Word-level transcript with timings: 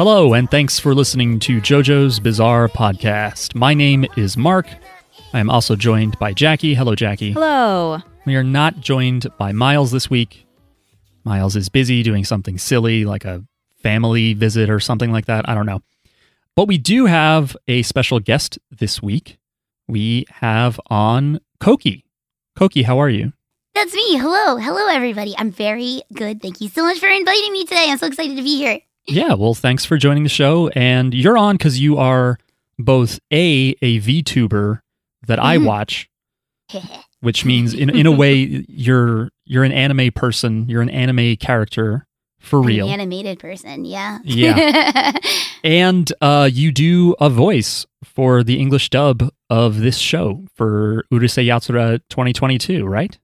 Hello, 0.00 0.32
and 0.32 0.50
thanks 0.50 0.78
for 0.78 0.94
listening 0.94 1.38
to 1.40 1.60
JoJo's 1.60 2.20
Bizarre 2.20 2.68
Podcast. 2.68 3.54
My 3.54 3.74
name 3.74 4.06
is 4.16 4.34
Mark. 4.34 4.66
I 5.34 5.40
am 5.40 5.50
also 5.50 5.76
joined 5.76 6.18
by 6.18 6.32
Jackie. 6.32 6.72
Hello, 6.72 6.94
Jackie. 6.94 7.32
Hello. 7.32 7.98
We 8.24 8.34
are 8.34 8.42
not 8.42 8.80
joined 8.80 9.26
by 9.36 9.52
Miles 9.52 9.90
this 9.90 10.08
week. 10.08 10.46
Miles 11.24 11.54
is 11.54 11.68
busy 11.68 12.02
doing 12.02 12.24
something 12.24 12.56
silly, 12.56 13.04
like 13.04 13.26
a 13.26 13.44
family 13.82 14.32
visit 14.32 14.70
or 14.70 14.80
something 14.80 15.12
like 15.12 15.26
that. 15.26 15.46
I 15.46 15.54
don't 15.54 15.66
know. 15.66 15.82
But 16.56 16.66
we 16.66 16.78
do 16.78 17.04
have 17.04 17.54
a 17.68 17.82
special 17.82 18.20
guest 18.20 18.58
this 18.70 19.02
week. 19.02 19.36
We 19.86 20.24
have 20.30 20.80
on 20.86 21.40
Coqui. 21.60 22.04
Coqui, 22.58 22.84
how 22.86 22.98
are 22.98 23.10
you? 23.10 23.34
That's 23.74 23.92
me. 23.92 24.16
Hello. 24.16 24.56
Hello, 24.56 24.86
everybody. 24.86 25.34
I'm 25.36 25.50
very 25.50 26.00
good. 26.14 26.40
Thank 26.40 26.62
you 26.62 26.70
so 26.70 26.84
much 26.84 26.98
for 26.98 27.08
inviting 27.08 27.52
me 27.52 27.64
today. 27.64 27.88
I'm 27.90 27.98
so 27.98 28.06
excited 28.06 28.38
to 28.38 28.42
be 28.42 28.56
here. 28.56 28.80
Yeah, 29.06 29.34
well, 29.34 29.54
thanks 29.54 29.84
for 29.84 29.96
joining 29.96 30.22
the 30.22 30.28
show. 30.28 30.68
And 30.68 31.12
you're 31.14 31.36
on 31.38 31.56
because 31.56 31.80
you 31.80 31.96
are 31.98 32.38
both 32.78 33.18
A, 33.32 33.74
a 33.82 34.00
VTuber 34.00 34.80
that 35.26 35.42
I 35.42 35.56
Mhm. 35.58 35.64
watch, 35.66 36.08
which 37.20 37.44
means 37.44 37.74
in, 37.74 37.90
in 37.90 38.06
a 38.06 38.12
way 38.12 38.34
you're 38.68 39.30
you're 39.44 39.64
an 39.64 39.72
anime 39.72 40.12
person, 40.12 40.68
you're 40.68 40.82
an 40.82 40.90
anime 40.90 41.36
character 41.36 42.06
for 42.38 42.60
real. 42.62 42.86
An 42.86 42.94
animated 42.94 43.38
person. 43.38 43.84
Yeah. 43.84 44.18
Yeah. 44.24 45.12
and 45.64 46.10
uh, 46.20 46.48
you 46.50 46.72
do 46.72 47.14
a 47.20 47.28
voice 47.28 47.84
for 48.04 48.42
the 48.42 48.58
English 48.58 48.88
dub 48.90 49.28
of 49.50 49.80
this 49.80 49.98
show 49.98 50.46
for 50.54 51.04
Urusei 51.12 51.44
Yatsura 51.46 52.00
2022, 52.08 52.86
right? 52.86 53.18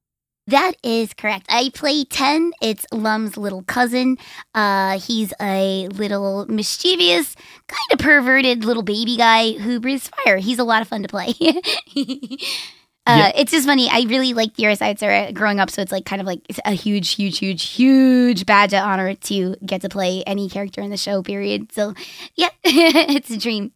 That 0.49 0.75
is 0.85 1.13
correct. 1.13 1.47
I 1.49 1.71
play 1.75 2.05
Ten. 2.05 2.53
It's 2.63 2.87
Lum's 2.93 3.37
little 3.37 3.63
cousin. 3.65 4.17
Uh, 4.55 4.99
he's 5.01 5.33
a 5.41 5.89
little 5.89 6.47
mischievous, 6.47 7.35
kind 7.67 7.93
of 7.93 7.99
perverted 7.99 8.65
little 8.65 8.85
baby 8.85 9.17
guy 9.17 9.53
who 9.55 9.81
breathes 9.81 10.09
fire. 10.09 10.37
He's 10.39 10.61
a 10.61 10.65
lot 10.65 10.83
of 10.83 10.89
fun 10.89 11.03
to 11.03 11.09
play. 11.09 11.35
Uh, 13.09 13.19
Yeah. 13.19 13.41
It's 13.41 13.53
just 13.53 13.69
funny. 13.69 13.89
I 13.89 14.01
really 14.09 14.35
liked 14.35 14.57
Urusei 14.57 14.93
Yatsura 14.97 15.33
growing 15.33 15.61
up, 15.61 15.71
so 15.71 15.81
it's 15.81 15.93
like 15.93 16.05
kind 16.05 16.21
of 16.21 16.27
like 16.27 16.41
it's 16.49 16.59
a 16.65 16.73
huge, 16.73 17.15
huge, 17.15 17.39
huge, 17.39 17.69
huge 17.69 18.45
badge 18.47 18.75
of 18.75 18.83
honor 18.83 19.15
to 19.15 19.55
get 19.65 19.81
to 19.83 19.89
play 19.89 20.25
any 20.27 20.49
character 20.49 20.81
in 20.81 20.91
the 20.91 20.97
show. 20.97 21.23
Period. 21.23 21.71
So, 21.73 21.95
yeah, 22.35 22.49
it's 22.65 23.31
a 23.31 23.37
dream. 23.37 23.71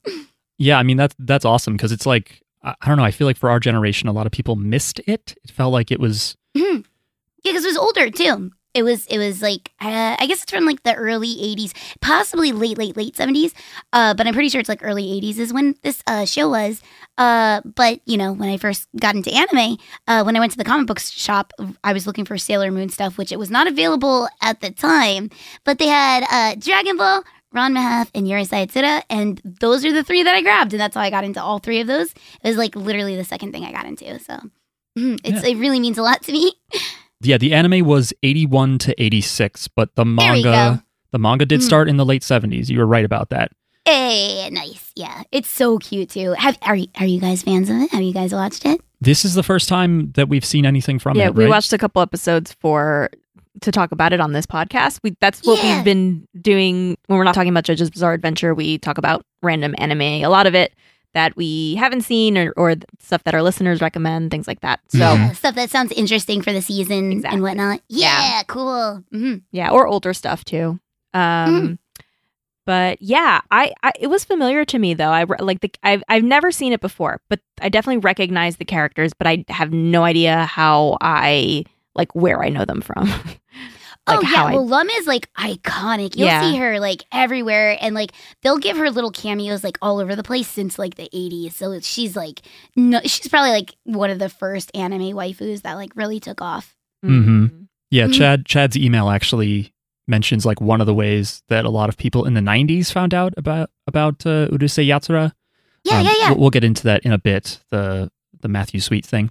Yeah, 0.59 0.79
I 0.81 0.83
mean 0.83 0.97
that's 0.97 1.15
that's 1.21 1.45
awesome 1.45 1.75
because 1.75 1.93
it's 1.93 2.07
like 2.07 2.43
I 2.65 2.75
don't 2.89 2.97
know. 2.97 3.05
I 3.05 3.13
feel 3.13 3.29
like 3.29 3.37
for 3.37 3.49
our 3.51 3.61
generation, 3.61 4.09
a 4.09 4.13
lot 4.13 4.27
of 4.27 4.33
people 4.33 4.57
missed 4.57 4.99
it. 5.07 5.37
It 5.45 5.53
felt 5.53 5.73
like 5.73 5.93
it 5.93 6.01
was 6.01 6.37
Mhm. 6.57 6.85
Yeah, 7.45 7.53
because 7.53 7.65
it 7.65 7.69
was 7.69 7.79
older 7.79 8.11
too. 8.11 8.53
It 8.75 8.85
was 8.85 9.07
it 9.07 9.19
was 9.19 9.43
like 9.43 9.73
uh, 9.81 10.17
I 10.19 10.27
guess 10.29 10.43
it's 10.43 10.53
from 10.53 10.65
like 10.67 10.83
the 10.85 10.95
early 10.95 11.29
'80s, 11.29 11.73
possibly 12.01 12.53
late 12.53 12.79
late 12.79 12.97
late 12.97 13.17
'70s. 13.17 13.53
Uh, 13.93 14.15
but 14.15 14.27
I'm 14.27 14.35
pretty 14.35 14.49
sure 14.49 14.61
it's 14.61 14.69
like 14.69 14.85
early 14.85 15.05
'80s 15.05 15.39
is 15.39 15.53
when 15.53 15.75
this 15.83 16.03
uh, 16.07 16.25
show 16.25 16.51
was. 16.51 16.83
Uh, 17.19 17.63
but 17.65 18.01
you 18.07 18.17
know 18.17 18.33
when 18.33 18.49
I 18.49 18.59
first 18.59 18.89
got 19.01 19.17
into 19.17 19.33
anime, 19.35 19.79
uh, 20.09 20.23
when 20.23 20.37
I 20.37 20.41
went 20.41 20.53
to 20.53 20.59
the 20.59 20.65
comic 20.65 20.87
book 20.87 21.01
shop, 21.01 21.53
I 21.85 21.93
was 21.93 22.07
looking 22.07 22.25
for 22.25 22.39
Sailor 22.39 22.71
Moon 22.71 22.91
stuff, 22.91 23.19
which 23.19 23.33
it 23.33 23.39
was 23.41 23.51
not 23.51 23.67
available 23.67 24.29
at 24.43 24.61
the 24.61 24.71
time. 24.71 25.31
But 25.65 25.79
they 25.79 25.89
had 25.89 26.25
uh, 26.31 26.55
Dragon 26.59 26.97
Ball, 26.97 27.25
Ron 27.53 27.75
Mahath, 27.75 28.11
and 28.15 28.27
Urusei 28.27 28.67
Yatsura, 28.69 29.03
and 29.11 29.41
those 29.45 29.85
are 29.85 29.93
the 29.93 30.05
three 30.05 30.23
that 30.23 30.35
I 30.37 30.43
grabbed, 30.43 30.73
and 30.75 30.81
that's 30.81 30.95
how 30.95 31.03
I 31.03 31.11
got 31.11 31.25
into 31.25 31.43
all 31.43 31.59
three 31.59 31.81
of 31.81 31.89
those. 31.89 32.13
It 32.13 32.49
was 32.49 32.57
like 32.57 32.77
literally 32.77 33.17
the 33.17 33.25
second 33.25 33.53
thing 33.53 33.65
I 33.65 33.73
got 33.73 33.87
into. 33.87 34.19
So. 34.21 34.39
Mhm, 35.01 35.21
It's, 35.25 35.45
It 35.45 35.57
really 35.57 35.81
means 35.81 35.99
a 35.99 36.03
lot 36.03 36.23
to 36.23 36.33
me. 36.33 36.53
yeah. 37.21 37.39
The 37.39 37.53
anime 37.55 37.87
was 37.87 38.13
81 38.23 38.79
to 38.79 39.03
86, 39.03 39.69
but 39.69 39.95
the 39.97 40.05
manga 40.05 40.85
the 41.13 41.19
manga 41.19 41.45
did 41.45 41.61
Mhm. 41.61 41.65
start 41.65 41.89
in 41.89 41.97
the 41.97 42.05
late 42.05 42.23
70s. 42.23 42.71
You 42.71 42.79
were 42.79 42.87
right 42.87 43.05
about 43.05 43.31
that. 43.31 43.51
Hey, 43.85 44.49
nice. 44.51 44.93
Yeah, 44.95 45.23
it's 45.33 45.49
so 45.49 45.79
cute 45.79 46.11
too. 46.11 46.33
Have 46.33 46.57
are 46.63 46.77
you, 46.77 46.87
are 47.01 47.07
you 47.07 47.21
guys 47.21 47.43
fans 47.43 47.69
of 47.71 47.77
it? 47.77 47.91
Have 47.91 48.03
you 48.03 48.13
guys 48.13 48.33
watched 48.33 48.65
it? 48.65 48.81
This 49.01 49.25
is 49.25 49.35
the 49.35 49.43
first 49.43 49.69
time 49.69 50.13
that 50.13 50.29
we've 50.29 50.45
seen 50.45 50.65
anything 50.67 50.99
from 50.99 51.17
yeah, 51.17 51.25
it. 51.25 51.27
Yeah, 51.27 51.31
we 51.31 51.45
right? 51.45 51.51
watched 51.51 51.73
a 51.73 51.79
couple 51.79 52.01
episodes 52.03 52.55
for 52.61 53.11
to 53.63 53.73
talk 53.73 53.91
about 53.91 54.13
it 54.13 54.21
on 54.21 54.33
this 54.33 54.47
podcast. 54.47 55.01
We 55.03 55.17
that's 55.21 55.45
what 55.45 55.63
Yeah. 55.65 55.77
we've 55.77 55.85
been 55.85 56.29
doing 56.41 56.97
when 57.07 57.19
we're 57.19 57.25
not 57.25 57.35
talking 57.35 57.51
about 57.51 57.65
JoJo's 57.65 57.91
Bizarre 57.91 58.13
Adventure. 58.13 58.55
We 58.55 58.79
talk 58.79 58.99
about 58.99 59.25
random 59.43 59.75
anime, 59.79 60.03
a 60.03 60.27
lot 60.27 60.47
of 60.47 60.55
it 60.55 60.73
that 61.15 61.37
we 61.37 61.75
haven't 61.75 62.03
seen 62.03 62.39
or, 62.39 62.53
or 62.57 62.75
stuff 63.01 63.25
that 63.25 63.35
our 63.35 63.43
listeners 63.43 63.81
recommend, 63.81 64.31
things 64.31 64.47
like 64.47 64.61
that. 64.61 64.81
So 64.89 64.99
Mhm. 65.01 65.35
Stuff 65.37 65.55
that 65.57 65.71
sounds 65.71 65.93
interesting 65.93 66.41
for 66.43 66.53
the 66.53 66.63
season 66.63 67.13
Exactly. 67.13 67.35
and 67.37 67.43
whatnot. 67.43 67.81
Yeah, 67.89 68.21
Yeah. 68.21 68.43
cool. 68.47 69.03
hmm 69.11 69.37
yeah, 69.53 69.71
or 69.71 69.87
older 69.87 70.13
stuff 70.15 70.45
too. 70.45 70.79
Um, 71.13 71.79
but 72.67 73.01
yeah, 73.03 73.41
I, 73.51 73.73
I 73.83 73.91
it 73.99 74.07
was 74.07 74.25
familiar 74.25 74.65
to 74.67 74.79
me 74.79 74.95
though. 74.95 75.11
I 75.11 75.25
like 75.25 75.61
the 75.61 75.73
I've 75.83 76.05
I've 76.09 76.23
never 76.23 76.53
seen 76.53 76.73
it 76.73 76.81
before, 76.81 77.21
but 77.29 77.41
I 77.61 77.69
definitely 77.69 77.99
recognize 77.99 78.57
the 78.59 78.65
characters, 78.65 79.13
but 79.13 79.27
I 79.27 79.45
have 79.49 79.73
no 79.73 80.05
idea 80.05 80.45
how 80.45 80.97
I 81.01 81.65
like 81.97 82.15
where 82.15 82.43
I 82.45 82.49
know 82.51 82.65
them 82.65 82.81
from. 82.81 83.11
like 84.07 84.19
oh 84.21 84.25
how 84.25 84.45
yeah, 84.47 84.51
I- 84.51 84.55
well, 84.55 84.67
Lum 84.67 84.89
is 84.91 85.07
like 85.07 85.29
iconic. 85.35 86.17
You'll 86.17 86.27
Yeah. 86.29 86.41
see 86.51 86.57
her 86.59 86.81
like 86.81 87.05
everywhere, 87.13 87.77
and 87.81 87.95
like 87.95 88.13
they'll 88.43 88.59
give 88.59 88.77
her 88.77 88.91
little 88.91 89.11
cameos 89.11 89.63
like 89.63 89.79
all 89.83 89.99
over 90.01 90.17
the 90.17 90.23
place 90.23 90.49
since 90.49 90.79
like 90.79 90.95
the 90.97 91.09
'80s. 91.15 91.53
So 91.53 91.79
she's 91.81 92.17
like, 92.17 92.41
no, 92.77 93.01
she's 93.05 93.29
probably 93.29 93.51
like 93.51 93.75
one 93.85 94.11
of 94.11 94.19
the 94.19 94.29
first 94.29 94.71
anime 94.75 95.13
waifus 95.13 95.63
that 95.63 95.75
like 95.75 95.95
really 95.97 96.19
took 96.21 96.41
off. 96.41 96.75
Mhm. 97.05 97.67
Yeah, 97.91 98.07
Mhm. 98.07 98.15
Chad 98.15 98.47
Chad's 98.47 98.77
email 98.77 99.09
actually 99.11 99.73
mentions 100.09 100.45
like 100.45 100.61
one 100.61 100.81
of 100.81 100.87
the 100.89 100.95
ways 100.95 101.43
that 101.49 101.65
a 101.65 101.71
lot 101.71 101.89
of 101.89 101.97
people 101.97 102.25
in 102.25 102.35
the 102.35 102.41
90s 102.41 102.91
found 102.93 103.15
out 103.15 103.33
about 103.37 103.71
about 103.87 104.25
uh, 104.27 104.49
Urusei 104.49 104.87
Yatsura. 104.87 105.33
Yeah, 105.85 105.99
Um, 106.01 106.05
yeah, 106.07 106.13
yeah. 106.19 106.29
We'll, 106.31 106.39
we'll 106.41 106.51
get 106.51 106.65
into 106.65 106.83
that 106.85 107.03
in 107.05 107.13
a 107.13 107.19
bit. 107.19 107.61
The 107.71 108.11
the 108.41 108.49
Matthew 108.49 108.81
Sweet 108.81 109.05
thing. 109.07 109.31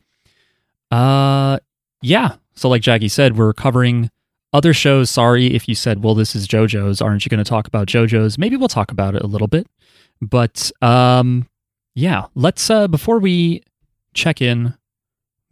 Uh, 0.92 1.60
yeah. 2.02 2.36
So 2.56 2.70
like 2.70 2.82
Jackie 2.82 3.08
said, 3.08 3.38
we're 3.38 3.54
covering 3.54 4.10
other 4.54 4.74
shows. 4.74 5.10
Sorry 5.10 5.54
if 5.54 5.68
you 5.68 5.76
said, 5.76 6.04
"Well, 6.04 6.16
this 6.16 6.36
is 6.36 6.48
JoJo's." 6.48 7.02
Aren't 7.02 7.26
you 7.26 7.30
going 7.30 7.44
to 7.44 7.50
talk 7.50 7.68
about 7.68 7.88
JoJo's? 7.88 8.38
Maybe 8.38 8.56
we'll 8.56 8.68
talk 8.68 8.92
about 8.92 9.16
it 9.16 9.22
a 9.22 9.28
little 9.28 9.48
bit. 9.48 9.68
But 10.22 10.72
um, 10.82 11.48
yeah. 11.96 12.26
Let's 12.36 12.70
uh 12.70 12.88
before 12.88 13.20
we 13.20 13.64
check 14.14 14.42
in 14.42 14.74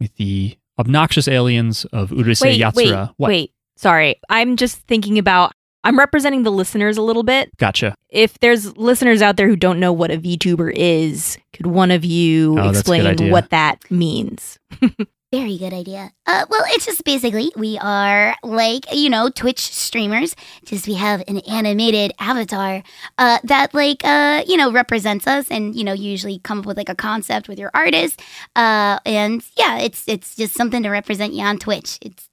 with 0.00 0.14
the 0.16 0.56
obnoxious 0.78 1.28
aliens 1.28 1.84
of 1.86 2.10
Urusei 2.10 2.42
wait, 2.42 2.60
Yatsura. 2.60 2.74
wait, 3.08 3.14
what? 3.16 3.28
wait. 3.28 3.52
Sorry, 3.76 4.16
I'm 4.28 4.56
just 4.56 4.78
thinking 4.82 5.18
about. 5.18 5.52
I'm 5.84 5.96
representing 5.96 6.42
the 6.42 6.50
listeners 6.50 6.96
a 6.96 7.02
little 7.02 7.22
bit. 7.22 7.56
Gotcha. 7.56 7.94
If 8.10 8.38
there's 8.40 8.76
listeners 8.76 9.22
out 9.22 9.36
there 9.36 9.46
who 9.48 9.54
don't 9.54 9.78
know 9.78 9.92
what 9.92 10.10
a 10.10 10.18
VTuber 10.18 10.72
is, 10.74 11.38
could 11.52 11.68
one 11.68 11.92
of 11.92 12.04
you 12.04 12.58
Oh, 12.58 12.72
that's 12.72 12.80
a 12.80 12.90
good 12.90 13.06
explain 13.06 13.30
what 13.30 13.50
that 13.50 13.88
means? 13.88 14.58
Very 15.30 15.58
good 15.58 15.74
idea. 15.74 16.10
Uh, 16.26 16.46
well, 16.48 16.62
it's 16.68 16.86
just 16.86 17.04
basically 17.04 17.52
we 17.54 17.76
are 17.82 18.34
like 18.42 18.86
you 18.90 19.10
know 19.10 19.28
Twitch 19.28 19.60
streamers. 19.60 20.34
Just 20.64 20.88
we 20.88 20.94
have 20.94 21.22
an 21.28 21.40
animated 21.40 22.14
avatar 22.18 22.82
uh, 23.18 23.38
that 23.44 23.74
like 23.74 24.02
uh, 24.06 24.42
you 24.46 24.56
know 24.56 24.72
represents 24.72 25.26
us, 25.26 25.50
and 25.50 25.74
you 25.74 25.84
know 25.84 25.92
usually 25.92 26.38
come 26.38 26.60
up 26.60 26.64
with 26.64 26.78
like 26.78 26.88
a 26.88 26.94
concept 26.94 27.46
with 27.46 27.58
your 27.58 27.70
artist. 27.74 28.22
Uh, 28.56 29.00
and 29.04 29.42
yeah, 29.58 29.76
it's 29.78 30.02
it's 30.08 30.34
just 30.34 30.54
something 30.54 30.82
to 30.82 30.88
represent 30.88 31.34
you 31.34 31.42
on 31.44 31.58
Twitch. 31.58 31.98
It's 32.00 32.27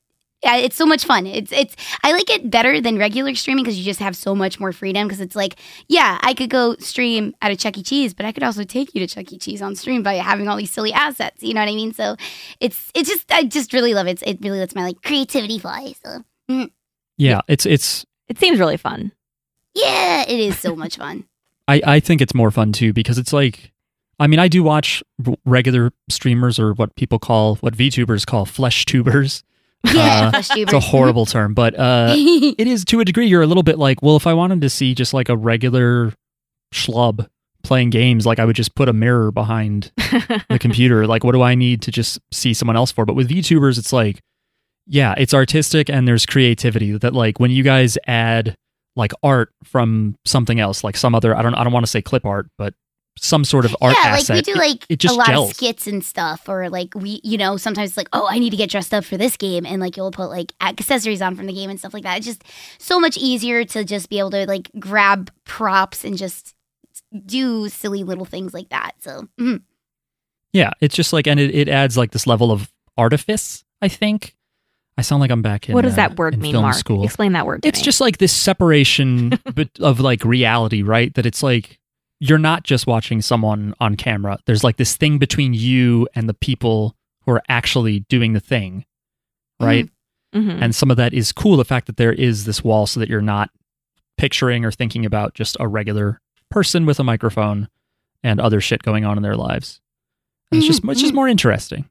yeah, 0.45 0.57
it's 0.57 0.75
so 0.75 0.85
much 0.85 1.05
fun. 1.05 1.25
It's 1.25 1.51
it's 1.51 1.75
I 2.03 2.11
like 2.11 2.29
it 2.29 2.51
better 2.51 2.79
than 2.79 2.99
regular 2.99 3.33
streaming 3.33 3.63
because 3.63 3.79
you 3.79 3.83
just 3.83 3.99
have 3.99 4.15
so 4.15 4.35
much 4.35 4.59
more 4.59 4.71
freedom. 4.71 5.07
Because 5.07 5.19
it's 5.19 5.35
like, 5.35 5.55
yeah, 5.87 6.19
I 6.21 6.35
could 6.35 6.51
go 6.51 6.75
stream 6.75 7.33
at 7.41 7.51
a 7.51 7.55
Chuck 7.55 7.77
E. 7.79 7.83
Cheese, 7.83 8.13
but 8.13 8.27
I 8.27 8.31
could 8.31 8.43
also 8.43 8.63
take 8.63 8.93
you 8.93 9.05
to 9.05 9.13
Chuck 9.13 9.33
E. 9.33 9.39
Cheese 9.39 9.63
on 9.63 9.75
stream 9.75 10.03
by 10.03 10.13
having 10.15 10.47
all 10.47 10.55
these 10.55 10.69
silly 10.71 10.93
assets. 10.93 11.41
You 11.41 11.55
know 11.55 11.61
what 11.61 11.69
I 11.69 11.73
mean? 11.75 11.93
So 11.93 12.15
it's 12.59 12.91
it's 12.93 13.09
just 13.09 13.31
I 13.31 13.43
just 13.43 13.73
really 13.73 13.95
love 13.95 14.05
it. 14.05 14.11
It's, 14.11 14.21
it 14.21 14.37
really 14.41 14.59
lets 14.59 14.75
my 14.75 14.83
like 14.83 15.01
creativity 15.01 15.57
fly. 15.57 15.93
So 16.03 16.23
mm. 16.49 16.69
Yeah, 17.17 17.41
it's 17.47 17.65
it's 17.65 18.05
It 18.27 18.37
seems 18.37 18.59
really 18.59 18.77
fun. 18.77 19.11
yeah, 19.73 20.25
it 20.27 20.39
is 20.39 20.59
so 20.59 20.75
much 20.83 20.97
fun. 20.97 21.25
I, 21.67 21.81
I 21.83 21.99
think 21.99 22.21
it's 22.21 22.35
more 22.35 22.51
fun 22.51 22.71
too 22.71 22.93
because 22.93 23.17
it's 23.17 23.33
like 23.33 23.71
I 24.19 24.27
mean 24.27 24.37
I 24.39 24.47
do 24.47 24.61
watch 24.61 25.01
regular 25.43 25.91
streamers 26.07 26.59
or 26.59 26.73
what 26.73 26.95
people 26.95 27.17
call 27.17 27.55
what 27.55 27.75
VTubers 27.75 28.27
call 28.27 28.45
flesh 28.45 28.85
tubers. 28.85 29.41
Yeah, 29.83 30.31
Uh, 30.33 30.41
It's 30.55 30.73
a 30.73 30.79
horrible 30.79 31.25
term, 31.25 31.53
but 31.53 31.77
uh, 31.77 32.13
it 32.17 32.67
is 32.67 32.83
to 32.85 32.99
a 32.99 33.05
degree. 33.05 33.27
You're 33.27 33.41
a 33.43 33.47
little 33.47 33.63
bit 33.63 33.77
like, 33.77 34.01
well, 34.01 34.15
if 34.15 34.25
I 34.27 34.33
wanted 34.33 34.61
to 34.61 34.69
see 34.69 34.93
just 34.95 35.13
like 35.13 35.29
a 35.29 35.37
regular 35.37 36.13
schlub 36.73 37.27
playing 37.63 37.89
games, 37.89 38.25
like 38.25 38.39
I 38.39 38.45
would 38.45 38.55
just 38.55 38.75
put 38.75 38.89
a 38.89 38.93
mirror 38.93 39.31
behind 39.31 39.91
the 40.49 40.57
computer. 40.59 41.07
Like, 41.07 41.23
what 41.23 41.31
do 41.33 41.41
I 41.41 41.55
need 41.55 41.81
to 41.83 41.91
just 41.91 42.19
see 42.31 42.53
someone 42.53 42.75
else 42.75 42.91
for? 42.91 43.05
But 43.05 43.15
with 43.15 43.29
VTubers, 43.29 43.77
it's 43.77 43.93
like, 43.93 44.19
yeah, 44.87 45.15
it's 45.17 45.33
artistic 45.33 45.89
and 45.89 46.07
there's 46.07 46.25
creativity. 46.25 46.97
That 46.97 47.13
like 47.13 47.39
when 47.39 47.51
you 47.51 47.63
guys 47.63 47.97
add 48.07 48.55
like 48.95 49.11
art 49.23 49.49
from 49.63 50.15
something 50.25 50.59
else, 50.59 50.83
like 50.83 50.95
some 50.95 51.15
other, 51.15 51.35
I 51.35 51.41
don't, 51.41 51.55
I 51.55 51.63
don't 51.63 51.73
want 51.73 51.85
to 51.85 51.91
say 51.91 52.01
clip 52.01 52.25
art, 52.25 52.47
but 52.57 52.73
some 53.17 53.43
sort 53.45 53.65
of 53.65 53.75
art 53.81 53.95
yeah, 54.03 54.09
asset. 54.09 54.35
like 54.35 54.45
we 54.47 54.53
do 54.53 54.59
like 54.59 54.85
it 54.89 54.99
just 54.99 55.15
a 55.15 55.17
lot 55.17 55.27
gels. 55.27 55.51
of 55.51 55.55
skits 55.55 55.87
and 55.87 56.03
stuff, 56.03 56.47
or 56.49 56.69
like 56.69 56.93
we, 56.95 57.21
you 57.23 57.37
know, 57.37 57.57
sometimes 57.57 57.91
it's 57.91 57.97
like, 57.97 58.09
oh, 58.13 58.27
I 58.29 58.39
need 58.39 58.49
to 58.51 58.57
get 58.57 58.69
dressed 58.69 58.93
up 58.93 59.05
for 59.05 59.17
this 59.17 59.37
game, 59.37 59.65
and 59.65 59.81
like 59.81 59.97
you'll 59.97 60.11
put 60.11 60.27
like 60.27 60.53
accessories 60.61 61.21
on 61.21 61.35
from 61.35 61.45
the 61.47 61.53
game 61.53 61.69
and 61.69 61.79
stuff 61.79 61.93
like 61.93 62.03
that. 62.03 62.17
It's 62.17 62.25
just 62.25 62.43
so 62.77 62.99
much 62.99 63.17
easier 63.17 63.63
to 63.65 63.83
just 63.83 64.09
be 64.09 64.19
able 64.19 64.31
to 64.31 64.45
like 64.45 64.69
grab 64.79 65.31
props 65.45 66.03
and 66.03 66.17
just 66.17 66.53
do 67.25 67.69
silly 67.69 68.03
little 68.03 68.25
things 68.25 68.53
like 68.53 68.69
that. 68.69 68.91
So 68.99 69.27
mhm. 69.39 69.61
Yeah, 70.53 70.71
it's 70.79 70.95
just 70.95 71.11
like, 71.11 71.27
and 71.27 71.37
it, 71.37 71.53
it 71.53 71.67
adds 71.67 71.97
like 71.97 72.11
this 72.11 72.25
level 72.25 72.49
of 72.49 72.71
artifice. 72.97 73.65
I 73.81 73.89
think 73.89 74.35
I 74.97 75.01
sound 75.01 75.19
like 75.19 75.29
I'm 75.31 75.41
back 75.41 75.67
in. 75.67 75.75
what 75.75 75.81
does 75.81 75.93
uh, 75.93 75.97
that 75.97 76.17
word 76.17 76.37
mean, 76.37 76.53
film 76.53 76.61
Mark? 76.63 76.75
School. 76.75 77.03
Explain 77.03 77.33
that 77.33 77.45
word. 77.45 77.63
To 77.63 77.67
It's 77.67 77.79
me. 77.79 77.83
just 77.83 77.99
like 77.99 78.19
this 78.19 78.31
separation 78.31 79.37
but 79.53 79.69
of 79.81 79.99
like 79.99 80.23
reality, 80.23 80.81
right? 80.81 81.13
That 81.15 81.25
it's 81.25 81.43
like 81.43 81.79
you're 82.19 82.37
not 82.39 82.63
just 82.63 82.87
watching 82.87 83.21
someone 83.21 83.73
on 83.79 83.95
camera. 83.95 84.37
There's 84.45 84.63
like 84.63 84.77
this 84.77 84.95
thing 84.95 85.17
between 85.17 85.53
you 85.53 86.07
and 86.15 86.27
the 86.29 86.33
people 86.33 86.95
who 87.25 87.31
are 87.31 87.43
actually 87.49 88.01
doing 88.01 88.33
the 88.33 88.39
thing, 88.39 88.85
right? 89.59 89.89
Mhm. 90.33 90.61
And 90.61 90.75
some 90.75 90.91
of 90.91 90.97
that 90.97 91.13
is 91.13 91.31
cool. 91.31 91.57
The 91.57 91.65
fact 91.65 91.87
that 91.87 91.97
there 91.97 92.13
is 92.13 92.45
this 92.45 92.63
wall, 92.63 92.87
so 92.87 92.99
that 92.99 93.09
you're 93.09 93.21
not 93.21 93.49
picturing 94.17 94.63
or 94.65 94.71
thinking 94.71 95.05
about 95.05 95.33
just 95.33 95.57
a 95.59 95.67
regular 95.67 96.21
person 96.49 96.85
with 96.85 96.99
a 96.99 97.03
microphone 97.03 97.67
and 98.23 98.39
other 98.39 98.61
shit 98.61 98.81
going 98.83 99.03
on 99.05 99.17
in 99.17 99.23
their 99.23 99.35
lives. 99.35 99.81
And 100.51 100.59
it's 100.59 100.67
just 100.67 100.83
it's 100.85 101.01
just 101.01 101.11
mhm. 101.13 101.15
more 101.15 101.27
interesting. 101.27 101.89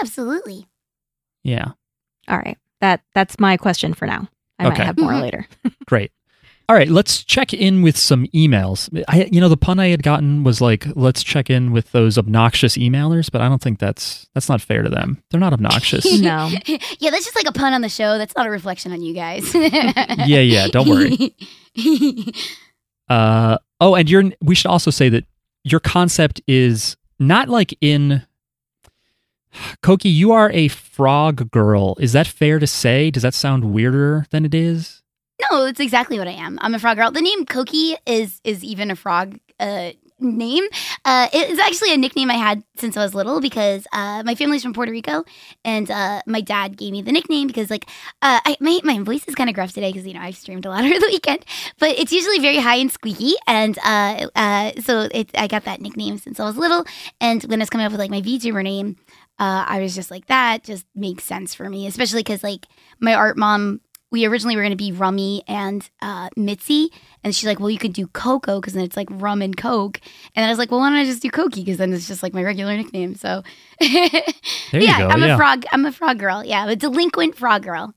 absolutely. 0.00 0.66
Yeah. 1.42 1.72
All 2.28 2.38
right. 2.38 2.58
That 2.80 3.02
that's 3.14 3.38
my 3.38 3.56
question 3.56 3.94
for 3.94 4.06
now. 4.06 4.28
I 4.58 4.66
Okay. 4.66 4.78
might 4.78 4.86
have 4.86 4.98
more 4.98 5.12
Mhm. 5.12 5.20
later. 5.22 5.46
Great. 5.86 6.12
All 6.66 6.74
right, 6.74 6.88
let's 6.88 7.22
check 7.22 7.52
in 7.52 7.82
with 7.82 7.94
some 7.94 8.26
emails. 8.28 8.88
I, 9.06 9.28
you 9.30 9.38
know, 9.38 9.50
the 9.50 9.56
pun 9.56 9.78
I 9.78 9.88
had 9.88 10.02
gotten 10.02 10.44
was 10.44 10.62
like, 10.62 10.86
let's 10.96 11.22
check 11.22 11.50
in 11.50 11.72
with 11.72 11.92
those 11.92 12.16
obnoxious 12.16 12.78
emailers, 12.78 13.30
but 13.30 13.42
I 13.42 13.50
don't 13.50 13.60
think 13.60 13.78
that's 13.78 14.26
that's 14.32 14.48
not 14.48 14.62
fair 14.62 14.82
to 14.82 14.88
them. 14.88 15.22
They're 15.30 15.40
not 15.40 15.52
obnoxious. 15.52 16.04
No. 16.24 16.48
yeah, 16.66 17.10
that's 17.10 17.24
just 17.24 17.36
like 17.36 17.46
a 17.46 17.52
pun 17.52 17.74
on 17.74 17.82
the 17.82 17.88
show. 17.90 18.16
That's 18.16 18.34
not 18.34 18.46
a 18.46 18.50
reflection 18.50 18.92
on 18.92 19.02
you 19.02 19.12
guys. 19.12 19.54
yeah, 19.54 20.40
yeah. 20.40 20.68
Don't 20.68 20.88
worry. 20.88 21.34
Uh, 23.10 23.58
oh, 23.80 23.94
and 23.94 24.08
you're. 24.08 24.24
We 24.40 24.54
should 24.54 24.68
also 24.70 24.90
say 24.90 25.10
that 25.10 25.24
your 25.64 25.80
concept 25.80 26.40
is 26.46 26.96
not 27.18 27.50
like 27.50 27.76
in. 27.82 28.22
Coqui, 29.82 30.14
you 30.14 30.32
are 30.32 30.50
a 30.52 30.68
frog 30.68 31.50
girl. 31.50 31.96
Is 32.00 32.14
that 32.14 32.26
fair 32.26 32.58
to 32.58 32.66
say? 32.66 33.10
Does 33.10 33.22
that 33.22 33.34
sound 33.34 33.74
weirder 33.74 34.26
than 34.30 34.46
it 34.46 34.54
is? 34.54 35.02
No, 35.40 35.64
it's 35.66 35.80
exactly 35.80 36.18
what 36.18 36.28
I 36.28 36.32
am. 36.32 36.58
I'm 36.62 36.74
a 36.74 36.78
frog 36.78 36.96
girl. 36.96 37.10
The 37.10 37.20
name 37.20 37.44
Coqui 37.44 37.96
is 38.06 38.40
is 38.44 38.62
even 38.62 38.90
a 38.90 38.96
frog 38.96 39.38
uh, 39.58 39.90
name. 40.20 40.64
Uh, 41.04 41.28
it's 41.32 41.60
actually 41.60 41.92
a 41.92 41.96
nickname 41.96 42.30
I 42.30 42.34
had 42.34 42.62
since 42.76 42.96
I 42.96 43.02
was 43.02 43.14
little 43.14 43.40
because 43.40 43.84
uh, 43.92 44.22
my 44.24 44.36
family's 44.36 44.62
from 44.62 44.72
Puerto 44.72 44.92
Rico, 44.92 45.24
and 45.64 45.90
uh, 45.90 46.22
my 46.26 46.40
dad 46.40 46.76
gave 46.76 46.92
me 46.92 47.02
the 47.02 47.10
nickname 47.10 47.48
because 47.48 47.68
like 47.68 47.86
uh, 48.22 48.40
I, 48.44 48.56
my 48.60 48.80
my 48.84 49.00
voice 49.00 49.24
is 49.26 49.34
kind 49.34 49.50
of 49.50 49.54
gruff 49.54 49.72
today 49.72 49.90
because 49.90 50.06
you 50.06 50.14
know 50.14 50.20
I've 50.20 50.36
streamed 50.36 50.66
a 50.66 50.70
lot 50.70 50.84
over 50.84 50.98
the 51.00 51.06
weekend, 51.06 51.44
but 51.80 51.90
it's 51.90 52.12
usually 52.12 52.38
very 52.38 52.58
high 52.58 52.76
and 52.76 52.90
squeaky, 52.92 53.34
and 53.48 53.76
uh, 53.84 54.28
uh, 54.36 54.72
so 54.80 55.08
it, 55.12 55.30
I 55.36 55.48
got 55.48 55.64
that 55.64 55.80
nickname 55.80 56.18
since 56.18 56.38
I 56.38 56.44
was 56.44 56.56
little. 56.56 56.84
And 57.20 57.42
when 57.44 57.60
I 57.60 57.62
was 57.62 57.70
coming 57.70 57.86
up 57.86 57.92
with 57.92 58.00
like 58.00 58.10
my 58.10 58.22
VTuber 58.22 58.62
name, 58.62 58.96
uh, 59.40 59.64
I 59.66 59.80
was 59.80 59.96
just 59.96 60.12
like 60.12 60.26
that 60.26 60.62
just 60.62 60.86
makes 60.94 61.24
sense 61.24 61.54
for 61.54 61.68
me, 61.68 61.88
especially 61.88 62.20
because 62.20 62.44
like 62.44 62.66
my 63.00 63.14
art 63.14 63.36
mom 63.36 63.80
we 64.14 64.24
originally 64.26 64.54
were 64.54 64.62
going 64.62 64.70
to 64.70 64.76
be 64.76 64.92
Rummy 64.92 65.42
and 65.48 65.90
uh, 66.00 66.28
Mitzi. 66.36 66.88
And 67.24 67.34
she's 67.34 67.46
like, 67.46 67.58
well, 67.58 67.68
you 67.68 67.78
could 67.78 67.92
do 67.92 68.06
Coco 68.06 68.60
because 68.60 68.74
then 68.74 68.84
it's 68.84 68.96
like 68.96 69.08
rum 69.10 69.42
and 69.42 69.56
Coke. 69.56 70.00
And 70.36 70.46
I 70.46 70.48
was 70.48 70.56
like, 70.58 70.70
well, 70.70 70.78
why 70.80 70.88
don't 70.90 70.98
I 70.98 71.04
just 71.04 71.20
do 71.20 71.30
Coqui? 71.30 71.64
Because 71.64 71.78
then 71.78 71.92
it's 71.92 72.06
just 72.06 72.22
like 72.22 72.32
my 72.32 72.42
regular 72.44 72.76
nickname. 72.76 73.16
So, 73.16 73.42
There 73.80 73.90
you 74.72 74.80
yeah, 74.80 75.00
go. 75.00 75.08
I'm 75.08 75.20
yeah. 75.22 75.34
a 75.34 75.36
frog. 75.36 75.64
I'm 75.72 75.84
a 75.84 75.90
frog 75.92 76.18
girl. 76.20 76.44
Yeah, 76.44 76.68
a 76.68 76.76
delinquent 76.76 77.36
frog 77.36 77.64
girl. 77.64 77.92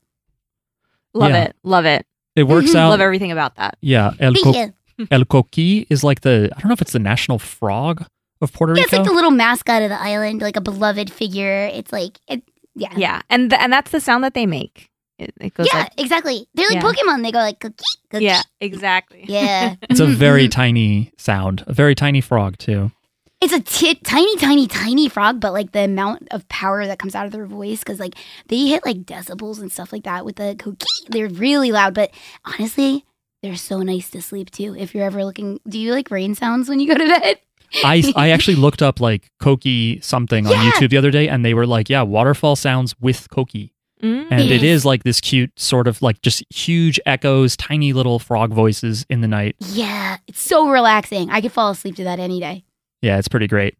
Love 1.14 1.32
Yeah. 1.32 1.44
it. 1.46 1.56
Love 1.64 1.86
it. 1.86 2.06
It 2.36 2.44
works 2.44 2.74
out. 2.76 2.90
Love 2.90 3.02
everything 3.02 3.32
about 3.32 3.56
that. 3.56 3.78
Yeah, 3.82 4.12
El, 4.20 4.34
Thank 4.34 4.56
Co- 4.56 5.06
El 5.12 5.26
Coqui 5.26 5.86
is 5.90 6.04
like 6.04 6.22
the 6.22 6.50
I 6.56 6.60
don't 6.60 6.70
know 6.70 6.74
if 6.74 6.82
it's 6.82 6.94
the 6.94 7.00
national 7.00 7.40
frog 7.40 8.06
of 8.42 8.52
Puerto 8.54 8.74
Rico. 8.74 8.80
Yeah, 8.82 8.86
it's 8.86 8.94
like 8.94 9.06
the 9.06 9.14
little 9.14 9.32
mascot 9.32 9.82
of 9.84 9.90
the 9.90 10.02
island, 10.02 10.42
like 10.42 10.56
a 10.56 10.62
beloved 10.62 11.12
figure. 11.12 11.70
It's 11.72 11.92
like, 11.92 12.20
it, 12.28 12.44
yeah. 12.76 12.94
Yeah. 12.96 13.22
And 13.30 13.50
th- 13.52 13.62
and 13.62 13.72
that's 13.74 13.92
the 13.92 14.00
sound 14.00 14.24
that 14.24 14.34
they 14.34 14.46
make. 14.46 14.90
It, 15.20 15.34
it 15.40 15.54
goes 15.54 15.68
Yeah, 15.72 15.80
like 15.80 15.94
exactly. 15.98 16.48
They're 16.54 16.68
like 16.68 16.76
Yeah. 16.76 16.84
Pokemon. 16.84 17.24
They 17.24 17.32
go 17.32 17.40
like 17.40 17.60
cookie, 17.60 17.84
cookie. 18.12 18.26
Yeah, 18.26 18.42
exactly. 18.62 19.26
Yeah. 19.28 19.76
it's 19.90 20.00
a 20.00 20.06
very 20.06 20.48
tiny 20.62 21.12
sound, 21.18 21.64
a 21.68 21.74
very 21.74 21.96
tiny 21.96 22.22
frog 22.22 22.58
too. 22.58 22.92
It's 23.40 23.54
a 23.54 23.62
tiny, 24.04 24.36
tiny, 24.38 24.66
tiny 24.68 25.10
frog, 25.10 25.40
but 25.40 25.54
like 25.54 25.72
the 25.72 25.82
amount 25.82 26.28
of 26.32 26.48
power 26.50 26.88
that 26.88 26.98
comes 26.98 27.14
out 27.14 27.28
of 27.28 27.32
their 27.32 27.46
voice, 27.46 27.80
because 27.80 28.00
like 28.00 28.16
they 28.48 28.66
hit 28.68 28.84
like 28.86 29.04
decibels 29.04 29.60
and 29.60 29.72
stuff 29.72 29.92
like 29.94 30.04
that 30.06 30.26
with 30.26 30.38
the 30.38 30.56
cookie. 30.58 30.88
They're 31.10 31.30
really 31.30 31.72
loud, 31.72 31.94
but 31.94 32.10
honestly, 32.46 33.06
they're 33.44 33.56
so 33.56 33.84
nice 33.84 34.10
to 34.12 34.24
sleep 34.24 34.50
too. 34.50 34.76
If 34.76 34.96
you're 34.96 35.04
ever 35.06 35.24
looking, 35.24 35.60
do 35.70 35.78
you 35.78 35.94
like 35.94 36.10
rain 36.10 36.34
sounds 36.34 36.68
when 36.68 36.80
you 36.80 36.88
go 36.88 36.96
to 36.98 37.08
bed? 37.08 37.38
I 37.84 38.12
I 38.16 38.30
actually 38.32 38.56
looked 38.56 38.82
up 38.82 39.00
like 39.00 39.30
Coqui 39.40 40.04
something 40.04 40.48
on 40.48 40.54
Yeah. 40.54 40.72
YouTube 40.72 40.90
the 40.90 40.98
other 40.98 41.12
day, 41.12 41.28
and 41.30 41.46
they 41.46 41.54
were 41.54 41.68
like, 41.68 41.90
yeah, 41.92 42.02
waterfall 42.02 42.56
sounds 42.56 42.96
with 43.00 43.30
Coqui, 43.30 43.70
Mm. 44.04 44.28
and 44.30 44.42
it 44.52 44.62
is 44.62 44.86
like 44.86 45.04
this 45.04 45.20
cute 45.20 45.52
sort 45.60 45.88
of 45.88 46.02
like 46.04 46.22
just 46.22 46.44
huge 46.54 47.00
echoes, 47.08 47.58
tiny 47.58 47.94
little 47.94 48.20
frog 48.20 48.52
voices 48.54 49.06
in 49.10 49.22
the 49.22 49.28
night. 49.28 49.56
Yeah, 49.60 50.18
it's 50.28 50.40
so 50.42 50.70
relaxing. 50.70 51.30
I 51.32 51.42
could 51.42 51.52
fall 51.52 51.72
asleep 51.72 51.96
to 51.96 52.04
that 52.04 52.20
any 52.20 52.40
day. 52.40 52.64
Yeah, 53.02 53.18
it's 53.18 53.28
pretty 53.28 53.48
great. 53.48 53.76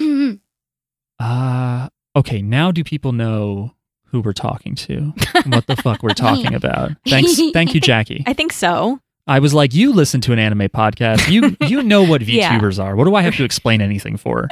Mhm. 0.00 0.40
Uh 1.18 1.88
okay, 2.16 2.42
now 2.42 2.70
do 2.72 2.82
people 2.82 3.12
know 3.12 3.74
who 4.06 4.20
we're 4.20 4.32
talking 4.32 4.74
to? 4.74 5.12
and 5.44 5.54
what 5.54 5.66
the 5.68 5.76
fuck 5.76 6.02
we're 6.02 6.14
talking 6.14 6.54
about? 6.62 6.92
Thanks, 7.06 7.38
thank 7.52 7.74
you, 7.74 7.80
Jackie. 7.92 8.24
I 8.26 8.32
think 8.32 8.52
so. 8.52 8.98
I 9.26 9.38
was 9.38 9.54
like, 9.54 9.72
you 9.74 9.92
listen 9.92 10.20
to 10.22 10.32
an 10.32 10.40
anime 10.40 10.68
podcast. 10.70 11.30
You 11.30 11.56
you 11.68 11.82
know 11.84 12.02
what 12.02 12.22
Yeah. 12.26 12.58
VTubers 12.58 12.82
are. 12.82 12.96
What 12.96 13.04
do 13.04 13.14
I 13.14 13.22
have 13.22 13.36
to 13.36 13.44
explain 13.44 13.80
anything 13.80 14.16
for? 14.16 14.48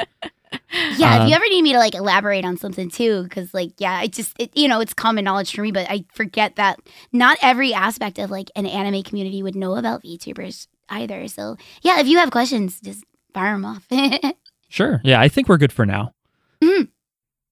Yeah, 0.96 1.22
if 1.22 1.28
you 1.28 1.34
ever 1.34 1.44
need 1.48 1.62
me 1.62 1.72
to 1.72 1.78
like 1.78 1.94
elaborate 1.94 2.44
on 2.44 2.56
something 2.56 2.90
too, 2.90 3.22
because 3.24 3.52
like 3.54 3.72
yeah, 3.78 4.02
it 4.02 4.12
just 4.12 4.34
it, 4.38 4.50
you 4.56 4.68
know 4.68 4.80
it's 4.80 4.94
common 4.94 5.24
knowledge 5.24 5.54
for 5.54 5.62
me, 5.62 5.72
but 5.72 5.86
I 5.90 6.04
forget 6.12 6.56
that 6.56 6.78
not 7.12 7.38
every 7.42 7.72
aspect 7.74 8.18
of 8.18 8.30
like 8.30 8.50
an 8.56 8.66
anime 8.66 9.02
community 9.02 9.42
would 9.42 9.54
know 9.56 9.76
about 9.76 10.02
VTubers 10.02 10.66
either. 10.88 11.28
So 11.28 11.56
yeah, 11.82 12.00
if 12.00 12.06
you 12.06 12.18
have 12.18 12.30
questions, 12.30 12.80
just 12.80 13.04
fire 13.34 13.52
them 13.54 13.64
off. 13.64 13.86
Sure. 14.70 15.00
Yeah, 15.02 15.18
I 15.18 15.28
think 15.28 15.48
we're 15.48 15.56
good 15.56 15.72
for 15.72 15.86
now. 15.86 16.12
Mhm. 16.62 16.88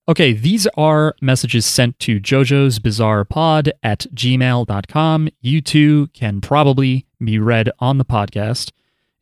Okay, 0.06 0.34
these 0.34 0.66
are 0.76 1.14
messages 1.22 1.64
sent 1.64 1.98
to 2.00 2.20
Jojo's 2.20 2.78
Bizarre 2.78 3.24
Pod 3.24 3.72
at 3.82 4.00
gmail.com. 4.14 5.28
You 5.40 5.60
too 5.62 6.08
can 6.08 6.40
probably 6.42 7.06
be 7.18 7.38
read 7.38 7.70
on 7.78 7.96
the 7.98 8.04
podcast 8.04 8.70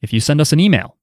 if 0.03 0.13
you 0.13 0.19
send 0.21 0.41
us 0.41 0.53
an 0.53 0.59
email. 0.59 0.97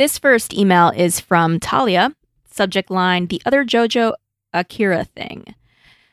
This 0.00 0.18
first 0.18 0.54
email 0.54 0.88
is 0.96 1.20
from 1.20 1.60
Talia. 1.60 2.16
Subject 2.50 2.90
line 2.90 3.26
The 3.26 3.42
other 3.44 3.66
JoJo 3.66 4.14
Akira 4.50 5.04
thing. 5.04 5.54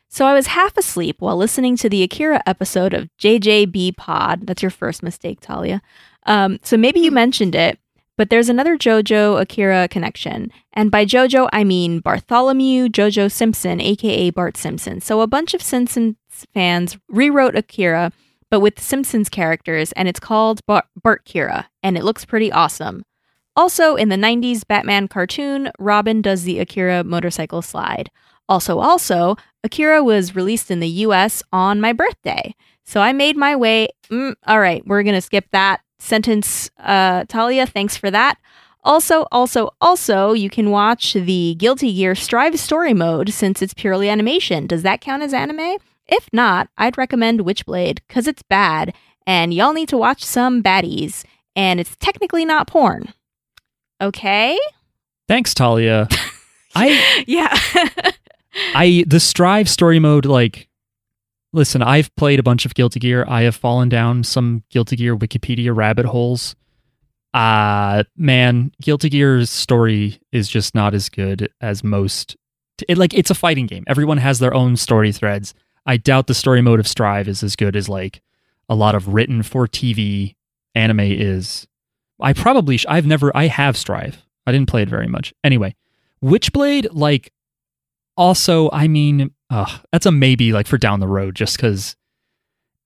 So 0.09 0.25
I 0.25 0.33
was 0.33 0.47
half 0.47 0.75
asleep 0.75 1.21
while 1.21 1.37
listening 1.37 1.77
to 1.77 1.87
the 1.87 2.03
Akira 2.03 2.43
episode 2.45 2.93
of 2.93 3.07
JJB 3.17 3.95
Pod. 3.95 4.45
That's 4.45 4.61
your 4.61 4.71
first 4.71 5.03
mistake, 5.03 5.39
Talia. 5.39 5.81
Um, 6.25 6.59
so 6.63 6.75
maybe 6.75 6.99
you 6.99 7.11
mentioned 7.11 7.55
it, 7.55 7.79
but 8.17 8.29
there's 8.29 8.49
another 8.49 8.77
JoJo 8.77 9.39
Akira 9.39 9.87
connection. 9.87 10.51
And 10.73 10.91
by 10.91 11.05
JoJo, 11.05 11.47
I 11.53 11.63
mean 11.63 12.01
Bartholomew 12.01 12.89
JoJo 12.89 13.31
Simpson, 13.31 13.79
aka 13.79 14.31
Bart 14.31 14.57
Simpson. 14.57 14.99
So 14.99 15.21
a 15.21 15.27
bunch 15.27 15.53
of 15.53 15.61
Simpsons 15.61 16.17
fans 16.53 16.97
rewrote 17.07 17.55
Akira, 17.55 18.11
but 18.51 18.59
with 18.59 18.81
Simpsons 18.81 19.29
characters, 19.29 19.93
and 19.93 20.09
it's 20.09 20.19
called 20.19 20.59
Bar- 20.65 20.89
Bart 21.01 21.23
Kira, 21.23 21.67
and 21.81 21.97
it 21.97 22.03
looks 22.03 22.25
pretty 22.25 22.51
awesome. 22.51 23.05
Also, 23.57 23.95
in 23.95 24.09
the 24.09 24.15
90s 24.15 24.65
Batman 24.65 25.07
cartoon, 25.07 25.71
Robin 25.79 26.21
does 26.21 26.43
the 26.43 26.59
Akira 26.59 27.03
motorcycle 27.03 27.63
slide. 27.63 28.11
Also, 28.47 28.77
also, 28.77 29.35
Akira 29.63 30.03
was 30.03 30.35
released 30.35 30.69
in 30.71 30.79
the 30.79 30.87
US 30.87 31.41
on 31.51 31.81
my 31.81 31.91
birthday. 31.91 32.55
So 32.85 33.01
I 33.01 33.11
made 33.11 33.35
my 33.35 33.55
way. 33.55 33.89
Mm, 34.09 34.35
all 34.45 34.59
right, 34.59 34.85
we're 34.85 35.03
going 35.03 35.15
to 35.15 35.21
skip 35.21 35.47
that 35.51 35.81
sentence. 35.99 36.69
Uh, 36.79 37.25
Talia, 37.27 37.65
thanks 37.65 37.97
for 37.97 38.11
that. 38.11 38.37
Also, 38.83 39.25
also, 39.31 39.71
also, 39.81 40.33
you 40.33 40.49
can 40.49 40.69
watch 40.69 41.13
the 41.13 41.55
Guilty 41.57 41.93
Gear 41.93 42.15
Strive 42.15 42.57
story 42.59 42.93
mode 42.93 43.33
since 43.33 43.61
it's 43.61 43.73
purely 43.73 44.07
animation. 44.07 44.67
Does 44.67 44.83
that 44.83 45.01
count 45.01 45.23
as 45.23 45.33
anime? 45.33 45.77
If 46.07 46.29
not, 46.31 46.69
I'd 46.77 46.97
recommend 46.97 47.41
Witchblade 47.41 47.99
because 48.07 48.27
it's 48.27 48.43
bad 48.43 48.93
and 49.25 49.53
y'all 49.53 49.73
need 49.73 49.89
to 49.89 49.97
watch 49.97 50.23
some 50.23 50.63
baddies 50.63 51.25
and 51.55 51.79
it's 51.79 51.97
technically 51.97 52.45
not 52.45 52.67
porn. 52.67 53.13
Okay? 54.01 54.57
Thanks, 55.27 55.53
Talia. 55.53 56.07
I 56.75 57.23
yeah. 57.27 57.57
I 58.75 59.03
the 59.07 59.19
Strive 59.19 59.69
story 59.69 59.99
mode 59.99 60.25
like 60.25 60.67
listen, 61.53 61.81
I've 61.81 62.13
played 62.15 62.39
a 62.39 62.43
bunch 62.43 62.65
of 62.65 62.75
Guilty 62.75 62.99
Gear. 62.99 63.25
I 63.27 63.43
have 63.43 63.55
fallen 63.55 63.89
down 63.89 64.23
some 64.23 64.63
Guilty 64.69 64.95
Gear 64.95 65.15
Wikipedia 65.17 65.75
rabbit 65.75 66.05
holes. 66.05 66.55
uh 67.33 68.03
man, 68.15 68.71
Guilty 68.81 69.09
Gear's 69.09 69.49
story 69.49 70.19
is 70.31 70.47
just 70.47 70.75
not 70.75 70.93
as 70.93 71.09
good 71.09 71.49
as 71.61 71.83
most. 71.83 72.35
It, 72.87 72.97
like 72.97 73.13
it's 73.13 73.31
a 73.31 73.35
fighting 73.35 73.65
game. 73.65 73.83
Everyone 73.87 74.17
has 74.17 74.39
their 74.39 74.53
own 74.53 74.77
story 74.77 75.11
threads. 75.11 75.53
I 75.85 75.97
doubt 75.97 76.27
the 76.27 76.33
story 76.33 76.61
mode 76.61 76.79
of 76.79 76.87
Strive 76.87 77.27
is 77.27 77.41
as 77.43 77.55
good 77.55 77.75
as 77.75 77.89
like 77.89 78.21
a 78.69 78.75
lot 78.75 78.93
of 78.93 79.07
written 79.07 79.41
for 79.41 79.67
TV 79.67 80.35
anime 80.75 80.99
is. 80.99 81.67
I 82.19 82.33
probably 82.33 82.77
sh- 82.77 82.85
I've 82.89 83.05
never 83.05 83.35
I 83.35 83.47
have 83.47 83.77
Strive. 83.77 84.23
I 84.45 84.51
didn't 84.51 84.69
play 84.69 84.81
it 84.81 84.89
very 84.89 85.07
much. 85.07 85.33
Anyway, 85.43 85.75
Witchblade 86.23 86.87
like 86.91 87.31
also 88.15 88.69
I 88.71 88.87
mean, 88.87 89.31
uh, 89.49 89.77
that's 89.91 90.05
a 90.05 90.11
maybe 90.11 90.51
like 90.53 90.67
for 90.67 90.77
down 90.77 90.99
the 90.99 91.07
road 91.07 91.35
just 91.35 91.57
cuz 91.59 91.95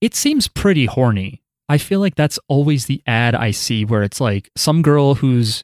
it 0.01 0.15
seems 0.15 0.47
pretty 0.47 0.85
horny. 0.85 1.41
I 1.69 1.77
feel 1.77 2.00
like 2.00 2.15
that's 2.15 2.39
always 2.47 2.85
the 2.88 3.01
ad 3.07 3.35
I 3.35 3.51
see 3.51 3.85
where 3.85 4.03
it's 4.03 4.19
like 4.19 4.50
some 4.57 4.81
girl 4.81 5.15
who's 5.15 5.63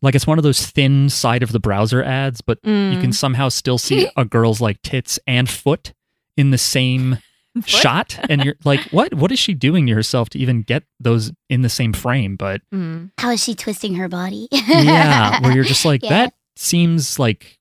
like 0.00 0.14
it's 0.14 0.26
one 0.26 0.38
of 0.38 0.44
those 0.44 0.64
thin 0.66 1.08
side 1.10 1.42
of 1.42 1.52
the 1.52 1.60
browser 1.60 2.02
ads, 2.02 2.40
but 2.40 2.58
you 2.64 2.70
Mm. 2.72 3.00
can 3.00 3.12
somehow 3.12 3.48
still 3.50 3.78
see 3.78 4.08
a 4.16 4.24
girl's 4.24 4.60
like 4.60 4.80
tits 4.82 5.18
and 5.26 5.48
foot 5.50 5.92
in 6.36 6.50
the 6.50 6.58
same 6.58 7.18
shot 7.66 8.18
and 8.30 8.44
you're 8.44 8.54
like 8.64 8.80
what 8.92 9.12
what 9.14 9.30
is 9.32 9.38
she 9.38 9.52
doing 9.54 9.86
to 9.86 9.94
herself 9.94 10.30
to 10.30 10.38
even 10.38 10.62
get 10.62 10.84
those 11.00 11.32
in 11.50 11.62
the 11.62 11.68
same 11.68 11.92
frame 11.92 12.36
but 12.36 12.60
Mm. 12.72 13.10
How 13.18 13.30
is 13.30 13.42
she 13.44 13.54
twisting 13.54 13.94
her 13.96 14.08
body? 14.08 14.48
yeah 14.52 15.40
where 15.42 15.52
you're 15.54 15.64
just 15.64 15.84
like 15.84 16.02
Yeah. 16.02 16.08
that 16.10 16.34
seems 16.56 17.18
like 17.18 17.58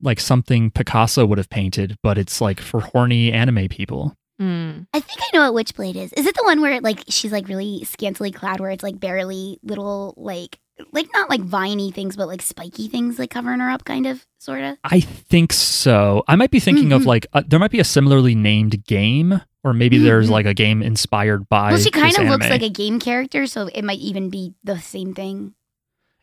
like 0.00 0.20
something 0.20 0.70
Picasso 0.70 1.24
would 1.26 1.38
have 1.38 1.50
painted 1.50 1.96
but 2.02 2.18
it's 2.18 2.40
like 2.40 2.60
for 2.60 2.80
horny 2.80 3.32
anime 3.32 3.68
people 3.68 4.14
Mm. 4.40 4.86
I 4.94 5.00
think 5.00 5.18
I 5.20 5.36
know 5.36 5.50
what 5.52 5.66
Witchblade 5.66 5.96
is. 5.96 6.12
Is 6.12 6.24
it 6.24 6.36
the 6.36 6.44
one 6.44 6.60
where 6.60 6.80
like 6.80 7.02
she's 7.08 7.32
like 7.32 7.48
really 7.48 7.82
scantily 7.82 8.30
clad, 8.30 8.60
where 8.60 8.70
it's 8.70 8.84
like 8.84 9.00
barely 9.00 9.58
little 9.64 10.14
like 10.16 10.60
like 10.92 11.08
not 11.12 11.28
like 11.30 11.40
viney 11.40 11.90
things, 11.90 12.16
but 12.16 12.28
like 12.28 12.42
spiky 12.42 12.88
things 12.88 13.18
like 13.18 13.30
covering 13.30 13.60
her 13.60 13.68
up, 13.70 13.84
kind 13.84 14.06
of, 14.06 14.24
sort 14.38 14.62
of. 14.62 14.76
I 14.84 15.00
think 15.00 15.52
so 15.52 16.24
I 16.28 16.36
might 16.36 16.50
be 16.50 16.60
thinking 16.60 16.92
of 16.92 17.02
Mhm. 17.02 17.06
like 17.06 17.26
uh, 17.32 17.42
there 17.46 17.58
might 17.58 17.70
be 17.70 17.80
a 17.80 17.84
similarly 17.84 18.34
named 18.34 18.84
game 18.86 19.40
or 19.64 19.72
maybe 19.72 19.98
there's 19.98 20.28
Mhm. 20.28 20.32
like 20.32 20.46
a 20.46 20.54
game 20.54 20.82
inspired 20.82 21.48
by 21.48 21.70
Well, 21.70 21.78
she 21.80 21.90
kind 21.90 22.16
of 22.18 22.28
looks 22.28 22.48
like 22.48 22.62
a 22.62 22.70
game 22.70 22.98
character, 23.00 23.46
so 23.46 23.68
it 23.74 23.82
might 23.84 23.98
even 23.98 24.30
be 24.30 24.54
the 24.64 24.78
same 24.78 25.14
thing. 25.14 25.54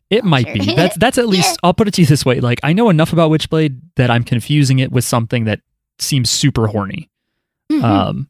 It 0.08 0.22
Oh, 0.24 0.28
might 0.28 0.46
sure. 0.46 0.54
be. 0.54 0.60
That's 0.76 0.96
that's 0.96 1.18
at 1.18 1.28
least. 1.28 1.50
Yeah. 1.50 1.56
I'll 1.64 1.74
put 1.74 1.88
it 1.88 1.94
to 1.94 2.00
you 2.02 2.06
this 2.06 2.24
way: 2.24 2.40
like 2.40 2.60
I 2.62 2.72
know 2.72 2.88
enough 2.90 3.12
about 3.12 3.30
Witchblade 3.30 3.80
that 3.96 4.10
I'm 4.10 4.24
confusing 4.24 4.78
it 4.78 4.90
with 4.92 5.04
something 5.04 5.44
that 5.44 5.60
seems 5.98 6.30
super 6.30 6.68
horny. 6.68 7.10
Mhm. 7.72 7.82
Um, 7.82 8.28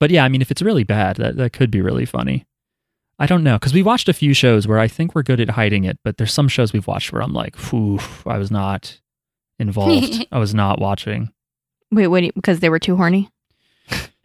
but 0.00 0.10
yeah, 0.10 0.24
I 0.24 0.28
mean, 0.28 0.42
if 0.42 0.50
it's 0.50 0.62
really 0.62 0.82
bad, 0.84 1.16
that 1.16 1.36
that 1.36 1.52
could 1.52 1.70
be 1.70 1.80
really 1.80 2.04
funny. 2.06 2.44
I 3.18 3.26
don't 3.26 3.44
know 3.44 3.54
because 3.56 3.72
we 3.74 3.82
watched 3.82 4.08
a 4.08 4.12
few 4.12 4.34
shows 4.34 4.66
where 4.66 4.78
I 4.78 4.88
think 4.88 5.14
we're 5.14 5.22
good 5.22 5.40
at 5.40 5.50
hiding 5.50 5.84
it, 5.84 5.98
but 6.02 6.16
there's 6.16 6.32
some 6.32 6.48
shows 6.48 6.72
we've 6.72 6.86
watched 6.86 7.12
where 7.12 7.22
I'm 7.22 7.32
like, 7.32 7.56
"Phew, 7.56 7.98
I 8.26 8.38
was 8.38 8.50
not 8.50 9.00
involved. 9.58 10.26
I 10.32 10.38
was 10.38 10.54
not 10.54 10.80
watching." 10.80 11.32
Wait, 11.92 12.08
what? 12.08 12.22
Because 12.34 12.60
they 12.60 12.68
were 12.70 12.78
too 12.80 12.96
horny. 12.96 13.30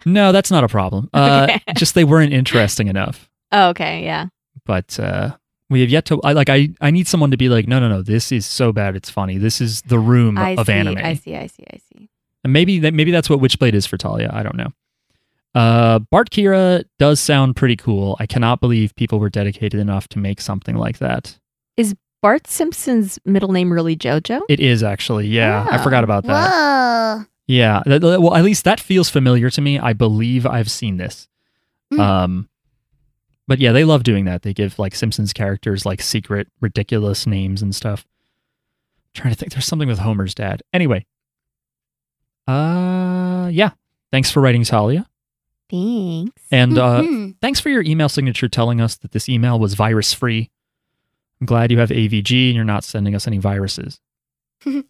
No, 0.06 0.32
that's 0.32 0.50
not 0.52 0.64
a 0.64 0.68
problem. 0.68 1.10
Uh, 1.14 1.48
Okay. 1.50 1.62
just 1.76 1.94
they 1.94 2.04
weren't 2.06 2.34
interesting 2.34 2.88
enough. 2.88 3.30
Oh, 3.52 3.70
okay, 3.70 4.04
yeah. 4.04 4.28
but 4.66 5.00
uh 5.00 5.36
we 5.70 5.82
have 5.82 5.90
yet 5.90 6.06
to 6.06 6.20
I 6.24 6.34
like 6.34 6.50
I 6.50 6.70
I 6.82 6.90
need 6.92 7.08
someone 7.08 7.32
to 7.32 7.38
be 7.38 7.50
like 7.50 7.68
no 7.68 7.80
no 7.80 7.90
no 7.90 8.02
this 8.02 8.32
is 8.32 8.46
so 8.46 8.72
bad 8.72 8.96
it's 8.96 9.10
funny 9.10 9.38
this 9.38 9.62
is 9.62 9.82
the 9.84 10.00
room 10.00 10.38
I 10.38 10.52
of 10.52 10.66
see. 10.68 10.74
anime 10.74 10.98
I 10.98 11.14
see. 11.16 11.36
I 11.36 11.48
see. 11.48 11.64
I 11.72 11.78
see. 11.78 12.10
and 12.44 12.54
maybe 12.54 12.80
that 12.80 12.94
maybe 12.94 13.12
that's 13.12 13.30
what 13.30 13.40
Witchblade 13.40 13.74
is 13.74 13.86
for 13.86 13.98
Talia 13.98 14.30
I 14.34 14.42
don't 14.44 14.56
know 14.56 14.72
uh 15.56 16.00
Bart 16.00 16.30
Kira 16.30 16.84
does 17.00 17.20
sound 17.20 17.56
pretty 17.56 17.76
cool. 17.76 18.16
I 18.20 18.26
cannot 18.26 18.60
believe 18.62 18.96
people 18.96 19.20
were 19.20 19.30
dedicated 19.30 19.80
enough 19.80 20.08
to 20.10 20.20
make 20.20 20.42
something 20.42 20.76
like 20.76 21.00
that. 21.00 21.38
Is 21.78 21.96
Bart 22.22 22.48
Simpson's 22.48 23.18
middle 23.26 23.52
name 23.52 23.72
really 23.72 23.96
JoJo? 23.96 24.42
it 24.50 24.60
is 24.60 24.84
actually. 24.84 25.28
Yeah 25.28 25.66
I 25.70 25.80
Oh, 25.80 25.84
forgot 25.84 26.04
about 26.04 26.24
that. 26.26 26.52
Whoa. 26.52 27.26
yeah 27.48 27.82
well 27.88 28.36
at 28.36 28.44
least 28.44 28.64
that 28.66 28.80
feels 28.80 29.10
familiar 29.10 29.50
to 29.50 29.62
me. 29.62 29.80
I 29.80 29.94
believe 29.94 30.46
I've 30.46 30.70
seen 30.70 30.98
this. 30.98 31.28
Hmm. 31.92 32.00
um 32.00 32.50
but 33.48 33.58
yeah 33.60 33.72
they 33.72 33.86
love 33.86 34.04
doing 34.04 34.26
that. 34.26 34.44
They 34.44 34.54
give 34.54 34.78
like 34.78 34.94
Simpsons 34.94 35.34
characters 35.34 35.84
like 35.86 36.02
secret 36.04 36.48
ridiculous 36.62 37.26
names 37.26 37.64
and 37.64 37.74
stuff. 37.74 38.06
Trying 39.16 39.34
to 39.34 39.36
think 39.40 39.52
there's 39.54 39.66
something 39.66 39.88
with 39.90 39.98
Homer's 40.00 40.36
dad. 40.36 40.62
Anyway. 40.72 41.08
Uh 42.48 43.50
yeah. 43.52 43.72
Thanks 44.12 44.30
for 44.32 44.42
writing 44.42 44.64
Talia 44.64 45.08
Thanks. 45.70 46.42
and 46.52 46.78
uh 46.78 47.02
Mhm. 47.02 47.36
thanks 47.42 47.60
for 47.60 47.70
your 47.70 47.84
email 47.84 48.10
signature 48.10 48.48
telling 48.50 48.82
us 48.82 48.96
that 48.98 49.12
this 49.12 49.30
email 49.30 49.60
was 49.60 49.74
virus 49.76 50.14
free 50.14 50.50
I'm 51.42 51.46
glad 51.46 51.72
you 51.72 51.80
have 51.80 51.90
AVG 51.92 52.48
and 52.50 52.56
you're 52.56 52.66
not 52.66 52.84
sending 52.84 53.16
us 53.16 53.28
any 53.28 53.38
viruses 53.38 54.00
all 54.66 54.84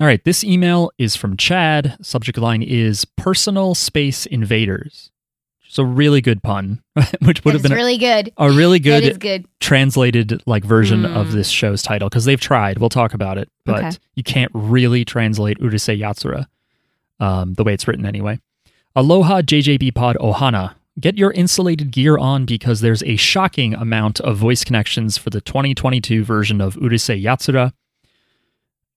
right 0.00 0.22
this 0.24 0.44
email 0.44 0.90
is 0.98 1.16
from 1.16 1.36
Chad 1.36 1.96
subject 2.02 2.38
line 2.38 2.62
is 2.62 3.04
personal 3.16 3.74
space 3.74 4.26
invaders 4.26 5.10
it's 5.66 5.78
a 5.78 5.84
really 5.84 6.20
good 6.20 6.42
pun 6.42 6.80
which 7.22 7.44
would 7.44 7.54
have 7.54 7.62
That's 7.62 7.70
been 7.70 7.76
really 7.76 7.98
good. 7.98 8.30
a 8.36 8.50
really 8.50 8.78
good 8.78 9.02
That 9.02 9.10
is 9.12 9.18
good. 9.18 9.46
translated 9.58 10.40
like 10.46 10.64
version 10.64 11.02
Mm. 11.02 11.16
of 11.16 11.32
this 11.32 11.48
show's 11.48 11.82
title 11.82 12.08
because 12.08 12.24
they've 12.26 12.40
tried. 12.40 12.78
We'll 12.78 12.90
talk 12.90 13.12
about 13.14 13.38
it, 13.38 13.48
but 13.64 13.78
Okay. 13.84 13.90
you 14.14 14.22
can't 14.22 14.52
really 14.54 15.04
translate 15.04 15.58
Urusei 15.58 15.98
Yatsura 15.98 16.46
um, 17.18 17.54
the 17.54 17.64
way 17.64 17.74
it's 17.74 17.88
written 17.88 18.06
anyway. 18.06 18.38
Aloha 18.96 19.42
JJB 19.42 19.94
Pod 19.94 20.16
Ohana. 20.20 20.74
Get 21.00 21.18
your 21.18 21.32
insulated 21.32 21.90
gear 21.90 22.16
on 22.16 22.44
because 22.44 22.80
there's 22.80 23.02
a 23.02 23.16
shocking 23.16 23.74
amount 23.74 24.20
of 24.20 24.36
voice 24.36 24.62
connections 24.62 25.18
for 25.18 25.30
the 25.30 25.40
2022 25.40 26.22
version 26.24 26.60
of 26.60 26.76
Urusei 26.76 27.20
Yatsura. 27.20 27.72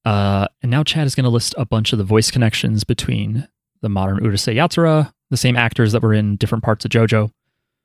Uh, 0.06 0.48
and 0.62 0.70
now 0.70 0.84
Chad 0.84 1.08
is 1.08 1.16
going 1.16 1.24
to 1.24 1.30
list 1.32 1.56
a 1.58 1.66
bunch 1.66 1.92
of 1.92 1.98
the 1.98 2.04
voice 2.06 2.30
connections 2.30 2.84
between 2.84 3.48
the 3.82 3.90
modern 3.90 4.20
Urusei 4.20 4.56
Yatsura, 4.56 5.12
the 5.32 5.38
same 5.38 5.56
actors 5.56 5.92
that 5.94 6.04
were 6.04 6.14
in 6.14 6.36
different 6.36 6.64
parts 6.64 6.86
of 6.86 6.92
JoJo, 6.92 7.32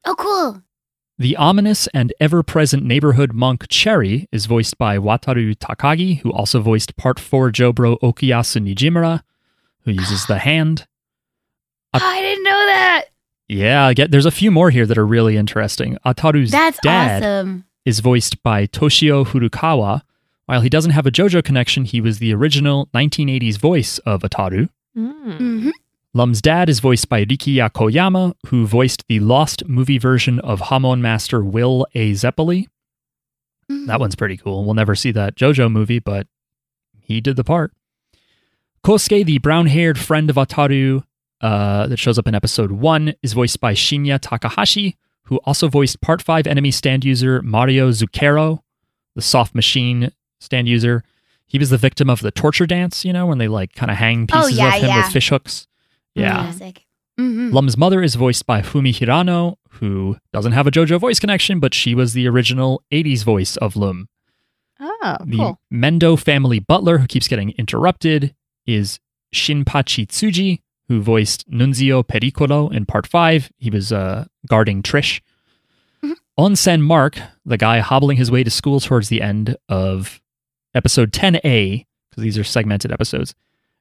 Oh, 0.04 0.14
cool. 0.18 0.62
the 1.18 1.36
ominous 1.36 1.86
and 1.94 2.12
ever 2.20 2.42
present 2.42 2.84
neighborhood 2.84 3.32
monk 3.32 3.66
Cherry 3.68 4.28
is 4.30 4.44
voiced 4.46 4.76
by 4.76 4.98
Wataru 4.98 5.56
Takagi, 5.56 6.18
who 6.20 6.30
also 6.30 6.60
voiced 6.60 6.96
Part 6.96 7.18
4 7.18 7.50
Jobro 7.50 7.98
Okuyasu 8.00 8.60
Nijimura, 8.74 9.22
who 9.84 9.92
uses 9.92 10.26
the 10.26 10.38
hand. 10.40 10.86
Uh, 11.94 12.00
I 12.02 12.20
didn't 12.22 12.44
know 12.44 12.50
that. 12.66 13.04
Yeah, 13.48 13.86
I 13.86 13.94
get, 13.94 14.10
there's 14.10 14.26
a 14.26 14.30
few 14.30 14.50
more 14.50 14.70
here 14.70 14.86
that 14.86 14.96
are 14.96 15.06
really 15.06 15.36
interesting. 15.36 15.98
Ataru's 16.06 16.50
That's 16.50 16.78
dad 16.82 17.22
awesome. 17.22 17.64
is 17.84 18.00
voiced 18.00 18.42
by 18.42 18.66
Toshio 18.66 19.26
Furukawa. 19.26 20.02
While 20.46 20.62
he 20.62 20.68
doesn't 20.68 20.92
have 20.92 21.06
a 21.06 21.10
JoJo 21.10 21.44
connection, 21.44 21.84
he 21.84 22.00
was 22.00 22.18
the 22.18 22.34
original 22.34 22.88
1980s 22.94 23.58
voice 23.58 23.98
of 24.00 24.22
Ataru. 24.22 24.68
Mm. 24.96 25.36
hmm 25.38 25.70
Lum's 26.14 26.42
dad 26.42 26.68
is 26.68 26.80
voiced 26.80 27.08
by 27.08 27.24
Rikiya 27.24 27.70
Koyama, 27.70 28.34
who 28.48 28.66
voiced 28.66 29.04
the 29.08 29.18
lost 29.20 29.66
movie 29.66 29.96
version 29.96 30.40
of 30.40 30.60
Hamon 30.60 31.00
Master 31.00 31.42
Will 31.42 31.86
A. 31.94 32.12
Zeppeli. 32.12 32.66
That 33.86 33.98
one's 34.00 34.14
pretty 34.16 34.36
cool. 34.36 34.64
We'll 34.66 34.74
never 34.74 34.94
see 34.94 35.12
that 35.12 35.36
JoJo 35.36 35.72
movie, 35.72 36.00
but 36.00 36.26
he 37.00 37.22
did 37.22 37.36
the 37.36 37.44
part. 37.44 37.72
Kosuke, 38.84 39.24
the 39.24 39.38
brown 39.38 39.66
haired 39.66 39.98
friend 39.98 40.28
of 40.28 40.36
Ataru 40.36 41.04
uh, 41.42 41.86
that 41.88 41.98
shows 41.98 42.18
up 42.18 42.26
in 42.28 42.34
episode 42.34 42.72
1, 42.72 43.14
is 43.22 43.32
voiced 43.32 43.60
by 43.60 43.74
Shinya 43.74 44.18
Takahashi, 44.20 44.96
who 45.24 45.36
also 45.44 45.68
voiced 45.68 46.00
Part 46.00 46.22
5 46.22 46.46
enemy 46.46 46.70
stand 46.70 47.04
user 47.04 47.42
Mario 47.42 47.90
Zucchero, 47.90 48.60
the 49.14 49.22
soft 49.22 49.54
machine 49.54 50.12
stand 50.40 50.68
user. 50.68 51.02
He 51.46 51.58
was 51.58 51.70
the 51.70 51.76
victim 51.76 52.08
of 52.08 52.20
the 52.20 52.30
torture 52.30 52.66
dance, 52.66 53.04
you 53.04 53.12
know, 53.12 53.26
when 53.26 53.38
they 53.38 53.48
like 53.48 53.74
kind 53.74 53.90
of 53.90 53.96
hang 53.98 54.26
Oh, 54.32 54.42
pieces 54.42 54.58
yeah, 54.58 54.68
of 54.76 54.82
him 54.82 54.88
yeah. 54.88 55.04
with 55.04 55.12
fish 55.12 55.28
hooks. 55.28 55.66
Yeah. 56.14 56.32
Classic. 56.34 56.86
hmm 57.18 57.50
Lum's 57.52 57.76
mother 57.76 58.02
is 58.02 58.14
voiced 58.14 58.46
by 58.46 58.62
Fumi 58.62 58.92
Hirano, 58.94 59.56
who 59.70 60.16
doesn't 60.32 60.52
have 60.52 60.66
a 60.66 60.70
JoJo 60.70 60.98
voice 61.00 61.18
connection, 61.18 61.60
but 61.60 61.74
she 61.74 61.94
was 61.94 62.12
the 62.14 62.26
original 62.28 62.82
80s 62.92 63.24
voice 63.24 63.56
of 63.58 63.76
Lum. 63.76 64.08
Oh, 64.80 65.16
The 65.24 65.36
cool. 65.36 65.60
Mendo 65.72 66.18
family 66.18 66.58
butler, 66.58 66.98
who 66.98 67.06
keeps 67.06 67.28
getting 67.28 67.50
interrupted, 67.58 68.34
is 68.66 68.98
Shinpachi 69.34 70.06
Tsuji, 70.06 70.60
who 70.92 71.00
voiced 71.00 71.50
Nunzio 71.50 72.04
Pericolo 72.04 72.70
in 72.70 72.84
Part 72.84 73.06
5. 73.06 73.50
He 73.56 73.70
was 73.70 73.92
uh, 73.92 74.26
guarding 74.46 74.82
Trish. 74.82 75.22
Mhm. 76.04 76.16
Onsen 76.38 76.82
Mark, 76.82 77.18
the 77.46 77.56
guy 77.56 77.78
hobbling 77.78 78.18
his 78.18 78.30
way 78.30 78.44
to 78.44 78.50
school 78.50 78.78
towards 78.78 79.08
the 79.08 79.22
end 79.22 79.56
of 79.70 80.20
episode 80.74 81.10
10A, 81.10 81.86
because 82.10 82.22
these 82.22 82.36
are 82.36 82.44
segmented 82.44 82.92
episodes, 82.92 83.34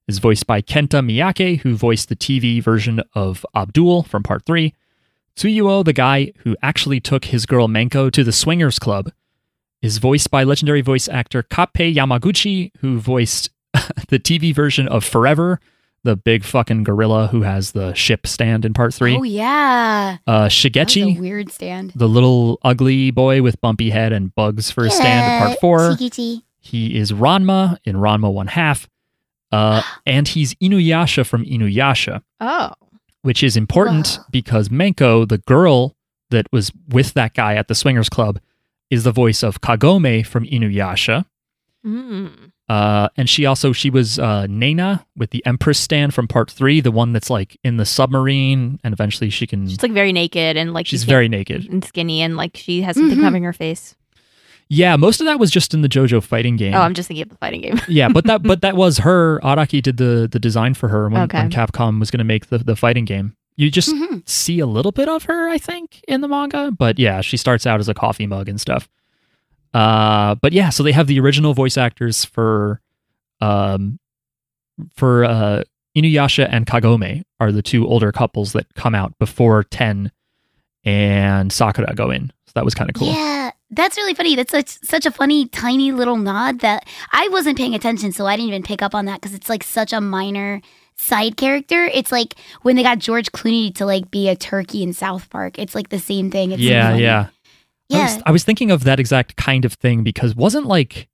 is 0.08 0.20
voiced 0.20 0.48
by 0.48 0.62
Kenta 0.62 1.03
Miyake, 1.06 1.60
who 1.60 1.75
voiced 1.75 2.08
the 2.08 2.15
TV 2.15 2.63
version 2.63 3.01
of 3.13 3.46
Abdul 3.53 4.03
from 4.03 4.24
Part 4.24 4.46
3. 4.46 4.74
Tsuyuo, 5.36 5.84
the 5.84 5.91
guy 5.91 6.32
who 6.46 6.56
actually 6.62 7.01
took 7.01 7.25
his 7.25 7.46
girl 7.46 7.68
Menko 7.68 8.10
to 8.10 8.24
the 8.24 8.32
Swingers 8.32 8.80
Club, 8.80 9.12
is 9.82 9.98
voiced 9.98 10.32
by 10.32 10.46
legendary 10.46 10.82
voice 10.82 11.10
actor 11.10 11.44
Kappei 11.44 11.94
Yamaguchi, 11.94 12.72
who 12.80 13.01
voiced 13.01 13.50
the 14.08 14.18
TV 14.20 14.56
version 14.56 14.88
of 14.88 15.03
Forever, 15.03 15.60
the 16.03 16.15
big 16.15 16.43
fucking 16.43 16.84
gorilla 16.84 17.27
who 17.27 17.43
has 17.43 17.74
the 17.74 17.93
ship 17.93 18.25
stand 18.25 18.65
in 18.65 18.74
part 18.74 18.93
three. 18.93 19.15
Oh 19.17 19.24
yeah. 19.24 20.17
uh, 20.27 20.31
a 20.31 20.48
Shigechi, 20.48 21.20
weird 21.20 21.51
stand. 21.51 21.91
the 21.96 22.08
little 22.10 22.60
ugly 22.63 23.12
boy 23.12 23.41
with 23.41 23.60
bumpy 23.62 23.89
head 23.91 24.12
and 24.12 24.34
bugs 24.34 24.72
for 24.72 24.84
his 24.84 24.96
stand 24.96 25.43
in 25.43 25.48
part 25.48 25.60
four. 25.60 25.96
He 26.63 26.98
is 26.98 27.12
Ranma 27.12 27.77
in 27.86 27.96
Ranma 27.98 28.31
One 28.34 28.48
Half. 28.48 28.88
Uh, 29.51 29.81
and 30.05 30.27
he's 30.27 30.53
Inuyasha 30.55 31.25
from 31.25 31.46
Inuyasha, 31.46 32.22
Oh. 32.39 32.72
which 33.22 33.43
is 33.43 33.55
important 33.58 34.08
Whoa. 34.08 34.24
because 34.31 34.70
Menko, 34.70 35.27
the 35.27 35.39
girl 35.39 35.96
that 36.29 36.48
was 36.51 36.72
with 36.88 37.13
that 37.13 37.34
guy 37.34 37.55
at 37.55 37.67
the 37.67 37.75
Swingers 37.75 38.10
Club, 38.10 38.39
is 38.89 39.03
the 39.03 39.12
voice 39.12 39.43
of 39.43 39.62
Kagome 39.62 40.25
from 40.25 40.46
Inuyasha. 40.46 41.25
Mm. 41.86 42.50
Uh, 42.70 43.10
and 43.18 43.30
she 43.30 43.46
also 43.46 43.74
she 43.74 43.89
was 43.89 44.18
uh, 44.18 44.48
Nena 44.48 45.06
with 45.18 45.32
the 45.32 45.46
Empress 45.46 45.77
stand 45.80 46.13
from 46.13 46.27
part 46.27 46.50
three, 46.50 46.80
the 46.80 46.91
one 46.91 47.12
that's 47.12 47.30
like 47.30 47.58
in 47.63 47.75
the 47.77 47.86
submarine, 47.86 48.80
and 48.84 48.94
eventually 48.94 49.30
she 49.30 49.46
can. 49.46 49.68
She's 49.68 49.82
like 49.84 49.91
very 49.91 50.13
naked 50.13 50.56
and 50.58 50.74
like 50.74 50.88
she's 50.88 51.03
very 51.03 51.27
naked. 51.27 51.68
and 51.70 51.84
skinny 51.84 52.22
and 52.22 52.38
like 52.38 52.56
she 52.56 52.82
has 52.84 52.96
something 52.96 53.18
Mhm. 53.18 53.22
covering 53.24 53.44
her 53.44 53.51
face. 53.53 53.96
Yeah, 54.70 54.96
most 54.96 55.20
of 55.20 55.25
that 55.25 55.38
was 55.38 55.51
just 55.51 55.74
in 55.74 55.82
the 55.82 55.89
JoJo 55.89 56.24
fighting 56.24 56.56
game. 56.56 56.74
Oh, 56.74 56.80
I'm 56.80 56.94
just 56.94 57.10
thinking 57.10 57.24
of 57.24 57.30
the 57.30 57.36
fighting 57.36 57.60
game. 57.60 57.82
yeah, 57.89 58.08
but 58.08 58.24
that 58.27 58.41
but 58.51 58.62
that 58.62 58.77
was 58.77 59.00
her. 59.00 59.41
Araki 59.44 59.82
did 59.82 59.98
the 59.98 60.30
the 60.32 60.39
design 60.39 60.74
for 60.74 60.88
her 60.88 61.10
when, 61.10 61.24
Okay. 61.24 61.39
when 61.39 61.50
Capcom 61.51 62.00
was 62.00 62.10
going 62.10 62.20
to 62.20 62.24
make 62.24 62.48
the 62.48 62.60
the 62.60 62.77
fighting 62.77 63.03
game. 63.03 63.36
You 63.58 63.70
just 63.70 63.89
Mhm. 63.94 64.27
see 64.30 64.60
a 64.60 64.65
little 64.65 64.94
bit 64.94 65.10
of 65.10 65.24
her, 65.25 65.50
I 65.50 65.58
think, 65.58 66.00
in 66.08 66.22
the 66.22 66.30
manga. 66.30 66.72
But 66.72 67.00
yeah, 67.00 67.20
she 67.20 67.36
starts 67.36 67.68
out 67.68 67.82
as 67.82 67.89
a 67.89 67.94
coffee 67.94 68.25
mug 68.27 68.48
and 68.48 68.62
stuff. 68.62 68.88
Uh, 69.73 70.35
but 70.35 70.53
yeah, 70.53 70.69
so 70.69 70.83
they 70.83 70.91
have 70.91 71.07
the 71.07 71.19
original 71.19 71.53
voice 71.53 71.77
actors 71.77 72.25
for, 72.25 72.81
um, 73.39 73.99
for 74.95 75.23
uh, 75.23 75.63
Inuyasha 75.95 76.47
and 76.49 76.65
Kagome 76.65 77.23
are 77.39 77.51
the 77.51 77.61
two 77.61 77.87
older 77.87 78.11
couples 78.11 78.53
that 78.53 78.73
come 78.75 78.95
out 78.95 79.17
before 79.19 79.63
Ten 79.63 80.11
and 80.83 81.51
Sakura 81.51 81.93
go 81.95 82.09
in. 82.11 82.31
So 82.45 82.51
that 82.55 82.65
was 82.65 82.75
kind 82.75 82.89
of 82.89 82.95
cool. 82.95 83.07
Yeah, 83.07 83.51
that's 83.69 83.97
really 83.97 84.13
funny. 84.13 84.35
That's 84.35 84.51
such 84.51 84.79
such 84.83 85.05
a 85.05 85.11
funny 85.11 85.47
tiny 85.47 85.91
little 85.91 86.17
nod 86.17 86.59
that 86.59 86.85
I 87.11 87.29
wasn't 87.29 87.57
paying 87.57 87.73
attention, 87.75 88.11
so 88.11 88.25
I 88.25 88.35
didn't 88.35 88.49
even 88.49 88.63
pick 88.63 88.81
up 88.81 88.93
on 88.93 89.05
that 89.05 89.21
because 89.21 89.33
it's 89.33 89.47
like 89.47 89.63
such 89.63 89.93
a 89.93 90.01
minor 90.01 90.61
side 90.97 91.37
character. 91.37 91.85
It's 91.85 92.11
like 92.11 92.35
when 92.63 92.75
they 92.75 92.83
got 92.83 92.99
George 92.99 93.31
Clooney 93.31 93.73
to 93.75 93.85
like 93.85 94.11
be 94.11 94.27
a 94.27 94.35
turkey 94.35 94.83
in 94.83 94.91
South 94.91 95.29
Park. 95.29 95.59
It's 95.59 95.75
like 95.75 95.89
the 95.89 95.99
same 95.99 96.29
thing. 96.29 96.51
It's 96.51 96.61
yeah, 96.61 96.91
funny. 96.91 97.03
Yeah. 97.91 98.00
I 98.00 98.03
was, 98.15 98.24
I 98.27 98.31
was 98.31 98.43
thinking 98.43 98.71
of 98.71 98.83
that 98.86 99.00
exact 99.00 99.36
kind 99.38 99.65
of 99.65 99.74
thing 99.74 100.03
because 100.03 100.36
wasn't 100.36 100.65
like 100.65 101.07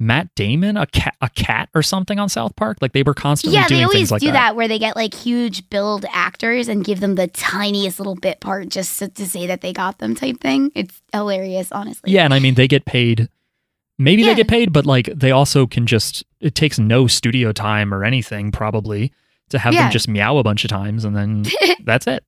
Matt 0.00 0.32
Damon 0.36 0.76
a 0.76 0.86
cat 0.86 1.16
a 1.20 1.28
cat 1.28 1.68
or 1.74 1.82
something 1.82 2.18
on 2.20 2.28
South 2.28 2.54
Park? 2.56 2.78
Like 2.80 2.92
they 2.92 3.02
were 3.02 3.14
constantly 3.14 3.58
Yeah, 3.58 3.66
doing 3.66 3.78
they 3.80 3.84
always 3.84 3.96
things 3.98 4.10
like 4.12 4.20
do 4.20 4.26
that. 4.28 4.32
that. 4.32 4.56
where 4.56 4.68
they 4.68 4.78
get 4.78 4.94
like 4.94 5.12
huge 5.12 5.68
build 5.70 6.04
actors 6.12 6.68
and 6.68 6.84
give 6.84 7.00
them 7.00 7.16
the 7.16 7.26
tiniest 7.26 7.98
little 7.98 8.14
bit 8.14 8.38
part 8.40 8.68
just 8.68 8.98
to, 9.00 9.08
to 9.08 9.26
say 9.28 9.46
that 9.48 9.60
they 9.60 9.72
got 9.72 9.98
them 9.98 10.14
type 10.14 10.40
thing. 10.40 10.70
It's 10.76 11.02
hilarious, 11.12 11.72
honestly. 11.72 12.12
Yeah, 12.12 12.24
and 12.24 12.32
I 12.32 12.38
mean 12.38 12.54
they 12.54 12.68
get 12.68 12.84
paid. 12.84 13.28
Maybe 13.98 14.22
they 14.22 14.36
get 14.36 14.46
paid, 14.46 14.72
but 14.72 14.86
like 14.86 15.06
they 15.06 15.32
also 15.32 15.66
can 15.66 15.84
just. 15.86 16.22
It 16.40 16.54
takes 16.54 16.78
no 16.78 17.08
studio 17.08 17.50
time 17.50 17.92
or 17.92 18.04
anything 18.04 18.52
probably 18.52 19.12
to 19.48 19.58
have 19.58 19.74
Yeah. 19.74 19.82
them 19.82 19.90
just 19.90 20.06
meow 20.06 20.36
a 20.38 20.44
bunch 20.44 20.62
of 20.64 20.70
times 20.70 21.04
and 21.04 21.16
then 21.16 21.44
that's 21.84 22.06
it. 22.06 22.22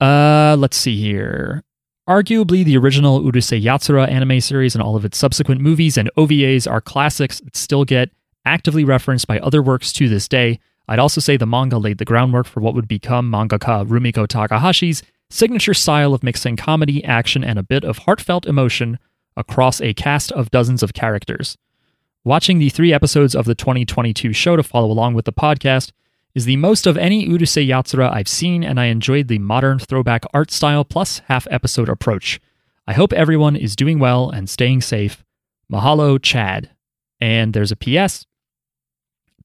Uh, 0.00 0.56
let's 0.58 0.76
see 0.76 0.98
here. 1.00 1.62
Arguably, 2.08 2.62
the 2.62 2.76
original 2.76 3.22
Urusei 3.22 3.62
Yatsura 3.62 4.06
anime 4.06 4.38
series 4.38 4.74
and 4.74 4.82
all 4.82 4.94
of 4.94 5.06
its 5.06 5.16
subsequent 5.16 5.62
movies 5.62 5.96
and 5.96 6.10
OVAs 6.18 6.70
are 6.70 6.82
classics 6.82 7.40
that 7.40 7.56
still 7.56 7.86
get 7.86 8.10
actively 8.44 8.84
referenced 8.84 9.26
by 9.26 9.38
other 9.38 9.62
works 9.62 9.90
to 9.94 10.06
this 10.06 10.28
day. 10.28 10.60
I'd 10.86 10.98
also 10.98 11.22
say 11.22 11.38
the 11.38 11.46
manga 11.46 11.78
laid 11.78 11.96
the 11.96 12.04
groundwork 12.04 12.46
for 12.46 12.60
what 12.60 12.74
would 12.74 12.86
become 12.86 13.32
mangaka 13.32 13.86
Rumiko 13.86 14.28
Takahashi's 14.28 15.02
signature 15.30 15.72
style 15.72 16.12
of 16.12 16.22
mixing 16.22 16.56
comedy, 16.56 17.02
action, 17.04 17.42
and 17.42 17.58
a 17.58 17.62
bit 17.62 17.84
of 17.84 17.96
heartfelt 17.96 18.44
emotion 18.44 18.98
across 19.34 19.80
a 19.80 19.94
cast 19.94 20.30
of 20.32 20.50
dozens 20.50 20.82
of 20.82 20.92
characters. 20.92 21.56
Watching 22.22 22.58
the 22.58 22.68
three 22.68 22.92
episodes 22.92 23.34
of 23.34 23.46
the 23.46 23.54
2022 23.54 24.34
show 24.34 24.56
to 24.56 24.62
follow 24.62 24.90
along 24.90 25.14
with 25.14 25.24
the 25.24 25.32
podcast 25.32 25.92
is 26.34 26.44
the 26.44 26.56
most 26.56 26.86
of 26.86 26.96
any 26.96 27.26
Urusei 27.28 27.66
Yatsura 27.68 28.12
I've 28.12 28.28
seen, 28.28 28.64
and 28.64 28.80
I 28.80 28.86
enjoyed 28.86 29.28
the 29.28 29.38
modern 29.38 29.78
throwback 29.78 30.24
art 30.34 30.50
style 30.50 30.84
plus 30.84 31.20
half 31.26 31.46
episode 31.50 31.88
approach. 31.88 32.40
I 32.86 32.92
hope 32.92 33.12
everyone 33.12 33.56
is 33.56 33.76
doing 33.76 33.98
well 33.98 34.30
and 34.30 34.50
staying 34.50 34.80
safe. 34.82 35.24
Mahalo, 35.72 36.20
Chad. 36.20 36.70
And 37.20 37.54
there's 37.54 37.72
a 37.72 37.76
PS. 37.76 38.26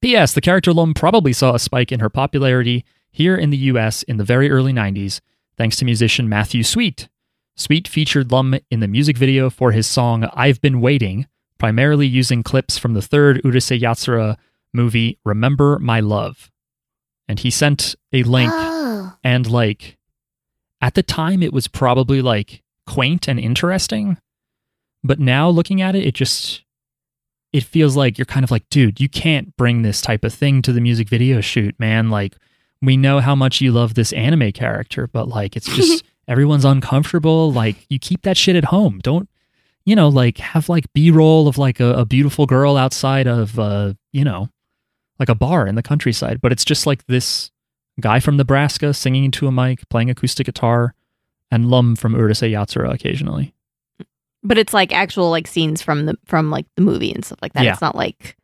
P.S. 0.00 0.32
The 0.32 0.40
character 0.40 0.72
Lum 0.72 0.94
probably 0.94 1.32
saw 1.32 1.54
a 1.54 1.58
spike 1.58 1.92
in 1.92 2.00
her 2.00 2.10
popularity 2.10 2.84
here 3.10 3.36
in 3.36 3.50
the 3.50 3.56
US 3.58 4.02
in 4.02 4.16
the 4.16 4.24
very 4.24 4.50
early 4.50 4.72
90s, 4.72 5.20
thanks 5.56 5.76
to 5.76 5.84
musician 5.84 6.28
Matthew 6.28 6.62
Sweet. 6.62 7.08
Sweet 7.56 7.86
featured 7.86 8.32
Lum 8.32 8.58
in 8.70 8.80
the 8.80 8.88
music 8.88 9.16
video 9.16 9.50
for 9.50 9.72
his 9.72 9.86
song 9.86 10.28
I've 10.32 10.60
Been 10.60 10.80
Waiting, 10.80 11.26
primarily 11.58 12.06
using 12.06 12.42
clips 12.42 12.78
from 12.78 12.94
the 12.94 13.02
third 13.02 13.42
Urusei 13.42 13.80
Yatsura 13.80 14.36
movie 14.72 15.18
Remember 15.24 15.78
My 15.78 16.00
Love. 16.00 16.49
And 17.30 17.38
he 17.38 17.50
sent 17.50 17.94
a 18.12 18.22
link 18.24 18.52
Oh. 18.52 19.12
and 19.24 19.48
like 19.50 19.96
at 20.82 20.94
the 20.94 21.02
time 21.02 21.42
it 21.42 21.52
was 21.52 21.68
probably 21.68 22.20
like 22.22 22.62
quaint 22.86 23.28
and 23.28 23.38
interesting 23.38 24.18
but 25.04 25.18
now 25.20 25.48
looking 25.48 25.80
at 25.80 25.94
it 25.94 26.04
it 26.04 26.14
just 26.14 26.62
it 27.52 27.62
feels 27.64 27.96
like 27.96 28.18
you're 28.18 28.24
kind 28.26 28.44
of 28.44 28.50
like 28.50 28.68
dude 28.68 29.00
you 29.00 29.08
can't 29.08 29.56
bring 29.56 29.82
this 29.82 30.00
type 30.02 30.24
of 30.24 30.34
thing 30.34 30.60
to 30.62 30.72
the 30.72 30.80
music 30.80 31.08
video 31.08 31.40
shoot 31.40 31.74
man. 31.78 32.10
Like 32.10 32.34
we 32.82 32.96
know 32.96 33.20
how 33.20 33.34
much 33.34 33.60
you 33.60 33.72
love 33.72 33.94
this 33.94 34.12
anime 34.12 34.52
character 34.52 35.06
but 35.06 35.28
like 35.28 35.56
it's 35.56 35.66
just 35.74 36.04
everyone's 36.28 36.64
uncomfortable. 36.64 37.52
Like 37.52 37.86
you 37.88 37.98
keep 37.98 38.22
that 38.22 38.36
shit 38.36 38.56
at 38.56 38.64
home. 38.66 39.00
Don't 39.02 39.28
you 39.84 39.94
know 39.96 40.08
like 40.08 40.38
have 40.38 40.68
like 40.68 40.92
b-roll 40.92 41.48
of 41.48 41.58
like 41.58 41.80
a, 41.80 41.92
a 41.94 42.04
beautiful 42.04 42.46
girl 42.46 42.76
outside 42.76 43.26
of 43.26 43.58
uh 43.58 43.94
you 44.12 44.24
know 44.24 44.48
like 45.20 45.28
a 45.28 45.34
bar 45.36 45.66
in 45.68 45.76
the 45.76 45.82
countryside 45.82 46.40
but 46.40 46.50
it's 46.50 46.64
just 46.64 46.86
like 46.86 47.06
this 47.06 47.50
guy 48.00 48.18
from 48.18 48.36
Nebraska 48.36 48.92
singing 48.94 49.24
into 49.24 49.46
a 49.46 49.52
mic, 49.52 49.86
playing 49.90 50.08
acoustic 50.10 50.46
guitar, 50.46 50.94
and 51.50 51.66
Lum 51.70 51.94
from 51.96 52.14
Urusei 52.14 52.50
Yatsura 52.50 52.92
occasionally. 52.94 53.52
But 54.42 54.56
it's 54.56 54.72
like 54.72 54.94
actual 54.94 55.28
like 55.30 55.46
scenes 55.46 55.82
from 55.82 56.06
the 56.06 56.16
from 56.24 56.50
like 56.50 56.64
the 56.76 56.82
movie 56.82 57.12
and 57.12 57.22
stuff 57.24 57.38
like 57.42 57.52
that. 57.52 57.62
Yeah. 57.64 57.72
It's 57.72 57.82
not 57.82 57.94
like 57.94 58.36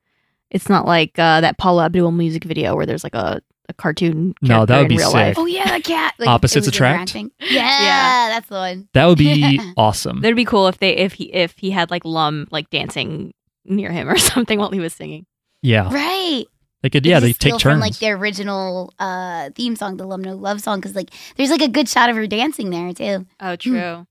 it's 0.50 0.68
not 0.68 0.84
like 0.86 1.18
uh, 1.18 1.40
that 1.40 1.56
Paula 1.58 1.86
Abdul 1.86 2.10
music 2.12 2.44
video 2.44 2.76
where 2.76 2.84
there's 2.84 3.02
like 3.02 3.14
a, 3.14 3.40
a 3.70 3.72
cartoon. 3.74 4.34
No, 4.42 4.66
that 4.66 4.76
would 4.76 4.82
in 4.84 4.88
be 4.90 4.96
real 4.98 5.06
sick. 5.08 5.14
life. 5.14 5.38
Oh 5.38 5.46
yeah, 5.46 5.74
the 5.74 5.82
cat. 5.82 6.12
Like, 6.18 6.28
Opposites 6.28 6.56
it 6.56 6.60
was 6.60 6.68
attract? 6.68 7.14
Yeah, 7.14 7.30
Yeah. 7.40 8.28
that's 8.28 8.48
the 8.50 8.56
one. 8.56 8.88
That 8.92 9.06
would 9.06 9.16
be 9.18 9.58
awesome. 9.78 10.20
That'd 10.20 10.36
be 10.36 10.44
cool 10.44 10.68
if 10.68 10.76
they 10.78 10.94
if 10.96 11.14
he 11.14 11.32
if 11.32 11.54
he 11.56 11.70
had 11.70 11.90
like 11.90 12.04
Lum 12.04 12.46
like 12.50 12.68
dancing 12.68 13.32
near 13.64 13.90
him 13.90 14.06
or 14.08 14.18
something 14.18 14.58
while 14.58 14.70
he 14.70 14.80
was 14.80 14.92
singing. 14.92 15.24
Yeah, 15.62 15.90
Right. 15.92 16.44
They 16.82 16.90
could. 16.90 17.02
They 17.02 17.10
Yeah, 17.10 17.20
they 17.20 17.32
take 17.32 17.58
turns. 17.58 17.62
from 17.62 17.80
like 17.80 17.98
their 17.98 18.16
original 18.16 18.92
uh, 18.98 19.50
theme 19.54 19.76
song, 19.76 19.96
the 19.96 20.06
Lum 20.06 20.22
No 20.22 20.34
Love 20.34 20.60
song, 20.60 20.78
because 20.80 20.94
like 20.94 21.10
there's 21.36 21.50
like 21.50 21.62
a 21.62 21.68
good 21.68 21.88
shot 21.88 22.10
of 22.10 22.16
her 22.16 22.26
dancing 22.26 22.70
there 22.70 22.92
too. 22.92 23.26
Oh, 23.40 23.56
true. 23.56 24.06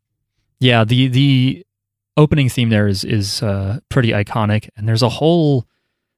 yeah, 0.60 0.84
the 0.84 1.08
the 1.08 1.66
opening 2.18 2.50
theme 2.50 2.70
there 2.70 2.88
is 2.88 3.04
is 3.04 3.42
uh, 3.44 3.80
pretty 3.90 4.10
iconic, 4.12 4.70
and 4.76 4.88
there's 4.88 5.04
a 5.04 5.10
whole 5.10 5.66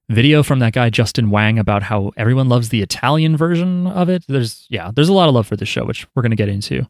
video 0.10 0.42
from 0.42 0.60
that 0.60 0.72
guy 0.74 0.90
Justin 0.90 1.30
Wang 1.30 1.60
about 1.60 1.84
how 1.84 2.12
everyone 2.16 2.48
loves 2.48 2.70
the 2.70 2.82
Italian 2.82 3.36
version 3.36 3.88
of 3.88 4.08
it. 4.10 4.24
There's 4.28 4.66
yeah, 4.70 4.92
there's 4.96 5.10
a 5.10 5.14
lot 5.14 5.28
of 5.28 5.36
love 5.36 5.48
for 5.48 5.56
this 5.58 5.70
show, 5.70 5.86
which 5.86 6.08
we're 6.16 6.24
gonna 6.24 6.36
get 6.36 6.50
into. 6.50 6.88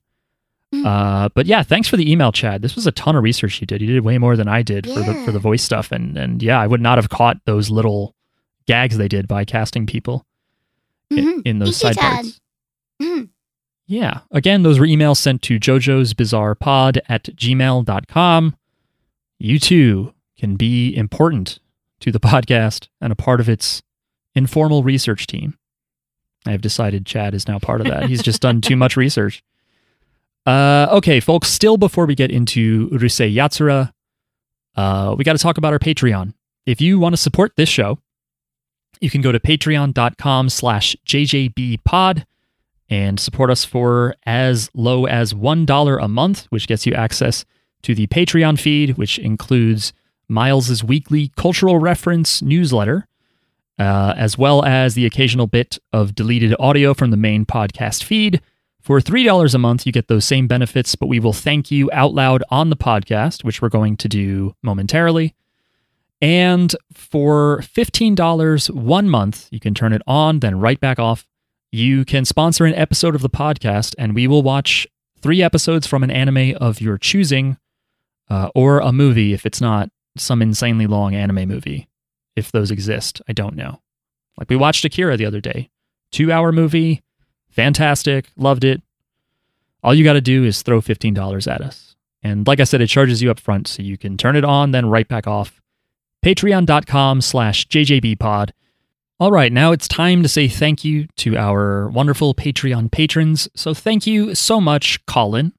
Mm. 0.76 0.86
Uh, 0.86 1.30
but 1.34 1.46
yeah, 1.46 1.64
thanks 1.64 1.88
for 1.88 1.96
the 1.96 2.12
email, 2.12 2.32
Chad. 2.34 2.62
This 2.62 2.76
was 2.76 2.86
a 2.86 2.92
ton 2.92 3.16
of 3.16 3.24
research 3.24 3.62
you 3.62 3.68
did. 3.68 3.82
You 3.82 3.88
did 3.88 4.04
way 4.04 4.18
more 4.18 4.36
than 4.36 4.50
I 4.50 4.62
did 4.62 4.86
for 4.86 5.00
the 5.00 5.14
for 5.26 5.32
the 5.32 5.40
voice 5.40 5.64
stuff, 5.64 5.92
and 5.92 6.18
and 6.18 6.44
yeah, 6.44 6.60
I 6.60 6.68
would 6.68 6.82
not 6.82 6.98
have 6.98 7.10
caught 7.10 7.38
those 7.46 7.70
little 7.70 8.14
gags 8.68 8.98
they 8.98 9.08
did 9.08 9.28
by 9.28 9.46
casting 9.46 9.86
people 9.86 10.26
i- 11.12 11.16
Mhm. 11.16 11.42
in 11.46 11.60
those 11.60 11.78
side 11.78 11.98
parts. 11.98 12.40
Mhm. 13.02 13.30
Yeah. 13.88 14.22
Again, 14.32 14.64
those 14.64 14.80
were 14.80 14.86
emails 14.86 15.18
sent 15.18 15.42
to 15.44 15.60
jojo's 15.60 16.14
bizarre 16.14 16.56
pod 16.56 17.02
at 17.08 17.24
gmail.com. 17.36 18.56
You 19.40 19.60
too 19.60 20.14
can 20.38 20.56
be 20.56 20.96
important 20.96 21.60
to 22.02 22.12
the 22.12 22.20
podcast 22.20 22.88
and 23.02 23.12
a 23.12 23.16
part 23.16 23.40
of 23.40 23.48
its 23.50 23.82
informal 24.36 24.84
research 24.84 25.26
team. 25.28 25.58
I 26.46 26.52
have 26.52 26.62
decided 26.62 27.06
Chad 27.06 27.34
is 27.34 27.48
now 27.48 27.60
part 27.60 27.82
of 27.82 27.88
that. 27.88 28.08
He's 28.10 28.22
just 28.22 28.42
done 28.42 28.62
too 28.62 28.76
much 28.76 28.96
research. 28.98 29.44
Uh, 30.46 30.88
okay, 30.92 31.20
folks, 31.20 31.50
still 31.50 31.78
before 31.78 32.06
we 32.06 32.16
get 32.16 32.32
into 32.32 32.90
Urusei 32.90 33.34
Yatsura, 33.34 33.92
uh, 34.76 35.14
we 35.18 35.24
got 35.24 35.34
to 35.34 35.40
talk 35.42 35.58
about 35.58 35.74
our 35.74 35.80
Patreon. 35.80 36.34
If 36.66 36.80
you 36.82 37.00
want 37.00 37.14
to 37.14 37.18
support 37.18 37.54
this 37.58 37.68
show, 37.70 38.00
you 39.02 39.10
can 39.10 39.22
go 39.22 39.32
to 39.32 39.40
patreon.com 39.40 40.50
slash 40.50 40.96
jjbpod 41.06 42.26
and 42.90 43.20
support 43.20 43.50
us 43.50 43.66
for 43.66 44.16
as 44.26 44.70
low 44.74 45.06
as 45.06 45.34
$1 45.34 46.04
a 46.04 46.08
month, 46.08 46.46
which 46.50 46.68
gets 46.68 46.86
you 46.86 46.94
access 46.94 47.46
to 47.84 47.94
the 47.94 48.08
Patreon 48.08 48.60
feed, 48.60 48.98
which 48.98 49.20
includes 49.20 49.94
Miles's 50.30 50.84
weekly 50.84 51.32
cultural 51.36 51.80
reference 51.80 52.42
newsletter, 52.42 53.08
uh, 53.80 54.14
as 54.18 54.38
well 54.38 54.64
as 54.66 54.94
the 54.94 55.06
occasional 55.06 55.48
bit 55.48 55.78
of 55.94 56.16
deleted 56.16 56.56
audio 56.60 56.94
from 56.94 57.12
the 57.12 57.18
main 57.18 57.46
podcast 57.46 58.04
feed. 58.04 58.42
For 58.82 59.00
$3 59.00 59.54
a 59.54 59.58
month, 59.58 59.86
you 59.86 59.92
get 59.92 60.08
those 60.08 60.24
same 60.24 60.48
benefits, 60.48 60.96
but 60.96 61.08
we 61.08 61.20
will 61.20 61.34
thank 61.34 61.70
you 61.70 61.90
out 61.92 62.14
loud 62.14 62.42
on 62.50 62.70
the 62.70 62.78
podcast, 62.78 63.44
which 63.44 63.62
we're 63.62 63.70
going 63.70 63.98
to 63.98 64.08
do 64.08 64.56
momentarily. 64.64 65.36
And 66.22 66.76
for 66.94 67.60
$15 67.62 68.70
one 68.72 69.10
month, 69.10 69.48
you 69.52 69.60
can 69.60 69.74
turn 69.74 69.94
it 69.94 70.02
on, 70.08 70.40
then 70.40 70.60
right 70.60 70.80
back 70.80 71.00
off. 71.00 71.28
You 71.72 72.06
can 72.06 72.26
sponsor 72.26 72.66
an 72.66 72.74
episode 72.74 73.14
of 73.14 73.22
the 73.22 73.30
podcast, 73.30 73.94
and 73.98 74.16
we 74.16 74.28
will 74.28 74.42
watch 74.42 74.88
three 75.22 75.44
episodes 75.44 75.86
from 75.86 76.04
an 76.04 76.12
anime 76.12 76.56
of 76.60 76.82
your 76.82 76.98
choosing, 76.98 77.58
uh, 78.30 78.50
or 78.56 78.80
a 78.80 78.92
movie 78.92 79.34
if 79.34 79.46
it's 79.46 79.62
not 79.62 79.90
some 80.18 80.42
insanely 80.42 80.88
long 80.88 81.14
anime 81.14 81.48
movie, 81.48 81.88
if 82.36 82.52
those 82.52 82.72
exist. 82.72 83.22
I 83.28 83.34
don't 83.34 83.56
know. 83.56 83.82
Like 84.38 84.50
we 84.50 84.56
watched 84.56 84.86
Akira 84.86 85.18
the 85.18 85.26
other 85.26 85.42
day, 85.42 85.70
two 86.12 86.32
hour 86.32 86.52
movie, 86.52 87.04
fantastic, 87.50 88.30
loved 88.36 88.64
it. 88.64 88.82
All 89.84 89.94
you 89.94 90.04
got 90.04 90.14
to 90.14 90.22
do 90.22 90.44
is 90.44 90.62
throw 90.62 90.82
$15 90.82 91.52
at 91.52 91.62
us. 91.62 91.96
And 92.24 92.48
like 92.48 92.60
I 92.60 92.64
said, 92.64 92.82
it 92.82 92.88
charges 92.88 93.22
you 93.22 93.30
up 93.30 93.40
front, 93.40 93.68
so 93.68 93.84
you 93.84 93.98
can 93.98 94.18
turn 94.18 94.36
it 94.36 94.44
on, 94.44 94.72
then 94.72 94.90
right 94.90 95.08
back 95.08 95.28
off. 95.28 95.62
Patreon.com 96.24 97.22
slash 97.22 97.68
JJBpod. 97.68 98.52
All 99.20 99.32
right, 99.32 99.52
now 99.52 99.72
it's 99.72 99.88
time 99.88 100.22
to 100.22 100.30
say 100.30 100.48
thank 100.48 100.84
you 100.84 101.08
to 101.18 101.36
our 101.36 101.90
wonderful 101.90 102.36
Patreon 102.36 102.92
patrons. 102.92 103.50
So 103.56 103.74
thank 103.74 104.06
you 104.06 104.36
so 104.36 104.62
much, 104.62 105.04
Colin, 105.08 105.54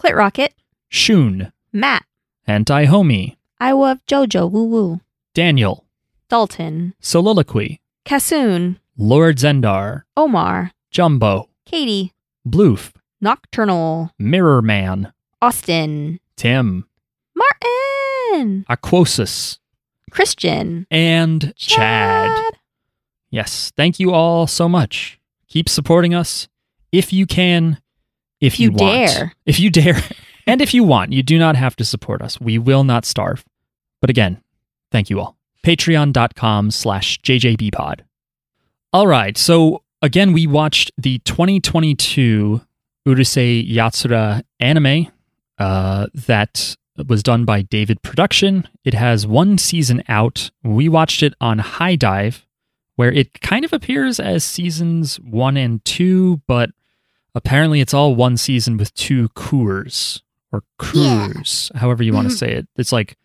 Clit 0.00 0.16
Rocket, 0.16 0.52
Shun, 0.88 1.52
Matt, 1.72 2.04
Anti 2.46 2.86
Homie, 2.86 3.36
I 3.60 3.70
love 3.72 3.98
JoJo, 4.08 4.50
woo 4.50 4.64
woo, 4.64 5.00
Daniel, 5.32 5.84
Dalton, 6.28 6.94
Soliloquy, 7.00 7.80
Kassoon, 8.04 8.78
Lord 8.96 9.36
Zendar, 9.38 10.02
Omar, 10.16 10.72
Jumbo, 10.90 11.48
Katie, 11.66 12.12
Bloof, 12.46 12.92
Nocturnal, 13.20 14.10
Mirror 14.18 14.62
Man, 14.62 15.12
Austin, 15.40 16.18
Tim, 16.36 16.84
Martin, 17.36 18.64
Aquosis, 18.68 19.58
Christian, 20.14 20.86
and 20.90 21.52
Chad. 21.56 22.30
Yes, 23.30 23.72
thank 23.76 23.98
you 23.98 24.12
all 24.12 24.46
so 24.46 24.68
much. 24.68 25.18
Keep 25.48 25.68
supporting 25.68 26.14
us 26.14 26.48
if 26.92 27.12
you 27.12 27.26
can, 27.26 27.80
if 28.40 28.60
you, 28.60 28.70
You 28.70 28.76
want. 28.76 29.08
dare. 29.08 29.32
If 29.44 29.58
you 29.58 29.70
dare. 29.70 30.00
and 30.46 30.60
if 30.60 30.72
you 30.72 30.84
want, 30.84 31.12
you 31.12 31.22
do 31.24 31.36
not 31.38 31.56
have 31.56 31.74
to 31.76 31.84
support 31.84 32.22
us. 32.22 32.40
We 32.40 32.58
will 32.58 32.84
not 32.84 33.04
starve. 33.04 33.44
But 34.00 34.08
again, 34.10 34.40
thank 34.92 35.10
you 35.10 35.18
all. 35.18 35.36
Patreon.com 35.66 36.70
slash 36.70 37.18
JJBpod. 37.20 38.00
All 38.92 39.08
right, 39.08 39.36
so 39.36 39.82
again, 40.00 40.32
we 40.32 40.46
watched 40.46 40.92
the 40.96 41.18
2022 41.24 42.60
Urusei 43.08 43.68
Yatsura 43.68 44.42
anime 44.60 45.08
uh, 45.58 46.06
that 46.26 46.76
was 47.08 47.22
done 47.22 47.44
by 47.44 47.62
David 47.62 48.02
Production. 48.02 48.68
It 48.84 48.94
has 48.94 49.26
one 49.26 49.58
season 49.58 50.02
out. 50.08 50.50
We 50.62 50.88
watched 50.88 51.22
it 51.22 51.34
on 51.40 51.58
HIDIVE, 51.58 52.44
where 52.96 53.10
it 53.12 53.40
kind 53.40 53.64
of 53.64 53.72
appears 53.72 54.20
as 54.20 54.44
seasons 54.44 55.16
one 55.20 55.56
and 55.56 55.84
two, 55.84 56.40
but 56.46 56.70
apparently 57.34 57.80
it's 57.80 57.94
all 57.94 58.14
one 58.14 58.36
season 58.36 58.76
with 58.76 58.94
two 58.94 59.28
cours 59.30 60.22
or 60.52 60.62
Yeah. 60.94 61.32
cours, 61.32 61.72
however 61.74 62.02
you 62.04 62.12
want 62.12 62.28
to 62.28 62.34
Mhm. 62.34 62.38
say 62.38 62.52
it. 62.52 62.68
It's 62.76 62.92
like 62.92 63.16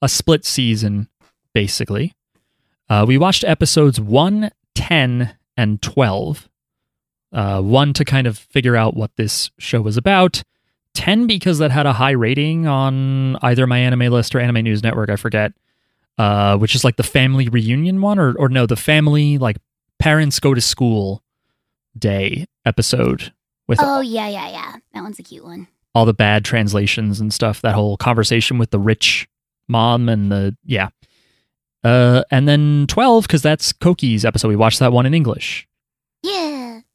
a 0.00 0.08
split 0.08 0.46
season, 0.46 1.08
basically. 1.52 2.14
Uh, 2.88 3.04
we 3.06 3.18
watched 3.18 3.44
episodes 3.44 4.00
1, 4.00 4.50
10, 4.74 5.36
and 5.56 5.82
12. 5.82 6.48
Uh, 7.30 7.60
one 7.60 7.92
to 7.92 8.06
kind 8.06 8.26
of 8.26 8.38
figure 8.38 8.74
out 8.76 8.96
what 8.96 9.14
this 9.16 9.50
show 9.58 9.82
was 9.82 9.98
about. 9.98 10.42
10 10.98 11.28
because 11.28 11.58
that 11.58 11.70
had 11.70 11.86
a 11.86 11.92
high 11.92 12.10
rating 12.10 12.66
on 12.66 13.36
either 13.36 13.66
MyAnimeList 13.68 14.34
or 14.34 14.40
Anime 14.40 14.64
News 14.64 14.82
Network, 14.82 15.08
I 15.10 15.14
forget. 15.16 15.52
Uh, 16.18 16.56
which 16.58 16.74
is 16.74 16.82
like 16.82 16.96
the 16.96 17.04
family 17.04 17.48
reunion 17.48 18.00
one, 18.00 18.18
or 18.18 18.34
or 18.36 18.48
no, 18.48 18.66
the 18.66 18.74
family 18.74 19.38
like 19.38 19.56
parents 20.00 20.40
go 20.40 20.52
to 20.52 20.60
school 20.60 21.22
day 21.96 22.44
episode 22.66 23.32
with 23.68 23.78
Oh 23.80 24.00
yeah, 24.00 24.26
yeah, 24.26 24.50
yeah. 24.50 24.74
That 24.92 25.02
one's 25.04 25.20
a 25.20 25.22
cute 25.22 25.44
one. 25.44 25.68
all 25.94 26.04
the 26.04 26.12
bad 26.12 26.44
translations 26.44 27.20
and 27.20 27.32
stuff. 27.32 27.60
That 27.62 27.76
whole 27.76 27.96
conversation 27.96 28.58
with 28.58 28.70
the 28.72 28.80
rich 28.80 29.28
mom 29.68 30.08
and 30.08 30.32
the 30.32 30.56
yeah. 30.64 30.88
Uh, 31.84 32.24
and 32.32 32.48
then 32.48 32.86
twelve 32.88 33.28
because 33.28 33.42
that's 33.42 33.72
Coqui's 33.72 34.24
episode. 34.24 34.48
We 34.48 34.56
watched 34.56 34.80
that 34.80 34.92
one 34.92 35.06
in 35.06 35.14
English. 35.14 35.68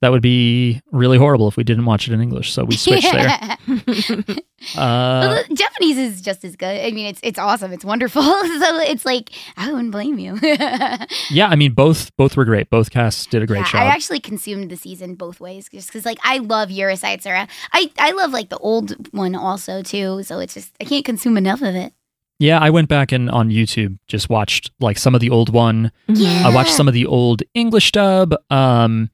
Yeah. 0.04 0.08
That 0.08 0.12
would 0.12 0.22
be 0.22 0.82
really 0.92 1.18
horrible 1.18 1.48
if 1.48 1.56
we 1.56 1.64
didn't 1.64 1.86
watch 1.86 2.08
it 2.10 2.14
in 2.14 2.20
English. 2.22 2.52
So 2.52 2.66
we 2.66 2.76
switched 2.76 3.12
there. 3.12 3.58
Uh, 4.78 5.28
Well, 5.28 5.44
Japanese 5.54 5.98
is 5.98 6.22
just 6.22 6.46
as 6.46 6.56
good. 6.56 6.86
I 6.86 6.92
mean, 6.92 7.06
it's 7.08 7.20
it's 7.22 7.38
awesome. 7.38 7.74
It's 7.74 7.84
wonderful. 7.84 8.22
so 8.24 8.80
it's 8.80 9.06
like 9.06 9.30
I 9.58 9.72
wouldn't 9.72 9.92
blame 9.92 10.18
you. 10.20 10.40
yeah, 11.30 11.48
I 11.50 11.56
mean 11.58 11.74
both 11.74 12.16
both 12.16 12.38
were 12.38 12.46
great. 12.46 12.70
Both 12.70 12.90
casts 12.90 13.26
did 13.26 13.44
a 13.44 13.46
great 13.46 13.60
yeah, 13.60 13.72
job. 13.72 13.82
I 13.82 13.86
actually 13.88 14.22
consumed 14.22 14.70
the 14.70 14.78
season 14.78 15.16
both 15.16 15.42
ways 15.42 15.68
just 15.70 15.88
because, 15.90 16.06
like, 16.06 16.18
I 16.24 16.38
love 16.38 16.70
Urusei 16.70 17.18
Yatsura. 17.18 17.50
I 17.74 17.92
I 17.98 18.12
love 18.12 18.32
like 18.32 18.50
the 18.50 18.58
old 18.60 19.14
one 19.14 19.36
also 19.36 19.82
too. 19.84 20.24
So 20.24 20.40
it's 20.40 20.54
just 20.54 20.72
I 20.80 20.86
can't 20.86 21.04
consume 21.04 21.36
enough 21.38 21.62
of 21.62 21.76
it. 21.76 21.92
yeah, 22.40 22.60
I 22.60 22.70
went 22.70 22.88
back 22.88 23.12
and 23.12 23.30
on 23.30 23.50
YouTube 23.50 23.98
just 24.08 24.30
watched 24.30 24.72
like 24.80 24.98
some 24.98 25.14
of 25.14 25.20
the 25.20 25.30
old 25.30 25.50
one. 25.50 25.92
Yeah. 26.08 26.44
I 26.48 26.56
watched 26.56 26.72
some 26.74 26.88
of 26.88 26.94
the 26.94 27.06
old 27.06 27.44
English 27.54 27.92
dub. 27.92 28.34
Um, 28.50 29.10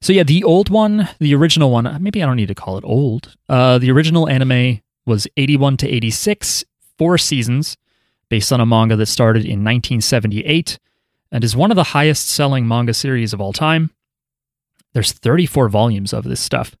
so 0.00 0.12
yeah, 0.12 0.22
the 0.22 0.44
old 0.44 0.68
one, 0.68 1.08
the 1.18 1.34
original 1.34 1.70
one. 1.70 1.96
Maybe 2.00 2.22
I 2.22 2.26
don't 2.26 2.36
need 2.36 2.48
to 2.48 2.54
call 2.54 2.78
it 2.78 2.84
old. 2.84 3.36
Uh, 3.48 3.78
the 3.78 3.90
original 3.90 4.28
anime 4.28 4.80
was 5.06 5.26
eighty-one 5.36 5.76
to 5.78 5.88
eighty-six, 5.88 6.64
four 6.98 7.18
seasons, 7.18 7.76
based 8.28 8.52
on 8.52 8.60
a 8.60 8.66
manga 8.66 8.96
that 8.96 9.06
started 9.06 9.44
in 9.44 9.64
1978, 9.64 10.78
and 11.32 11.42
is 11.42 11.56
one 11.56 11.70
of 11.70 11.76
the 11.76 11.84
highest-selling 11.84 12.66
manga 12.68 12.94
series 12.94 13.32
of 13.32 13.40
all 13.40 13.52
time. 13.52 13.90
There's 14.92 15.12
34 15.12 15.68
volumes 15.68 16.12
of 16.12 16.24
this 16.24 16.40
stuff. 16.40 16.74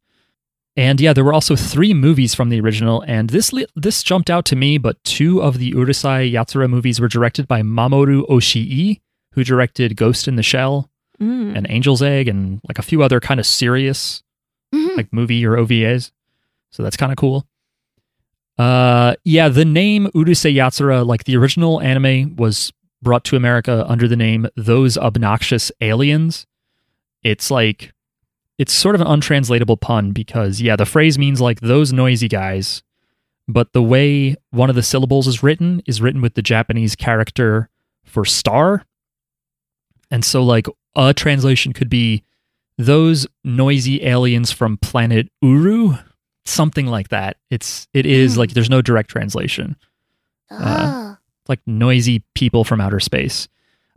And 0.76 1.00
yeah, 1.00 1.12
there 1.12 1.24
were 1.24 1.32
also 1.32 1.56
three 1.56 1.92
movies 1.92 2.34
from 2.34 2.50
the 2.50 2.60
original, 2.60 3.02
and 3.02 3.30
this 3.30 3.52
li- 3.52 3.66
this 3.74 4.02
jumped 4.04 4.30
out 4.30 4.44
to 4.46 4.56
me. 4.56 4.78
But 4.78 5.02
two 5.02 5.42
of 5.42 5.58
the 5.58 5.72
Urusei 5.72 6.32
Yatsura 6.32 6.70
movies 6.70 7.00
were 7.00 7.08
directed 7.08 7.48
by 7.48 7.62
Mamoru 7.62 8.24
Oshii, 8.28 9.00
who 9.32 9.42
directed 9.42 9.96
Ghost 9.96 10.28
in 10.28 10.36
the 10.36 10.42
Shell 10.42 10.88
Mm. 11.20 11.56
and 11.56 11.68
Angel's 11.70 12.00
Egg, 12.02 12.28
and 12.28 12.60
like 12.68 12.78
a 12.78 12.82
few 12.82 13.02
other 13.02 13.18
kind 13.18 13.40
of 13.40 13.46
serious 13.46 14.22
Mhm. 14.72 14.96
like 14.96 15.12
movie 15.12 15.44
or 15.44 15.56
OVAs. 15.56 16.12
So 16.70 16.82
that's 16.82 16.96
kind 16.96 17.10
of 17.10 17.16
cool. 17.18 17.46
Uh, 18.58 19.14
yeah, 19.24 19.48
the 19.48 19.64
name 19.64 20.08
Urusei 20.14 20.52
Yatsura, 20.54 21.06
like 21.06 21.24
the 21.24 21.36
original 21.36 21.80
anime, 21.80 22.34
was 22.36 22.72
brought 23.00 23.24
to 23.24 23.36
America 23.36 23.84
under 23.88 24.08
the 24.08 24.16
name 24.16 24.48
Those 24.56 24.98
Obnoxious 24.98 25.70
Aliens. 25.80 26.46
It's 27.22 27.50
like, 27.50 27.92
it's 28.58 28.72
sort 28.72 28.94
of 28.96 29.00
an 29.00 29.06
untranslatable 29.06 29.76
pun 29.76 30.10
because, 30.12 30.60
yeah, 30.60 30.74
the 30.76 30.86
phrase 30.86 31.18
means 31.18 31.40
like 31.40 31.60
those 31.60 31.92
noisy 31.92 32.26
guys, 32.28 32.82
but 33.46 33.72
the 33.72 33.82
way 33.82 34.34
one 34.50 34.68
of 34.70 34.76
the 34.76 34.82
syllables 34.82 35.28
is 35.28 35.42
written 35.42 35.80
is 35.86 36.00
written 36.02 36.20
with 36.20 36.34
the 36.34 36.42
Japanese 36.42 36.96
character 36.96 37.68
for 38.04 38.24
star. 38.24 38.84
And 40.10 40.24
so, 40.24 40.42
like, 40.42 40.66
a 40.96 41.12
translation 41.14 41.72
could 41.72 41.90
be 41.90 42.24
those 42.78 43.26
noisy 43.44 44.04
aliens 44.04 44.50
from 44.52 44.76
planet 44.78 45.28
Uru, 45.42 45.96
something 46.44 46.86
like 46.86 47.08
that. 47.08 47.36
It's 47.50 47.88
it 47.92 48.06
is 48.06 48.34
Hmm. 48.34 48.40
like 48.40 48.50
there's 48.52 48.70
no 48.70 48.80
direct 48.82 49.10
translation. 49.10 49.76
Oh. 50.50 51.16
It's 51.42 51.48
like 51.48 51.60
noisy 51.66 52.22
people 52.34 52.64
from 52.64 52.80
outer 52.80 53.00
space. 53.00 53.48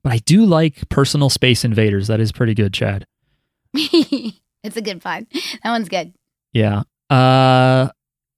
But 0.04 0.14
I 0.14 0.18
do 0.18 0.46
like 0.46 0.90
personal 0.90 1.30
space 1.30 1.64
invaders. 1.64 2.08
That 2.08 2.20
is 2.20 2.32
pretty 2.32 2.54
good, 2.56 2.74
Chad. 2.74 3.06
it's 3.74 4.78
a 4.78 4.82
good 4.82 5.02
pun. 5.02 5.28
That 5.64 5.72
one's 5.72 5.90
good. 5.90 6.14
Yeah. 6.54 6.84
Uh 7.10 7.90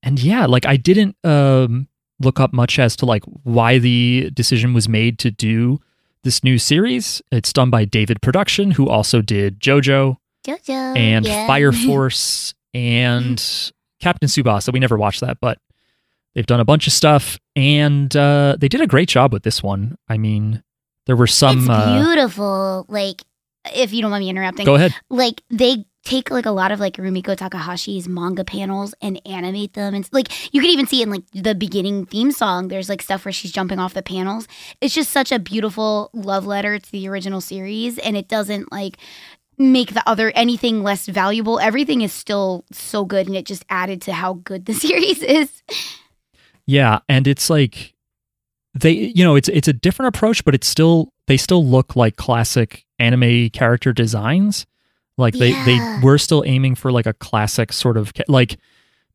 and 0.03 0.19
yeah, 0.21 0.45
like 0.45 0.65
I 0.65 0.75
didn't 0.77 1.15
um 1.23 1.87
look 2.19 2.39
up 2.39 2.53
much 2.53 2.79
as 2.79 2.95
to 2.97 3.05
like 3.05 3.23
why 3.43 3.79
the 3.79 4.29
decision 4.33 4.73
was 4.73 4.87
made 4.89 5.19
to 5.19 5.31
do 5.31 5.79
this 6.23 6.43
new 6.43 6.57
series. 6.57 7.21
It's 7.31 7.53
done 7.53 7.69
by 7.69 7.85
David 7.85 8.21
Production, 8.21 8.71
who 8.71 8.87
also 8.89 9.21
did 9.21 9.59
JoJo 9.59 10.17
Jojo. 10.45 10.97
and 10.97 11.25
yeah. 11.25 11.47
Fire 11.47 11.71
Force 11.87 12.53
and 12.73 13.43
Captain 14.01 14.27
Tsubasa. 14.27 14.73
We 14.73 14.79
never 14.79 14.97
watched 14.97 15.21
that, 15.21 15.37
but 15.41 15.57
they've 16.35 16.45
done 16.45 16.59
a 16.59 16.65
bunch 16.65 16.87
of 16.87 16.93
stuff 16.93 17.39
and 17.55 18.15
uh, 18.15 18.55
they 18.59 18.67
did 18.67 18.81
a 18.81 18.87
great 18.87 19.09
job 19.09 19.31
with 19.33 19.43
this 19.43 19.61
one. 19.63 19.95
I 20.07 20.17
mean, 20.17 20.63
there 21.05 21.15
were 21.15 21.27
some. 21.27 21.59
it's 21.59 21.69
Uh, 21.69 22.03
beautiful. 22.03 22.85
Like, 22.89 23.21
if 23.75 23.93
you 23.93 24.01
don't 24.01 24.11
mind 24.11 24.23
me 24.23 24.29
interrupting, 24.29 24.65
go 24.65 24.75
ahead. 24.75 24.93
like 25.09 25.41
they 25.49 25.85
take 26.03 26.29
like 26.29 26.45
a 26.45 26.51
lot 26.51 26.71
of 26.71 26.79
like 26.79 26.97
Rumiko 26.97 27.35
Takahashi's 27.35 28.07
manga 28.07 28.43
panels 28.43 28.93
and 29.01 29.21
animate 29.25 29.73
them 29.73 29.93
and 29.93 30.07
like 30.11 30.53
you 30.53 30.61
can 30.61 30.69
even 30.69 30.85
see 30.85 31.01
in 31.01 31.09
like 31.09 31.23
the 31.31 31.55
beginning 31.55 32.05
theme 32.05 32.31
song 32.31 32.67
there's 32.67 32.89
like 32.89 33.01
stuff 33.01 33.25
where 33.25 33.31
she's 33.31 33.51
jumping 33.51 33.79
off 33.79 33.93
the 33.93 34.01
panels. 34.03 34.47
It's 34.81 34.93
just 34.93 35.11
such 35.11 35.31
a 35.31 35.39
beautiful 35.39 36.09
love 36.13 36.45
letter 36.45 36.77
to 36.77 36.91
the 36.91 37.07
original 37.07 37.41
series 37.41 37.97
and 37.99 38.17
it 38.17 38.27
doesn't 38.27 38.71
like 38.71 38.97
make 39.57 39.93
the 39.93 40.07
other 40.07 40.31
anything 40.35 40.83
less 40.83 41.05
valuable. 41.07 41.59
Everything 41.59 42.01
is 42.01 42.11
still 42.11 42.65
so 42.71 43.05
good 43.05 43.27
and 43.27 43.35
it 43.35 43.45
just 43.45 43.63
added 43.69 44.01
to 44.03 44.13
how 44.13 44.33
good 44.33 44.65
the 44.65 44.73
series 44.85 45.21
is. 45.21 45.63
Yeah, 46.65 46.99
and 47.07 47.27
it's 47.27 47.49
like 47.49 47.93
they 48.73 48.91
you 48.91 49.23
know, 49.23 49.35
it's 49.35 49.47
it's 49.49 49.67
a 49.67 49.73
different 49.73 50.15
approach, 50.15 50.43
but 50.43 50.53
it's 50.53 50.67
still 50.67 51.09
they 51.27 51.37
still 51.37 51.65
look 51.65 51.95
like 51.95 52.17
classic 52.17 52.83
anime 52.99 53.49
character 53.49 53.93
designs. 53.93 54.65
Like 55.17 55.35
they 55.35 55.49
Yeah. 55.51 55.65
they 55.65 55.79
were 56.03 56.17
still 56.17 56.43
aiming 56.45 56.75
for 56.75 56.91
like 56.91 57.05
a 57.05 57.13
classic 57.13 57.71
sort 57.73 57.97
of 57.97 58.11
like 58.27 58.57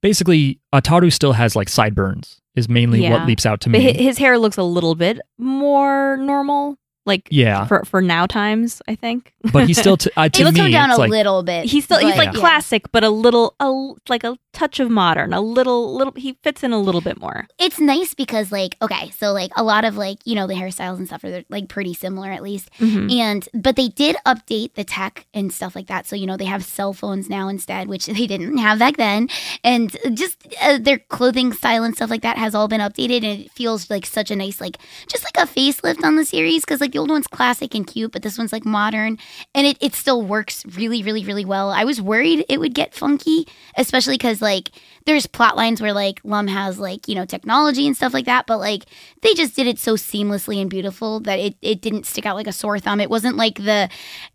basically 0.00 0.58
Ataru 0.72 1.12
still 1.12 1.32
has 1.32 1.56
like 1.56 1.68
sideburns 1.68 2.40
is 2.54 2.68
mainly 2.68 3.02
Yeah. 3.02 3.12
what 3.12 3.26
leaps 3.26 3.44
out 3.46 3.60
to 3.62 3.70
But 3.70 3.78
me. 3.80 3.92
his 3.94 4.18
hair 4.18 4.38
looks 4.38 4.56
a 4.56 4.62
little 4.62 4.94
bit 4.94 5.20
more 5.38 6.16
normal, 6.16 6.76
like 7.08 7.26
yeah, 7.30 7.64
for 7.66 7.84
for 7.84 8.00
now 8.00 8.26
times. 8.26 8.80
I 8.86 8.94
think. 8.94 9.32
but 9.52 9.66
he's 9.66 9.78
still 9.78 9.96
t- 9.96 10.10
uh, 10.16 10.28
to 10.28 10.40
it 10.40 10.44
will 10.44 10.52
me 10.52 10.60
come 10.60 10.70
down 10.70 10.90
it's 10.90 10.98
a 10.98 11.00
like 11.00 11.10
little 11.10 11.42
bit. 11.42 11.64
He's 11.64 11.84
still 11.84 11.98
he's 11.98 12.16
like 12.16 12.34
yeah. 12.34 12.40
classic, 12.40 12.92
but 12.92 13.02
a 13.02 13.10
little 13.10 13.54
a 13.58 13.70
like 14.08 14.22
a 14.24 14.38
touch 14.52 14.78
of 14.80 14.90
modern, 14.90 15.32
a 15.32 15.40
little 15.40 15.94
little. 15.94 16.12
He 16.16 16.34
fits 16.42 16.62
in 16.62 16.72
a 16.72 16.78
little 16.78 17.00
bit 17.00 17.18
more. 17.20 17.46
It's 17.58 17.80
nice 17.80 18.14
because 18.14 18.52
like 18.52 18.76
okay, 18.82 19.10
so 19.10 19.32
like 19.32 19.50
a 19.56 19.62
lot 19.64 19.84
of 19.84 19.96
like 19.96 20.18
you 20.24 20.34
know 20.34 20.46
the 20.46 20.54
hairstyles 20.54 20.98
and 20.98 21.06
stuff 21.06 21.24
are 21.24 21.42
like 21.48 21.68
pretty 21.68 21.94
similar 21.94 22.30
at 22.30 22.42
least. 22.42 22.70
Mhm. 22.78 23.12
And 23.12 23.48
but 23.54 23.76
they 23.76 23.88
did 23.88 24.16
update 24.26 24.74
the 24.74 24.84
tech 24.84 25.26
and 25.32 25.52
stuff 25.52 25.74
like 25.74 25.86
that. 25.86 26.06
So 26.06 26.14
you 26.14 26.26
know 26.26 26.36
they 26.36 26.44
have 26.44 26.64
cell 26.64 26.92
phones 26.92 27.28
now 27.28 27.48
instead, 27.48 27.88
which 27.88 28.06
they 28.06 28.26
didn't 28.26 28.58
have 28.58 28.78
back 28.78 28.96
then. 28.96 29.28
And 29.64 29.96
just 30.12 30.46
uh, 30.62 30.78
their 30.78 30.98
clothing 30.98 31.52
style 31.52 31.84
and 31.84 31.94
stuff 31.94 32.10
like 32.10 32.22
that 32.22 32.36
has 32.36 32.54
all 32.54 32.68
been 32.68 32.80
updated, 32.80 33.18
and 33.18 33.40
it 33.40 33.50
feels 33.52 33.88
like 33.90 34.04
such 34.06 34.30
a 34.30 34.36
nice 34.36 34.60
like 34.60 34.76
just 35.08 35.24
like 35.24 35.36
a 35.42 35.50
facelift 35.50 36.04
on 36.04 36.16
the 36.16 36.24
series 36.24 36.64
because 36.64 36.80
like 36.80 36.94
the 36.98 37.02
old 37.02 37.10
one's 37.10 37.28
classic 37.28 37.76
and 37.76 37.86
cute, 37.86 38.10
but 38.10 38.22
this 38.22 38.36
one's 38.36 38.52
like 38.52 38.64
modern, 38.64 39.18
and 39.54 39.66
it 39.68 39.78
it 39.80 39.94
still 39.94 40.20
works 40.20 40.66
really 40.66 41.00
really 41.04 41.24
really 41.24 41.44
well. 41.44 41.70
I 41.70 41.84
was 41.84 42.02
worried 42.02 42.44
it 42.48 42.58
would 42.58 42.74
get 42.74 42.92
funky, 42.92 43.46
especially 43.76 44.14
because 44.14 44.42
like 44.42 44.70
there's 45.06 45.26
plot 45.26 45.56
lines 45.56 45.80
where 45.80 45.92
like 45.92 46.20
Lum 46.24 46.48
has 46.48 46.80
like 46.80 47.06
you 47.06 47.14
know 47.14 47.24
technology 47.24 47.86
and 47.86 47.96
stuff 47.96 48.12
like 48.12 48.24
that, 48.24 48.46
but 48.48 48.58
like 48.58 48.86
they 49.22 49.32
just 49.34 49.54
did 49.54 49.68
it 49.68 49.78
so 49.78 49.94
seamlessly 49.94 50.60
and 50.60 50.68
beautiful 50.68 51.20
that 51.20 51.38
it, 51.38 51.54
it 51.62 51.80
didn't 51.80 52.04
stick 52.04 52.26
out 52.26 52.34
like 52.34 52.48
a 52.48 52.52
sore 52.52 52.80
thumb. 52.80 53.00
It 53.00 53.10
wasn't 53.10 53.36
like 53.36 53.62
the 53.62 53.88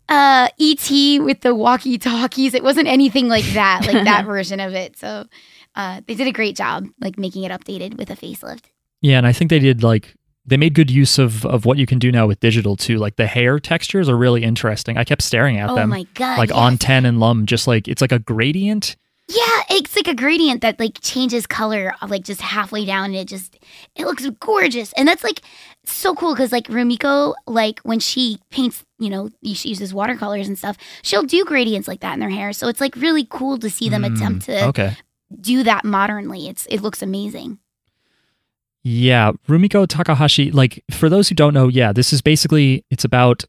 uh 0.08 0.48
ET 0.58 0.90
with 1.22 1.42
the 1.42 1.54
walkie 1.54 1.98
talkies. 1.98 2.54
It 2.54 2.62
wasn't 2.64 2.88
anything 2.88 3.28
like 3.28 3.44
that, 3.52 3.82
like 3.86 4.04
that 4.04 4.24
version 4.34 4.58
of 4.60 4.72
it. 4.72 4.96
So 4.96 5.26
uh 5.74 6.00
they 6.06 6.14
did 6.14 6.28
a 6.28 6.32
great 6.32 6.56
job 6.56 6.86
like 6.98 7.18
making 7.18 7.44
it 7.44 7.52
updated 7.52 7.98
with 7.98 8.08
a 8.08 8.16
facelift. 8.16 8.70
yeah, 9.02 9.18
and 9.18 9.26
I 9.26 9.32
think 9.34 9.50
they 9.50 9.58
did 9.58 9.82
like 9.82 10.14
they 10.46 10.56
made 10.56 10.74
good 10.74 10.90
use 10.90 11.18
of 11.18 11.44
of 11.46 11.64
what 11.64 11.78
you 11.78 11.86
can 11.86 11.98
do 11.98 12.12
now 12.12 12.26
with 12.26 12.40
digital 12.40 12.76
too. 12.76 12.98
Like 12.98 13.16
the 13.16 13.26
hair 13.26 13.58
textures 13.58 14.08
are 14.08 14.16
really 14.16 14.42
interesting. 14.42 14.96
I 14.98 15.04
kept 15.04 15.22
staring 15.22 15.58
at 15.58 15.70
oh 15.70 15.74
them. 15.74 15.90
my 15.90 16.04
god. 16.14 16.38
like 16.38 16.50
yes. 16.50 16.58
on 16.58 16.78
Ten 16.78 17.06
and 17.06 17.20
lum 17.20 17.46
just 17.46 17.66
like 17.66 17.88
it's 17.88 18.00
like 18.02 18.12
a 18.12 18.18
gradient 18.18 18.96
Yeah, 19.28 19.62
it's 19.70 19.96
like 19.96 20.06
a 20.08 20.14
gradient 20.14 20.60
that 20.60 20.78
like 20.78 20.98
changes 21.00 21.46
color 21.46 21.94
uh, 22.02 22.06
like 22.08 22.24
just 22.24 22.42
halfway 22.42 22.84
down 22.84 23.06
and 23.06 23.16
it 23.16 23.28
just 23.28 23.58
it 23.96 24.04
looks 24.04 24.28
gorgeous. 24.40 24.92
And 24.94 25.08
that's 25.08 25.24
like 25.24 25.40
so 25.84 26.14
cool 26.14 26.34
because 26.34 26.52
like 26.52 26.68
Rumiko, 26.68 27.34
like 27.46 27.80
when 27.80 28.00
she 28.00 28.38
paints, 28.50 28.84
you 28.98 29.08
know, 29.10 29.30
she 29.54 29.70
uses 29.70 29.94
watercolors 29.94 30.46
and 30.48 30.58
stuff, 30.58 30.76
she'll 31.02 31.22
do 31.22 31.44
gradients 31.44 31.88
like 31.88 32.00
that 32.00 32.14
in 32.14 32.20
their 32.20 32.30
hair. 32.30 32.52
So 32.52 32.68
it's 32.68 32.80
like 32.80 32.96
really 32.96 33.26
cool 33.28 33.58
to 33.58 33.70
see 33.70 33.88
them 33.88 34.02
Mm, 34.02 34.14
attempt 34.16 34.46
to 34.46 34.66
okay 34.66 34.96
do 35.40 35.62
that 35.64 35.84
modernly. 35.84 36.48
It's 36.48 36.66
it 36.66 36.80
looks 36.80 37.02
amazing. 37.02 37.58
Yeah 38.84 39.32
rumiko 39.48 39.86
takahashi 39.88 40.50
like 40.50 40.84
for 40.90 41.08
those 41.08 41.28
who 41.28 41.34
don't 41.34 41.54
know 41.54 41.68
yeah 41.68 41.92
this 41.92 42.12
is 42.12 42.20
basically 42.20 42.84
it's 42.90 43.04
about 43.04 43.44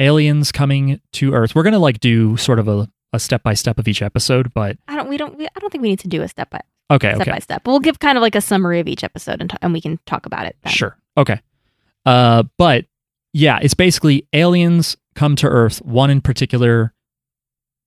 aliens 0.00 0.50
coming 0.50 1.00
to 1.12 1.32
earth 1.32 1.54
we're 1.54 1.62
gonna 1.62 1.78
like 1.78 2.00
do 2.00 2.36
sort 2.36 2.58
of 2.58 2.66
a, 2.68 2.88
a 3.12 3.18
step-by-step 3.18 3.78
of 3.78 3.86
each 3.86 4.02
episode 4.02 4.52
but 4.52 4.76
I 4.88 4.96
don't. 4.96 5.08
We 5.08 5.16
don't. 5.16 5.36
We, 5.36 5.46
I 5.46 5.58
don't 5.60 5.70
think 5.70 5.82
we 5.82 5.88
need 5.88 5.98
to 6.00 6.08
do 6.08 6.22
a 6.22 6.28
step 6.28 6.50
by 6.50 6.60
okay 6.90 7.10
step 7.10 7.20
okay 7.22 7.30
by 7.32 7.38
step. 7.38 7.66
We'll 7.66 7.80
give 7.80 7.98
kind 7.98 8.16
of 8.16 8.22
like 8.22 8.34
a 8.34 8.40
summary 8.40 8.80
of 8.80 8.88
each 8.88 9.02
episode, 9.02 9.40
and, 9.40 9.50
t- 9.50 9.56
and 9.62 9.72
we 9.72 9.80
can 9.80 9.98
talk 10.06 10.26
about 10.26 10.46
it. 10.46 10.56
Then. 10.62 10.72
Sure. 10.72 10.96
Okay. 11.16 11.40
Uh, 12.06 12.44
but 12.56 12.86
yeah, 13.32 13.58
it's 13.62 13.74
basically 13.74 14.26
aliens 14.32 14.96
come 15.14 15.36
to 15.36 15.46
Earth. 15.46 15.82
One 15.82 16.10
in 16.10 16.20
particular, 16.20 16.92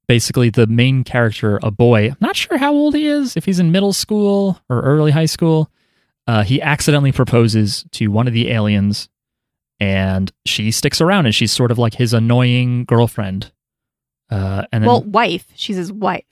basically 0.07 0.49
the 0.49 0.67
main 0.67 1.03
character, 1.03 1.59
a 1.63 1.71
boy. 1.71 2.09
I'm 2.09 2.17
not 2.19 2.35
sure 2.35 2.57
how 2.57 2.73
old 2.73 2.95
he 2.95 3.07
is. 3.07 3.37
If 3.37 3.45
he's 3.45 3.59
in 3.59 3.71
middle 3.71 3.93
school 3.93 4.59
or 4.69 4.81
early 4.81 5.11
high 5.11 5.25
school, 5.25 5.69
uh, 6.27 6.43
he 6.43 6.61
accidentally 6.61 7.11
proposes 7.11 7.85
to 7.91 8.07
one 8.07 8.27
of 8.27 8.33
the 8.33 8.49
aliens, 8.51 9.09
and 9.79 10.31
she 10.45 10.71
sticks 10.71 11.01
around, 11.01 11.25
and 11.25 11.35
she's 11.35 11.51
sort 11.51 11.71
of 11.71 11.77
like 11.77 11.95
his 11.95 12.13
annoying 12.13 12.85
girlfriend. 12.85 13.51
Uh, 14.29 14.65
and 14.71 14.83
then, 14.83 14.87
Well, 14.87 15.03
wife. 15.03 15.47
She's 15.55 15.75
his 15.75 15.91
wife. 15.91 16.25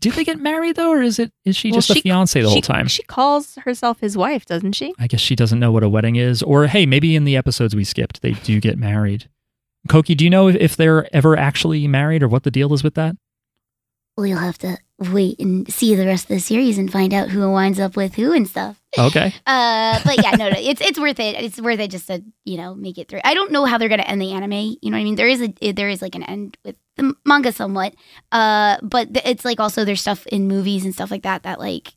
Do 0.00 0.10
they 0.10 0.24
get 0.24 0.38
married 0.38 0.76
though, 0.76 0.90
or 0.90 1.02
is 1.02 1.18
it 1.18 1.32
is 1.44 1.54
she 1.54 1.70
Well, 1.70 1.80
just 1.80 1.90
a 1.90 2.00
fiance 2.00 2.40
the 2.40 2.48
she, 2.48 2.52
whole 2.52 2.62
time? 2.62 2.88
She 2.88 3.02
calls 3.02 3.56
herself 3.56 4.00
his 4.00 4.16
wife, 4.16 4.46
doesn't 4.46 4.72
she? 4.72 4.94
I 4.98 5.06
guess 5.06 5.20
she 5.20 5.36
doesn't 5.36 5.60
know 5.60 5.70
what 5.70 5.82
a 5.82 5.88
wedding 5.88 6.16
is. 6.16 6.42
Or 6.42 6.66
hey, 6.66 6.86
maybe 6.86 7.14
in 7.14 7.24
the 7.24 7.36
episodes 7.36 7.76
we 7.76 7.84
skipped, 7.84 8.22
they 8.22 8.32
do 8.32 8.58
get 8.58 8.78
married. 8.78 9.28
Coqui, 9.88 10.16
do 10.16 10.24
you 10.24 10.30
know 10.30 10.48
if, 10.48 10.56
if 10.56 10.76
they're 10.76 11.14
ever 11.14 11.36
actually 11.36 11.86
married 11.88 12.22
or 12.22 12.28
what 12.28 12.44
the 12.44 12.50
deal 12.50 12.72
is 12.72 12.82
with 12.82 12.94
that? 12.94 13.16
Well, 14.16 14.26
you'll 14.26 14.38
have 14.38 14.58
to 14.58 14.76
wait 14.98 15.40
and 15.40 15.72
see 15.72 15.94
the 15.94 16.06
rest 16.06 16.24
of 16.24 16.28
the 16.36 16.38
series 16.40 16.76
and 16.78 16.92
find 16.92 17.14
out 17.14 17.30
who 17.30 17.50
winds 17.50 17.80
up 17.80 17.96
with 17.96 18.14
who 18.14 18.32
and 18.32 18.46
stuff. 18.48 18.80
Okay. 18.98 19.34
Uh, 19.46 19.98
but 20.04 20.22
yeah, 20.22 20.32
no, 20.32 20.48
no, 20.50 20.56
it's 20.58 20.80
it's 20.80 20.98
worth 20.98 21.18
it. 21.18 21.34
It's 21.42 21.60
worth 21.60 21.80
it 21.80 21.90
just 21.90 22.06
to 22.08 22.22
you 22.44 22.56
know 22.56 22.74
make 22.74 22.98
it 22.98 23.08
through. 23.08 23.20
I 23.24 23.34
don't 23.34 23.50
know 23.52 23.64
how 23.64 23.78
they're 23.78 23.88
gonna 23.88 24.02
end 24.02 24.20
the 24.20 24.32
anime. 24.32 24.52
You 24.80 24.90
know 24.90 24.96
what 24.96 25.00
I 25.00 25.04
mean? 25.04 25.16
There 25.16 25.28
is 25.28 25.42
a 25.42 25.72
there 25.72 25.88
is 25.88 26.00
like 26.02 26.14
an 26.14 26.22
end 26.24 26.56
with 26.64 26.76
the 26.96 27.14
manga 27.24 27.52
somewhat. 27.52 27.94
Uh, 28.30 28.76
but 28.82 29.08
it's 29.24 29.44
like 29.44 29.60
also 29.60 29.84
there's 29.84 30.00
stuff 30.00 30.26
in 30.26 30.46
movies 30.46 30.84
and 30.84 30.94
stuff 30.94 31.10
like 31.10 31.22
that 31.22 31.42
that 31.44 31.58
like 31.58 31.94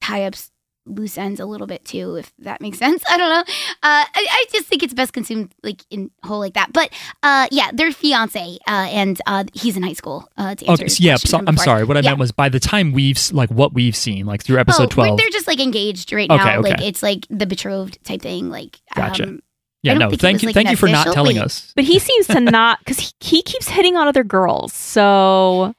tie 0.00 0.24
up 0.24 0.34
s- 0.34 0.50
loose 0.88 1.18
ends 1.18 1.40
a 1.40 1.46
little 1.46 1.66
bit 1.66 1.84
too, 1.84 2.16
if 2.16 2.32
that 2.38 2.60
makes 2.60 2.78
sense. 2.84 3.02
I 3.08 3.16
don't 3.16 3.28
know. 3.28 3.40
Uh, 3.40 3.44
I, 3.82 4.08
I 4.14 4.44
just 4.52 4.66
think 4.66 4.82
it's 4.82 4.94
best 4.94 5.12
consumed 5.12 5.54
like 5.62 5.82
in 5.90 6.10
whole 6.24 6.38
like 6.38 6.54
that. 6.54 6.72
But 6.72 6.90
uh, 7.22 7.46
yeah, 7.50 7.70
they're 7.72 7.92
fiance, 7.92 8.58
uh, 8.66 8.70
and 8.70 9.20
uh, 9.26 9.44
he's 9.52 9.76
in 9.76 9.82
high 9.82 9.92
school. 9.92 10.28
Uh, 10.36 10.54
to 10.54 10.72
Okay. 10.72 10.88
so 10.88 11.02
yeah. 11.02 11.16
So, 11.16 11.42
I'm 11.46 11.56
sorry. 11.56 11.84
What 11.84 11.96
I 11.96 12.00
Yeah. 12.00 12.10
meant 12.10 12.20
was 12.20 12.32
by 12.32 12.48
the 12.48 12.60
time 12.60 12.92
we've 12.92 13.18
like 13.32 13.50
what 13.50 13.74
we've 13.74 13.96
seen, 13.96 14.26
like 14.26 14.42
through 14.42 14.58
episode 14.58 14.82
oh, 14.82 14.84
like, 14.84 14.90
twelve. 14.90 15.18
they're 15.18 15.30
just 15.30 15.46
like 15.46 15.60
engaged 15.60 16.12
right 16.12 16.30
Okay, 16.30 16.44
now. 16.44 16.58
okay. 16.60 16.70
Like 16.70 16.82
it's 16.82 17.02
like 17.02 17.26
the 17.30 17.46
betrothed 17.46 18.02
type 18.04 18.22
thing. 18.22 18.50
Like 18.50 18.78
Gotcha. 18.94 19.24
um, 19.24 19.40
yeah. 19.82 19.94
No. 19.94 20.10
Thank 20.10 20.34
was, 20.34 20.42
you. 20.42 20.48
like, 20.48 20.54
thank 20.54 20.70
you 20.70 20.76
for 20.76 20.88
not 20.88 21.12
telling 21.12 21.36
wait. 21.36 21.44
us. 21.44 21.72
But 21.76 21.84
he 21.84 21.98
seems 21.98 22.26
to 22.28 22.40
not 22.40 22.78
because 22.80 22.98
he, 22.98 23.12
he 23.20 23.42
keeps 23.42 23.68
hitting 23.68 23.96
on 23.96 24.08
other 24.08 24.24
girls. 24.24 24.72
So 24.72 25.74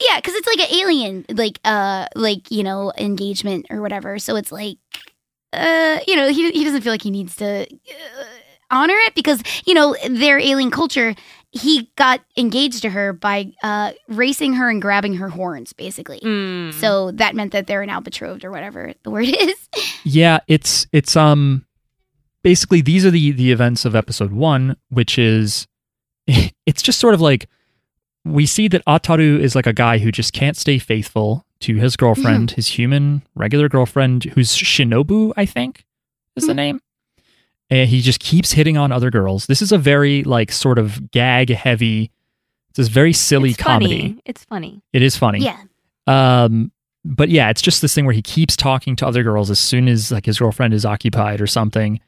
Yeah, 0.00 0.16
because 0.16 0.34
it's 0.34 0.46
like 0.46 0.60
an 0.60 0.74
alien, 0.74 1.24
like 1.30 1.60
uh, 1.64 2.06
like 2.14 2.50
you 2.50 2.62
know, 2.62 2.92
engagement 2.98 3.66
or 3.70 3.80
whatever. 3.80 4.18
So 4.18 4.36
it's 4.36 4.50
like, 4.50 4.78
uh, 5.52 6.00
you 6.06 6.16
know, 6.16 6.28
he 6.28 6.50
he 6.50 6.64
doesn't 6.64 6.82
feel 6.82 6.92
like 6.92 7.02
he 7.02 7.10
needs 7.10 7.36
to 7.36 7.62
uh, 7.62 8.24
honor 8.70 8.96
it 9.06 9.14
because 9.14 9.42
you 9.66 9.74
know 9.74 9.96
their 10.08 10.38
alien 10.38 10.70
culture. 10.70 11.14
He 11.54 11.90
got 11.96 12.22
engaged 12.38 12.80
to 12.80 12.88
her 12.90 13.12
by 13.12 13.52
uh 13.62 13.92
racing 14.08 14.54
her 14.54 14.70
and 14.70 14.80
grabbing 14.80 15.14
her 15.16 15.28
horns, 15.28 15.74
basically. 15.74 16.18
mm. 16.20 16.72
So 16.72 17.10
that 17.12 17.36
meant 17.36 17.52
that 17.52 17.66
they're 17.66 17.84
now 17.84 18.00
betrothed 18.00 18.42
or 18.42 18.50
whatever 18.50 18.94
the 19.02 19.10
word 19.10 19.26
is. 19.38 19.68
Yeah. 20.02 20.38
It's 20.48 20.86
it's 20.92 21.14
um 21.14 21.66
basically 22.42 22.80
these 22.80 23.04
are 23.04 23.10
the 23.10 23.32
the 23.32 23.52
events 23.52 23.84
of 23.84 23.94
episode 23.94 24.32
one, 24.32 24.76
which 24.88 25.18
is 25.18 25.66
it's 26.26 26.80
just 26.80 26.98
sort 26.98 27.12
of 27.12 27.20
like 27.20 27.50
we 28.24 28.46
see 28.46 28.68
that 28.68 28.84
Ataru 28.86 29.38
is 29.40 29.54
like 29.54 29.66
a 29.66 29.72
guy 29.72 29.98
who 29.98 30.12
just 30.12 30.32
can't 30.32 30.56
stay 30.56 30.78
faithful 30.78 31.44
to 31.60 31.76
his 31.76 31.96
girlfriend, 31.96 32.52
his 32.52 32.68
human 32.68 33.22
regular 33.34 33.68
girlfriend, 33.68 34.24
who's 34.24 34.50
Shinobu, 34.54 35.32
I 35.36 35.44
think 35.46 35.84
is 36.36 36.46
the 36.46 36.52
Mhm. 36.52 36.56
name. 36.56 36.80
And 37.70 37.88
he 37.88 38.00
just 38.00 38.20
keeps 38.20 38.52
hitting 38.52 38.76
on 38.76 38.92
other 38.92 39.10
girls. 39.10 39.46
This 39.46 39.62
is 39.62 39.72
a 39.72 39.78
very 39.78 40.22
like 40.24 40.52
sort 40.52 40.78
of 40.78 41.10
gag 41.10 41.50
heavy. 41.50 42.10
It's 42.70 42.76
this 42.78 42.88
very 42.88 43.12
silly 43.12 43.50
it's 43.50 43.58
comedy. 43.58 44.00
Funny. 44.00 44.20
It's 44.24 44.44
funny. 44.44 44.82
It 44.92 45.02
is 45.02 45.16
funny. 45.16 45.40
yeah, 45.40 45.56
Um, 46.06 46.72
but 47.04 47.28
yeah, 47.28 47.50
it's 47.50 47.62
just 47.62 47.80
this 47.82 47.94
thing 47.94 48.04
where 48.04 48.14
he 48.14 48.22
keeps 48.22 48.56
talking 48.56 48.94
to 48.96 49.06
other 49.06 49.22
girls 49.22 49.50
as 49.50 49.58
soon 49.60 49.88
as 49.88 50.10
like 50.12 50.26
his 50.26 50.38
girlfriend 50.38 50.74
is 50.74 50.84
occupied 50.84 51.40
or 51.40 51.46
something. 51.46 51.98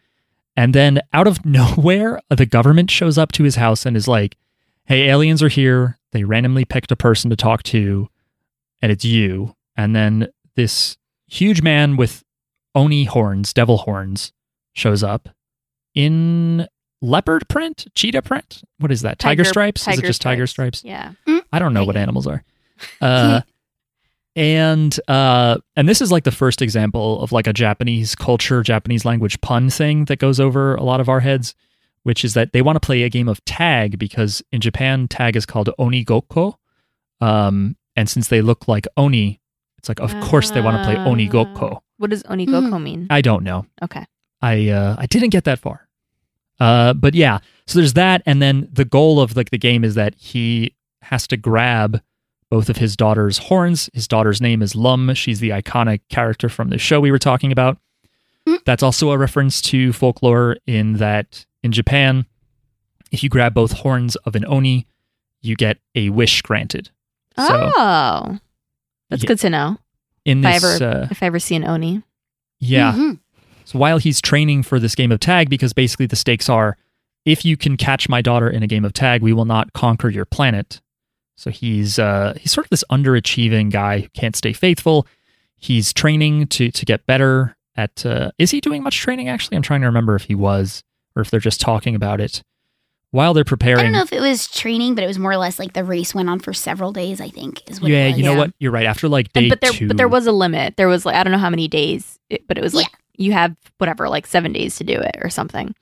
And 0.57 0.74
then 0.74 1.00
out 1.12 1.27
of 1.27 1.44
nowhere, 1.46 2.20
the 2.31 2.46
government 2.46 2.90
shows 2.90 3.18
up 3.18 3.33
to 3.33 3.42
his 3.44 3.57
house 3.57 3.85
and 3.87 3.96
is 3.96 4.07
like, 4.09 4.37
Hey, 4.87 5.09
aliens 5.09 5.42
are 5.42 5.49
here. 5.49 5.99
They 6.12 6.25
randomly 6.25 6.64
picked 6.64 6.92
a 6.92 6.97
person 6.97 7.31
to 7.31 7.37
talk 7.37 7.62
to, 7.64 8.09
and 8.83 8.92
it's 8.92 9.05
you. 9.05 9.57
And 9.77 9.97
then 9.97 10.29
this 10.57 10.97
huge 11.27 11.62
man 11.62 11.97
with 11.97 12.23
Oni 12.75 13.05
horns, 13.05 13.53
devil 13.53 13.79
horns, 13.79 14.33
shows 14.75 15.03
up 15.03 15.29
in 15.94 16.66
leopard 17.01 17.49
print, 17.49 17.87
cheetah 17.94 18.23
print. 18.23 18.62
What 18.79 18.92
is 18.92 19.03
that? 19.03 19.18
Tiger, 19.18 19.44
stripes? 19.44 19.87
is 19.88 19.99
it 19.99 20.05
just 20.05 20.20
tiger 20.20 20.47
stripes? 20.47 20.83
Yeah. 20.85 21.12
I 21.53 21.59
don't 21.59 21.73
know 21.73 21.85
what 21.85 21.92
Tiger. 21.94 22.03
animals 22.03 22.27
are. 22.27 22.42
Uh, 23.01 23.40
and 24.37 24.99
uh, 25.07 25.59
and 25.77 25.88
this 25.88 26.01
is 26.01 26.11
like 26.11 26.25
the 26.25 26.33
first 26.33 26.61
example 26.61 27.23
of 27.23 27.31
like 27.31 27.47
a 27.47 27.53
Japanese 27.53 28.16
culture, 28.16 28.62
Japanese 28.64 29.05
language 29.05 29.40
pun 29.40 29.70
thing 29.70 30.07
that 30.07 30.18
goes 30.18 30.40
over 30.40 30.75
a 30.75 30.83
lot 30.83 31.01
of 31.01 31.09
our 31.09 31.20
heads, 31.20 31.55
which 32.05 32.25
is 32.25 32.35
that 32.35 32.53
they 32.53 32.62
want 32.62 32.77
to 32.77 32.81
play 32.81 33.03
a 33.03 33.11
game 33.11 33.29
of 33.29 33.45
tag 33.45 33.99
because 33.99 34.43
in 34.53 34.61
Japan 34.61 35.09
tag 35.09 35.37
is 35.37 35.45
called 35.45 35.69
onigokko, 35.79 36.55
um, 37.21 37.77
and 37.97 38.09
since 38.09 38.29
they 38.29 38.40
look 38.40 38.69
like 38.69 38.87
oni, 38.97 39.40
it's 39.79 39.88
like 39.88 40.01
of 40.01 40.14
course 40.21 40.51
they 40.51 40.61
want 40.61 40.77
to 40.77 40.85
play 40.85 40.95
onigokko. 40.97 41.81
What 41.99 42.11
does 42.11 42.23
onigokko 42.25 42.83
mean? 42.83 43.07
I 43.11 43.21
don't 43.21 43.43
know. 43.43 43.67
Okay. 43.83 44.05
I 44.40 44.69
uh, 44.69 44.97
I 44.99 45.07
didn't 45.07 45.31
get 45.31 45.45
that 45.45 45.59
far. 45.59 45.88
Uh, 46.61 46.93
but 46.93 47.14
yeah, 47.14 47.40
so 47.67 47.79
there's 47.79 47.95
that, 47.95 48.23
and 48.27 48.40
then 48.40 48.69
the 48.73 48.85
goal 48.85 49.21
of 49.21 49.37
like 49.37 49.51
the 49.51 49.59
game 49.59 49.85
is 49.85 49.95
that 49.97 50.14
he 50.14 50.75
has 51.03 51.27
to 51.27 51.37
grab 51.37 52.01
both 52.51 52.69
of 52.69 52.77
his 52.77 52.97
daughter's 52.97 53.38
horns. 53.38 53.90
His 53.93 54.07
daughter's 54.07 54.40
name 54.40 54.62
is 54.62 54.77
Lum. 54.77 55.12
She's 55.14 55.40
the 55.40 55.51
iconic 55.51 56.03
character 56.09 56.49
from 56.49 56.69
the 56.69 56.79
show 56.79 57.01
we 57.01 57.11
were 57.11 57.19
talking 57.19 57.51
about. 57.51 57.79
Mm. 58.49 58.62
That's 58.64 58.83
also 58.83 59.11
a 59.11 59.19
reference 59.19 59.61
to 59.62 59.93
folklore 59.93 60.57
in 60.67 60.95
that 60.95 61.47
in 61.64 61.72
Japan, 61.72 62.27
if 63.11 63.22
you 63.24 63.29
grab 63.29 63.55
both 63.55 63.72
horns 63.72 64.14
of 64.16 64.37
an 64.37 64.44
oni, 64.46 64.87
you 65.42 65.57
get 65.57 65.79
a 65.96 66.11
wish 66.11 66.42
granted. 66.42 66.90
So 67.37 67.72
oh, 67.77 68.38
that's 69.11 69.22
Yeah. 69.24 69.27
good 69.27 69.40
to 69.40 69.50
know. 69.50 69.79
in 70.24 70.38
If 70.38 70.46
I 70.46 70.55
ever 70.55 70.85
uh, 70.85 71.09
if 71.11 71.22
I 71.22 71.27
ever 71.27 71.38
see 71.38 71.55
an 71.57 71.64
oni. 71.64 72.03
yeah, 72.61 72.92
Mhm. 72.92 73.18
So 73.64 73.79
while 73.79 73.98
he's 73.98 74.20
training 74.22 74.62
for 74.62 74.79
this 74.79 74.94
game 74.94 75.11
of 75.12 75.20
tag, 75.20 75.50
because 75.50 75.72
basically 75.72 76.07
the 76.07 76.16
stakes 76.16 76.48
are 76.48 76.77
if 77.27 77.44
you 77.44 77.57
can 77.57 77.77
catch 77.77 78.09
my 78.09 78.20
daughter 78.22 78.48
in 78.48 78.62
a 78.62 78.66
game 78.66 78.85
of 78.85 78.92
tag, 78.92 79.20
we 79.22 79.33
will 79.33 79.44
not 79.46 79.72
conquer 79.72 80.09
your 80.11 80.24
planet. 80.27 80.81
So 81.37 81.50
he's 81.50 81.98
uh, 81.98 82.35
he's 82.40 82.53
sort 82.53 82.66
of 82.66 82.70
this 82.70 82.85
underachieving 82.90 83.70
guy 83.70 84.00
who 84.00 84.09
can't 84.11 84.37
stay 84.37 84.53
faithful. 84.53 85.07
He's 85.57 85.92
training 85.92 86.46
to 86.48 86.70
to 86.70 86.85
get 86.87 87.05
better 87.07 87.57
at. 87.77 88.05
Uh, 88.07 88.31
is 88.38 88.50
he 88.50 88.61
doing 88.61 88.83
much 88.83 88.98
training? 88.98 89.29
Actually, 89.29 89.57
I'm 89.57 89.62
trying 89.62 89.81
to 89.81 89.87
remember 89.87 90.14
if 90.14 90.24
he 90.24 90.35
was 90.35 90.83
or 91.16 91.22
if 91.22 91.31
they're 91.31 91.40
just 91.40 91.61
talking 91.61 91.94
about 91.94 92.20
it 92.20 92.42
while 93.11 93.33
they're 93.35 93.44
preparing. 93.44 93.81
I 93.81 93.83
don't 93.85 93.92
know 93.92 94.03
if 94.03 94.12
it 94.12 94.20
was 94.20 94.48
training, 94.48 94.94
but 94.96 95.05
it 95.05 95.07
was 95.07 95.18
more 95.18 95.31
or 95.33 95.37
less 95.37 95.59
like 95.59 95.72
the 95.72 95.85
race 95.85 96.14
went 96.14 96.29
on 96.29 96.40
for 96.40 96.53
several 96.53 96.92
days. 96.92 97.20
I 97.20 97.29
think 97.29 97.62
is 97.70 97.81
what. 97.81 97.90
yeah, 97.90 98.07
it 98.07 98.09
was. 98.11 98.18
you 98.18 98.24
know 98.24 98.33
Yeah. 98.33 98.38
what? 98.38 98.53
You're 98.59 98.72
right. 98.72 98.87
After 98.87 99.09
like 99.09 99.29
And- 99.35 99.44
day 99.44 99.48
but 99.48 99.61
there 99.61 99.70
two, 99.70 99.88
but 99.88 99.96
there 99.96 100.09
was 100.09 100.27
a 100.27 100.33
limit. 100.33 100.77
There 100.77 100.88
was 100.88 101.07
like 101.07 101.14
I 101.16 101.22
don't 101.22 101.33
know 101.33 101.38
how 101.38 101.50
many 101.50 101.68
days, 101.68 102.18
it, 102.29 102.46
but 102.48 102.59
it 102.59 102.62
was 102.62 102.74
like 102.74 102.88
you 103.16 103.33
have 103.33 103.55
whatever 103.79 104.09
like 104.09 104.27
seven 104.27 104.53
days 104.53 104.77
to 104.77 104.85
do 104.85 104.94
it 104.98 105.16
or 105.22 105.31
something. 105.31 105.74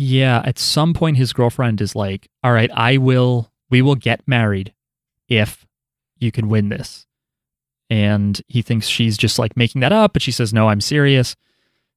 Yeah, 0.00 0.42
at 0.44 0.58
some 0.58 0.94
point 0.94 1.16
his 1.16 1.32
girlfriend 1.32 1.80
is 1.80 1.94
like, 1.96 2.28
"All 2.44 2.52
right, 2.52 2.70
I 2.72 2.96
will 2.98 3.50
we 3.68 3.82
will 3.82 3.96
get 3.96 4.26
married 4.26 4.72
if 5.28 5.66
you 6.18 6.30
can 6.32 6.48
win 6.48 6.68
this." 6.70 7.04
And 7.90 8.40
he 8.48 8.62
thinks 8.62 8.86
she's 8.86 9.16
just 9.16 9.38
like 9.38 9.56
making 9.56 9.80
that 9.80 9.92
up, 9.92 10.12
but 10.12 10.22
she 10.22 10.30
says, 10.32 10.52
"No, 10.54 10.68
I'm 10.68 10.80
serious." 10.80 11.36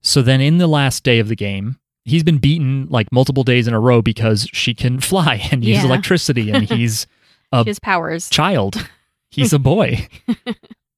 So 0.02 0.22
then 0.22 0.42
in 0.42 0.58
the 0.58 0.68
last 0.68 1.04
day 1.04 1.20
of 1.20 1.28
the 1.28 1.36
game, 1.36 1.78
he's 2.06 2.24
been 2.24 2.38
beaten 2.38 2.88
like 2.90 3.12
multiple 3.12 3.44
days 3.44 3.68
in 3.68 3.74
a 3.74 3.80
row 3.80 4.02
because 4.02 4.48
she 4.54 4.74
can 4.74 5.00
fly 5.00 5.48
and 5.52 5.64
use 5.64 5.78
Yeah. 5.80 5.86
electricity 5.86 6.50
and 6.52 6.70
he's 6.70 7.08
A- 7.52 7.64
She 7.64 7.70
has 7.70 7.80
powers. 7.80 8.30
child. 8.30 8.88
He's 9.34 9.54
a 9.54 9.60
boy. 9.60 10.08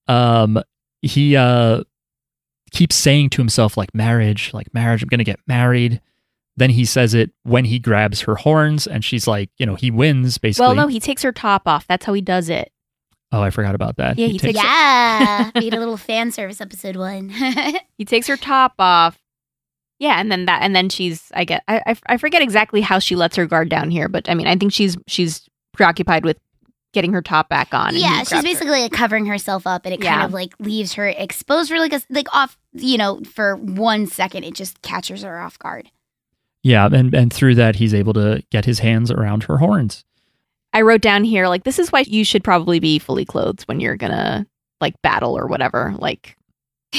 um 0.08 0.62
he 1.02 1.36
uh 1.36 1.84
keeps 2.72 2.96
saying 2.96 3.30
to 3.32 3.42
himself 3.42 3.78
like 3.78 3.94
marriage, 3.94 4.52
like 4.54 4.74
marriage, 4.74 5.04
I'm 5.04 5.10
going 5.10 5.20
to 5.20 5.24
get 5.24 5.40
married. 5.46 6.02
Then 6.58 6.72
he 6.72 6.86
says 6.86 7.14
it 7.14 7.30
when 7.44 7.66
he 7.66 7.78
grabs 7.80 8.22
her 8.22 8.36
horns 8.36 8.88
and 8.88 9.04
she's 9.06 9.28
like, 9.28 9.50
you 9.58 9.66
know, 9.68 9.76
he 9.76 9.92
wins 9.92 10.38
basically. 10.40 10.66
Well, 10.68 10.76
no, 10.76 10.88
he 10.88 11.00
takes 11.00 11.22
her 11.24 11.32
top 11.32 11.68
off. 11.68 11.86
That's 11.88 12.06
how 12.06 12.14
he 12.14 12.22
does 12.22 12.50
it. 12.50 12.72
oh, 13.32 13.42
I 13.42 13.50
forgot 13.52 13.76
about 13.76 13.98
that. 13.98 14.18
Yeah, 14.18 14.28
he 14.28 14.38
takes- 14.40 14.58
Yeah, 14.58 15.52
made 15.56 15.74
a 15.74 15.80
little 15.80 15.98
fan 15.98 16.32
service 16.32 16.62
episode 16.62 16.96
one. 16.96 17.30
He 17.98 18.06
takes 18.06 18.28
her 18.28 18.38
top 18.38 18.74
off. 18.80 19.20
Yeah, 20.00 20.20
and 20.20 20.32
then 20.32 20.46
that, 20.46 20.62
and 20.62 20.76
then 20.76 20.90
she's. 20.90 21.32
I 21.34 21.46
get. 21.46 21.64
I, 21.68 21.82
I 21.86 21.96
I 22.08 22.18
forget 22.18 22.42
exactly 22.42 22.82
how 22.82 23.00
she 23.00 23.16
lets 23.16 23.36
her 23.36 23.46
guard 23.46 23.70
down 23.70 23.90
here, 23.92 24.10
but 24.10 24.30
I 24.30 24.34
mean, 24.34 24.48
I 24.48 24.56
think 24.56 24.74
she's 24.74 24.98
she's 25.08 25.48
preoccupied 25.74 26.26
with 26.26 26.38
getting 26.94 27.14
her 27.14 27.22
top 27.22 27.50
back 27.50 27.74
on. 27.74 27.90
and 27.90 27.98
yeah, 27.98 28.20
she's 28.20 28.30
grabs 28.30 28.44
her. 28.46 28.54
basically 28.54 28.82
like 28.82 28.92
covering 28.92 29.26
herself 29.26 29.66
up, 29.66 29.86
and 29.86 29.94
it 29.94 30.02
kind 30.02 30.24
of 30.24 30.34
like 30.34 30.54
leaves 30.60 30.94
her 30.94 31.08
exposed 31.08 31.70
for 31.70 31.80
like 31.80 31.94
a 31.94 32.02
like 32.10 32.28
off. 32.34 32.58
You 32.74 32.98
know, 32.98 33.22
for 33.22 33.56
one 33.56 34.08
second, 34.08 34.44
it 34.44 34.56
just 34.56 34.82
catches 34.82 35.24
her 35.24 35.40
off 35.40 35.58
guard. 35.60 35.90
Yeah, 36.64 36.88
and 36.92 37.14
and 37.14 37.32
through 37.32 37.56
that 37.56 37.76
he's 37.76 37.94
able 37.94 38.14
to 38.14 38.44
get 38.50 38.66
his 38.66 38.80
hands 38.80 39.12
around 39.12 39.44
her 39.44 39.58
horns. 39.58 40.06
I 40.74 40.82
wrote 40.82 41.02
down 41.02 41.24
here 41.24 41.48
like 41.48 41.64
this 41.66 41.78
is 41.78 41.92
why 41.92 42.04
you 42.08 42.26
should 42.26 42.44
probably 42.44 42.80
be 42.80 42.98
fully 43.00 43.26
clothed 43.26 43.64
when 43.64 43.80
you're 43.80 43.98
gonna 43.98 44.48
like 44.82 45.00
battle 45.02 45.38
or 45.38 45.46
whatever. 45.48 45.94
Like 45.98 46.36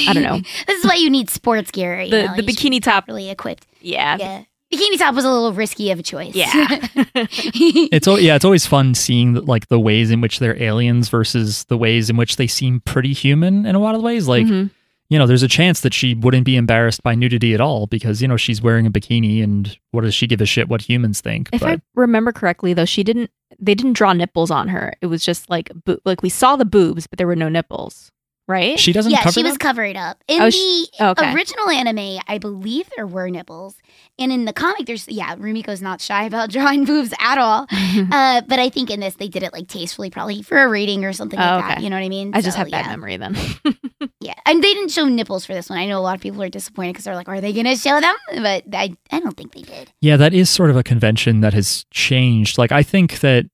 I 0.09 0.13
don't 0.13 0.23
know. 0.23 0.39
this 0.67 0.79
is 0.79 0.85
why 0.85 0.95
you 0.95 1.11
need 1.11 1.31
sports 1.31 1.71
gear. 1.71 2.01
You 2.01 2.11
The 2.11 2.23
know, 2.27 2.37
the 2.37 2.43
you 2.43 2.49
bikini 2.49 2.83
top. 2.83 3.07
really 3.09 3.31
equipped. 3.31 3.67
Yeah. 3.81 4.17
Yeah, 4.19 4.43
bikini 4.73 4.99
top 4.99 5.15
was 5.15 5.25
a 5.25 5.31
little 5.31 5.53
risky 5.53 5.91
of 5.91 5.99
a 5.99 6.03
choice. 6.03 6.35
Yeah. 6.35 6.87
It's 7.27 8.09
al- 8.09 8.21
yeah, 8.21 8.35
it's 8.37 8.45
always 8.45 8.67
fun 8.67 8.95
seeing 8.95 9.35
like 9.35 9.69
the 9.69 9.79
ways 9.81 10.11
in 10.11 10.21
which 10.21 10.39
they're 10.39 10.61
aliens 10.61 11.09
versus 11.09 11.65
the 11.65 11.77
ways 11.77 12.11
in 12.11 12.17
which 12.17 12.37
they 12.37 12.47
seem 12.47 12.81
pretty 12.81 13.13
human 13.13 13.67
in 13.67 13.75
a 13.75 13.79
lot 13.79 13.95
of 13.95 14.03
ways. 14.03 14.27
Like 14.29 14.47
Mhm. 14.47 14.71
you 15.11 15.19
know, 15.19 15.27
there's 15.27 15.43
a 15.43 15.49
chance 15.49 15.81
that 15.83 15.95
she 15.95 16.15
wouldn't 16.15 16.45
be 16.45 16.57
embarrassed 16.57 17.03
by 17.03 17.15
nudity 17.15 17.55
at 17.55 17.61
all 17.61 17.87
because, 17.87 18.21
you 18.23 18.27
know, 18.29 18.37
she's 18.37 18.61
wearing 18.63 18.87
a 18.87 18.91
bikini 18.91 19.43
and 19.45 19.77
what 19.93 20.01
does 20.03 20.15
she 20.15 20.27
give 20.27 20.41
a 20.41 20.47
shit 20.47 20.69
what 20.69 20.83
humans 20.83 21.21
think? 21.21 21.49
If 21.53 21.61
but 21.61 21.71
I 21.71 21.81
remember 21.95 22.33
correctly, 22.33 22.73
though, 22.75 22.87
she 22.87 23.05
didn't. 23.05 23.31
They 23.61 23.75
didn't 23.77 23.93
draw 23.93 24.13
nipples 24.13 24.51
on 24.51 24.69
her. 24.69 24.95
It 25.01 25.07
was 25.07 25.25
just 25.25 25.49
like 25.49 25.71
bo- 25.85 26.01
like 26.05 26.23
we 26.23 26.29
saw 26.31 26.57
the 26.57 26.65
boobs, 26.65 27.07
but 27.07 27.19
there 27.19 27.27
were 27.29 27.37
no 27.37 27.49
nipples. 27.49 28.11
Right? 28.47 28.79
she 28.79 28.93
doesn't 28.93 29.11
yeah, 29.11 29.23
cover 29.23 29.33
she 29.33 29.43
was 29.43 29.53
them? 29.53 29.59
covered 29.59 29.97
up. 29.97 30.23
In 30.29 30.43
Oh, 30.43 30.45
the 30.47 30.51
sh- 30.51 31.01
okay. 31.01 31.33
original 31.33 31.71
anime, 31.71 32.21
I 32.29 32.37
believe 32.37 32.91
there 32.95 33.07
were 33.07 33.31
nipples, 33.31 33.77
and 34.19 34.31
in 34.31 34.45
the 34.45 34.53
comic, 34.53 34.85
there's 34.87 35.09
yeah, 35.09 35.35
Rumiko's 35.37 35.81
not 35.81 36.03
shy 36.03 36.25
about 36.25 36.51
drawing 36.51 36.85
boobs 36.85 37.15
at 37.21 37.39
all. 37.39 37.67
uh, 37.73 38.43
but 38.47 38.59
I 38.59 38.69
think 38.69 38.91
in 38.91 39.01
this, 39.01 39.15
they 39.15 39.29
did 39.29 39.43
it 39.43 39.55
like 39.55 39.69
tastefully, 39.69 40.11
probably 40.11 40.43
for 40.43 40.59
a 40.63 40.69
rating 40.69 41.07
or 41.07 41.15
something 41.15 41.39
Oh, 41.41 41.43
like 41.43 41.77
that. 41.77 41.83
You 41.83 41.89
know 41.89 41.97
what 41.97 42.05
I 42.05 42.09
mean? 42.11 42.33
I 42.35 42.43
just 42.43 42.57
So, 42.57 42.59
have 42.59 42.71
bad 42.71 42.87
memory 42.87 43.17
then. 43.17 43.35
Yeah, 44.21 44.35
and 44.47 44.63
they 44.63 44.73
didn't 44.75 44.91
show 44.91 45.07
nipples 45.07 45.45
for 45.45 45.53
this 45.55 45.69
one. 45.69 45.79
I 45.79 45.87
know 45.87 45.99
a 45.99 46.01
lot 46.01 46.15
of 46.15 46.21
people 46.23 46.43
are 46.43 46.49
disappointed 46.49 46.93
because 46.93 47.05
they're 47.05 47.15
like, 47.15 47.29
"Are 47.29 47.41
they 47.43 47.53
going 47.53 47.67
to 47.67 47.77
show 47.77 48.01
them?" 48.01 48.15
But 48.37 48.65
I, 48.73 48.95
I 49.11 49.21
don't 49.21 49.37
think 49.37 49.53
they 49.55 49.61
did. 49.63 49.93
Yeah, 50.01 50.17
that 50.17 50.33
is 50.33 50.49
sort 50.49 50.71
of 50.71 50.77
a 50.77 50.83
convention 50.83 51.41
that 51.41 51.53
has 51.53 51.85
changed. 51.91 52.57
Like 52.57 52.73
I 52.73 52.83
think 52.83 53.21
that 53.21 53.47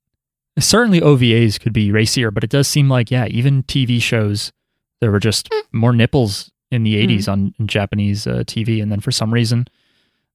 certainly 0.58 1.00
OVAs 1.00 1.58
could 1.58 1.72
be 1.72 1.90
racier, 1.90 2.30
but 2.30 2.44
it 2.44 2.50
does 2.50 2.68
seem 2.68 2.88
like 2.88 3.10
yeah, 3.10 3.26
even 3.26 3.62
TV 3.64 4.00
shows 4.00 4.52
there 5.00 5.10
were 5.10 5.20
just 5.20 5.48
Hmm. 5.52 5.78
more 5.78 5.92
nipples 5.92 6.50
in 6.70 6.82
the 6.84 6.94
80s 6.96 7.28
on 7.28 7.54
in 7.58 7.66
Japanese 7.66 8.26
uh, 8.26 8.44
TV 8.46 8.80
and 8.82 8.90
then 8.92 9.00
for 9.00 9.10
some 9.10 9.32
reason 9.34 9.66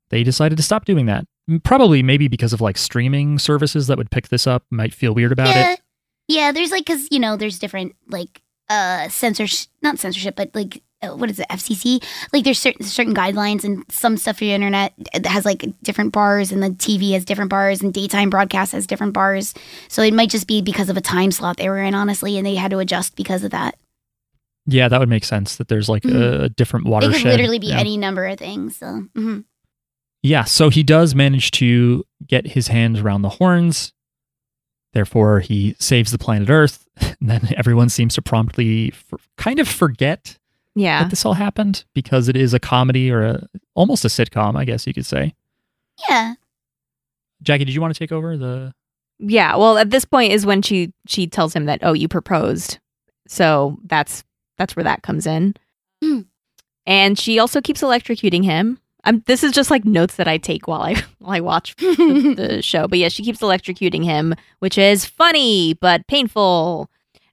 they 0.09 0.23
decided 0.23 0.55
to 0.57 0.63
stop 0.63 0.85
doing 0.85 1.05
that. 1.07 1.25
Probably 1.63 2.03
maybe 2.03 2.27
because 2.27 2.53
of 2.53 2.61
like 2.61 2.77
streaming 2.77 3.39
services 3.39 3.87
that 3.87 3.97
would 3.97 4.11
pick 4.11 4.29
this 4.29 4.45
up 4.47 4.63
might 4.69 4.93
feel 4.93 5.13
weird 5.13 5.31
about 5.31 5.47
yeah, 5.47 5.73
it. 5.73 5.81
yeah. 6.27 6.51
There's 6.51 6.71
like 6.71 6.85
because 6.85 7.07
you 7.11 7.19
know 7.19 7.37
there's 7.37 7.59
different 7.59 7.95
like 8.09 8.41
uh 8.69 9.07
censorship, 9.09 9.69
not 9.81 9.99
censorship, 9.99 10.35
but 10.35 10.49
like 10.55 10.81
uh, 11.03 11.15
what 11.15 11.29
is 11.29 11.39
it, 11.39 11.47
FCC? 11.49 12.03
Like 12.33 12.43
there's 12.43 12.57
certain 12.59 12.85
certain 12.85 13.13
guidelines 13.13 13.63
and 13.63 13.83
some 13.89 14.17
stuff 14.17 14.37
for 14.39 14.45
your 14.45 14.55
internet 14.55 14.93
has 15.25 15.45
like 15.45 15.63
different 15.83 16.13
bars, 16.13 16.51
and 16.51 16.63
the 16.63 16.69
TV 16.71 17.13
has 17.13 17.25
different 17.25 17.49
bars, 17.49 17.81
and 17.81 17.93
daytime 17.93 18.29
broadcast 18.29 18.71
has 18.71 18.87
different 18.87 19.13
bars. 19.13 19.53
So 19.87 20.01
it 20.01 20.13
might 20.13 20.29
just 20.31 20.47
be 20.47 20.61
because 20.61 20.89
of 20.89 20.97
a 20.97 21.01
time 21.01 21.31
slot 21.31 21.57
they 21.57 21.69
were 21.69 21.81
in, 21.81 21.93
honestly, 21.93 22.37
and 22.37 22.45
they 22.45 22.55
had 22.55 22.71
to 22.71 22.79
adjust 22.79 23.15
because 23.15 23.43
of 23.43 23.51
that. 23.51 23.75
Yeah, 24.67 24.87
that 24.87 24.99
would 24.99 25.09
make 25.09 25.25
sense 25.25 25.57
that 25.57 25.67
there's 25.67 25.89
like 25.89 26.05
a, 26.05 26.43
a 26.43 26.49
different 26.49 26.87
watershed. 26.87 27.09
It 27.09 27.13
watershed. 27.13 27.31
could 27.31 27.37
literally 27.37 27.59
be 27.59 27.67
yeah. 27.67 27.79
any 27.79 27.97
number 27.97 28.25
of 28.25 28.39
things. 28.39 28.77
So 28.77 29.03
mhm. 29.15 29.45
Yeah, 30.23 30.43
so 30.43 30.69
he 30.69 30.81
does 30.81 31.13
manage 31.13 31.51
to 31.51 32.03
get 32.25 32.47
his 32.47 32.67
hands 32.67 32.99
around 32.99 33.21
the 33.21 33.29
horns. 33.29 33.93
Therefore, 34.91 35.39
he 35.39 35.75
saves 35.79 36.11
the 36.11 36.17
planet 36.17 36.49
Earth. 36.49 36.87
And 37.19 37.29
then 37.29 37.53
everyone 37.57 37.89
seems 37.89 38.15
to 38.15 38.21
promptly 38.21 38.91
for, 38.91 39.19
kind 39.37 39.59
of 39.59 39.67
forget 39.67 40.37
yeah. 40.75 41.03
that 41.03 41.09
this 41.09 41.25
all 41.25 41.33
happened 41.33 41.83
because 41.93 42.29
it 42.29 42.35
is 42.37 42.53
a 42.53 42.59
comedy 42.59 43.11
or 43.11 43.23
a, 43.23 43.47
almost 43.73 44.05
a 44.05 44.07
sitcom, 44.07 44.55
I 44.55 44.63
guess 44.63 44.87
you 44.87 44.93
could 44.93 45.05
say. 45.05 45.33
yeah, 46.07 46.35
Jackie, 47.41 47.65
did 47.65 47.73
you 47.73 47.81
want 47.81 47.93
to 47.93 47.99
take 47.99 48.11
over 48.11 48.37
the? 48.37 48.73
Yeah. 49.19 49.55
Well, 49.55 49.77
at 49.77 49.91
this 49.91 50.05
point 50.05 50.33
is 50.33 50.45
when 50.45 50.61
she 50.61 50.93
she 51.07 51.27
tells 51.27 51.53
him 51.53 51.65
that 51.65 51.79
oh 51.83 51.93
you 51.93 52.07
proposed, 52.07 52.79
so 53.27 53.77
that's 53.85 54.23
that's 54.57 54.75
where 54.75 54.83
that 54.83 55.03
comes 55.03 55.25
in, 55.27 55.55
Hmm. 56.03 56.21
and 56.85 57.17
she 57.17 57.39
also 57.39 57.61
keeps 57.61 57.81
electrocuting 57.81 58.43
him. 58.43 58.79
Um, 59.07 59.21
this 59.27 59.43
is 59.43 59.51
just 59.51 59.69
like 59.69 59.85
notes 59.85 60.15
that 60.15 60.27
I 60.27 60.37
take 60.37 60.67
while 60.67 60.81
I 60.81 60.93
while 61.19 61.35
I 61.35 61.39
watch 61.39 61.75
the, 61.77 62.33
the 62.35 62.61
show. 62.61 62.87
But 62.87 62.99
yeah, 62.99 63.09
she 63.09 63.23
keeps 63.23 63.39
electrocuting 63.41 64.03
him, 64.03 64.33
which 64.59 64.77
is 64.77 65.05
funny 65.05 65.73
but 65.75 66.07
painful. 66.07 66.89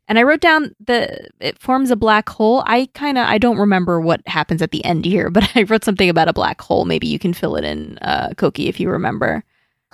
And 0.08 0.18
I 0.18 0.24
wrote 0.24 0.40
down 0.42 0.74
the 0.84 1.28
it 1.40 1.58
forms 1.58 1.90
a 1.90 1.96
black 1.96 2.28
hole. 2.28 2.62
I 2.66 2.88
kind 2.92 3.16
of 3.16 3.26
I 3.26 3.38
don't 3.38 3.56
remember 3.56 4.00
what 4.00 4.20
happens 4.26 4.60
at 4.60 4.70
the 4.70 4.84
end 4.84 5.04
here, 5.06 5.30
but 5.36 5.50
I 5.56 5.62
wrote 5.62 5.84
something 5.84 6.10
about 6.10 6.28
a 6.28 6.32
black 6.34 6.60
hole. 6.60 6.84
Maybe 6.84 7.06
you 7.06 7.18
can 7.18 7.32
fill 7.32 7.56
it 7.56 7.64
in, 7.64 7.98
uh, 8.02 8.30
Coqui, 8.36 8.66
if 8.68 8.78
you 8.78 8.90
remember. 8.90 9.42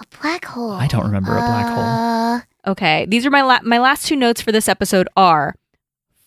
a 0.00 0.04
black 0.20 0.44
hole. 0.46 0.72
I 0.72 0.86
don't 0.88 1.04
remember 1.04 1.32
a 1.36 1.40
black 1.40 1.66
hole. 1.66 1.84
Uh, 1.84 2.40
Okay, 2.66 3.06
these 3.06 3.24
are 3.24 3.30
my 3.30 3.40
la- 3.42 3.62
my 3.62 3.78
last 3.78 4.06
two 4.06 4.16
notes 4.16 4.40
for 4.42 4.50
this 4.52 4.68
episode 4.68 5.08
are 5.16 5.54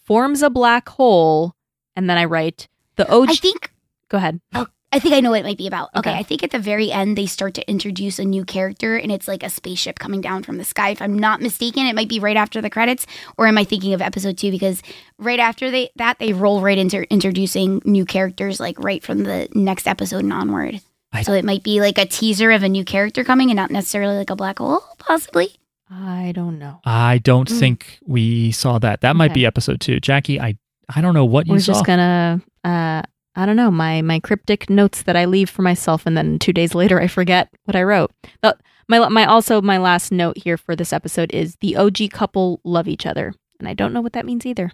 forms 0.03 0.41
a 0.41 0.49
black 0.49 0.89
hole, 0.89 1.53
and 1.95 2.09
then 2.09 2.17
I 2.17 2.25
write 2.25 2.67
the 2.95 3.09
OG. 3.09 3.29
I 3.29 3.33
think 3.35 3.71
Go 4.09 4.17
ahead. 4.17 4.41
Oh, 4.53 4.67
I 4.91 4.99
think 4.99 5.13
I 5.13 5.21
know 5.21 5.29
what 5.31 5.39
it 5.39 5.45
might 5.45 5.57
be 5.57 5.67
about. 5.67 5.87
Okay. 5.95 6.09
Okay. 6.09 6.19
I 6.19 6.23
think 6.23 6.43
at 6.43 6.51
the 6.51 6.59
very 6.59 6.91
end 6.91 7.17
they 7.17 7.25
start 7.25 7.53
to 7.53 7.69
introduce 7.69 8.19
a 8.19 8.25
new 8.25 8.43
character 8.43 8.97
and 8.97 9.09
it's 9.09 9.25
like 9.25 9.41
a 9.41 9.49
spaceship 9.49 9.99
coming 9.99 10.19
down 10.19 10.43
from 10.43 10.57
the 10.57 10.65
sky. 10.65 10.89
If 10.89 11.01
I'm 11.01 11.17
not 11.17 11.39
mistaken, 11.39 11.85
it 11.85 11.95
might 11.95 12.09
be 12.09 12.19
right 12.19 12.35
after 12.35 12.59
the 12.61 12.69
credits, 12.69 13.07
or 13.37 13.47
am 13.47 13.57
I 13.57 13.63
thinking 13.63 13.93
of 13.93 14.01
episode 14.01 14.37
two? 14.37 14.51
Because 14.51 14.81
right 15.17 15.39
after 15.39 15.71
they 15.71 15.91
that 15.95 16.19
they 16.19 16.33
roll 16.33 16.59
right 16.59 16.77
into 16.77 17.09
introducing 17.09 17.81
new 17.85 18.03
characters, 18.03 18.59
like 18.59 18.77
right 18.83 19.01
from 19.01 19.19
the 19.23 19.47
next 19.53 19.87
episode 19.87 20.23
and 20.25 20.33
onward. 20.33 20.81
I- 21.13 21.21
so 21.23 21.31
it 21.33 21.45
might 21.45 21.63
be 21.63 21.79
like 21.79 21.97
a 21.97 22.05
teaser 22.05 22.51
of 22.51 22.63
a 22.63 22.67
new 22.69 22.83
character 22.83 23.23
coming 23.23 23.49
and 23.49 23.55
not 23.57 23.71
necessarily 23.71 24.17
like 24.17 24.29
a 24.29 24.35
black 24.35 24.59
hole, 24.59 24.83
possibly. 24.97 25.55
I 25.93 26.31
don't 26.33 26.57
know. 26.57 26.79
I 26.85 27.17
don't 27.17 27.49
Mm. 27.49 27.59
think 27.59 27.99
we 28.05 28.51
saw 28.51 28.79
that. 28.79 29.01
That 29.01 29.15
might 29.17 29.33
be 29.33 29.45
episode 29.45 29.81
two. 29.81 29.99
Jackie, 29.99 30.39
I 30.39 30.55
I 30.93 31.01
don't 31.01 31.13
know 31.13 31.25
what 31.25 31.47
you 31.47 31.53
We're 31.53 31.59
saw. 31.59 31.73
just 31.73 31.85
gonna. 31.85 32.41
Uh, 32.63 33.01
I 33.35 33.45
don't 33.45 33.55
know 33.55 33.71
my 33.71 34.01
my 34.01 34.19
cryptic 34.19 34.69
notes 34.69 35.03
that 35.03 35.15
I 35.15 35.25
leave 35.25 35.49
for 35.49 35.61
myself, 35.61 36.05
and 36.05 36.15
then 36.17 36.39
two 36.39 36.53
days 36.53 36.73
later 36.75 36.99
I 37.01 37.07
forget 37.07 37.49
what 37.65 37.75
I 37.75 37.83
wrote. 37.83 38.11
Uh, 38.43 38.53
my 38.87 39.07
my 39.09 39.25
also 39.25 39.61
my 39.61 39.77
last 39.77 40.11
note 40.11 40.37
here 40.37 40.57
for 40.57 40.75
this 40.75 40.93
episode 40.93 41.31
is 41.33 41.55
the 41.61 41.75
OG 41.77 42.09
couple 42.11 42.59
love 42.63 42.87
each 42.87 43.05
other, 43.05 43.33
and 43.59 43.67
I 43.67 43.73
don't 43.73 43.93
know 43.93 44.01
what 44.01 44.13
that 44.13 44.25
means 44.25 44.45
either. 44.45 44.71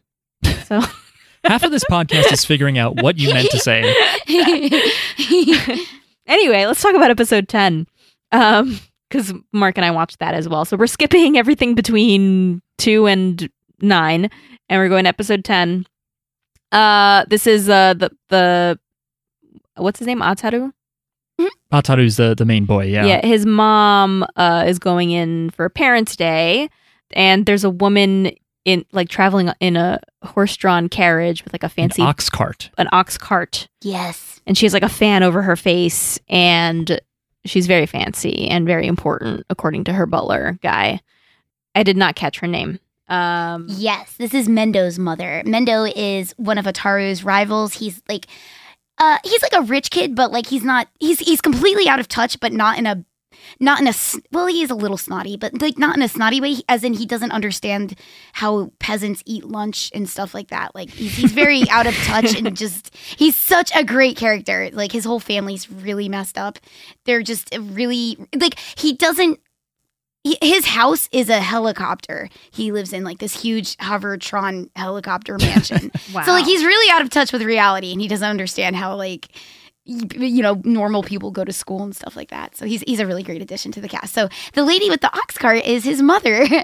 So 0.65 0.81
Half 1.43 1.63
of 1.63 1.71
this 1.71 1.83
podcast 1.89 2.31
is 2.33 2.43
figuring 2.45 2.77
out 2.77 3.01
what 3.01 3.17
you 3.17 3.33
meant 3.33 3.49
to 3.51 3.59
say. 3.59 3.81
anyway, 6.27 6.65
let's 6.65 6.81
talk 6.81 6.95
about 6.95 7.11
episode 7.11 7.47
10. 7.47 7.87
Um, 8.31 8.79
because 9.09 9.33
Mark 9.53 9.77
and 9.77 9.85
I 9.85 9.91
watched 9.91 10.19
that 10.19 10.33
as 10.33 10.47
well. 10.49 10.65
So 10.65 10.77
we're 10.77 10.87
skipping 10.87 11.37
everything 11.37 11.75
between 11.75 12.61
two 12.77 13.07
and 13.07 13.49
nine, 13.81 14.29
and 14.69 14.79
we're 14.81 14.89
going 14.89 15.03
to 15.05 15.09
episode 15.09 15.43
10. 15.45 15.85
Uh, 16.71 17.25
this 17.29 17.47
is 17.47 17.69
uh 17.69 17.93
the 17.93 18.11
the 18.29 18.79
what's 19.77 19.99
his 19.99 20.07
name? 20.07 20.19
Ataru? 20.19 20.71
Ataru's 21.71 22.15
the, 22.17 22.33
the 22.35 22.45
main 22.45 22.65
boy, 22.65 22.85
yeah. 22.85 23.05
Yeah. 23.05 23.25
His 23.25 23.45
mom 23.45 24.25
uh 24.35 24.63
is 24.67 24.79
going 24.79 25.11
in 25.11 25.49
for 25.51 25.69
Parents' 25.69 26.15
Day, 26.15 26.69
and 27.11 27.45
there's 27.45 27.63
a 27.63 27.69
woman 27.69 28.31
in 28.65 28.85
like 28.91 29.07
traveling 29.09 29.49
in 29.61 29.77
a 29.77 29.99
horse-drawn 30.25 30.89
carriage 30.89 31.43
with 31.45 31.53
like 31.53 31.63
a 31.63 31.67
An 31.67 31.69
fancy 31.69 32.01
ox 32.01 32.29
cart. 32.29 32.69
an 32.77 32.89
ox 32.91 33.17
cart 33.17 33.69
yes. 33.81 34.41
and 34.45 34.57
she 34.57 34.65
has 34.65 34.73
like 34.73 34.83
a 34.83 34.89
fan 34.89 35.23
over 35.23 35.41
her 35.41 35.55
face 35.55 36.19
and 36.27 36.99
she's 37.47 37.67
very 37.67 37.85
fancy 37.85 38.47
and 38.47 38.65
very 38.67 38.87
important 38.87 39.45
according 39.49 39.83
to 39.83 39.93
her 39.93 40.05
butler 40.05 40.59
guy 40.61 40.99
i 41.75 41.83
did 41.83 41.97
not 41.97 42.15
catch 42.15 42.39
her 42.39 42.47
name 42.47 42.79
um 43.09 43.67
Yes, 43.69 44.15
this 44.17 44.33
is 44.33 44.49
Mendo's 44.49 44.99
mother. 44.99 45.41
Mendo 45.45 45.89
is 45.95 46.33
one 46.37 46.57
of 46.57 46.65
Ataru's 46.65 47.23
rivals. 47.23 47.73
He's 47.73 48.01
like 48.09 48.27
uh 48.97 49.17
he's 49.23 49.41
like 49.41 49.53
a 49.53 49.61
rich 49.61 49.91
kid, 49.91 50.13
but 50.13 50.33
like 50.33 50.47
he's 50.47 50.65
not 50.65 50.89
he's 50.99 51.19
he's 51.19 51.39
completely 51.39 51.87
out 51.87 52.01
of 52.01 52.09
touch, 52.09 52.37
but 52.41 52.51
not 52.51 52.77
in 52.77 52.85
a 52.85 53.05
not 53.59 53.79
in 53.81 53.87
a 53.87 53.93
well, 54.31 54.47
he 54.47 54.61
is 54.61 54.69
a 54.69 54.75
little 54.75 54.97
snotty, 54.97 55.37
but 55.37 55.59
like 55.61 55.77
not 55.77 55.95
in 55.95 56.01
a 56.01 56.07
snotty 56.07 56.41
way, 56.41 56.57
as 56.69 56.83
in 56.83 56.93
he 56.93 57.05
doesn't 57.05 57.31
understand 57.31 57.95
how 58.33 58.71
peasants 58.79 59.23
eat 59.25 59.45
lunch 59.45 59.91
and 59.93 60.09
stuff 60.09 60.33
like 60.33 60.49
that. 60.49 60.75
Like 60.75 60.89
he's, 60.89 61.15
he's 61.15 61.31
very 61.31 61.63
out 61.69 61.87
of 61.87 61.95
touch 61.95 62.35
and 62.35 62.55
just 62.55 62.95
he's 62.95 63.35
such 63.35 63.71
a 63.75 63.83
great 63.83 64.17
character. 64.17 64.69
Like 64.73 64.91
his 64.91 65.05
whole 65.05 65.19
family's 65.19 65.69
really 65.71 66.09
messed 66.09 66.37
up. 66.37 66.59
They're 67.05 67.23
just 67.23 67.55
really 67.57 68.17
like 68.35 68.59
he 68.77 68.93
doesn't 68.93 69.39
he- 70.23 70.37
his 70.41 70.65
house 70.65 71.07
is 71.11 71.29
a 71.29 71.39
helicopter. 71.39 72.29
He 72.51 72.71
lives 72.71 72.93
in 72.93 73.03
like 73.03 73.19
this 73.19 73.41
huge 73.41 73.77
hovertron 73.77 74.69
helicopter 74.75 75.37
mansion. 75.37 75.91
wow 76.13 76.23
So 76.23 76.31
like 76.31 76.45
he's 76.45 76.63
really 76.63 76.91
out 76.91 77.01
of 77.01 77.09
touch 77.09 77.31
with 77.31 77.41
reality 77.41 77.91
and 77.91 78.01
he 78.01 78.07
doesn't 78.07 78.27
understand 78.29 78.75
how 78.75 78.95
like 78.95 79.29
you 79.87 80.43
know 80.43 80.61
normal 80.63 81.01
people 81.01 81.31
go 81.31 81.43
to 81.43 81.53
school 81.53 81.83
and 81.83 81.95
stuff 81.95 82.15
like 82.15 82.29
that. 82.29 82.55
So 82.55 82.65
he's 82.65 82.81
he's 82.81 82.99
a 82.99 83.07
really 83.07 83.23
great 83.23 83.41
addition 83.41 83.71
to 83.73 83.81
the 83.81 83.87
cast. 83.87 84.13
So 84.13 84.29
the 84.53 84.63
lady 84.63 84.89
with 84.89 85.01
the 85.01 85.13
ox 85.15 85.37
cart 85.37 85.65
is 85.65 85.83
his 85.83 86.01
mother. 86.01 86.45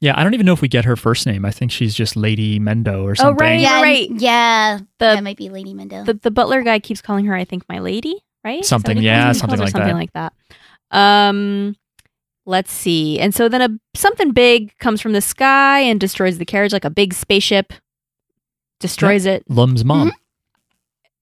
Yeah, 0.00 0.18
I 0.20 0.22
don't 0.24 0.34
even 0.34 0.44
know 0.44 0.52
if 0.52 0.60
we 0.60 0.68
get 0.68 0.84
her 0.84 0.96
first 0.96 1.24
name. 1.24 1.46
I 1.46 1.50
think 1.50 1.70
she's 1.70 1.94
just 1.94 2.14
Lady 2.14 2.60
Mendo 2.60 3.04
or 3.04 3.14
something. 3.14 3.36
Oh, 3.40 3.46
right. 3.46 3.58
yeah, 3.58 3.80
right. 3.80 4.10
Yeah. 4.10 4.78
The- 4.98 5.04
that 5.06 5.24
might 5.24 5.38
be 5.38 5.48
Lady 5.48 5.72
Mendo. 5.72 6.04
the, 6.04 6.12
the 6.12 6.30
butler 6.30 6.60
guy 6.62 6.78
keeps 6.78 7.00
calling 7.00 7.24
her 7.24 7.34
i 7.34 7.44
think 7.44 7.64
my 7.70 7.78
lady 7.78 8.22
right 8.44 8.62
Something, 8.64 8.98
yeah, 8.98 9.24
calls 9.24 9.24
her? 9.24 9.32
He 9.32 9.38
something 9.38 9.58
calls 9.58 9.72
her 9.72 9.78
like 9.78 9.88
something 9.88 9.96
like 9.96 10.12
that 10.12 10.32
um 10.90 11.74
let's 12.44 12.70
see 12.72 13.18
and 13.18 13.34
so 13.34 13.48
then 13.48 13.62
a 13.62 13.68
something 13.98 14.32
big 14.32 14.76
comes 14.78 15.00
from 15.00 15.12
the 15.12 15.22
sky 15.22 15.80
and 15.80 15.98
destroys 15.98 16.36
the 16.36 16.44
carriage 16.44 16.72
like 16.74 16.84
a 16.84 16.90
big 16.90 17.14
spaceship 17.14 17.72
destroys 18.80 19.24
it 19.24 19.42
Lum's 19.48 19.84
mom. 19.86 20.08
Mm-hmm. 20.08 20.16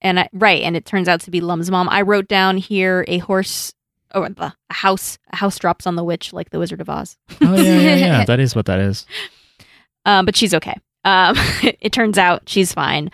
And 0.02 0.20
I, 0.20 0.28
right 0.34 0.62
and 0.62 0.76
it 0.76 0.84
turns 0.84 1.08
out 1.08 1.20
to 1.22 1.30
be 1.30 1.40
lum's 1.40 1.70
mom. 1.70 1.88
I 1.88 2.02
wrote 2.02 2.28
down 2.28 2.58
here 2.58 3.04
a 3.08 3.18
horse 3.18 3.72
or 4.14 4.28
the 4.28 4.52
a 4.70 4.74
house 4.74 5.16
a 5.32 5.36
house 5.36 5.58
drops 5.58 5.86
on 5.86 5.96
the 5.96 6.04
witch 6.04 6.32
like 6.34 6.50
the 6.50 6.58
wizard 6.58 6.80
of 6.82 6.90
oz. 6.90 7.16
Oh 7.40 7.56
yeah, 7.56 7.78
yeah, 7.80 7.94
yeah. 7.96 8.24
that 8.26 8.38
is 8.40 8.54
what 8.54 8.66
that 8.66 8.78
is. 8.80 9.06
um, 10.04 10.26
but 10.26 10.36
she's 10.36 10.52
okay. 10.52 10.74
Um, 11.04 11.34
it 11.80 11.92
turns 11.92 12.18
out 12.18 12.42
she's 12.48 12.74
fine. 12.74 13.10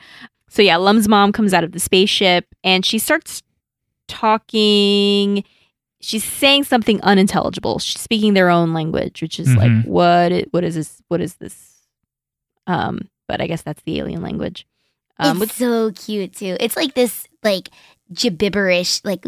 So 0.48 0.62
yeah 0.62 0.76
lum's 0.76 1.08
mom 1.08 1.30
comes 1.32 1.54
out 1.54 1.62
of 1.64 1.70
the 1.72 1.78
spaceship 1.80 2.46
and 2.64 2.84
she 2.84 2.98
starts 2.98 3.42
talking. 4.08 5.44
She's 6.00 6.22
saying 6.24 6.64
something 6.64 7.00
unintelligible. 7.02 7.78
She's 7.80 8.00
speaking 8.00 8.34
their 8.34 8.50
own 8.50 8.72
language 8.72 9.20
which 9.22 9.38
is 9.40 9.54
like 9.56 9.70
Mhm. 9.70 9.86
what 9.86 10.32
what 10.52 10.64
is 10.64 10.74
this 10.74 11.02
what 11.08 11.20
is 11.20 11.34
this? 11.36 11.74
Um 12.66 13.08
but 13.26 13.40
i 13.42 13.46
guess 13.46 13.60
that's 13.62 13.82
the 13.82 13.98
alien 13.98 14.22
language 14.22 14.66
um 15.18 15.42
it's 15.42 15.54
so 15.54 15.90
cute 15.92 16.34
too. 16.36 16.56
It's 16.60 16.76
like 16.76 16.94
this 16.94 17.26
like 17.42 17.70
gibberish 18.14 19.04
like 19.04 19.20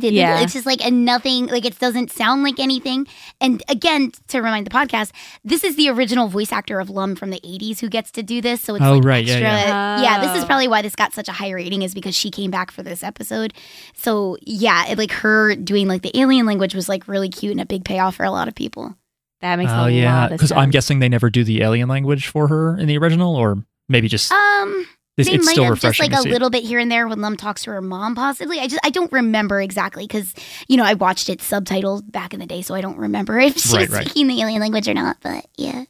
Yeah. 0.00 0.40
it's 0.40 0.52
just 0.52 0.66
like 0.66 0.84
a 0.84 0.90
nothing 0.90 1.46
like 1.48 1.64
it 1.64 1.76
doesn't 1.80 2.12
sound 2.12 2.44
like 2.44 2.60
anything 2.60 3.08
and 3.40 3.60
again 3.68 4.12
to 4.28 4.38
remind 4.38 4.64
the 4.66 4.70
podcast 4.70 5.10
this 5.44 5.64
is 5.64 5.74
the 5.74 5.88
original 5.90 6.28
voice 6.28 6.52
actor 6.52 6.78
of 6.78 6.90
lum 6.90 7.16
from 7.16 7.30
the 7.30 7.40
80s 7.40 7.80
who 7.80 7.88
gets 7.88 8.12
to 8.12 8.22
do 8.22 8.40
this 8.40 8.60
so 8.60 8.76
it's 8.76 8.84
Oh, 8.84 8.94
like 8.94 9.04
right. 9.04 9.24
Yeah, 9.24 9.32
extra 9.34 9.48
yeah. 9.50 10.02
yeah 10.02 10.20
this 10.20 10.36
is 10.38 10.44
Oh. 10.44 10.46
probably 10.46 10.68
why 10.68 10.80
this 10.82 10.94
got 10.94 11.12
such 11.12 11.28
a 11.28 11.32
high 11.32 11.50
rating 11.50 11.82
is 11.82 11.92
because 11.92 12.14
she 12.14 12.30
came 12.30 12.52
back 12.52 12.70
for 12.70 12.84
this 12.84 13.02
episode 13.02 13.52
so 13.94 14.36
yeah 14.42 14.86
it, 14.86 14.96
like 14.96 15.10
her 15.10 15.56
doing 15.56 15.88
like 15.88 16.02
the 16.02 16.16
alien 16.16 16.46
language 16.46 16.76
was 16.76 16.88
like 16.88 17.08
really 17.08 17.28
cute 17.28 17.50
and 17.50 17.60
a 17.60 17.66
big 17.66 17.84
payoff 17.84 18.14
for 18.14 18.24
a 18.24 18.30
lot 18.30 18.46
of 18.46 18.54
people 18.54 18.96
that 19.40 19.56
makes 19.56 19.72
Oh 19.72 19.86
a 19.86 19.90
yeah, 19.90 20.28
because 20.28 20.50
I'm 20.52 20.70
guessing 20.70 20.98
they 21.00 21.08
never 21.08 21.30
do 21.30 21.42
the 21.44 21.62
alien 21.62 21.88
language 21.88 22.26
for 22.28 22.48
her 22.48 22.76
in 22.76 22.86
the 22.88 22.98
original, 22.98 23.36
or 23.36 23.56
maybe 23.88 24.08
just 24.08 24.32
um 24.32 24.84
it's, 25.18 25.28
they 25.28 25.34
it's 25.36 25.46
might 25.46 25.52
still 25.52 25.64
have 25.64 25.80
just 25.80 26.00
like 26.00 26.12
a 26.12 26.18
see. 26.22 26.30
little 26.30 26.50
bit 26.50 26.64
here 26.64 26.78
and 26.78 26.90
there 26.90 27.06
when 27.08 27.20
Lum 27.20 27.36
talks 27.36 27.64
to 27.64 27.70
her 27.72 27.82
mom, 27.82 28.14
possibly. 28.14 28.58
I 28.60 28.66
just 28.68 28.80
I 28.84 28.90
don't 28.90 29.12
remember 29.12 29.60
exactly 29.60 30.04
because 30.06 30.34
you 30.68 30.76
know 30.76 30.84
I 30.84 30.94
watched 30.94 31.28
it 31.28 31.40
subtitled 31.40 32.10
back 32.10 32.32
in 32.32 32.40
the 32.40 32.46
day, 32.46 32.62
so 32.62 32.74
I 32.74 32.80
don't 32.80 32.98
remember 32.98 33.38
if 33.38 33.56
she 33.58 33.76
Right, 33.76 33.88
was 33.88 33.98
right. 33.98 34.04
speaking 34.06 34.28
the 34.28 34.40
alien 34.40 34.60
language 34.60 34.88
or 34.88 34.94
not. 34.94 35.18
But 35.22 35.46
yeah, 35.56 35.84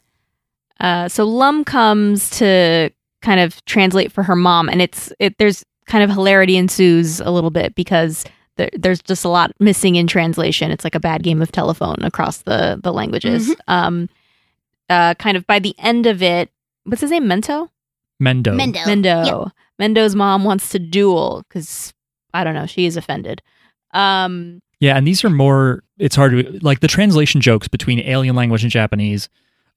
Uh, 0.81 1.09
so 1.09 1.25
Lum 1.25 1.65
comes 1.65 2.31
to 2.39 2.91
kind 3.23 3.41
of 3.41 3.65
translate 3.65 4.13
for 4.13 4.23
her 4.23 4.37
mom, 4.37 4.69
and 4.69 4.81
it's 4.81 5.13
it. 5.19 5.37
There's 5.39 5.65
kind 5.87 6.05
of 6.05 6.11
hilarity 6.11 6.57
ensues 6.57 7.19
a 7.21 7.31
little 7.31 7.51
bit 7.51 7.75
because 7.75 8.25
there, 8.57 8.69
there's 8.75 9.01
just 9.03 9.25
a 9.25 9.29
lot 9.29 9.53
missing 9.59 9.97
in 9.97 10.07
translation. 10.07 10.71
It's 10.71 10.85
like 10.85 10.95
a 10.95 11.01
bad 11.01 11.23
game 11.23 11.41
of 11.43 11.51
telephone 11.53 11.97
across 12.03 12.39
the 12.39 12.79
the 12.83 12.93
languages. 12.93 13.55
Um, 13.69 14.09
uh, 14.91 15.15
kind 15.15 15.37
of 15.37 15.47
by 15.47 15.59
the 15.59 15.75
end 15.79 16.07
of 16.07 16.23
it, 16.23 16.51
what's 16.85 17.01
his 17.03 17.11
name? 17.11 17.25
Mento. 17.25 17.69
Mendo. 18.23 18.55
Mendo. 18.57 18.83
Mendo. 18.85 19.45
Yep. 19.45 19.53
Mendo's 19.79 20.15
mom 20.15 20.45
wants 20.45 20.71
to 20.71 20.79
duel 20.79 21.45
because 21.49 21.93
I 22.35 22.45
don't 22.45 22.55
know. 22.55 22.67
She 22.67 22.87
is 22.87 22.97
offended. 22.97 23.43
Um, 23.93 24.61
Yeah, 24.81 24.97
and 24.97 25.07
these 25.07 25.25
are 25.25 25.31
more. 25.31 25.83
It's 25.99 26.17
hard 26.17 26.33
to 26.33 26.59
like 26.63 26.81
the 26.81 26.89
translation 26.89 27.41
jokes 27.41 27.69
between 27.69 28.01
alien 28.01 28.37
language 28.37 28.63
and 28.63 28.71
Japanese 28.71 29.29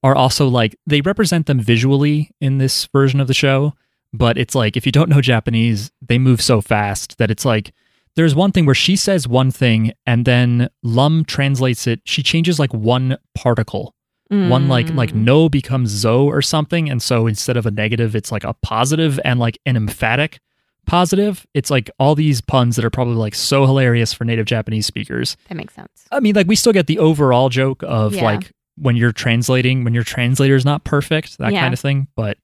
are 0.04 0.16
also 0.16 0.48
like 0.48 0.76
they 0.88 1.02
represent 1.02 1.46
them 1.46 1.60
visually 1.60 2.32
in 2.42 2.58
this 2.58 2.88
version 2.88 3.20
of 3.20 3.28
the 3.28 3.34
show, 3.34 3.74
but 4.14 4.38
it's 4.38 4.56
like 4.56 4.76
if 4.76 4.86
you 4.86 4.92
don't 4.92 5.10
know 5.10 5.22
Japanese, 5.22 5.92
they 6.02 6.18
move 6.18 6.42
so 6.42 6.62
fast 6.62 7.18
that 7.20 7.32
it's 7.32 7.46
like 7.46 7.74
there's 8.16 8.36
one 8.36 8.52
thing 8.52 8.66
where 8.66 8.76
she 8.76 8.96
says 8.96 9.28
one 9.28 9.52
thing 9.52 9.94
and 10.06 10.26
then 10.26 10.70
Lum 10.84 11.24
translates 11.26 11.88
it. 11.88 12.02
She 12.06 12.22
changes 12.24 12.60
like 12.60 12.74
one 12.74 13.18
particle. 13.36 13.96
One 14.32 14.70
like 14.70 14.90
like 14.94 15.12
mm, 15.12 15.16
no 15.24 15.50
becomes 15.50 15.90
zo 15.90 16.26
or 16.26 16.42
something, 16.42 16.90
and 16.90 17.02
so 17.02 17.28
instead 17.28 17.58
of 17.58 17.66
a 17.66 17.72
negative, 17.72 18.16
it's 18.16 18.32
like 18.32 18.46
a 18.46 18.54
positive 18.62 19.20
and 19.26 19.40
like 19.42 19.60
an 19.66 19.76
emphatic 19.76 20.40
positive. 20.86 21.46
It's 21.54 21.70
like 21.70 21.90
all 22.00 22.16
these 22.16 22.40
puns 22.42 22.76
that 22.78 22.86
are 22.86 22.90
probably 22.90 23.16
like 23.16 23.36
so 23.36 23.66
hilarious 23.66 24.14
for 24.14 24.24
native 24.26 24.46
Japanese 24.46 24.86
speakers. 24.86 25.38
that 25.50 25.56
makes 25.56 25.74
sense. 25.74 26.08
I 26.12 26.20
mean, 26.22 26.34
like 26.36 26.48
we 26.48 26.56
still 26.56 26.74
get 26.74 26.88
the 26.88 27.00
overall 27.00 27.50
joke 27.50 27.84
of 27.86 28.14
Yeah. 28.16 28.24
like 28.24 28.52
when 28.78 28.96
you're 28.96 29.12
translating, 29.12 29.84
when 29.84 29.94
your 29.94 30.04
translator 30.04 30.56
is 30.56 30.66
not 30.66 30.84
perfect, 30.86 31.38
that 31.38 31.52
Yeah. 31.54 31.60
kind 31.62 31.74
of 31.74 31.80
thing. 31.80 32.08
But 32.16 32.38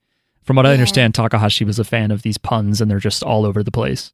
from 0.44 0.56
what 0.58 0.66
I 0.66 0.70
Yeah. 0.70 0.74
understand, 0.74 1.16
Takahashi 1.16 1.66
was 1.66 1.80
a 1.80 1.84
fan 1.84 2.12
of 2.12 2.22
these 2.22 2.38
puns, 2.38 2.80
and 2.82 2.92
they're 2.92 3.00
just 3.00 3.24
all 3.24 3.46
over 3.46 3.64
the 3.64 3.72
place. 3.72 4.12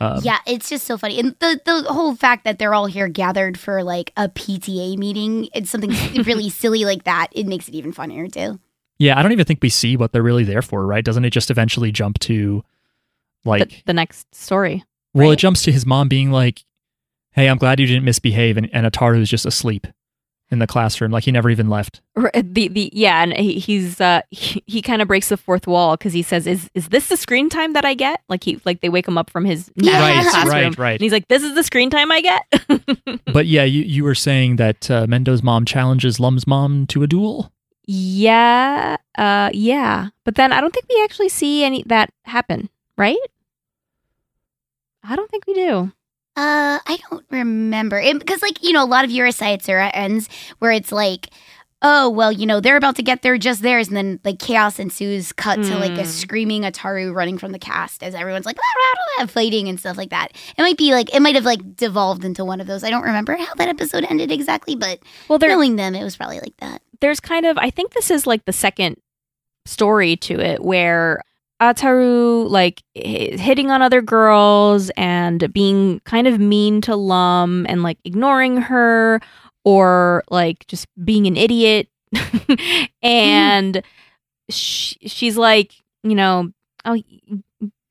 Um, 0.00 0.20
yeah, 0.22 0.38
it's 0.46 0.70
just 0.70 0.86
so 0.86 0.96
funny. 0.96 1.20
And 1.20 1.36
the 1.40 1.60
the 1.64 1.92
whole 1.92 2.14
fact 2.14 2.44
that 2.44 2.58
they're 2.58 2.74
all 2.74 2.86
here 2.86 3.08
gathered 3.08 3.58
for 3.58 3.82
like 3.82 4.12
a 4.16 4.28
PTA 4.28 4.96
meeting, 4.96 5.48
it's 5.54 5.70
something 5.70 5.90
really 6.24 6.48
silly 6.48 6.84
like 6.84 7.04
that. 7.04 7.28
It 7.32 7.46
makes 7.46 7.68
it 7.68 7.74
even 7.74 7.92
funnier 7.92 8.26
too. 8.26 8.58
Yeah, 8.98 9.18
I 9.18 9.22
don't 9.22 9.32
even 9.32 9.44
think 9.44 9.60
we 9.62 9.68
see 9.68 9.96
what 9.96 10.12
they're 10.12 10.22
really 10.22 10.44
there 10.44 10.62
for, 10.62 10.86
right? 10.86 11.04
Doesn't 11.04 11.24
it 11.24 11.30
just 11.30 11.50
eventually 11.50 11.92
jump 11.92 12.18
to 12.20 12.64
like 13.44 13.68
the, 13.68 13.82
the 13.86 13.94
next 13.94 14.34
story. 14.34 14.84
well, 15.14 15.30
it 15.30 15.36
jumps 15.36 15.62
to 15.62 15.72
his 15.72 15.86
mom 15.86 16.08
being 16.08 16.30
like, 16.30 16.64
"Hey, 17.32 17.48
I'm 17.48 17.58
glad 17.58 17.78
you 17.80 17.86
didn't 17.86 18.04
misbehave," 18.04 18.56
and, 18.56 18.68
and 18.72 18.86
Ataru 18.86 19.20
is 19.20 19.28
just 19.28 19.46
asleep 19.46 19.86
in 20.50 20.58
the 20.58 20.66
classroom, 20.66 21.10
like 21.12 21.24
he 21.24 21.32
never 21.32 21.48
even 21.50 21.68
left. 21.68 22.00
The 22.16 22.68
the 22.68 22.90
yeah, 22.92 23.22
and 23.22 23.32
he, 23.34 23.58
he's 23.58 24.00
uh 24.00 24.22
he, 24.30 24.62
he 24.66 24.82
kind 24.82 25.00
of 25.00 25.08
breaks 25.08 25.28
the 25.28 25.36
fourth 25.36 25.66
wall 25.66 25.96
because 25.96 26.12
he 26.12 26.22
says, 26.22 26.46
"Is 26.46 26.68
is 26.74 26.88
this 26.88 27.08
the 27.08 27.16
screen 27.16 27.48
time 27.48 27.72
that 27.74 27.84
I 27.84 27.94
get?" 27.94 28.20
Like 28.28 28.42
he 28.44 28.60
like 28.64 28.80
they 28.80 28.88
wake 28.88 29.06
him 29.08 29.16
up 29.16 29.30
from 29.30 29.44
his 29.44 29.70
nap 29.76 29.78
in 29.78 29.84
the 29.86 29.92
Right, 29.92 30.26
classroom, 30.30 30.52
right, 30.52 30.78
right. 30.78 30.92
and 30.92 31.00
he's 31.00 31.12
like, 31.12 31.28
"This 31.28 31.42
is 31.42 31.54
the 31.54 31.62
screen 31.62 31.88
time 31.90 32.10
I 32.12 32.20
get." 32.20 33.20
But 33.32 33.46
yeah, 33.46 33.64
you 33.64 33.82
you 33.82 34.02
were 34.04 34.14
saying 34.16 34.56
that 34.56 34.90
uh, 34.90 35.06
Mendo's 35.08 35.42
mom 35.42 35.64
challenges 35.64 36.18
Lum's 36.20 36.46
mom 36.46 36.86
to 36.88 37.02
a 37.02 37.06
duel. 37.06 37.52
yeah, 37.86 38.96
uh, 39.16 39.50
yeah, 39.52 40.08
but 40.24 40.34
then 40.34 40.52
I 40.52 40.60
don't 40.60 40.72
think 40.74 40.86
we 40.88 41.00
actually 41.04 41.28
see 41.28 41.64
any 41.64 41.82
that 41.86 42.10
happen, 42.24 42.68
right? 42.98 43.18
I 45.02 45.16
don't 45.16 45.30
think 45.30 45.46
we 45.46 45.54
do. 45.54 45.92
Uh, 46.40 46.78
I 46.86 46.98
don't 47.10 47.24
remember 47.30 48.00
because, 48.18 48.40
like, 48.42 48.62
you 48.62 48.72
know, 48.72 48.82
a 48.82 48.86
lot 48.86 49.04
of 49.04 49.10
Urusei 49.10 49.56
Yatsura 49.58 49.90
ends 49.92 50.28
where 50.58 50.72
it's 50.72 50.90
like, 50.92 51.28
oh, 51.82 52.08
well, 52.10 52.30
you 52.32 52.46
know, 52.46 52.60
they're 52.60 52.76
about 52.76 52.96
to 52.96 53.02
get 53.02 53.22
there 53.22 53.36
just 53.38 53.62
theirs, 53.62 53.88
and 53.88 53.96
then 53.96 54.20
like 54.24 54.38
chaos 54.38 54.78
ensues. 54.78 55.32
Cut 55.32 55.62
to 55.64 55.76
like 55.76 55.96
a 55.98 56.02
Hmm. 56.02 56.08
screaming 56.08 56.62
Ataru 56.62 57.14
running 57.14 57.36
from 57.38 57.52
the 57.52 57.58
cast 57.58 58.02
as 58.02 58.14
everyone's 58.14 58.46
like 58.46 58.56
"Blah, 58.56 58.62
blah, 58.76 59.24
blah," 59.24 59.32
fighting 59.32 59.68
and 59.68 59.78
stuff 59.78 59.96
like 59.96 60.10
that. 60.10 60.32
It 60.56 60.62
might 60.62 60.76
be 60.78 60.92
like 60.92 61.14
it 61.14 61.20
might 61.20 61.34
have 61.34 61.44
like 61.46 61.76
devolved 61.76 62.24
into 62.24 62.44
one 62.44 62.60
of 62.60 62.66
those. 62.66 62.84
I 62.84 62.90
don't 62.90 63.02
remember 63.04 63.36
how 63.36 63.54
that 63.54 63.68
episode 63.68 64.04
ended 64.08 64.30
exactly, 64.32 64.76
but 64.76 65.00
Well, 65.28 65.38
there 65.38 65.50
knowing 65.50 65.76
them, 65.76 65.94
it 65.94 66.04
was 66.04 66.16
probably 66.16 66.40
like 66.40 66.56
that. 66.58 66.80
there's 67.00 67.20
kind 67.20 67.44
of 67.46 67.56
I 67.58 67.70
think 67.70 67.92
this 67.92 68.10
is 68.10 68.26
like 68.26 68.44
the 68.44 68.52
second 68.52 68.96
story 69.66 70.16
to 70.16 70.40
it 70.40 70.62
where 70.64 71.22
Ataru 71.60 72.48
like 72.48 72.82
hitting 72.94 73.70
on 73.70 73.82
other 73.82 74.00
girls 74.00 74.90
and 74.96 75.52
being 75.52 76.00
kind 76.00 76.26
of 76.26 76.40
mean 76.40 76.80
to 76.82 76.96
Lum 76.96 77.66
and 77.68 77.82
like 77.82 77.98
ignoring 78.04 78.56
her 78.56 79.20
or 79.64 80.24
like 80.30 80.66
just 80.68 80.86
being 81.04 81.26
an 81.26 81.36
idiot. 81.36 81.88
And 83.02 83.82
sh- 84.50 84.94
she's 85.06 85.36
like 85.36 85.74
you 86.02 86.14
know 86.14 86.50
oh 86.84 87.00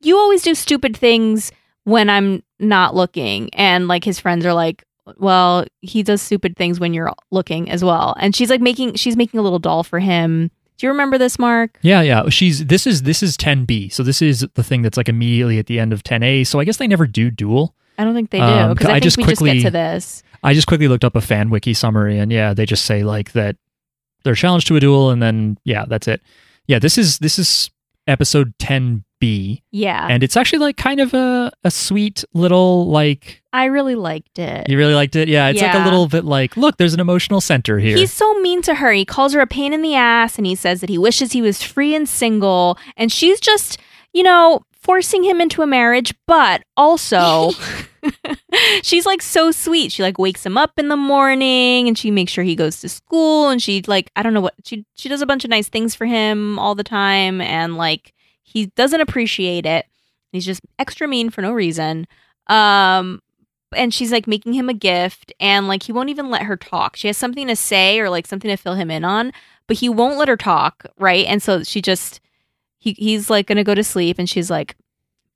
you 0.02 0.18
always 0.18 0.42
do 0.42 0.56
stupid 0.56 0.96
things 0.96 1.52
when 1.84 2.10
I'm 2.10 2.44
not 2.60 2.96
looking. 2.96 3.54
And 3.54 3.88
like 3.88 4.04
his 4.04 4.20
friends 4.20 4.46
are 4.46 4.54
like 4.54 4.84
well 5.18 5.66
he 5.82 6.04
does 6.04 6.22
stupid 6.22 6.56
things 6.56 6.80
when 6.80 6.94
you're 6.94 7.12
looking 7.32 7.70
as 7.70 7.84
well. 7.84 8.16
And 8.20 8.36
she's 8.36 8.50
like 8.50 8.62
making 8.62 8.96
she's 8.96 9.16
making 9.16 9.40
a 9.40 9.44
little 9.44 9.60
doll 9.60 9.84
for 9.84 10.00
him 10.00 10.52
do 10.80 10.88
you 10.88 10.92
remember 10.92 11.18
this 11.20 11.38
mark 11.38 11.78
Yeah, 11.84 12.02
yeah. 12.02 12.28
She's 12.30 12.66
this 12.66 12.88
is 12.88 13.04
this 13.04 13.22
is 13.22 13.38
10B, 13.38 13.94
so 13.94 14.02
this 14.02 14.22
is 14.22 14.48
the 14.56 14.64
thing 14.64 14.82
that's 14.82 14.98
like 14.98 15.08
immediately 15.10 15.60
at 15.60 15.68
the 15.68 15.80
end 15.80 15.94
of 15.94 16.02
10A. 16.04 16.48
So 16.48 16.60
I 16.60 16.64
guess 16.66 16.78
they 16.78 16.88
never 16.88 17.06
do 17.06 17.30
duel. 17.30 17.76
i 18.00 18.04
don't 18.04 18.16
think 18.16 18.32
they 18.32 18.40
do 18.40 18.44
Um, 18.46 18.74
because 18.74 18.88
I 18.88 18.92
i 18.92 18.94
think 18.96 19.04
just 19.04 19.18
we 19.18 19.24
quickly- 19.26 19.52
just 19.54 19.64
get 19.64 19.70
to 19.70 19.72
this 19.72 20.24
I 20.42 20.54
just 20.54 20.68
quickly 20.68 20.88
looked 20.88 21.04
up 21.04 21.16
a 21.18 21.22
fan 21.22 21.50
wiki 21.50 21.74
summary, 21.74 22.18
and 22.18 22.32
yeah, 22.32 22.54
they 22.54 22.66
just 22.66 22.86
say 22.86 23.04
like 23.04 23.34
that 23.34 23.58
they're 24.24 24.36
challenged 24.36 24.68
to 24.68 24.76
a 24.78 24.80
duel, 24.80 25.12
and 25.12 25.22
then 25.22 25.58
yeah, 25.66 25.84
that's 25.86 26.08
it. 26.08 26.22
Yeah, 26.66 26.80
this 26.80 26.98
is 26.98 27.20
this 27.20 27.38
is 27.38 27.70
episode 28.08 28.54
10B, 29.22 29.62
yeah 29.72 30.08
and 30.10 30.24
it's 30.24 30.38
actually 30.38 30.60
like 30.60 30.78
kind 30.78 31.00
of 31.00 31.14
a 31.14 31.52
a 31.64 31.72
sweet 31.72 32.24
little 32.34 32.88
like 32.88 33.42
i 33.54 33.66
really 33.66 33.96
liked 33.96 34.40
it 34.40 34.70
you 34.70 34.78
really 34.78 34.94
liked 34.94 35.16
it. 35.16 35.28
Yeah, 35.28 35.50
it's 35.50 35.62
like 35.62 35.74
a 35.74 35.84
little 35.84 36.08
bit 36.08 36.26
like 36.26 36.56
look, 36.56 36.78
there's 36.78 36.94
an 36.94 37.00
emotional 37.00 37.42
center 37.42 37.80
here. 37.80 37.98
He's 37.98 38.14
so 38.14 38.32
mean 38.40 38.62
to 38.64 38.76
her. 38.76 38.92
He 38.92 39.06
calls 39.06 39.34
her 39.34 39.40
a 39.40 39.48
pain 39.48 39.74
in 39.74 39.82
the 39.82 39.96
ass 39.96 40.38
and 40.38 40.46
he 40.46 40.56
says 40.56 40.82
that 40.82 40.90
he 40.90 40.98
wishes 40.98 41.32
he 41.32 41.42
was 41.42 41.64
free 41.64 41.96
and 41.96 42.08
single. 42.08 42.78
And 42.96 43.12
she's 43.12 43.40
just, 43.40 43.80
you 44.14 44.24
know, 44.24 44.62
forcing 44.74 45.24
him 45.24 45.42
into 45.42 45.62
a 45.62 45.68
marriage, 45.68 46.14
but 46.28 46.64
also 46.78 47.52
she's 48.84 49.06
like 49.06 49.22
so 49.22 49.52
sweet. 49.52 49.92
She 49.92 50.04
like 50.04 50.18
wakes 50.18 50.46
him 50.46 50.58
up 50.58 50.78
in 50.78 50.88
the 50.88 50.98
morning 50.98 51.88
and 51.88 51.98
she 51.98 52.12
makes 52.12 52.32
sure 52.32 52.44
he 52.44 52.56
goes 52.56 52.80
to 52.82 52.90
school 52.90 53.50
and 53.50 53.62
she 53.62 53.82
like 53.88 54.12
I 54.16 54.24
don't 54.24 54.34
know 54.34 54.42
what 54.42 54.56
she 54.64 54.86
she 54.96 55.10
does 55.10 55.22
a 55.22 55.26
bunch 55.26 55.44
of 55.44 55.50
nice 55.50 55.70
things 55.70 55.96
for 55.96 56.06
him 56.06 56.60
all 56.60 56.76
the 56.76 56.84
time 56.84 57.42
and 57.42 57.76
like 57.76 58.14
he 58.50 58.68
doesn't 58.68 59.02
appreciate 59.02 59.66
it. 59.66 59.86
He's 60.32 60.46
just 60.46 60.62
extra 60.78 61.08
mean 61.08 61.30
for 61.30 61.42
no 61.42 61.52
reason. 61.52 62.08
Um 62.48 63.22
and 63.76 63.94
she's 63.94 64.12
like 64.12 64.26
making 64.26 64.54
him 64.54 64.68
a 64.68 64.74
gift 64.74 65.32
and 65.40 65.68
like 65.68 65.84
he 65.84 65.92
won't 65.92 66.10
even 66.10 66.30
let 66.30 66.44
her 66.44 66.58
talk. 66.58 66.96
She 66.96 67.08
has 67.08 67.18
something 67.18 67.48
to 67.48 67.56
say 67.56 68.00
or 68.00 68.10
like 68.10 68.26
something 68.26 68.50
to 68.50 68.58
fill 68.58 68.74
him 68.74 68.90
in 68.90 69.06
on, 69.06 69.32
but 69.68 69.78
he 69.78 69.90
won't 69.90 70.18
let 70.18 70.28
her 70.28 70.38
talk, 70.38 70.86
right? 70.98 71.26
And 71.28 71.42
so 71.42 71.64
she 71.64 71.82
just 71.82 72.20
he 72.80 72.94
he's 72.94 73.30
like 73.30 73.48
to 73.48 73.64
go 73.64 73.76
to 73.76 73.84
sleep 73.84 74.18
and 74.20 74.30
she's 74.30 74.50
like 74.50 74.76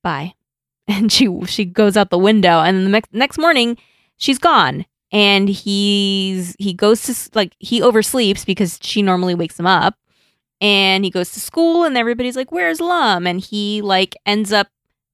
bye. 0.01 0.33
And 0.85 1.09
she 1.09 1.29
she 1.45 1.63
goes 1.63 1.95
out 1.95 2.09
the 2.09 2.17
window 2.17 2.59
and 2.59 2.85
the 2.85 2.89
next 2.89 3.13
next 3.13 3.37
morning 3.37 3.77
she's 4.17 4.37
gone 4.37 4.85
and 5.13 5.47
he's 5.47 6.55
he 6.59 6.73
goes 6.73 7.03
to 7.03 7.29
like 7.33 7.55
he 7.59 7.79
oversleeps 7.79 8.45
because 8.45 8.79
she 8.81 9.01
normally 9.01 9.35
wakes 9.35 9.57
him 9.57 9.67
up 9.67 9.95
and 10.61 11.03
he 11.03 11.11
goes 11.11 11.31
to 11.31 11.39
school 11.39 11.83
and 11.83 11.97
everybody's 11.97 12.35
like 12.35 12.51
where's 12.51 12.79
Lum 12.79 13.27
and 13.27 13.39
he 13.39 13.81
like 13.81 14.15
ends 14.25 14.51
up 14.51 14.67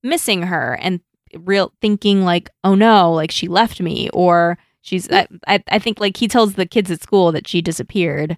missing 0.04 0.44
her 0.44 0.78
and 0.82 1.02
real 1.42 1.74
thinking 1.82 2.24
like 2.24 2.50
oh 2.64 2.76
no 2.76 3.12
like 3.12 3.32
she 3.32 3.48
left 3.48 3.80
me 3.82 4.10
or 4.14 4.58
she's 4.82 5.10
I, 5.12 5.28
I, 5.48 5.80
think 5.80 6.00
like 6.00 6.18
he 6.18 6.28
tells 6.28 6.54
the 6.54 6.66
kids 6.66 6.90
at 6.90 7.04
school 7.04 7.32
that 7.32 7.48
she 7.48 7.62
disappeared 7.62 8.38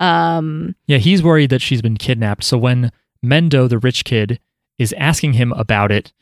um 0.00 0.74
Yeah, 0.86 0.98
he's 0.98 1.22
worried 1.22 1.50
that 1.50 1.62
she's 1.62 1.82
been 1.82 1.96
kidnapped. 1.96 2.44
So 2.44 2.58
when 2.58 2.92
Mendo, 3.24 3.68
the 3.68 3.78
rich 3.78 4.04
kid, 4.04 4.40
is 4.78 4.94
asking 4.98 5.34
him 5.34 5.52
about 5.52 5.90
it, 5.90 6.12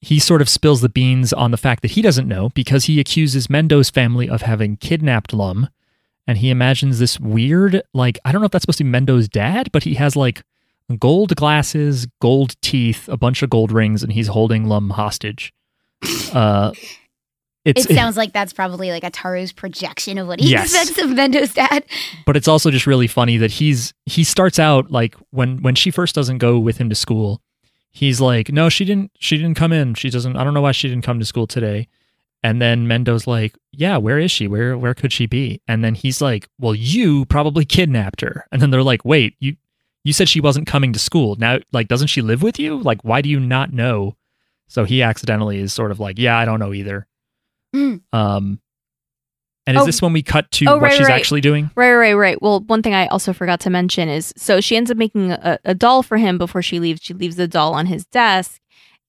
he 0.00 0.18
sort 0.18 0.40
of 0.40 0.48
spills 0.48 0.80
the 0.80 0.88
beans 0.88 1.32
on 1.32 1.50
the 1.50 1.56
fact 1.56 1.82
that 1.82 1.92
he 1.92 2.02
doesn't 2.02 2.28
know 2.28 2.50
because 2.50 2.84
he 2.84 3.00
accuses 3.00 3.48
Mendo's 3.48 3.90
family 3.90 4.28
of 4.28 4.42
having 4.42 4.76
kidnapped 4.76 5.32
Lum. 5.32 5.68
And 6.28 6.38
he 6.38 6.50
imagines 6.50 6.98
this 7.00 7.18
weird, 7.18 7.82
like, 7.94 8.18
I 8.24 8.30
don't 8.30 8.40
know 8.42 8.44
if 8.46 8.52
that's 8.52 8.62
supposed 8.62 8.78
to 8.78 8.84
be 8.84 8.90
Mendo's 8.90 9.28
dad, 9.28 9.70
but 9.72 9.82
he 9.82 9.94
has 9.94 10.14
like 10.14 10.42
gold 10.98 11.34
glasses, 11.34 12.06
gold 12.20 12.54
teeth, 12.60 13.08
a 13.08 13.16
bunch 13.16 13.42
of 13.42 13.48
gold 13.50 13.72
rings, 13.72 14.02
and 14.04 14.12
he's 14.12 14.28
holding 14.28 14.66
Lum 14.66 14.90
hostage. 14.90 15.52
Uh, 16.32 16.72
it's, 17.64 17.86
it 17.86 17.94
sounds 17.94 18.16
like 18.16 18.32
that's 18.32 18.52
probably 18.52 18.90
like 18.90 19.02
Ataru's 19.04 19.52
projection 19.52 20.18
of 20.18 20.26
what 20.28 20.38
he 20.40 20.50
Yes. 20.50 20.74
expects 20.74 21.02
of 21.02 21.10
Mendo's 21.16 21.54
dad. 21.54 21.84
but 22.26 22.36
it's 22.36 22.46
also 22.46 22.70
just 22.70 22.86
really 22.86 23.06
funny 23.06 23.36
that 23.38 23.50
he's 23.52 23.92
he 24.06 24.22
starts 24.22 24.58
out 24.58 24.90
like 24.90 25.14
when 25.30 25.62
when 25.62 25.74
she 25.74 25.90
first 25.90 26.14
doesn't 26.14 26.38
go 26.38 26.58
with 26.58 26.76
him 26.78 26.88
to 26.88 26.94
school 26.94 27.40
he's 27.90 28.20
like 28.20 28.50
no 28.52 28.68
she 28.68 28.84
didn't 28.84 29.10
she 29.18 29.36
didn't 29.36 29.54
come 29.56 29.72
in 29.72 29.94
she 29.94 30.08
doesn't 30.08 30.36
i 30.36 30.44
don't 30.44 30.54
know 30.54 30.60
why 30.60 30.72
she 30.72 30.88
didn't 30.88 31.04
come 31.04 31.18
to 31.18 31.24
school 31.26 31.46
today 31.46 31.88
and 32.42 32.60
then 32.62 32.86
mendo's 32.86 33.26
like 33.26 33.56
yeah 33.72 33.96
where 33.96 34.18
is 34.18 34.30
she 34.30 34.46
where 34.46 34.76
where 34.78 34.94
could 34.94 35.12
she 35.12 35.26
be 35.26 35.60
and 35.66 35.82
then 35.84 35.94
he's 35.94 36.20
like 36.20 36.48
well 36.58 36.74
you 36.74 37.24
probably 37.26 37.64
kidnapped 37.64 38.20
her 38.20 38.46
and 38.52 38.62
then 38.62 38.70
they're 38.70 38.82
like 38.82 39.04
wait 39.04 39.34
you 39.40 39.56
you 40.04 40.12
said 40.12 40.28
she 40.28 40.40
wasn't 40.40 40.66
coming 40.66 40.92
to 40.92 40.98
school 40.98 41.34
now 41.36 41.58
like 41.72 41.88
doesn't 41.88 42.06
she 42.08 42.22
live 42.22 42.42
with 42.42 42.58
you 42.58 42.78
like 42.82 43.02
why 43.02 43.20
do 43.20 43.28
you 43.28 43.40
not 43.40 43.72
know 43.72 44.14
so 44.68 44.84
he 44.84 45.02
accidentally 45.02 45.58
is 45.58 45.72
sort 45.72 45.90
of 45.90 45.98
like 46.00 46.18
yeah 46.18 46.38
i 46.38 46.44
don't 46.44 46.60
know 46.60 46.72
either 46.72 47.06
Mm. 47.74 48.00
um 48.14 48.60
and 49.66 49.76
is 49.76 49.82
Oh. 49.82 49.86
this 49.86 50.00
when 50.00 50.14
we 50.14 50.22
cut 50.22 50.50
to 50.52 50.64
Oh, 50.66 50.72
what 50.76 50.82
right, 50.84 50.92
she's 50.96 51.06
right. 51.08 51.14
actually 51.14 51.42
doing 51.42 51.70
Right, 51.76 51.92
right, 51.92 52.14
right. 52.14 52.40
Well, 52.40 52.60
one 52.60 52.82
thing 52.82 52.94
I 52.94 53.06
also 53.08 53.34
forgot 53.34 53.60
to 53.60 53.68
mention 53.70 54.08
is 54.08 54.32
so 54.38 54.62
she 54.62 54.74
ends 54.78 54.90
up 54.90 54.96
making 54.96 55.32
a, 55.32 55.58
a 55.66 55.74
doll 55.74 56.02
for 56.02 56.16
him 56.16 56.38
before 56.38 56.62
she 56.62 56.80
leaves. 56.80 57.00
She 57.02 57.12
leaves 57.12 57.36
the 57.36 57.46
doll 57.46 57.74
on 57.74 57.84
his 57.84 58.06
desk, 58.06 58.58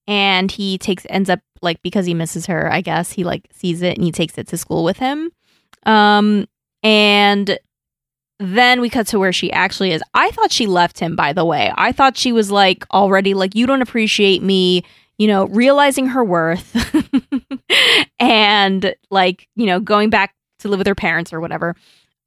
and 0.08 0.52
he 0.52 0.78
takes 0.78 1.06
ends 1.10 1.30
up 1.30 1.40
like 1.62 1.82
because 1.82 2.06
he 2.06 2.14
misses 2.14 2.46
her. 2.48 2.72
I 2.72 2.82
guess 2.82 3.12
he 3.12 3.24
like 3.24 3.48
sees 3.52 3.82
it 3.82 3.96
and 3.96 4.04
he 4.04 4.12
takes 4.12 4.38
it 4.38 4.48
to 4.48 4.58
school 4.58 4.84
with 4.84 4.98
him. 4.98 5.32
Um, 5.86 6.48
and 6.84 7.58
then 8.40 8.80
we 8.82 8.90
cut 8.90 9.08
to 9.08 9.20
where 9.20 9.34
she 9.34 9.52
actually 9.52 9.92
is. 9.92 10.02
I 10.14 10.32
thought 10.32 10.52
she 10.52 10.66
left 10.66 11.00
him. 11.00 11.16
By 11.16 11.34
the 11.34 11.44
way, 11.46 11.72
I 11.76 11.92
thought 11.92 12.16
she 12.18 12.32
was 12.32 12.50
like 12.52 12.86
already 12.92 13.34
like 13.34 13.56
you 13.56 13.66
don't 13.68 13.82
appreciate 13.82 14.42
me. 14.42 14.84
You 15.18 15.28
know, 15.28 15.48
realizing 15.48 16.08
her 16.08 16.24
worth, 16.24 16.74
and 18.20 18.94
like 19.10 19.48
you 19.56 19.66
know 19.66 19.80
going 19.80 20.10
back 20.10 20.34
to 20.60 20.68
live 20.70 20.78
with 20.80 20.88
her 20.88 20.96
parents 20.96 21.34
or 21.34 21.40
whatever. 21.40 21.76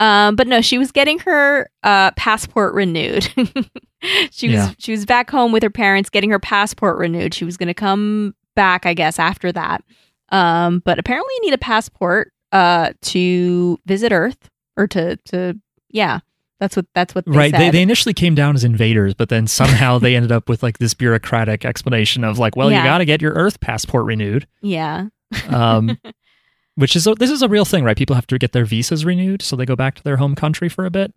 Um, 0.01 0.35
but 0.37 0.47
no, 0.49 0.61
she 0.61 0.79
was 0.79 0.91
getting 0.91 1.19
her 1.21 1.71
uh, 1.85 2.11
passport 2.13 2.75
renewed. 2.75 3.25
she 4.31 4.49
was 4.49 4.55
Yeah. 4.57 4.71
she 4.79 4.91
was 4.93 5.07
back 5.07 5.31
home 5.31 5.53
with 5.53 5.63
her 5.63 5.71
parents, 5.71 6.11
getting 6.11 6.31
her 6.31 6.41
passport 6.41 6.99
renewed. 6.99 7.35
She 7.35 7.45
was 7.45 7.57
going 7.57 7.69
to 7.69 7.75
come 7.75 8.35
back, 8.55 8.87
I 8.87 8.95
guess, 8.95 9.19
after 9.19 9.53
that. 9.53 9.83
Um, 10.31 10.81
but 10.85 10.99
apparently, 10.99 11.33
you 11.37 11.41
need 11.47 11.55
a 11.55 11.59
passport 11.59 12.33
uh, 12.53 12.93
to 13.03 13.79
visit 13.87 14.13
Earth 14.13 14.49
or 14.77 14.87
to 14.89 15.17
to 15.27 15.59
yeah. 15.91 16.21
That's 16.61 16.77
what 16.77 16.87
that's 16.95 17.13
what 17.13 17.25
they 17.27 17.33
right. 17.33 17.51
said. 17.51 17.61
They, 17.61 17.71
they 17.71 17.83
initially 17.83 18.15
came 18.15 18.37
down 18.37 18.55
as 18.55 18.63
invaders, 18.63 19.15
but 19.15 19.29
then 19.31 19.49
somehow 19.49 19.99
they 19.99 20.15
ended 20.15 20.31
up 20.31 20.49
with 20.49 20.63
like 20.63 20.79
this 20.79 20.95
bureaucratic 20.95 21.65
explanation 21.65 22.23
of 22.23 22.39
like, 22.39 22.55
well, 22.55 22.71
Yeah. 22.71 22.79
you 22.79 22.85
got 22.89 22.99
to 22.99 23.05
get 23.05 23.21
your 23.21 23.33
Earth 23.33 23.59
passport 23.61 24.07
renewed. 24.07 24.47
yeah. 24.61 25.07
Um, 25.49 25.99
which 26.77 26.95
is 26.95 27.07
a, 27.07 27.15
this 27.17 27.31
is 27.31 27.43
a 27.43 27.49
real 27.49 27.65
thing, 27.65 27.83
right? 27.85 27.97
People 27.97 28.15
have 28.15 28.29
to 28.29 28.39
get 28.39 28.53
their 28.53 28.65
visas 28.65 29.05
renewed, 29.05 29.43
so 29.43 29.57
they 29.57 29.67
go 29.67 29.75
back 29.75 29.97
to 29.97 30.03
their 30.05 30.19
home 30.19 30.35
country 30.37 30.69
for 30.69 30.87
a 30.87 30.91
bit. 30.91 31.13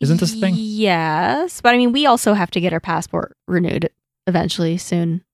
Isn't 0.00 0.20
this 0.20 0.34
a 0.34 0.38
thing? 0.38 0.54
Yes, 0.56 1.60
but 1.62 1.72
I 1.74 1.78
mean, 1.78 1.92
we 1.92 2.04
also 2.04 2.34
have 2.34 2.50
to 2.50 2.60
get 2.60 2.72
our 2.74 2.80
passport 2.80 3.36
renewed 3.48 3.88
eventually 4.26 4.76
soon. 4.76 5.24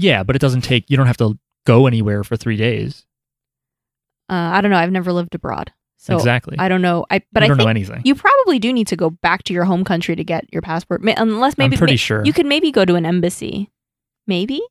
Yeah, 0.00 0.22
but 0.22 0.36
it 0.36 0.38
doesn't 0.40 0.62
take. 0.62 0.88
You 0.90 0.96
don't 0.96 1.06
have 1.06 1.16
to 1.18 1.38
go 1.66 1.86
anywhere 1.86 2.24
for 2.24 2.36
three 2.36 2.56
days. 2.56 3.04
Uh, 4.28 4.34
I 4.54 4.60
don't 4.60 4.70
know. 4.70 4.76
I've 4.78 4.92
never 4.92 5.12
lived 5.12 5.34
abroad, 5.34 5.72
so 5.96 6.16
exactly. 6.16 6.56
I 6.58 6.68
don't 6.68 6.82
know. 6.82 7.04
I 7.10 7.22
but 7.32 7.42
I 7.42 7.46
I 7.46 7.48
don't 7.48 7.56
think 7.56 7.66
know 7.66 7.70
anything. 7.70 8.02
you 8.04 8.14
probably 8.14 8.58
do 8.58 8.72
need 8.72 8.86
to 8.88 8.96
go 8.96 9.10
back 9.10 9.42
to 9.44 9.52
your 9.52 9.64
home 9.64 9.84
country 9.84 10.14
to 10.16 10.22
get 10.24 10.44
your 10.52 10.62
passport, 10.62 11.02
Ma- 11.02 11.14
unless 11.16 11.58
maybe 11.58 11.74
I'm 11.74 11.78
pretty 11.78 11.92
may- 11.94 11.96
sure. 11.96 12.24
you 12.24 12.32
could 12.32 12.46
maybe 12.46 12.70
go 12.70 12.84
to 12.84 12.94
an 12.94 13.04
embassy. 13.04 13.70
Maybe. 14.26 14.62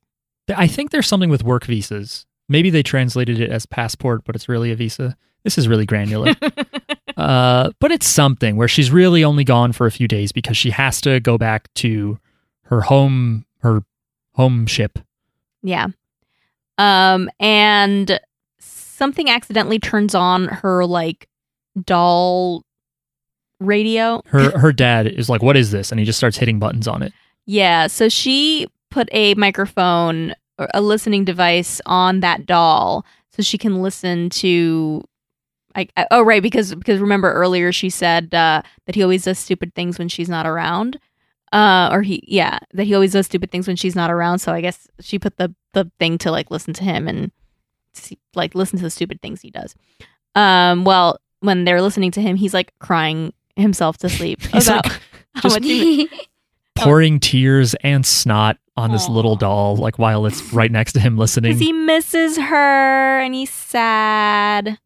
I 0.56 0.66
think 0.66 0.90
there's 0.90 1.06
something 1.06 1.28
with 1.30 1.44
work 1.44 1.64
visas. 1.64 2.24
Maybe 2.48 2.70
they 2.70 2.82
translated 2.82 3.38
it 3.40 3.50
as 3.50 3.66
passport, 3.66 4.22
but 4.24 4.34
it's 4.34 4.48
really 4.48 4.72
a 4.72 4.76
visa. 4.76 5.16
This 5.44 5.58
is 5.58 5.68
really 5.68 5.86
granular. 5.86 6.34
uh, 7.16 7.70
but 7.78 7.92
it's 7.92 8.08
something 8.08 8.56
where 8.56 8.66
she's 8.68 8.90
really 8.90 9.22
only 9.22 9.44
gone 9.44 9.72
for 9.72 9.86
a 9.86 9.90
few 9.90 10.08
days 10.08 10.32
because 10.32 10.56
she 10.56 10.70
has 10.70 11.00
to 11.02 11.20
go 11.20 11.36
back 11.38 11.72
to 11.74 12.18
her 12.64 12.80
home, 12.80 13.44
her 13.58 13.82
home 14.34 14.66
ship. 14.66 14.98
Yeah. 15.62 15.88
Um, 16.78 17.28
and 17.38 18.18
something 18.58 19.28
accidentally 19.28 19.78
turns 19.78 20.14
on 20.14 20.48
her 20.48 20.84
like 20.86 21.28
doll 21.84 22.62
radio. 23.60 24.22
Her 24.26 24.58
her 24.58 24.72
dad 24.72 25.06
is 25.06 25.28
like, 25.28 25.42
"What 25.42 25.56
is 25.56 25.70
this?" 25.70 25.90
And 25.92 25.98
he 25.98 26.06
just 26.06 26.18
starts 26.18 26.36
hitting 26.38 26.58
buttons 26.58 26.88
on 26.88 27.02
it. 27.02 27.12
Yeah, 27.46 27.86
so 27.86 28.08
she 28.08 28.66
put 28.90 29.08
a 29.12 29.34
microphone 29.34 30.34
or 30.58 30.68
a 30.74 30.80
listening 30.80 31.24
device 31.24 31.80
on 31.86 32.20
that 32.20 32.46
doll 32.46 33.04
so 33.32 33.42
she 33.42 33.56
can 33.58 33.82
listen 33.82 34.28
to 34.30 35.02
I, 35.74 35.86
I- 35.96 36.06
oh 36.10 36.22
right 36.22 36.42
because 36.42 36.74
because 36.74 36.98
remember 37.00 37.32
earlier 37.32 37.70
she 37.72 37.88
said 37.90 38.34
uh, 38.34 38.62
that 38.86 38.94
he 38.94 39.02
always 39.02 39.24
does 39.24 39.38
stupid 39.38 39.74
things 39.74 39.98
when 39.98 40.08
she's 40.08 40.28
not 40.28 40.46
around 40.46 40.98
uh 41.52 41.88
or 41.92 42.02
he 42.02 42.22
yeah 42.28 42.58
that 42.74 42.84
he 42.84 42.94
always 42.94 43.12
does 43.12 43.26
stupid 43.26 43.50
things 43.50 43.66
when 43.66 43.76
she's 43.76 43.96
not 43.96 44.10
around 44.10 44.38
so 44.38 44.52
I 44.52 44.60
guess 44.60 44.86
she 45.00 45.18
put 45.18 45.36
the 45.36 45.54
the 45.72 45.90
thing 45.98 46.16
to 46.18 46.30
like 46.30 46.50
listen 46.50 46.72
to 46.74 46.84
him 46.84 47.08
and 47.08 47.32
see, 47.94 48.18
like 48.34 48.54
listen 48.54 48.78
to 48.78 48.84
the 48.84 48.90
stupid 48.90 49.20
things 49.20 49.40
he 49.40 49.50
does 49.50 49.74
um 50.36 50.84
well 50.84 51.18
when 51.40 51.64
they're 51.64 51.82
listening 51.82 52.10
to 52.12 52.20
him 52.20 52.36
he's 52.36 52.54
like 52.54 52.72
crying 52.78 53.32
himself 53.56 53.98
to 53.98 54.08
sleep 54.08 54.40
He's, 54.52 54.68
about 54.68 54.86
like, 54.86 55.00
how 55.34 55.40
just- 55.42 55.56
much 55.56 55.64
he- 55.64 56.08
Pouring 56.76 57.20
tears 57.20 57.74
and 57.82 58.06
snot 58.06 58.56
on 58.74 58.90
this 58.90 59.06
Aw. 59.06 59.12
little 59.12 59.36
doll, 59.36 59.76
like 59.76 59.98
while 59.98 60.24
it's 60.24 60.50
right 60.54 60.70
next 60.72 60.94
to 60.94 61.00
him 61.00 61.18
listening. 61.18 61.50
Because 61.50 61.60
he 61.60 61.72
misses 61.74 62.38
her 62.38 63.20
and 63.20 63.34
he's 63.34 63.50
sad. 63.52 64.66
And 64.68 64.78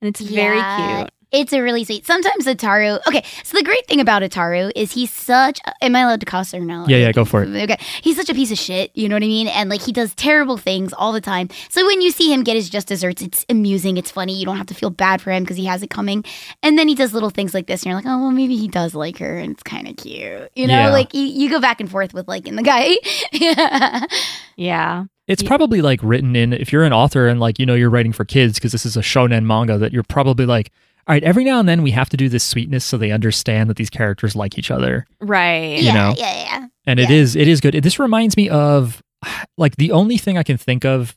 it's 0.00 0.20
very 0.20 0.56
cute. 0.62 1.10
It's 1.32 1.52
a 1.54 1.62
really 1.62 1.82
sweet. 1.84 2.04
Sometimes 2.06 2.46
Ataru. 2.46 3.00
Okay, 3.08 3.24
so 3.42 3.56
the 3.56 3.64
great 3.64 3.86
thing 3.86 4.00
about 4.00 4.20
Ataru 4.22 4.70
is 4.76 4.92
he's 4.92 5.10
such. 5.10 5.60
Am 5.80 5.96
I 5.96 6.00
allowed 6.00 6.20
to 6.20 6.26
cuss 6.26 6.52
or 6.52 6.60
no? 6.60 6.84
Yeah, 6.86 6.98
yeah, 6.98 7.12
go 7.12 7.24
for 7.24 7.42
it. 7.42 7.48
Okay, 7.48 7.78
he's 8.02 8.16
such 8.16 8.28
a 8.28 8.34
piece 8.34 8.52
of 8.52 8.58
shit. 8.58 8.90
You 8.94 9.08
know 9.08 9.16
what 9.16 9.22
I 9.22 9.26
mean? 9.28 9.48
And 9.48 9.70
like 9.70 9.80
he 9.80 9.92
does 9.92 10.14
terrible 10.14 10.58
things 10.58 10.92
all 10.92 11.10
the 11.12 11.20
time. 11.22 11.48
So 11.70 11.86
when 11.86 12.02
you 12.02 12.10
see 12.10 12.30
him 12.32 12.42
get 12.44 12.54
his 12.56 12.68
just 12.68 12.86
desserts, 12.88 13.22
it's 13.22 13.46
amusing. 13.48 13.96
It's 13.96 14.10
funny. 14.10 14.34
You 14.38 14.44
don't 14.44 14.58
have 14.58 14.66
to 14.66 14.74
feel 14.74 14.90
bad 14.90 15.22
for 15.22 15.30
him 15.30 15.42
because 15.42 15.56
he 15.56 15.64
has 15.64 15.82
it 15.82 15.88
coming. 15.88 16.22
And 16.62 16.78
then 16.78 16.86
he 16.86 16.94
does 16.94 17.14
little 17.14 17.30
things 17.30 17.54
like 17.54 17.66
this, 17.66 17.82
and 17.82 17.86
you're 17.90 17.96
like, 17.96 18.06
oh 18.06 18.18
well, 18.20 18.30
maybe 18.30 18.56
he 18.56 18.68
does 18.68 18.94
like 18.94 19.16
her, 19.18 19.38
and 19.38 19.52
it's 19.52 19.62
kind 19.62 19.88
of 19.88 19.96
cute. 19.96 20.50
You 20.54 20.66
know, 20.66 20.74
Yeah. 20.74 20.90
like 20.90 21.14
you, 21.14 21.22
you 21.22 21.48
go 21.48 21.60
back 21.60 21.80
and 21.80 21.90
forth 21.90 22.12
with 22.12 22.28
liking 22.28 22.56
the 22.56 22.62
guy. 22.62 22.96
yeah. 23.32 24.04
Yeah. 24.56 25.04
It's 25.28 25.42
probably 25.42 25.80
like 25.80 26.00
written 26.02 26.36
in 26.36 26.52
if 26.52 26.72
you're 26.72 26.84
an 26.84 26.92
author 26.92 27.26
and 27.26 27.40
like 27.40 27.58
you 27.58 27.64
know 27.64 27.74
you're 27.74 27.88
writing 27.88 28.12
for 28.12 28.24
kids 28.26 28.54
because 28.54 28.72
this 28.72 28.84
is 28.84 28.96
a 28.98 29.00
shonen 29.00 29.44
manga 29.44 29.78
that 29.78 29.92
you're 29.92 30.02
probably 30.02 30.44
like, 30.44 30.70
all 31.06 31.14
right, 31.14 31.24
every 31.24 31.44
now 31.44 31.58
and 31.58 31.68
then 31.68 31.82
we 31.82 31.90
have 31.92 32.08
to 32.10 32.16
do 32.16 32.28
this 32.28 32.44
sweetness 32.44 32.84
so 32.84 32.96
they 32.96 33.10
understand 33.10 33.68
that 33.70 33.76
these 33.76 33.90
characters 33.90 34.36
like 34.36 34.56
each 34.58 34.70
other. 34.70 35.06
Right. 35.20 35.78
You 35.78 35.86
yeah, 35.86 35.92
know? 35.94 36.14
yeah, 36.16 36.34
yeah. 36.44 36.66
And 36.86 37.00
it 37.00 37.10
Yeah. 37.10 37.16
is 37.16 37.36
it 37.36 37.48
is 37.48 37.60
good. 37.60 37.74
This 37.74 37.98
reminds 37.98 38.36
me 38.36 38.48
of 38.48 39.02
like 39.58 39.76
the 39.76 39.90
only 39.92 40.16
thing 40.18 40.38
I 40.38 40.42
can 40.42 40.56
think 40.56 40.84
of 40.84 41.16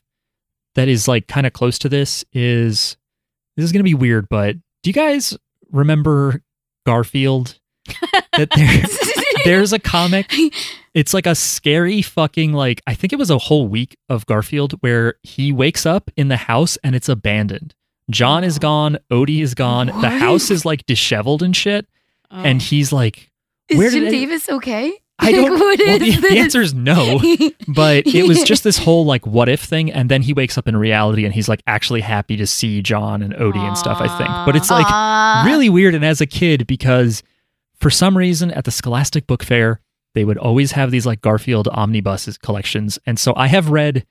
that 0.74 0.88
is 0.88 1.06
like 1.08 1.28
kind 1.28 1.46
of 1.46 1.52
close 1.52 1.78
to 1.80 1.88
this 1.88 2.24
is 2.32 2.96
this 3.56 3.64
is 3.64 3.72
gonna 3.72 3.84
be 3.84 3.94
weird, 3.94 4.28
but 4.28 4.56
do 4.82 4.90
you 4.90 4.94
guys 4.94 5.36
remember 5.70 6.42
Garfield? 6.84 7.58
that 8.36 8.48
there, 8.56 8.82
there's 9.44 9.72
a 9.72 9.78
comic 9.78 10.28
it's 10.94 11.14
like 11.14 11.24
a 11.26 11.36
scary 11.36 12.02
fucking 12.02 12.52
like 12.52 12.82
I 12.88 12.94
think 12.94 13.12
it 13.12 13.18
was 13.20 13.30
a 13.30 13.38
whole 13.38 13.68
week 13.68 13.96
of 14.08 14.26
Garfield 14.26 14.72
where 14.80 15.14
he 15.22 15.52
wakes 15.52 15.86
up 15.86 16.10
in 16.16 16.26
the 16.26 16.36
house 16.36 16.76
and 16.82 16.96
it's 16.96 17.08
abandoned. 17.08 17.75
Jon 18.10 18.44
is 18.44 18.58
gone, 18.58 18.98
Odie 19.10 19.42
is 19.42 19.54
gone, 19.54 19.86
the 19.88 20.10
house 20.10 20.50
is 20.50 20.64
like 20.64 20.86
disheveled 20.86 21.42
and 21.42 21.54
shit, 21.54 21.86
Oh. 22.30 22.42
and 22.42 22.60
he's 22.60 22.92
like 22.92 23.30
Is 23.68 23.78
Where 23.78 23.90
Jim 23.90 24.04
did 24.04 24.08
it- 24.08 24.16
Davis 24.18 24.48
okay? 24.48 24.92
I 25.18 25.32
don't 25.32 25.50
Like, 25.52 25.60
what 25.60 25.78
well, 25.78 25.98
the, 25.98 26.04
is 26.04 26.20
the 26.20 26.38
answer 26.38 26.60
is 26.60 26.74
no. 26.74 27.18
But 27.68 28.06
it 28.06 28.28
was 28.28 28.42
just 28.44 28.64
this 28.64 28.76
whole 28.76 29.06
like 29.06 29.26
what 29.26 29.48
if 29.48 29.62
thing, 29.62 29.90
and 29.90 30.10
then 30.10 30.20
he 30.22 30.32
wakes 30.34 30.58
up 30.58 30.68
in 30.68 30.76
reality 30.76 31.24
and 31.24 31.32
he's 31.32 31.48
like 31.48 31.62
actually 31.66 32.02
happy 32.02 32.36
to 32.36 32.46
see 32.46 32.82
Jon 32.82 33.22
and 33.22 33.32
Odie 33.34 33.56
and 33.56 33.78
stuff, 33.78 33.98
I 34.00 34.08
think. 34.18 34.28
But 34.44 34.56
it's 34.56 34.70
like 34.70 34.84
Aw. 34.86 35.44
really 35.46 35.70
weird 35.70 35.94
and 35.94 36.04
as 36.04 36.20
a 36.20 36.26
kid 36.26 36.66
because 36.66 37.22
for 37.80 37.88
some 37.90 38.16
reason 38.16 38.50
at 38.50 38.64
the 38.66 38.70
Scholastic 38.70 39.26
Book 39.26 39.42
Fair 39.42 39.80
they 40.14 40.24
would 40.24 40.36
always 40.38 40.72
have 40.72 40.90
these 40.90 41.06
like 41.06 41.20
Garfield 41.22 41.68
omnibuses 41.68 42.36
collections 42.38 42.98
and 43.06 43.18
so 43.18 43.32
I 43.36 43.46
have 43.48 43.70
read 43.70 44.04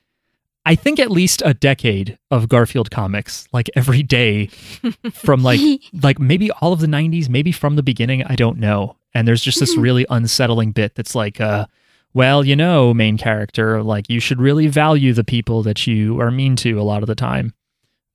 I 0.68 0.76
think 0.76 0.99
at 0.99 1.11
least 1.11 1.43
a 1.45 1.53
decade 1.53 2.18
of 2.32 2.49
Garfield 2.49 2.89
comics 2.89 3.47
like 3.53 3.70
every 3.76 4.01
day 4.01 4.47
from 5.13 5.43
like 5.43 5.59
like 6.01 6.20
maybe 6.20 6.49
all 6.51 6.74
of 6.74 6.80
the 6.80 6.88
90s 6.88 7.30
maybe 7.30 7.51
from 7.51 7.76
the 7.76 7.84
beginning 7.84 8.24
I 8.24 8.36
don't 8.36 8.57
know. 8.57 8.95
And 9.13 9.28
there's 9.28 9.41
just 9.43 9.59
this 9.59 9.78
really 9.86 10.05
unsettling 10.09 10.72
bit 10.72 10.95
that's 10.95 11.13
like 11.16 11.39
uh 11.39 11.68
well 12.13 12.43
you 12.45 12.55
know 12.55 12.93
main 12.93 13.18
character 13.18 13.84
like 13.84 14.09
you 14.09 14.20
should 14.20 14.39
really 14.41 14.68
value 14.68 15.13
the 15.13 15.24
people 15.24 15.61
that 15.63 15.86
you 15.86 16.20
are 16.20 16.32
mean 16.32 16.55
to 16.57 16.80
a 16.80 16.84
lot 16.84 17.03
of 17.03 17.07
the 17.07 17.16
time. 17.16 17.53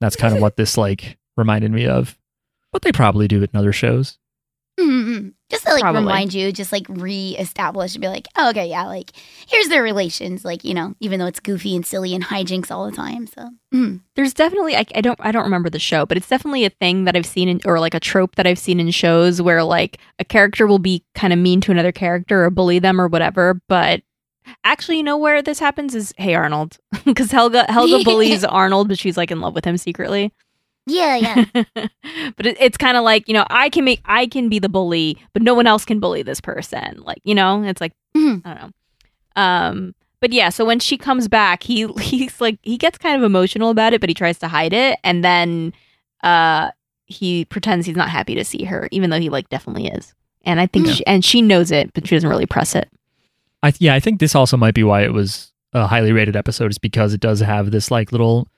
That's 0.00 0.16
kind 0.16 0.34
of 0.34 0.40
what 0.42 0.56
this 0.56 0.76
like 0.76 1.18
reminded 1.36 1.70
me 1.70 1.86
of. 1.86 2.18
But 2.72 2.82
they 2.82 2.92
probably 2.92 3.28
do 3.28 3.42
it 3.42 3.50
in 3.52 3.58
other 3.58 3.72
shows. 3.72 4.18
Mhm. 4.78 5.34
Just 5.50 5.66
to 5.66 5.72
like 5.72 5.82
Probably. 5.82 6.00
remind 6.00 6.32
you, 6.32 6.52
just 6.52 6.70
like 6.70 6.86
re-establish 6.88 7.94
and 7.94 8.00
be 8.00 8.08
like, 8.08 8.28
oh, 8.36 8.50
okay, 8.50 8.66
yeah, 8.66 8.86
like 8.86 9.10
here's 9.48 9.68
their 9.68 9.82
relations, 9.82 10.44
like 10.44 10.64
you 10.64 10.74
know, 10.74 10.94
even 11.00 11.18
though 11.18 11.26
it's 11.26 11.40
goofy 11.40 11.74
and 11.74 11.84
silly 11.84 12.14
and 12.14 12.24
hijinks 12.24 12.70
all 12.70 12.88
the 12.88 12.96
time. 12.96 13.26
So 13.26 13.50
mm. 13.74 14.00
There's 14.14 14.32
definitely 14.32 14.76
I, 14.76 14.86
I 14.94 15.00
don't 15.00 15.18
I 15.20 15.32
don't 15.32 15.42
remember 15.42 15.68
the 15.68 15.80
show, 15.80 16.06
but 16.06 16.16
it's 16.16 16.28
definitely 16.28 16.64
a 16.64 16.70
thing 16.70 17.04
that 17.04 17.16
I've 17.16 17.26
seen 17.26 17.48
in 17.48 17.60
or 17.64 17.80
like 17.80 17.94
a 17.94 18.00
trope 18.00 18.36
that 18.36 18.46
I've 18.46 18.58
seen 18.58 18.78
in 18.78 18.90
shows 18.92 19.42
where 19.42 19.64
like 19.64 19.98
a 20.18 20.24
character 20.24 20.66
will 20.66 20.78
be 20.78 21.04
kind 21.14 21.32
of 21.32 21.38
mean 21.38 21.60
to 21.62 21.72
another 21.72 21.92
character 21.92 22.44
or 22.44 22.50
bully 22.50 22.78
them 22.78 23.00
or 23.00 23.08
whatever, 23.08 23.60
but 23.68 24.02
actually 24.64 24.98
you 24.98 25.02
know 25.02 25.16
where 25.16 25.42
this 25.42 25.58
happens 25.58 25.94
is 25.94 26.14
Hey 26.16 26.34
Arnold 26.34 26.78
because 27.04 27.32
Helga 27.32 27.66
Helga 27.68 28.04
bullies 28.04 28.44
Arnold, 28.44 28.86
but 28.88 28.98
she's 28.98 29.16
like 29.16 29.32
in 29.32 29.40
love 29.40 29.54
with 29.54 29.64
him 29.64 29.76
secretly. 29.76 30.32
Yeah, 30.86 31.16
yeah, 31.16 31.44
but 32.36 32.46
it, 32.46 32.56
it's 32.60 32.76
kind 32.76 32.96
of 32.96 33.04
like 33.04 33.26
you 33.28 33.34
know 33.34 33.44
I 33.50 33.68
can 33.68 33.84
make 33.84 34.00
I 34.04 34.26
can 34.26 34.48
be 34.48 34.58
the 34.58 34.68
bully, 34.68 35.18
but 35.32 35.42
no 35.42 35.54
one 35.54 35.66
else 35.66 35.84
can 35.84 36.00
bully 36.00 36.22
this 36.22 36.40
person. 36.40 37.00
Like 37.02 37.20
you 37.24 37.34
know, 37.34 37.62
it's 37.62 37.80
like 37.80 37.92
Mhm. 38.16 38.42
I 38.44 38.54
don't 38.54 38.62
know. 38.62 38.70
Um, 39.42 39.94
but 40.20 40.32
yeah, 40.32 40.48
so 40.50 40.64
when 40.64 40.80
she 40.80 40.96
comes 40.98 41.28
back, 41.28 41.62
he 41.62 41.86
he's 42.00 42.40
like 42.40 42.58
he 42.62 42.76
gets 42.76 42.98
kind 42.98 43.16
of 43.16 43.22
emotional 43.22 43.70
about 43.70 43.92
it, 43.92 44.00
but 44.00 44.10
he 44.10 44.14
tries 44.14 44.38
to 44.38 44.48
hide 44.48 44.72
it, 44.72 44.98
and 45.04 45.22
then 45.24 45.72
uh 46.22 46.70
he 47.06 47.44
pretends 47.46 47.86
he's 47.86 47.96
not 47.96 48.08
happy 48.08 48.34
to 48.36 48.44
see 48.44 48.64
her, 48.64 48.88
even 48.92 49.10
though 49.10 49.18
he 49.18 49.28
like 49.30 49.48
definitely 49.48 49.86
is. 49.88 50.14
And 50.44 50.60
I 50.60 50.66
think 50.66 50.86
Yeah. 50.86 50.92
she, 50.94 51.06
and 51.06 51.24
she 51.24 51.42
knows 51.42 51.70
it, 51.70 51.92
but 51.92 52.06
she 52.06 52.14
doesn't 52.14 52.28
really 52.30 52.46
press 52.46 52.74
it. 52.74 52.88
I 53.62 53.72
yeah, 53.78 53.94
I 53.94 54.00
think 54.00 54.20
this 54.20 54.34
also 54.34 54.56
might 54.56 54.74
be 54.74 54.84
why 54.84 55.02
it 55.02 55.12
was 55.12 55.52
a 55.72 55.86
highly 55.86 56.12
rated 56.12 56.36
episode 56.36 56.70
is 56.70 56.78
because 56.78 57.12
it 57.12 57.20
does 57.20 57.40
have 57.40 57.70
this 57.72 57.90
like 57.90 58.10
little 58.12 58.48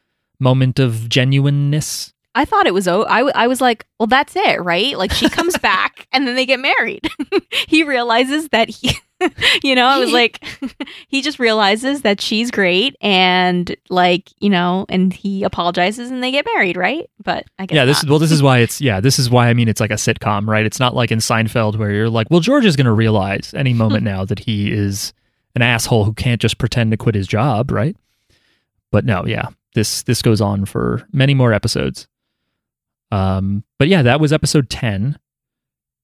moment 0.43 0.79
of 0.79 1.09
genuineness. 1.09 2.13
I 2.35 2.45
thought 2.47 2.67
it 2.67 2.73
was 2.73 2.89
oh 2.89 3.05
I, 3.11 3.19
w- 3.19 3.33
I 3.35 3.47
was 3.47 3.61
like 3.61 3.85
well 3.99 4.07
that's 4.07 4.35
it 4.35 4.63
right 4.63 4.97
like 4.97 5.13
she 5.13 5.29
comes 5.29 5.57
back 5.63 6.07
and 6.13 6.27
then 6.27 6.35
they 6.35 6.47
get 6.47 6.61
married 6.61 7.07
he 7.69 7.83
realizes 7.85 8.49
that 8.49 8.71
he 8.71 8.93
you 9.63 9.75
know 9.75 9.85
I 9.85 9.99
was 9.99 10.11
like 10.13 10.43
he 11.09 11.21
just 11.21 11.39
realizes 11.39 12.01
that 12.03 12.23
she's 12.23 12.51
great 12.51 12.97
and 13.03 13.77
like 13.91 14.31
you 14.41 14.49
know 14.49 14.87
and 14.89 15.13
he 15.13 15.43
apologizes 15.45 16.11
and 16.11 16.25
they 16.25 16.31
get 16.31 16.47
married 16.55 16.79
right 16.79 17.11
but 17.23 17.45
I 17.59 17.67
guess 17.67 17.77
Yeah, 17.77 17.85
this 17.85 17.99
not. 17.99 18.05
is 18.05 18.11
well, 18.11 18.19
this 18.19 18.33
is 18.33 18.43
why 18.43 18.61
it's 18.61 18.81
yeah, 18.81 18.99
this 19.01 19.19
is 19.19 19.29
why 19.29 19.49
I 19.49 19.53
mean 19.53 19.69
it's 19.69 19.81
like 19.81 19.91
a 19.91 19.97
sitcom, 19.97 20.47
right? 20.49 20.65
It's 20.65 20.81
not 20.81 20.95
like 20.95 21.13
in 21.13 21.19
Seinfeld 21.19 21.77
where 21.77 21.91
you're 21.93 22.09
like, 22.09 22.29
well, 22.31 22.41
George 22.41 22.65
is 22.65 22.77
going 22.77 22.87
to 22.87 22.93
realize 22.93 23.53
any 23.55 23.75
moment 23.75 24.05
now 24.05 24.25
that 24.25 24.39
he 24.39 24.73
is 24.73 25.13
an 25.55 25.61
asshole 25.61 26.05
who 26.07 26.15
can't 26.15 26.41
just 26.41 26.57
pretend 26.57 26.93
to 26.93 26.97
quit 26.97 27.15
his 27.15 27.27
job, 27.29 27.71
right? 27.71 27.95
But 28.91 29.05
no, 29.05 29.25
yeah, 29.27 29.49
this 29.75 30.03
this 30.03 30.23
goes 30.23 30.41
on 30.41 30.65
for 30.67 31.07
many 31.13 31.35
more 31.35 31.53
episodes. 31.53 32.07
Um, 33.11 33.65
but 33.79 33.89
yeah, 33.89 34.03
that 34.03 34.21
was 34.21 34.33
episode 34.33 34.71
ten. 34.71 35.19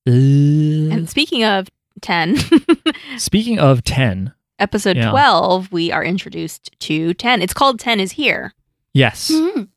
Uh, 0.07 0.11
And 0.13 1.09
speaking 1.09 1.45
of 1.45 1.69
10, 2.01 2.37
speaking 3.19 3.59
of 3.59 3.83
10, 3.85 4.33
episode 4.59 4.97
Yeah. 4.97 5.11
12, 5.11 5.71
we 5.73 5.91
are 5.93 6.05
introduced 6.05 6.71
to 6.81 7.13
10. 7.15 7.43
It's 7.43 7.53
called 7.53 7.79
10 7.81 8.01
is 8.01 8.13
here. 8.13 8.55
yes. 8.95 9.31
Mhm. 9.31 9.69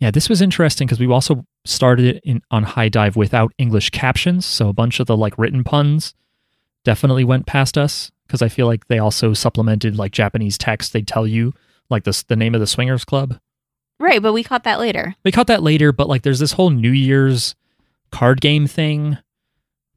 Yeah, 0.00 0.10
this 0.10 0.28
was 0.28 0.42
interesting 0.42 0.86
because 0.86 1.00
we 1.00 1.06
also 1.06 1.46
started 1.64 2.16
it 2.16 2.20
in 2.24 2.42
on 2.50 2.64
HIDIVE 2.64 3.16
without 3.16 3.52
English 3.56 3.90
captions, 3.90 4.44
so 4.44 4.68
a 4.68 4.72
bunch 4.74 5.00
of 5.00 5.06
the 5.06 5.16
like 5.16 5.38
written 5.38 5.64
puns 5.64 6.14
definitely 6.84 7.24
went 7.24 7.46
past 7.46 7.78
us 7.78 8.10
because 8.26 8.42
I 8.42 8.48
feel 8.48 8.66
like 8.66 8.88
they 8.88 8.98
also 8.98 9.32
supplemented 9.32 9.96
like 9.96 10.12
Japanese 10.12 10.58
text. 10.58 10.92
They 10.92 11.00
tell 11.02 11.26
you 11.26 11.54
like 11.90 12.04
the 12.04 12.24
the 12.28 12.36
name 12.36 12.54
of 12.54 12.60
the 12.60 12.66
swingers 12.66 13.04
club. 13.04 13.38
Right, 13.98 14.20
but 14.20 14.32
we 14.32 14.42
caught 14.42 14.64
that 14.64 14.78
later. 14.78 15.14
We 15.24 15.32
caught 15.32 15.46
that 15.46 15.62
later, 15.62 15.90
but 15.92 16.08
like 16.08 16.22
there's 16.22 16.38
this 16.38 16.52
whole 16.52 16.70
New 16.70 16.90
Year's 16.90 17.54
card 18.12 18.40
game 18.40 18.66
thing 18.66 19.18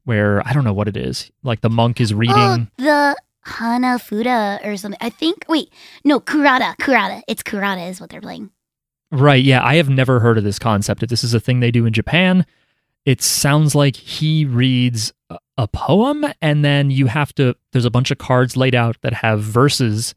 where 0.04 0.46
I 0.46 0.52
don't 0.52 0.64
know 0.64 0.72
what 0.72 0.88
it 0.88 0.96
is. 0.96 1.30
Like 1.42 1.60
the 1.60 1.68
monk 1.70 2.00
is 2.00 2.14
reading. 2.14 2.34
Oh, 2.36 2.66
the 2.78 3.16
Hanafuda 3.46 4.64
or 4.66 4.76
something. 4.76 4.98
I 5.00 5.10
think. 5.10 5.44
Wait, 5.48 5.70
no, 6.04 6.20
Karuta. 6.20 6.76
Karuta. 6.76 7.22
It's 7.28 7.42
Karuta 7.42 7.88
is 7.90 8.00
what 8.00 8.10
they're 8.10 8.20
playing. 8.20 8.50
Right. 9.12 9.42
Yeah. 9.42 9.64
I 9.64 9.76
have 9.76 9.88
never 9.88 10.20
heard 10.20 10.38
of 10.38 10.44
this 10.44 10.58
concept. 10.58 11.02
If 11.02 11.08
this 11.10 11.24
is 11.24 11.34
a 11.34 11.40
thing 11.40 11.60
they 11.60 11.70
do 11.72 11.84
in 11.86 11.92
Japan, 11.92 12.46
it 13.04 13.20
sounds 13.22 13.74
like 13.74 13.96
he 13.96 14.44
reads 14.44 15.12
a- 15.30 15.38
a 15.58 15.66
poem 15.68 16.24
and 16.40 16.64
then 16.64 16.90
you 16.90 17.06
have 17.06 17.34
to, 17.34 17.56
there's 17.72 17.84
a 17.84 17.90
bunch 17.90 18.10
of 18.10 18.18
cards 18.18 18.56
laid 18.56 18.74
out 18.74 18.96
that 19.02 19.12
have 19.14 19.40
verses 19.42 20.14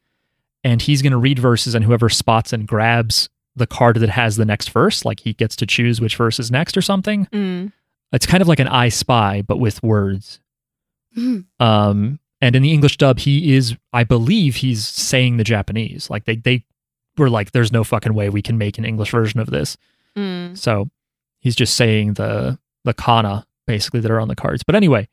and 0.63 0.81
he's 0.81 1.01
going 1.01 1.11
to 1.11 1.17
read 1.17 1.39
verses 1.39 1.75
and 1.75 1.83
whoever 1.85 2.09
spots 2.09 2.53
and 2.53 2.67
grabs 2.67 3.29
the 3.55 3.67
card 3.67 3.97
that 3.97 4.09
has 4.09 4.35
the 4.35 4.45
next 4.45 4.69
verse, 4.69 5.05
like 5.05 5.19
he 5.21 5.33
gets 5.33 5.55
to 5.57 5.65
choose 5.65 6.01
which 6.01 6.15
verse 6.15 6.39
is 6.39 6.49
next 6.51 6.75
or 6.75 6.81
something. 6.81 7.25
Mm. 7.27 7.71
It's 8.11 8.25
kind 8.25 8.41
of 8.41 8.47
like 8.47 8.59
an 8.59 8.67
I 8.67 8.89
spy, 8.89 9.41
but 9.41 9.57
with 9.59 9.81
words. 9.83 10.39
Mhm. 11.15 11.45
Um, 11.59 12.19
and 12.41 12.55
in 12.55 12.63
the 12.63 12.71
English 12.71 12.97
dub, 12.97 13.19
he 13.19 13.55
is, 13.55 13.75
I 13.93 14.03
believe 14.03 14.57
he's 14.57 14.85
saying 14.87 15.37
the 15.37 15.43
Japanese. 15.43 16.09
Like 16.09 16.25
they, 16.25 16.35
they 16.37 16.65
were 17.17 17.29
like, 17.29 17.51
there's 17.51 17.71
no 17.71 17.83
fucking 17.83 18.13
way 18.13 18.29
we 18.29 18.41
can 18.41 18.57
make 18.57 18.77
an 18.77 18.85
English 18.85 19.11
version 19.11 19.39
of 19.39 19.49
this. 19.49 19.77
Mm. 20.17 20.57
So 20.57 20.89
he's 21.39 21.55
just 21.55 21.75
saying 21.75 22.13
the 22.13 22.57
the 22.85 22.93
kana 22.93 23.45
basically 23.65 23.99
that 24.01 24.11
are 24.11 24.19
on 24.19 24.27
the 24.27 24.35
cards. 24.35 24.63
But 24.63 24.75
anyway, 24.75 25.07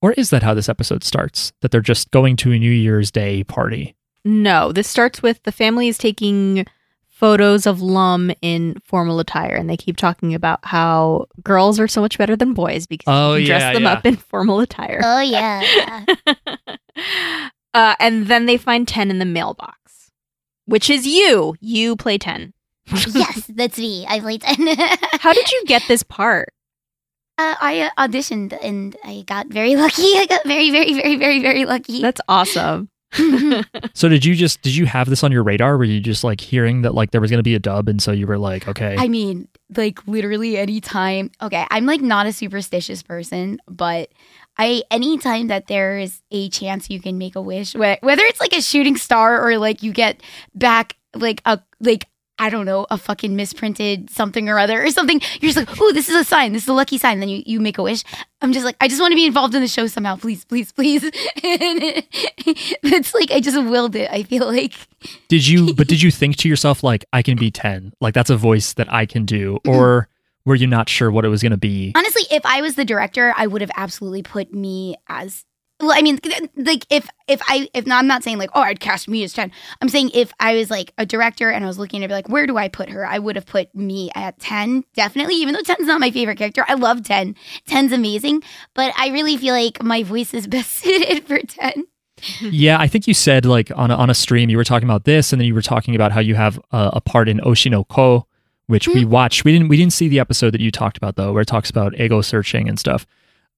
or 0.00 0.12
is 0.12 0.30
that 0.30 0.42
how 0.42 0.54
this 0.54 0.68
episode 0.68 1.02
starts? 1.04 1.52
That 1.60 1.70
they're 1.70 1.80
just 1.80 2.10
going 2.10 2.36
to 2.36 2.52
a 2.52 2.58
New 2.58 2.70
Year's 2.70 3.10
Day 3.10 3.42
party? 3.44 3.96
No, 4.24 4.72
this 4.72 4.88
starts 4.88 5.22
with 5.22 5.42
the 5.42 5.52
family 5.52 5.88
is 5.88 5.98
taking 5.98 6.64
photos 7.08 7.66
of 7.66 7.80
Lum 7.80 8.32
in 8.42 8.76
formal 8.84 9.20
attire, 9.20 9.54
and 9.54 9.68
they 9.70 9.76
keep 9.76 9.96
talking 9.96 10.34
about 10.34 10.60
how 10.64 11.26
girls 11.42 11.78
are 11.78 11.88
so 11.88 12.00
much 12.00 12.18
better 12.18 12.36
than 12.36 12.52
boys 12.54 12.86
because 12.86 13.04
Oh, 13.08 13.34
you 13.34 13.46
can 13.46 13.46
dress 13.46 13.62
yeah, 13.62 13.72
them 13.72 13.82
yeah. 13.84 13.92
up 13.92 14.06
in 14.06 14.16
formal 14.16 14.60
attire. 14.60 15.00
Oh 15.04 15.20
yeah. 15.20 16.04
yeah. 16.26 16.36
uh, 17.74 17.94
and 18.00 18.26
then 18.26 18.46
they 18.46 18.56
find 18.56 18.86
10 18.88 19.10
in 19.10 19.18
the 19.18 19.24
mailbox, 19.24 20.10
which 20.66 20.88
is 20.90 21.06
you. 21.06 21.54
You 21.60 21.96
play 21.96 22.18
10. 22.18 22.52
yes, 23.14 23.46
that's 23.54 23.78
me. 23.78 24.04
I 24.08 24.18
played 24.18 24.40
ten. 24.40 24.56
How 25.20 25.32
did 25.32 25.50
you 25.52 25.62
get 25.66 25.82
this 25.86 26.02
part? 26.02 26.52
Uh, 27.38 27.54
I 27.60 27.80
uh, 27.96 28.08
auditioned 28.08 28.58
and 28.62 28.96
I 29.04 29.22
got 29.26 29.46
very 29.46 29.76
lucky. 29.76 30.02
I 30.16 30.26
got 30.28 30.44
very, 30.44 30.70
very, 30.70 30.92
very, 30.94 31.16
very, 31.16 31.40
very 31.40 31.64
lucky. 31.64 32.02
That's 32.02 32.20
awesome. 32.28 32.90
So 33.94 34.08
did 34.08 34.24
you 34.24 34.34
just 34.34 34.62
did 34.62 34.74
you 34.74 34.86
have 34.86 35.08
this 35.08 35.22
on 35.22 35.32
your 35.32 35.42
radar? 35.42 35.76
Were 35.76 35.84
you 35.84 36.00
just 36.00 36.24
like 36.24 36.40
hearing 36.40 36.82
that 36.82 36.94
like 36.94 37.10
there 37.10 37.20
was 37.20 37.30
to 37.30 37.42
be 37.42 37.54
a 37.54 37.58
dub, 37.58 37.88
and 37.88 38.02
so 38.02 38.12
you 38.12 38.26
were 38.26 38.38
like, 38.38 38.66
okay, 38.68 38.96
I 38.98 39.08
mean, 39.08 39.48
like 39.76 40.06
literally 40.06 40.56
anytime. 40.56 41.30
Okay, 41.40 41.66
I'm 41.70 41.86
like 41.86 42.00
not 42.00 42.26
a 42.26 42.32
superstitious 42.32 43.02
person, 43.02 43.58
but 43.68 44.10
I 44.58 44.82
anytime 44.90 45.48
that 45.48 45.66
there 45.66 45.98
is 45.98 46.20
a 46.30 46.48
chance 46.48 46.90
you 46.90 47.00
can 47.00 47.18
make 47.18 47.36
a 47.36 47.42
wish, 47.42 47.74
whether 47.74 48.00
it's 48.02 48.40
like 48.40 48.54
a 48.54 48.62
shooting 48.62 48.96
star 48.96 49.46
or 49.46 49.58
like 49.58 49.82
you 49.82 49.92
get 49.92 50.22
back 50.54 50.96
like 51.14 51.42
a 51.44 51.60
like 51.80 52.06
I 52.38 52.50
don't 52.50 52.66
know 52.66 52.86
a 52.90 52.98
fucking 52.98 53.36
misprinted 53.36 54.10
something 54.10 54.48
or 54.48 54.58
other 54.58 54.82
or 54.82 54.90
something, 54.90 55.20
you're 55.40 55.52
just 55.52 55.56
like, 55.56 55.80
oh, 55.80 55.92
this 55.92 56.08
is 56.08 56.16
a 56.16 56.24
sign, 56.24 56.52
this 56.52 56.62
is 56.62 56.68
a 56.68 56.72
lucky 56.72 56.98
sign. 56.98 57.20
Then 57.20 57.28
you 57.28 57.42
you 57.46 57.60
make 57.60 57.78
a 57.78 57.82
wish. 57.82 58.02
I'm 58.40 58.52
just 58.52 58.64
like, 58.64 58.76
I 58.80 58.88
just 58.88 59.00
want 59.00 59.12
to 59.12 59.16
be 59.16 59.26
involved 59.26 59.54
in 59.54 59.60
the 59.60 59.68
show 59.68 59.86
somehow, 59.86 60.16
please, 60.16 60.44
please, 60.44 60.72
please. 60.72 61.04
and 61.04 61.12
it's 61.44 63.14
like 63.14 63.30
I 63.30 63.40
just 63.40 63.56
willed 63.56 63.94
it. 63.94 64.10
I 64.10 64.22
feel 64.24 64.46
like. 64.46 64.74
did 65.28 65.46
you? 65.46 65.74
But 65.74 65.88
did 65.88 66.02
you 66.02 66.10
think 66.10 66.36
to 66.38 66.48
yourself 66.48 66.82
like 66.82 67.04
I 67.12 67.22
can 67.22 67.36
be 67.36 67.50
ten? 67.50 67.92
Like 68.00 68.14
that's 68.14 68.30
a 68.30 68.36
voice 68.36 68.72
that 68.74 68.92
I 68.92 69.06
can 69.06 69.24
do, 69.24 69.54
mm-hmm. 69.64 69.70
or 69.70 70.08
were 70.44 70.54
you 70.54 70.66
not 70.66 70.88
sure 70.88 71.10
what 71.10 71.24
it 71.24 71.28
was 71.28 71.42
going 71.42 71.52
to 71.52 71.58
be? 71.58 71.92
Honestly, 71.94 72.22
if 72.30 72.44
I 72.44 72.62
was 72.62 72.74
the 72.74 72.84
director, 72.84 73.32
I 73.36 73.46
would 73.46 73.60
have 73.60 73.70
absolutely 73.76 74.22
put 74.22 74.52
me 74.52 74.96
as 75.08 75.44
well. 75.82 75.92
I 75.96 76.02
mean, 76.02 76.18
like 76.56 76.86
if 76.88 77.08
if 77.28 77.42
I 77.48 77.68
if 77.74 77.86
not, 77.86 77.98
I'm 77.98 78.06
not 78.06 78.22
saying 78.22 78.38
like 78.38 78.50
oh 78.54 78.60
I'd 78.60 78.80
cast 78.80 79.08
me 79.08 79.22
as 79.24 79.32
ten. 79.32 79.50
I'm 79.80 79.88
saying 79.88 80.10
if 80.14 80.32
I 80.40 80.54
was 80.54 80.70
like 80.70 80.92
a 80.96 81.04
director 81.04 81.50
and 81.50 81.64
I 81.64 81.66
was 81.66 81.78
looking 81.78 82.00
to 82.00 82.08
be 82.08 82.14
like 82.14 82.28
where 82.28 82.46
do 82.46 82.56
I 82.56 82.68
put 82.68 82.88
her, 82.88 83.06
I 83.06 83.18
would 83.18 83.36
have 83.36 83.46
put 83.46 83.74
me 83.74 84.10
at 84.14 84.38
ten 84.38 84.84
definitely. 84.94 85.34
Even 85.36 85.54
though 85.54 85.62
10's 85.62 85.86
not 85.86 86.00
my 86.00 86.10
favorite 86.10 86.38
character, 86.38 86.64
I 86.68 86.74
love 86.74 87.02
ten. 87.02 87.34
10's 87.68 87.92
amazing, 87.92 88.42
but 88.74 88.94
I 88.96 89.08
really 89.08 89.36
feel 89.36 89.54
like 89.54 89.82
my 89.82 90.02
voice 90.02 90.32
is 90.32 90.46
best 90.52 90.72
suited 90.72 91.26
for 91.26 91.40
ten. 91.40 91.86
yeah, 92.40 92.78
I 92.78 92.86
think 92.86 93.08
you 93.08 93.14
said 93.14 93.44
like 93.44 93.70
on 93.74 93.90
a, 93.90 93.96
on 93.96 94.08
a 94.08 94.14
stream 94.14 94.48
you 94.48 94.56
were 94.56 94.64
talking 94.64 94.88
about 94.88 95.04
this, 95.04 95.32
and 95.32 95.40
then 95.40 95.46
you 95.46 95.54
were 95.54 95.62
talking 95.62 95.94
about 95.94 96.12
how 96.12 96.20
you 96.20 96.36
have 96.36 96.58
a, 96.70 96.90
a 96.94 97.00
part 97.00 97.28
in 97.28 97.38
Oshi 97.40 97.70
no 97.70 97.84
Ko, 97.84 98.26
which 98.66 98.86
we 98.86 99.02
mm-hmm. 99.02 99.10
watched. 99.10 99.44
We 99.44 99.52
didn't 99.52 99.68
we 99.68 99.76
didn't 99.76 99.92
see 99.92 100.08
the 100.08 100.20
episode 100.20 100.50
that 100.52 100.60
you 100.60 100.70
talked 100.70 100.96
about 100.96 101.16
though, 101.16 101.32
where 101.32 101.42
it 101.42 101.48
talks 101.48 101.70
about 101.70 101.98
ego 101.98 102.20
searching 102.20 102.68
and 102.68 102.78
stuff. 102.78 103.06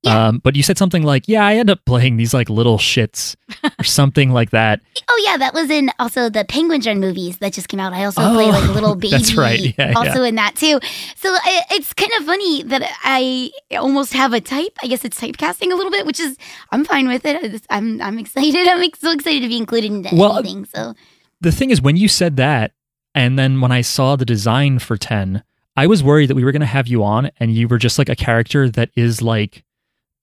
Yeah. 0.05 0.29
Um, 0.29 0.39
but 0.39 0.55
you 0.55 0.63
said 0.63 0.77
something 0.79 1.03
like, 1.03 1.25
"Yeah, 1.27 1.45
I 1.47 1.55
end 1.57 1.71
up 1.71 1.85
playing 1.87 2.17
these 2.19 2.35
like 2.35 2.49
little 2.51 2.79
shits 2.79 3.37
or 3.79 3.85
something 3.85 4.31
like 4.33 4.51
that." 4.51 4.81
Oh 5.09 5.23
yeah, 5.27 5.37
that 5.39 5.55
was 5.55 5.71
in 5.71 5.91
also 5.99 6.29
the 6.29 6.45
Penguindrum 6.45 6.99
movies 7.01 7.39
that 7.39 7.53
just 7.55 7.69
came 7.69 7.81
out. 7.81 7.93
I 7.93 8.05
also 8.05 8.21
Oh, 8.23 8.35
play 8.35 8.47
like 8.47 8.69
little 8.75 8.95
baby. 9.05 9.11
that's 9.11 9.35
right. 9.35 9.75
Yeah, 9.79 9.95
also 9.97 10.23
yeah. 10.23 10.29
in 10.29 10.35
that 10.35 10.57
too. 10.57 10.79
So 11.17 11.31
I, 11.33 11.63
it's 11.73 11.93
kind 11.95 12.13
of 12.19 12.27
funny 12.27 12.63
that 12.65 12.83
I 13.03 13.51
almost 13.73 14.13
have 14.13 14.33
a 14.33 14.41
type. 14.41 14.73
I 14.83 14.87
guess 14.89 15.05
it's 15.05 15.19
typecasting 15.21 15.73
a 15.73 15.75
little 15.75 15.91
bit, 15.91 16.05
which 16.07 16.21
is 16.21 16.37
I'm 16.71 16.85
fine 16.85 17.09
with 17.09 17.25
it. 17.25 17.63
I'm 17.71 18.01
I'm 18.03 18.19
excited. 18.19 18.55
I'm 18.69 18.91
so 18.99 19.11
excited 19.13 19.41
to 19.43 19.49
be 19.49 19.57
included 19.57 19.91
in 19.91 20.19
Well, 20.19 20.37
anything. 20.39 20.67
So 20.67 20.95
The 21.41 21.53
thing 21.53 21.71
is, 21.71 21.81
when 21.81 21.97
you 21.97 22.09
said 22.09 22.37
that, 22.37 22.73
and 23.15 23.39
then 23.39 23.61
when 23.61 23.73
I 23.73 23.81
saw 23.81 24.17
the 24.17 24.25
design 24.25 24.79
for 24.81 24.97
ten, 24.97 25.43
I 25.77 25.87
was 25.87 26.03
worried 26.05 26.29
that 26.31 26.35
we 26.37 26.45
were 26.45 26.53
going 26.53 26.61
to 26.61 26.67
have 26.67 26.87
you 26.89 27.03
on, 27.03 27.31
and 27.41 27.53
you 27.53 27.67
were 27.69 27.79
just 27.79 27.99
like 27.99 28.09
a 28.09 28.17
character 28.17 28.69
that 28.71 28.91
is 28.97 29.23
like. 29.23 29.65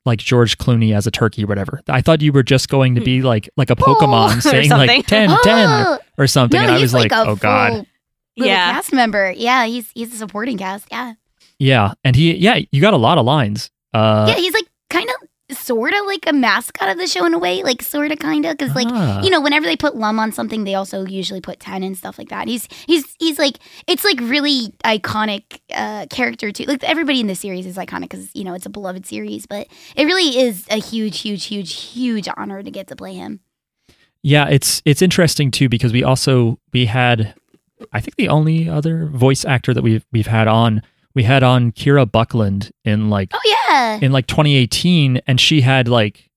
Like 0.06 0.20
George 0.20 0.58
Clooney 0.58 0.96
as 0.96 1.06
a 1.06 1.12
turkey, 1.12 1.44
or 1.44 1.48
whatever. 1.48 1.82
I 1.88 2.02
thought 2.02 2.22
you 2.22 2.32
were 2.34 2.42
just 2.44 2.70
going 2.70 2.96
to 2.96 3.02
be 3.02 3.22
like 3.22 3.50
like 3.58 3.70
a 3.70 3.76
Pokemon 3.88 4.38
or 4.38 4.42
saying 4.42 4.70
like 4.72 5.06
10, 5.06 5.30
10 5.44 5.70
Oh, 5.70 6.00
or 6.18 6.26
something. 6.28 6.60
no, 6.60 6.66
and 6.68 6.76
I 6.76 6.82
was 6.82 6.94
like, 6.94 7.12
like, 7.12 7.28
oh 7.28 7.36
god. 7.36 7.86
Yeah. 8.36 8.72
cast 8.74 8.94
member. 8.94 9.32
Yeah, 9.36 9.66
he's 9.66 9.92
he's 9.94 10.14
a 10.14 10.18
supporting 10.18 10.58
cast. 10.58 10.88
Yeah, 10.92 11.14
Yeah, 11.60 11.94
and 12.04 12.16
he 12.16 12.36
yeah, 12.36 12.60
you 12.72 12.82
got 12.82 12.94
a 12.96 12.98
lot 12.98 13.18
of 13.20 13.26
lines. 13.26 13.70
Uh 13.94 14.26
yeah, 14.30 14.36
he's 14.36 14.54
like 14.54 14.64
kind 14.64 14.66
of 14.66 14.71
sort 15.58 15.94
of 15.94 16.06
like 16.06 16.28
a 16.28 16.34
mascot 16.34 16.90
of 16.90 16.98
the 16.98 17.08
show 17.08 17.26
in 17.26 17.34
a 17.34 17.40
way, 17.40 17.64
like 17.64 17.82
sort 17.82 18.12
of 18.12 18.20
kind 18.20 18.46
of 18.46 18.58
because 18.58 18.76
like 18.76 18.88
ah. 18.90 19.22
you 19.22 19.30
know, 19.30 19.42
whenever 19.42 19.66
they 19.66 19.76
put 19.76 19.96
Lum 19.96 20.20
on 20.20 20.32
something, 20.32 20.64
they 20.64 20.76
also 20.76 21.06
usually 21.06 21.42
put 21.42 21.60
ten 21.60 21.84
and 21.84 21.98
stuff 21.98 22.18
like 22.18 22.30
that. 22.30 22.48
He's 22.48 22.68
he's 22.88 23.16
he's 23.20 23.38
like 23.40 23.58
it's 23.88 24.04
like 24.04 24.20
really 24.20 24.74
iconic 24.84 25.60
uh, 25.74 26.08
character 26.10 26.52
too. 26.52 26.66
Like 26.66 26.84
everybody 26.84 27.20
in 27.20 27.28
the 27.28 27.36
series 27.36 27.66
is 27.66 27.78
iconic 27.78 28.02
because 28.02 28.30
you 28.36 28.44
know 28.44 28.54
it's 28.54 28.66
a 28.66 28.70
beloved 28.70 29.06
series, 29.06 29.46
but 29.46 29.68
it 29.96 30.06
really 30.06 30.40
is 30.40 30.66
a 30.70 30.80
huge, 30.80 31.22
huge, 31.22 31.46
huge, 31.46 31.74
huge 31.74 32.28
honor 32.38 32.64
to 32.64 32.72
get 32.72 32.88
to 32.88 32.96
play 32.96 33.14
him. 33.14 33.40
Yeah, 34.24 34.48
it's 34.50 34.82
it's 34.86 35.02
interesting 35.02 35.52
too 35.52 35.70
because 35.70 35.94
we 35.94 36.04
also 36.04 36.60
we 36.74 36.86
had 36.86 37.34
I 37.92 38.00
think 38.00 38.16
the 38.16 38.30
only 38.30 38.70
other 38.70 39.08
voice 39.08 39.46
actor 39.46 39.74
that 39.74 39.82
we've 39.82 40.06
we've 40.12 40.28
had 40.28 40.48
on 40.48 40.82
we 41.14 41.24
had 41.24 41.44
on 41.44 41.72
Kira 41.72 42.10
Buckland 42.12 42.72
in 42.86 43.10
like 43.10 43.32
Oh 43.34 43.40
yeah, 43.70 44.00
in 44.02 44.12
like 44.12 44.28
2018 44.28 45.22
and 45.28 45.40
she 45.40 45.62
had 45.62 45.88
like 45.88 46.30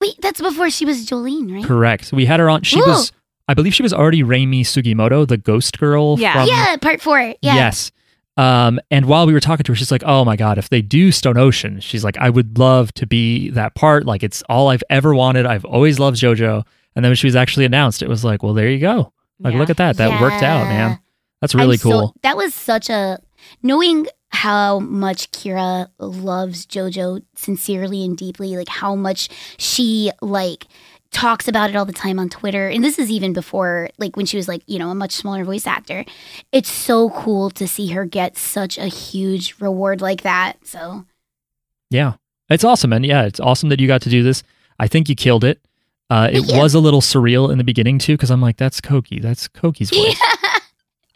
wait, 0.00 0.16
that's 0.20 0.40
before 0.40 0.70
she 0.70 0.84
was 0.84 1.04
Jolyne, 1.04 1.52
right? 1.52 1.64
correct. 1.64 2.12
We 2.12 2.26
had 2.26 2.40
her 2.40 2.48
on 2.50 2.62
she 2.62 2.78
Ooh. 2.80 2.86
was 2.86 3.12
I 3.48 3.54
believe 3.54 3.74
she 3.74 3.82
was 3.82 3.92
already 3.92 4.22
Reimi 4.22 4.60
Sugimoto, 4.60 5.26
the 5.26 5.36
ghost 5.36 5.78
girl 5.78 6.18
Yeah. 6.18 6.34
from 6.34 6.48
yeah, 6.48 6.76
part 6.76 7.00
four. 7.00 7.18
Yeah, 7.18 7.34
Yes. 7.54 7.90
Um, 8.36 8.80
and 8.90 9.04
while 9.06 9.26
we 9.26 9.32
were 9.34 9.40
talking 9.40 9.64
to 9.64 9.72
her, 9.72 9.76
she's 9.76 9.90
like, 9.90 10.04
"Oh 10.06 10.24
my 10.24 10.36
god, 10.36 10.56
if 10.56 10.68
they 10.70 10.80
do 10.80 11.12
Stone 11.12 11.36
Ocean, 11.36 11.80
she's 11.80 12.04
like, 12.04 12.16
I 12.16 12.30
would 12.30 12.56
love 12.58 12.94
to 12.94 13.06
be 13.06 13.50
that 13.50 13.74
part. 13.74 14.06
Like, 14.06 14.22
it's 14.22 14.42
all 14.48 14.68
I've 14.68 14.84
ever 14.88 15.14
wanted. 15.14 15.44
I've 15.44 15.64
always 15.66 15.98
loved 15.98 16.16
JoJo." 16.16 16.64
And 16.96 17.04
then 17.04 17.10
when 17.10 17.16
she 17.16 17.26
was 17.26 17.36
actually 17.36 17.66
announced, 17.66 18.02
it 18.02 18.08
was 18.08 18.24
like, 18.24 18.42
"Well, 18.42 18.54
there 18.54 18.68
you 18.70 18.78
go. 18.78 19.12
Like, 19.40 19.52
Yeah. 19.54 19.58
look 19.60 19.68
at 19.68 19.76
that. 19.78 19.96
That 19.98 20.20
worked 20.22 20.42
out, 20.42 20.68
man. 20.68 21.00
That's 21.42 21.54
really 21.54 21.74
I'm 21.74 21.78
so- 21.78 21.90
cool." 21.90 22.14
that 22.22 22.36
was 22.36 22.54
such 22.54 22.88
a 22.88 23.18
knowing 23.62 24.06
how 24.32 24.78
much 24.80 25.30
Kira 25.32 25.88
loves 25.98 26.66
JoJo 26.66 27.22
sincerely 27.34 28.04
and 28.04 28.16
deeply, 28.16 28.56
like 28.56 28.68
how 28.68 28.94
much 28.94 29.28
she 29.58 30.10
like 30.22 30.66
talks 31.10 31.48
about 31.48 31.68
it 31.70 31.74
all 31.76 31.84
the 31.84 31.92
time 31.92 32.20
on 32.20 32.28
Twitter. 32.28 32.68
And 32.68 32.84
this 32.84 32.96
is 32.98 33.10
even 33.10 33.32
before 33.32 33.90
like 33.98 34.16
when 34.16 34.26
she 34.26 34.36
was 34.36 34.46
like, 34.46 34.62
you 34.66 34.78
know, 34.78 34.90
a 34.90 34.94
much 34.94 35.10
smaller 35.12 35.44
voice 35.44 35.66
actor. 35.66 36.04
It's 36.52 36.70
so 36.70 37.10
cool 37.10 37.50
to 37.50 37.66
see 37.66 37.88
her 37.88 38.04
get 38.04 38.36
such 38.36 38.78
a 38.78 38.86
huge 38.86 39.56
reward 39.60 40.00
like 40.00 40.22
that. 40.22 40.64
So 40.64 41.04
yeah, 41.90 42.14
It's 42.48 42.62
awesome, 42.62 42.92
and 42.92 43.04
yeah, 43.04 43.24
it's 43.24 43.40
awesome 43.40 43.68
that 43.70 43.80
you 43.80 43.88
got 43.88 44.02
to 44.02 44.08
do 44.08 44.22
this. 44.22 44.44
I 44.78 44.86
think 44.86 45.08
you 45.08 45.16
killed 45.16 45.42
it. 45.42 45.60
Uh, 46.08 46.28
it 46.32 46.48
you. 46.48 46.56
was 46.58 46.74
a 46.74 46.80
little 46.80 47.00
surreal 47.00 47.50
in 47.50 47.58
the 47.58 47.64
beginning 47.64 47.98
too, 47.98 48.14
because 48.14 48.30
I'm 48.30 48.40
like, 48.40 48.56
that's 48.56 48.80
Coqui. 48.80 49.20
That's 49.20 49.48
Coqui's 49.48 49.90
voice. 49.94 50.20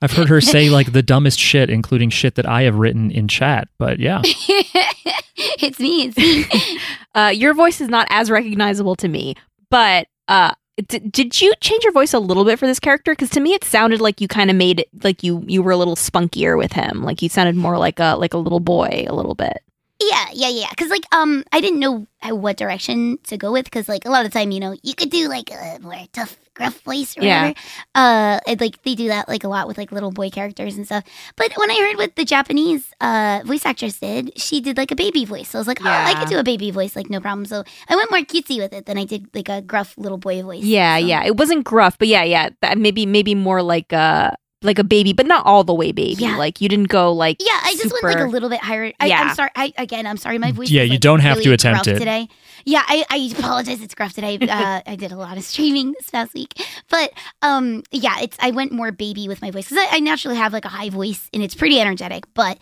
I've 0.04 0.12
heard 0.12 0.28
her 0.28 0.42
say 0.42 0.68
like 0.68 0.92
the 0.92 1.02
dumbest 1.02 1.38
shit, 1.38 1.70
including 1.70 2.10
shit 2.10 2.34
that 2.34 2.44
I 2.44 2.62
have 2.62 2.76
written 2.76 3.10
in 3.10 3.26
chat. 3.26 3.68
But 3.78 3.98
yeah, 3.98 4.20
it's 4.24 5.80
me. 5.80 6.12
It's 6.14 6.16
me. 6.18 6.78
Uh, 7.16 7.28
your 7.28 7.54
voice 7.54 7.80
is 7.80 7.88
not 7.88 8.08
as 8.10 8.28
recognizable 8.28 8.96
to 8.96 9.06
me, 9.06 9.36
but 9.70 10.08
uh, 10.26 10.52
d- 10.88 10.98
did 10.98 11.40
you 11.40 11.54
change 11.60 11.84
your 11.84 11.92
voice 11.92 12.12
a 12.12 12.18
little 12.18 12.44
bit 12.44 12.58
for 12.58 12.66
this 12.66 12.80
character? 12.80 13.12
Because 13.12 13.30
to 13.30 13.38
me, 13.38 13.54
it 13.54 13.62
sounded 13.62 14.00
like 14.00 14.20
you 14.20 14.26
kind 14.26 14.50
of 14.50 14.56
made 14.56 14.80
it 14.80 14.88
like 15.04 15.22
you 15.22 15.44
you 15.46 15.62
were 15.62 15.70
a 15.70 15.76
little 15.76 15.94
spunkier 15.94 16.58
with 16.58 16.72
him. 16.72 17.04
Like 17.04 17.22
you 17.22 17.28
sounded 17.28 17.54
more 17.54 17.78
like 17.78 18.00
a 18.00 18.16
like 18.16 18.34
a 18.34 18.38
little 18.38 18.58
boy 18.58 19.06
a 19.06 19.14
little 19.14 19.36
bit. 19.36 19.62
Yeah, 20.00 20.26
yeah, 20.32 20.48
yeah. 20.48 20.66
Because 20.70 20.90
like, 20.90 21.04
um, 21.12 21.44
I 21.52 21.60
didn't 21.60 21.78
know 21.78 22.06
what 22.24 22.56
direction 22.56 23.18
to 23.24 23.36
go 23.36 23.52
with. 23.52 23.64
Because 23.64 23.88
like 23.88 24.04
a 24.04 24.10
lot 24.10 24.26
of 24.26 24.32
the 24.32 24.36
time, 24.36 24.50
you 24.50 24.58
know, 24.58 24.74
you 24.82 24.94
could 24.96 25.10
do 25.10 25.28
like 25.28 25.52
a 25.52 25.78
more 25.80 25.94
tough, 26.12 26.36
gruff 26.54 26.80
voice 26.82 27.16
or 27.18 27.22
Yeah. 27.22 27.48
whatever. 27.48 27.58
Uh, 27.94 28.38
and, 28.46 28.60
like 28.60 28.82
they 28.82 28.94
do 28.94 29.08
that 29.08 29.28
like 29.28 29.44
a 29.44 29.48
lot 29.48 29.66
with 29.68 29.76
like 29.78 29.92
little 29.92 30.10
boy 30.12 30.30
characters 30.30 30.76
and 30.76 30.86
stuff. 30.86 31.04
But 31.36 31.52
when 31.56 31.70
I 31.70 31.76
heard 31.78 31.96
what 31.98 32.16
the 32.16 32.24
Japanese 32.24 32.92
uh 33.00 33.40
voice 33.44 33.66
actress 33.66 33.98
did, 33.98 34.32
she 34.38 34.60
did 34.60 34.76
like 34.76 34.90
a 34.90 34.96
baby 34.96 35.24
voice. 35.24 35.48
So 35.50 35.58
I 35.58 35.60
was 35.60 35.68
like, 35.68 35.80
oh, 35.82 35.88
I 35.88 36.10
Yeah. 36.10 36.20
could 36.20 36.28
do 36.28 36.38
a 36.38 36.44
baby 36.44 36.70
voice, 36.70 36.94
like 36.96 37.10
no 37.10 37.20
problem. 37.20 37.44
So 37.46 37.64
I 37.88 37.96
went 37.96 38.10
more 38.10 38.20
cutesy 38.20 38.58
with 38.58 38.72
it 38.72 38.86
than 38.86 38.96
I 38.98 39.04
did 39.04 39.28
like 39.34 39.48
a 39.48 39.60
gruff 39.62 39.94
little 39.98 40.18
boy 40.18 40.42
voice. 40.42 40.62
Yeah, 40.62 40.98
So- 40.98 41.06
yeah. 41.06 41.24
It 41.24 41.36
wasn't 41.36 41.64
gruff, 41.64 41.98
but 41.98 42.08
yeah, 42.08 42.22
yeah. 42.24 42.50
That 42.62 42.78
maybe 42.78 43.04
maybe 43.06 43.34
more 43.34 43.62
like 43.62 43.92
a 43.92 44.36
like 44.64 44.78
a 44.78 44.84
baby, 44.84 45.12
but 45.12 45.26
not 45.26 45.44
all 45.46 45.64
the 45.64 45.74
way 45.74 45.92
baby. 45.92 46.22
Yeah. 46.22 46.36
Like 46.36 46.60
you 46.60 46.68
didn't 46.68 46.88
go 46.88 47.12
like 47.12 47.36
Yeah, 47.40 47.58
I 47.62 47.76
just 47.76 47.92
went 47.92 48.04
like 48.04 48.18
a 48.18 48.28
little 48.28 48.48
bit 48.48 48.60
higher. 48.60 48.92
I, 48.98 49.06
Yeah. 49.06 49.22
I'm 49.22 49.34
sorry. 49.34 49.50
I, 49.54 49.72
again, 49.78 50.06
I'm 50.06 50.16
sorry. 50.16 50.38
My 50.38 50.52
voice. 50.52 50.70
Yeah, 50.70 50.82
is, 50.82 50.88
you 50.88 50.94
like, 50.94 51.00
don't 51.00 51.20
have 51.20 51.40
to 51.42 51.52
attempt 51.52 51.86
it. 51.86 51.98
today. 51.98 52.28
Yeah, 52.64 52.82
I, 52.86 53.04
I 53.10 53.30
apologize. 53.38 53.82
It's 53.82 53.94
gruff 53.94 54.12
today. 54.12 54.38
Uh, 54.54 54.80
I 54.86 54.94
did 54.94 55.10
a 55.10 55.16
lot 55.16 55.36
of 55.36 55.42
streaming 55.42 55.92
this 55.92 56.10
past 56.10 56.32
week, 56.32 56.54
but 56.88 57.12
um, 57.42 57.82
yeah, 57.90 58.20
it's 58.20 58.36
I 58.40 58.52
went 58.52 58.70
more 58.70 58.92
baby 58.92 59.26
with 59.26 59.42
my 59.42 59.50
voice 59.50 59.68
because 59.68 59.84
I, 59.90 59.96
I 59.96 60.00
naturally 60.00 60.36
have 60.36 60.52
like 60.52 60.64
a 60.64 60.68
high 60.68 60.90
voice 60.90 61.28
and 61.32 61.42
it's 61.42 61.56
pretty 61.56 61.80
energetic. 61.80 62.24
But 62.34 62.58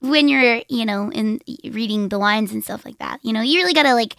when 0.00 0.28
you're, 0.28 0.62
you 0.68 0.84
know, 0.84 1.10
in 1.10 1.40
reading 1.64 2.08
the 2.08 2.18
lines 2.18 2.52
and 2.52 2.64
stuff 2.64 2.84
like 2.84 2.98
that, 2.98 3.20
you 3.22 3.32
know, 3.32 3.42
you 3.42 3.60
really 3.60 3.74
gotta 3.74 3.94
like, 3.94 4.16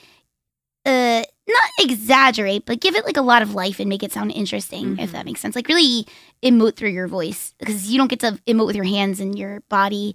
uh, 0.86 1.24
not 1.48 1.70
exaggerate, 1.80 2.66
but 2.66 2.80
give 2.80 2.96
it 2.96 3.06
like 3.06 3.18
a 3.18 3.22
lot 3.22 3.42
of 3.42 3.54
life 3.54 3.80
and 3.80 3.90
make 3.90 4.04
it 4.04 4.12
sound 4.12 4.32
interesting, 4.32 4.98
if 5.00 5.10
Mhm. 5.10 5.14
that 5.14 5.26
makes 5.26 5.40
sense. 5.42 5.56
Like 5.56 5.68
really 5.68 6.06
emote 6.44 6.76
through 6.76 6.90
your 6.90 7.08
voice 7.08 7.54
because 7.60 7.90
you 7.92 7.98
don't 7.98 8.08
get 8.10 8.20
to 8.22 8.40
emote 8.48 8.66
with 8.68 8.76
your 8.76 8.86
hands 8.86 9.20
and 9.20 9.38
your 9.38 9.62
body 9.70 10.14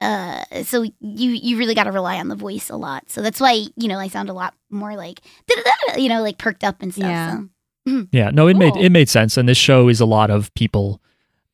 uh 0.00 0.44
so 0.62 0.82
you 1.00 1.30
you 1.32 1.58
really 1.58 1.74
got 1.74 1.84
to 1.84 1.90
rely 1.92 2.16
on 2.20 2.28
the 2.28 2.36
voice 2.36 2.70
a 2.70 2.76
lot 2.76 3.10
so 3.10 3.20
that's 3.20 3.40
why 3.40 3.64
you 3.76 3.88
know 3.88 3.98
i 3.98 4.06
sound 4.06 4.28
a 4.30 4.32
lot 4.32 4.54
more 4.70 4.94
like 4.94 5.20
you 5.96 6.08
know 6.08 6.22
like 6.22 6.38
perked 6.38 6.62
up 6.62 6.80
and 6.82 6.92
stuff 6.94 7.06
Yeah. 7.10 7.38
so 7.38 7.48
yeah. 8.12 8.30
No, 8.30 8.46
it 8.48 8.56
made 8.58 8.76
it 8.76 8.90
made 8.92 9.08
sense, 9.08 9.36
and 9.38 9.48
this 9.48 9.56
show 9.56 9.88
is 9.88 9.98
a 9.98 10.04
lot 10.04 10.30
of 10.30 10.52
people. 10.52 11.00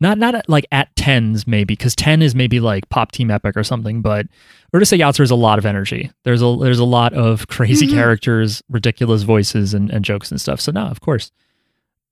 Not 0.00 0.18
not 0.18 0.34
at, 0.34 0.48
like 0.48 0.66
at 0.72 0.94
tens 0.96 1.46
maybe 1.46 1.74
because 1.76 1.94
ten 1.94 2.22
is 2.22 2.34
maybe 2.34 2.58
like 2.58 2.88
Pop 2.88 3.12
Team 3.12 3.30
Epic 3.30 3.56
or 3.56 3.62
something, 3.62 4.02
but 4.02 4.26
Urusei 4.74 4.98
Yatsura 4.98 5.20
is 5.22 5.30
a 5.30 5.36
lot 5.36 5.58
of 5.58 5.64
energy. 5.66 6.10
There's 6.24 6.42
a 6.42 6.56
there's 6.60 6.80
a 6.80 6.84
lot 6.84 7.12
of 7.14 7.46
crazy 7.46 7.86
Mhm. 7.86 7.90
characters, 7.94 8.62
ridiculous 8.68 9.22
voices, 9.22 9.72
and, 9.72 9.88
and 9.90 10.04
jokes 10.04 10.30
and 10.32 10.40
stuff. 10.40 10.60
So 10.60 10.72
no, 10.72 10.82
of 10.86 11.00
course. 11.00 11.30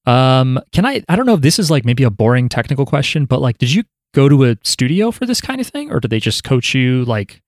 Um, 0.06 0.60
can 0.72 0.84
I? 0.86 1.02
I 1.08 1.16
don't 1.16 1.26
know 1.26 1.34
if 1.34 1.40
this 1.42 1.58
is 1.58 1.70
like 1.70 1.84
maybe 1.84 2.02
a 2.04 2.10
boring 2.10 2.48
technical 2.48 2.86
question, 2.86 3.24
but 3.24 3.40
like, 3.40 3.58
did 3.58 3.72
you 3.72 3.82
go 4.14 4.28
to 4.28 4.44
a 4.44 4.56
studio 4.62 5.10
for 5.10 5.26
this 5.26 5.40
kind 5.40 5.60
of 5.60 5.66
thing, 5.66 5.90
or 5.90 6.00
did 6.00 6.10
they 6.10 6.20
just 6.20 6.44
coach 6.44 6.74
you 6.74 7.04
like 7.04 7.40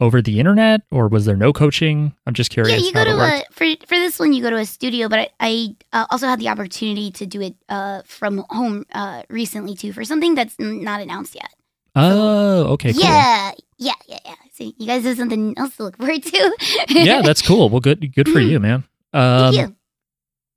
over 0.00 0.22
the 0.22 0.40
internet, 0.40 0.80
or 0.90 1.08
was 1.08 1.26
there 1.26 1.36
no 1.36 1.52
coaching? 1.52 2.14
I'm 2.26 2.32
just 2.34 2.50
curious. 2.50 2.80
yeah 2.80 2.86
you 2.86 2.92
go 2.92 3.04
to 3.04 3.18
a 3.20 3.42
for 3.52 3.66
for 3.86 3.96
this 3.96 4.18
one 4.18 4.32
you 4.32 4.42
go 4.42 4.48
to 4.50 4.56
a 4.56 4.64
studio 4.64 5.08
but 5.10 5.18
i, 5.18 5.28
I 5.40 5.76
uh, 5.92 6.06
also 6.10 6.26
had 6.26 6.38
the 6.38 6.48
opportunity 6.48 7.10
to 7.12 7.26
do 7.26 7.42
it 7.42 7.54
uh 7.68 8.00
from 8.06 8.44
home 8.48 8.86
uh 8.92 9.24
recently 9.28 9.74
too 9.74 9.92
for 9.92 10.04
something 10.04 10.34
that's 10.34 10.56
not 10.58 11.00
announced 11.02 11.34
yet 11.34 11.50
Oh, 11.94 12.64
okay, 12.74 12.92
cool. 12.92 13.02
yeah 13.02 13.52
yeah 13.78 13.92
yeah 14.06 14.18
yeah 14.24 14.34
so 14.52 14.64
you 14.76 14.86
guys 14.86 15.04
have 15.04 15.16
something 15.16 15.54
else 15.58 15.76
to 15.76 15.84
look 15.84 15.96
forward 15.96 16.22
to 16.22 16.56
yeah, 16.88 17.22
that's 17.22 17.42
cool. 17.42 17.68
Well, 17.70 17.80
good, 17.80 18.14
good 18.14 18.28
for 18.28 18.40
you, 18.40 18.60
man. 18.60 18.84
Um, 19.12 19.52
thank 19.54 19.68
you 19.70 19.76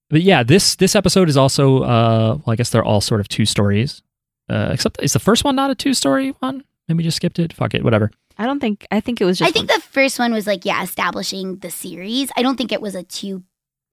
But 0.09 0.21
yeah, 0.21 0.43
this 0.43 0.75
this 0.75 0.95
episode 0.95 1.29
is 1.29 1.38
also, 1.38 1.77
uh, 1.84 2.38
well, 2.45 2.53
I 2.53 2.55
guess 2.55 2.69
they're 2.69 2.84
all 2.84 3.01
sort 3.01 3.21
of 3.21 3.27
two 3.27 3.45
stories. 3.45 4.01
Uh, 4.49 4.69
except 4.73 5.01
is 5.01 5.13
the 5.13 5.19
first 5.19 5.43
one 5.43 5.55
not 5.55 5.71
a 5.71 5.75
two 5.75 5.93
story 5.93 6.31
one? 6.39 6.63
Maybe 6.88 7.03
just 7.03 7.17
skipped 7.17 7.39
it. 7.39 7.53
Fuck 7.53 7.73
it, 7.73 7.84
whatever. 7.84 8.11
I 8.38 8.45
don't 8.45 8.59
think 8.59 8.86
I 8.91 8.99
think 8.99 9.21
it 9.21 9.25
was 9.25 9.38
just 9.38 9.49
I 9.49 9.51
think 9.51 9.69
the 9.69 9.79
first 9.79 10.19
one 10.19 10.34
was 10.34 10.45
like, 10.45 10.65
yeah, 10.65 10.84
establishing 10.84 11.57
the 11.59 11.71
series. 11.71 12.29
I 12.36 12.41
don't 12.41 12.57
think 12.57 12.71
it 12.71 12.81
was 12.81 12.93
a 12.95 13.03
two. 13.03 13.43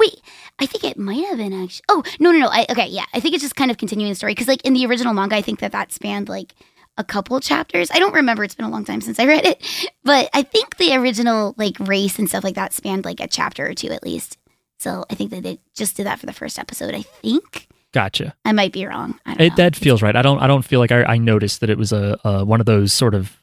Wait, 0.00 0.20
I 0.58 0.64
think 0.66 0.82
it 0.82 0.98
might 0.98 1.24
have 1.26 1.36
been 1.38 1.52
actually. 1.52 1.84
Oh 1.88 2.02
no, 2.18 2.32
no, 2.32 2.38
no. 2.38 2.48
I, 2.50 2.66
okay, 2.70 2.88
yeah, 2.88 3.04
I 3.14 3.20
think 3.20 3.34
it's 3.34 3.44
just 3.44 3.54
kind 3.54 3.70
of 3.70 3.76
continuing 3.76 4.10
the 4.10 4.16
story 4.16 4.32
because, 4.32 4.48
like, 4.48 4.64
in 4.64 4.72
the 4.72 4.86
original 4.86 5.12
manga, 5.14 5.36
I 5.36 5.42
think 5.42 5.60
that 5.60 5.72
that 5.72 5.92
spanned 5.92 6.28
like 6.28 6.54
a 7.00 7.04
couple 7.04 7.40
chapters. 7.40 7.90
I 7.90 7.98
don't 7.98 8.14
remember. 8.14 8.44
It's 8.44 8.54
been 8.54 8.66
a 8.66 8.70
long 8.70 8.84
time 8.84 9.00
since 9.00 9.18
I 9.18 9.24
read 9.24 9.44
it, 9.44 9.90
but 10.04 10.30
I 10.32 10.42
think 10.42 10.76
the 10.76 10.94
original 10.94 11.54
like 11.56 11.76
race 11.80 12.18
and 12.18 12.28
stuff 12.28 12.44
like 12.44 12.54
that 12.54 12.72
spanned 12.72 13.04
like 13.04 13.20
a 13.20 13.26
chapter 13.26 13.66
or 13.66 13.74
two 13.74 13.88
at 13.88 14.04
least. 14.04 14.38
So 14.78 15.04
I 15.10 15.14
think 15.14 15.30
that 15.30 15.42
they 15.42 15.58
just 15.74 15.96
did 15.96 16.06
that 16.06 16.20
for 16.20 16.26
the 16.26 16.32
first 16.32 16.58
episode. 16.58 16.94
I 16.94 17.02
think 17.02 17.68
Gotcha. 17.92 18.34
I 18.44 18.52
might 18.52 18.72
be 18.72 18.86
wrong. 18.86 19.18
I 19.26 19.34
don't 19.34 19.46
It, 19.48 19.56
that 19.56 19.74
feels 19.74 20.00
right. 20.00 20.14
I 20.14 20.22
don't. 20.22 20.38
I 20.38 20.46
don't 20.46 20.64
feel 20.64 20.78
like 20.78 20.92
I, 20.92 21.02
I 21.02 21.18
noticed 21.18 21.60
that 21.60 21.70
it 21.70 21.78
was 21.78 21.92
a, 21.92 22.18
a 22.24 22.44
one 22.44 22.60
of 22.60 22.66
those 22.66 22.92
sort 22.92 23.14
of 23.14 23.36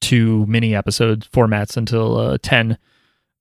two 0.00 0.44
mini 0.46 0.74
episode 0.74 1.26
formats 1.32 1.76
until 1.76 2.16
uh, 2.18 2.38
ten. 2.42 2.78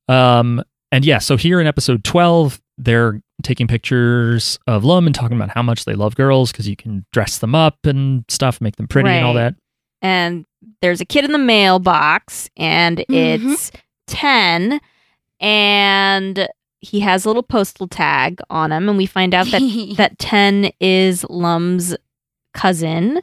Um, 0.07 0.63
and 0.91 1.03
yeah, 1.03 1.17
so 1.17 1.35
here 1.35 1.59
in 1.59 1.65
episode 1.65 2.03
twelve, 2.03 2.61
they're 2.77 3.21
taking 3.43 3.67
pictures 3.67 4.57
of 4.67 4.83
Lum 4.83 5.05
and 5.05 5.13
talking 5.15 5.36
about 5.38 5.49
how 5.49 5.61
much 5.61 5.86
they 5.86 5.93
love 5.93 6.15
girls 6.15 6.51
because 6.51 6.67
you 6.67 6.75
can 6.75 7.05
dress 7.11 7.38
them 7.39 7.53
up 7.55 7.86
and 7.86 8.23
stuff, 8.29 8.61
make 8.61 8.75
them 8.77 8.88
pretty 8.88 9.09
and 9.09 9.25
all 9.25 9.33
that. 9.33 9.55
and 10.01 10.45
there's 10.81 11.01
a 11.01 11.05
kid 11.05 11.25
in 11.25 11.31
the 11.31 11.38
mailbox 11.38 12.49
and 12.57 12.99
Mhm. 13.09 13.53
it's 13.53 13.71
10 14.07 14.79
and 15.39 16.47
he 16.81 16.99
has 17.01 17.25
a 17.25 17.29
little 17.29 17.43
postal 17.43 17.88
tag 17.88 18.39
on 18.49 18.71
him 18.71 18.88
and 18.89 18.97
we 18.97 19.05
find 19.05 19.33
out 19.33 19.47
that 19.47 19.61
that 19.97 20.17
10 20.19 20.71
is 20.79 21.25
Lum's 21.29 21.95
cousin 22.53 23.21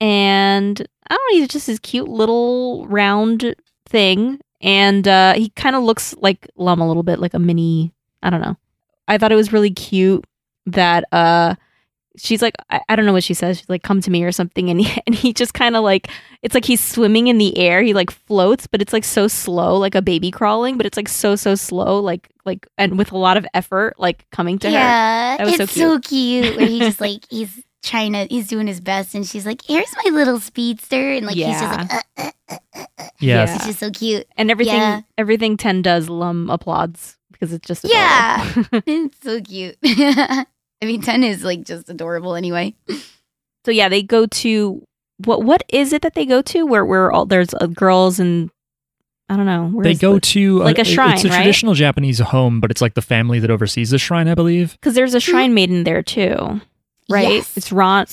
and 0.00 0.80
I 1.08 1.14
don't 1.16 1.32
know 1.32 1.38
he's 1.40 1.48
just 1.48 1.66
his 1.66 1.78
cute 1.78 2.08
little 2.08 2.86
round 2.88 3.54
thing 3.86 4.40
and 4.60 5.06
uh 5.06 5.34
he 5.34 5.50
kind 5.50 5.76
of 5.76 5.82
looks 5.82 6.14
like 6.18 6.48
Lum 6.56 6.80
a 6.80 6.86
little 6.88 7.02
bit 7.02 7.18
like 7.18 7.34
a 7.34 7.38
mini 7.38 7.92
I 8.22 8.30
don't 8.30 8.40
know. 8.40 8.56
I 9.08 9.18
thought 9.18 9.32
it 9.32 9.36
was 9.36 9.52
really 9.52 9.70
cute 9.70 10.24
that 10.66 11.04
uh 11.12 11.54
she's 12.18 12.42
like 12.42 12.54
I, 12.70 12.80
I 12.88 12.94
don't 12.96 13.06
know 13.06 13.12
what 13.14 13.24
she 13.24 13.34
says 13.34 13.58
she's 13.58 13.68
like 13.68 13.82
come 13.82 14.00
to 14.02 14.10
me 14.10 14.22
or 14.22 14.32
something 14.32 14.68
and 14.70 14.80
he, 14.80 15.00
and 15.06 15.14
he 15.14 15.32
just 15.32 15.54
kind 15.54 15.74
of 15.76 15.82
like 15.82 16.08
it's 16.42 16.54
like 16.54 16.64
he's 16.64 16.80
swimming 16.80 17.26
in 17.28 17.38
the 17.38 17.56
air 17.56 17.82
he 17.82 17.94
like 17.94 18.10
floats 18.10 18.66
but 18.66 18.82
it's 18.82 18.92
like 18.92 19.04
so 19.04 19.26
slow 19.28 19.76
like 19.78 19.94
a 19.94 20.02
baby 20.02 20.30
crawling 20.30 20.76
but 20.76 20.84
it's 20.86 20.96
like 20.96 21.08
so 21.08 21.34
so 21.36 21.54
slow 21.54 21.98
like 22.00 22.28
like 22.44 22.66
and 22.78 22.98
with 22.98 23.12
a 23.12 23.16
lot 23.18 23.36
of 23.36 23.46
effort 23.54 23.94
like 23.98 24.26
coming 24.30 24.58
to 24.58 24.68
her 24.68 24.72
yeah, 24.74 25.36
That 25.38 25.46
was 25.46 25.56
so 25.56 25.62
it's 25.64 25.72
so 25.72 25.98
cute. 26.00 26.56
Where 26.56 26.66
he's 26.66 26.80
just 26.80 27.00
like 27.08 27.24
he's 27.30 27.62
trying 27.82 28.12
to, 28.12 28.26
he's 28.26 28.46
doing 28.46 28.68
his 28.68 28.80
best, 28.80 29.12
and 29.12 29.26
she's 29.26 29.44
like, 29.44 29.60
"Here's 29.66 29.92
my 30.04 30.10
little 30.12 30.38
speedster," 30.38 31.12
and 31.14 31.26
like 31.26 31.34
he's 31.34 31.46
just 31.46 31.62
like, 31.78 31.92
uh, 31.92 32.00
uh, 32.16 32.30
uh, 32.52 32.56
uh, 32.76 32.84
uh. 32.98 33.08
Yes. 33.18 33.56
it's 33.56 33.66
just 33.66 33.78
so 33.80 33.90
cute. 33.90 34.24
and 34.36 34.50
everything 34.52 34.74
Yeah. 34.76 35.00
everything 35.18 35.56
10 35.56 35.82
does 35.82 36.08
lum 36.08 36.48
applauds 36.50 37.16
because 37.42 37.52
it's 37.52 37.66
just 37.66 37.84
Yeah. 37.84 38.52
It's 38.86 39.18
so 39.22 39.40
cute. 39.40 39.76
I 39.84 40.46
mean, 40.82 41.02
ten 41.02 41.24
is 41.24 41.42
like 41.42 41.64
just 41.64 41.88
adorable 41.88 42.36
anyway. 42.36 42.74
so 43.64 43.70
yeah 43.72 43.88
they 43.88 44.02
go 44.02 44.26
to 44.26 44.82
what 45.24 45.42
what 45.42 45.64
is 45.68 45.92
it 45.92 46.02
that 46.02 46.14
they 46.14 46.24
go 46.24 46.40
to 46.42 46.64
where 46.66 46.84
where 46.84 47.10
all 47.10 47.26
there's 47.26 47.52
uh, 47.54 47.66
girls 47.66 48.20
and 48.20 48.50
I 49.28 49.36
don't 49.36 49.46
know 49.46 49.82
They 49.82 49.94
go 49.94 50.18
to 50.18 50.58
like 50.58 50.78
a 50.78 50.82
it- 50.82 50.86
shrine, 50.86 51.14
It's 51.14 51.24
a 51.24 51.28
right? 51.28 51.36
traditional 51.36 51.74
Japanese 51.74 52.18
home, 52.20 52.60
but 52.60 52.70
it's 52.70 52.80
like 52.82 52.94
the 52.94 53.02
family 53.02 53.38
that 53.40 53.50
oversees 53.50 53.90
the 53.90 53.98
shrine, 53.98 54.28
I 54.28 54.34
believe. 54.34 54.72
because 54.72 54.94
there's 54.94 55.14
a 55.14 55.20
shrine 55.20 55.52
maiden 55.54 55.84
there 55.84 56.02
too 56.02 56.60
right 57.10 57.32
Yes. 57.34 57.56
it's 57.56 57.72
Ran 57.72 58.06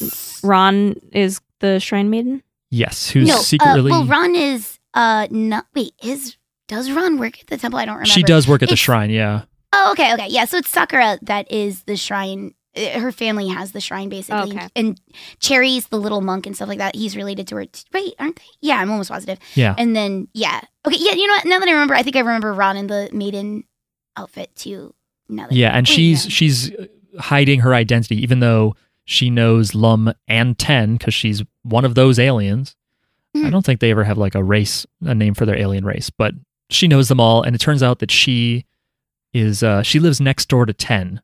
Ran 0.43 0.95
is 1.11 1.39
the 1.59 1.79
shrine 1.79 2.09
maiden 2.09 2.41
Yes, 2.71 3.09
who's 3.09 3.27
no, 3.27 3.37
secretly. 3.37 3.91
Uh, 3.91 4.01
well, 4.01 4.05
Ran 4.05 4.35
is 4.35 4.77
uh 4.95 5.27
not. 5.31 5.65
Wait, 5.75 5.91
is 6.03 6.35
does 6.69 6.89
Ran 6.89 7.17
work 7.17 7.37
at 7.41 7.47
the 7.47 7.57
temple? 7.57 7.79
I 7.79 7.85
don't 7.85 7.95
remember. 7.95 8.09
she 8.09 8.23
does 8.23 8.47
work 8.47 8.63
at 8.63 8.69
the 8.69 8.77
shrine. 8.77 9.09
Yeah. 9.09 9.41
Oh, 9.73 9.91
okay, 9.91 10.13
okay, 10.13 10.27
yeah. 10.29 10.45
So 10.45 10.57
it's 10.57 10.69
Sakura 10.69 11.19
that 11.23 11.51
is 11.51 11.83
the 11.83 11.97
shrine. 11.97 12.53
uh, 12.77 12.99
Her 12.99 13.11
family 13.11 13.49
has 13.49 13.71
the 13.73 13.81
shrine 13.81 14.07
basically, 14.09 14.55
Okay. 14.55 14.67
and 14.75 14.99
Cherry's 15.39 15.87
the 15.87 15.97
little 15.99 16.21
monk 16.21 16.45
and 16.47 16.55
stuff 16.55 16.69
like 16.69 16.77
that. 16.79 16.95
He's 16.95 17.15
related 17.17 17.47
to 17.49 17.55
her. 17.57 17.65
T- 17.65 17.83
Wait, 17.93 18.13
aren't 18.19 18.37
they? 18.37 18.43
Yeah, 18.61 18.77
I'm 18.79 18.89
almost 18.89 19.09
positive. 19.11 19.37
Yeah. 19.55 19.75
And 19.77 19.95
then 19.95 20.27
yeah, 20.33 20.61
okay, 20.87 20.97
yeah. 20.99 21.11
You 21.13 21.27
know 21.27 21.33
what? 21.33 21.45
Now 21.45 21.59
that 21.59 21.67
I 21.67 21.71
remember, 21.73 21.93
I 21.95 22.03
think 22.03 22.15
I 22.15 22.19
remember 22.19 22.53
Ran 22.53 22.77
in 22.77 22.87
the 22.87 23.09
maiden 23.11 23.65
outfit 24.15 24.55
too. 24.55 24.93
Now 25.27 25.47
that 25.47 25.53
Yeah, 25.55 25.69
and 25.75 25.87
she's 25.87 26.25
yeah. 26.25 26.29
she's 26.31 26.71
hiding 27.19 27.59
her 27.61 27.73
identity, 27.75 28.15
even 28.23 28.39
though 28.39 28.75
she 29.05 29.29
knows 29.29 29.73
Lum 29.75 30.13
and 30.27 30.57
Ten 30.57 30.95
because 30.97 31.13
she's 31.13 31.43
one 31.63 31.85
of 31.85 31.95
those 31.95 32.17
aliens. 32.19 32.75
I 33.35 33.39
Mhm. 33.39 33.51
don't 33.51 33.65
think 33.65 33.79
they 33.79 33.91
ever 33.91 34.03
have 34.03 34.17
like 34.17 34.33
a 34.35 34.43
race, 34.43 34.87
a 35.05 35.13
name 35.13 35.35
for 35.35 35.45
their 35.45 35.57
alien 35.57 35.85
race, 35.85 36.09
but 36.09 36.33
she 36.69 36.87
knows 36.87 37.07
them 37.07 37.19
all, 37.19 37.41
and 37.43 37.55
it 37.55 37.59
turns 37.59 37.81
out 37.83 37.99
that 37.99 38.11
she 38.11 38.65
is 39.33 39.61
uh, 39.63 39.83
she 39.83 39.99
lives 39.99 40.19
next 40.21 40.47
door 40.49 40.65
to 40.65 40.73
Ten 40.73 41.21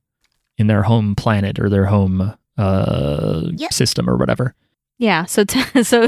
in 0.58 0.68
their 0.68 0.84
home 0.84 1.16
planet 1.16 1.60
or 1.60 1.70
their 1.70 1.86
home 1.86 2.34
uh, 2.58 3.42
Yep. 3.54 3.74
system 3.74 4.10
or 4.10 4.16
whatever. 4.18 4.56
Yeah. 4.98 5.26
So 5.26 5.44
t- 5.44 5.62
so 5.84 6.08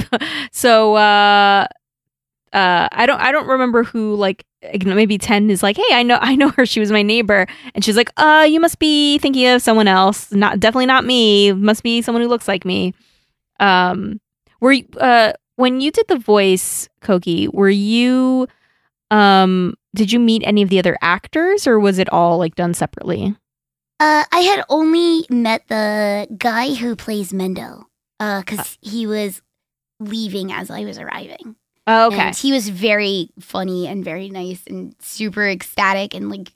so 0.51 0.95
uh 0.95 1.67
uh 2.53 2.87
I 2.91 3.05
don't 3.05 3.19
I 3.19 3.31
don't 3.33 3.47
remember 3.47 3.83
who 3.83 4.15
like 4.15 4.45
maybe 4.85 5.17
10 5.17 5.49
is 5.49 5.61
like, 5.61 5.75
"Hey, 5.75 5.83
I 5.95 6.03
know 6.03 6.17
I 6.21 6.35
know 6.35 6.49
her. 6.51 6.65
She 6.65 6.79
was 6.79 6.91
my 6.91 7.01
neighbor." 7.01 7.45
And 7.75 7.83
she's 7.83 7.97
like, 7.97 8.11
"Uh, 8.17 8.47
you 8.49 8.59
must 8.61 8.79
be 8.79 9.17
thinking 9.17 9.45
of 9.47 9.61
someone 9.61 9.87
else. 9.89 10.31
Not 10.31 10.59
definitely 10.61 10.85
not 10.85 11.03
me. 11.05 11.51
Must 11.51 11.83
be 11.83 12.01
someone 12.01 12.21
who 12.21 12.29
looks 12.29 12.47
like 12.47 12.63
me." 12.63 12.93
Um 13.59 14.21
were 14.61 14.71
you, 14.71 14.85
uh 14.99 15.33
when 15.57 15.81
you 15.81 15.91
did 15.91 16.07
the 16.07 16.17
voice, 16.19 16.87
Coqui, 17.01 17.51
were 17.53 17.69
you 17.69 18.47
um 19.11 19.73
did 19.95 20.11
you 20.11 20.19
meet 20.19 20.43
any 20.45 20.61
of 20.61 20.69
the 20.69 20.79
other 20.79 20.97
actors 21.01 21.65
or 21.65 21.79
was 21.79 21.97
it 21.97 22.11
all 22.13 22.37
like 22.37 22.55
done 22.55 22.73
separately? 22.73 23.35
Uh, 23.99 24.23
I 24.31 24.39
had 24.41 24.63
only 24.69 25.25
met 25.29 25.67
the 25.69 26.27
guy 26.37 26.75
who 26.75 26.95
plays 26.95 27.31
Mendo, 27.31 27.85
uh, 28.19 28.41
because 28.41 28.77
he 28.79 29.07
was 29.07 29.41
leaving 29.99 30.51
as 30.51 30.69
I 30.69 30.85
was 30.85 30.99
arriving. 30.99 31.55
Oh, 31.87 32.07
okay. 32.07 32.19
And 32.27 32.35
he 32.35 32.51
was 32.51 32.69
very 32.69 33.31
funny 33.39 33.87
and 33.87 34.05
very 34.05 34.29
nice 34.29 34.61
and 34.67 34.93
super 34.99 35.47
ecstatic 35.49 36.13
and 36.13 36.29
like 36.29 36.51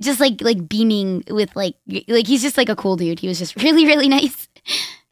just 0.00 0.20
like 0.20 0.42
like 0.42 0.68
beaming 0.68 1.24
with 1.30 1.54
like 1.56 1.76
like 2.08 2.26
he's 2.26 2.42
just 2.42 2.58
like 2.58 2.68
a 2.68 2.76
cool 2.76 2.96
dude. 2.96 3.20
He 3.20 3.28
was 3.28 3.38
just 3.38 3.56
really 3.62 3.86
really 3.86 4.08
nice. 4.08 4.46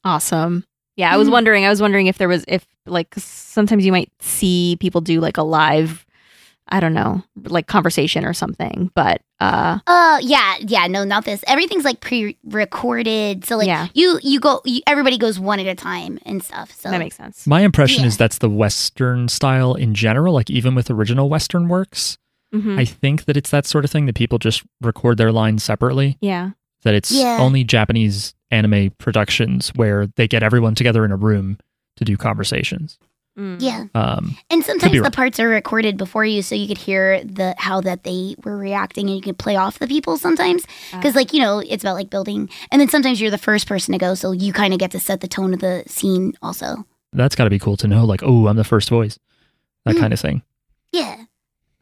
Awesome. 0.05 0.65
Yeah, 0.97 1.11
I 1.13 1.17
was 1.17 1.29
Mhm. 1.29 1.33
wondering. 1.33 1.65
I 1.65 1.71
was 1.71 1.81
wondering 1.81 2.07
if 2.07 2.19
there 2.19 2.29
was 2.29 2.45
if 2.49 2.67
like 2.85 3.15
sometimes 3.17 3.87
you 3.87 3.93
might 3.93 4.11
see 4.21 4.77
people 4.81 5.01
do 5.01 5.21
like 5.21 5.39
a 5.39 5.43
live, 5.43 6.05
I 6.69 6.81
don't 6.81 6.95
know, 6.95 7.23
like 7.45 7.67
conversation 7.67 8.25
or 8.25 8.33
something. 8.33 8.91
But 8.95 9.21
uh, 9.41 9.79
Uh 9.87 10.19
yeah, 10.23 10.57
yeah, 10.61 10.87
no, 10.87 11.05
not 11.05 11.25
this. 11.25 11.43
Everything's 11.47 11.85
like 11.85 12.01
pre-recorded. 12.01 13.45
So 13.45 13.57
like 13.57 13.67
Yeah. 13.67 13.89
you 13.95 14.19
you 14.23 14.41
go 14.41 14.61
you, 14.65 14.81
everybody 14.87 15.19
goes 15.19 15.39
one 15.39 15.61
at 15.61 15.67
a 15.67 15.75
time 15.75 16.19
and 16.25 16.43
stuff. 16.43 16.73
So 16.73 16.91
that 16.91 16.99
makes 16.99 17.17
sense. 17.17 17.47
My 17.47 17.61
impression 17.63 18.03
Yeah. 18.03 18.09
is 18.09 18.17
that's 18.17 18.39
the 18.39 18.51
Western 18.51 19.29
style 19.29 19.75
in 19.75 19.95
general, 19.95 20.35
like 20.35 20.51
even 20.51 20.75
with 20.75 20.91
original 20.91 21.29
Western 21.29 21.69
works. 21.69 22.17
Mhm. 22.55 22.79
I 22.79 22.85
think 22.85 23.25
that 23.25 23.37
it's 23.37 23.51
that 23.51 23.67
sort 23.67 23.85
of 23.85 23.91
thing 23.91 24.07
that 24.07 24.15
people 24.15 24.39
just 24.39 24.63
record 24.81 25.19
their 25.19 25.33
lines 25.33 25.63
separately. 25.65 26.17
yeah. 26.21 26.51
That 26.85 26.95
it's 26.95 27.13
Yeah. 27.13 27.39
only 27.41 27.63
Japanese 27.63 28.35
anime 28.51 28.91
productions 28.99 29.69
where 29.77 30.09
they 30.17 30.27
get 30.27 30.43
everyone 30.43 30.75
together 30.75 31.05
in 31.05 31.13
a 31.13 31.17
room 31.17 31.59
to 31.97 32.05
do 32.05 32.17
conversations. 32.17 32.99
Mm. 33.39 33.57
yeah. 33.61 33.85
Um, 33.95 34.37
And 34.51 34.63
sometimes 34.63 34.93
the 34.93 35.01
wrong. 35.01 35.11
parts 35.11 35.41
are 35.41 35.49
recorded 35.49 35.97
before 35.97 36.25
you, 36.25 36.43
so 36.43 36.55
you 36.55 36.69
could 36.69 36.77
hear 36.77 37.25
the 37.25 37.55
how 37.57 37.81
that 37.81 38.05
they 38.05 38.35
were 38.45 38.57
reacting, 38.59 39.07
and 39.09 39.17
you 39.17 39.23
could 39.23 39.39
play 39.39 39.57
off 39.57 39.79
the 39.79 39.87
people 39.89 40.19
sometimes. 40.19 40.67
Because, 40.93 41.15
Ah. 41.17 41.19
like 41.21 41.33
you 41.33 41.41
know, 41.41 41.61
it's 41.61 41.83
about 41.83 41.95
like 41.95 42.11
building, 42.11 42.51
and 42.71 42.79
then 42.81 42.89
sometimes 42.89 43.21
you're 43.23 43.31
the 43.31 43.39
first 43.39 43.67
person 43.67 43.93
to 43.93 43.99
go, 43.99 44.15
so 44.15 44.33
you 44.33 44.53
kind 44.53 44.75
of 44.75 44.79
get 44.79 44.91
to 44.91 45.01
set 45.01 45.21
the 45.23 45.29
tone 45.29 45.55
of 45.55 45.61
the 45.61 45.83
scene, 45.87 46.35
also. 46.43 46.85
that's 47.15 47.35
got 47.35 47.45
to 47.45 47.51
be 47.51 47.59
cool 47.59 47.77
to 47.79 47.89
know. 47.89 48.05
Like, 48.05 48.23
oh, 48.23 48.47
I'm 48.49 48.57
the 48.57 48.65
first 48.65 48.89
voice, 48.91 49.19
that 49.87 49.97
Mm. 49.97 50.01
kind 50.01 50.13
of 50.13 50.21
thing. 50.21 50.43
Yeah. 50.93 51.17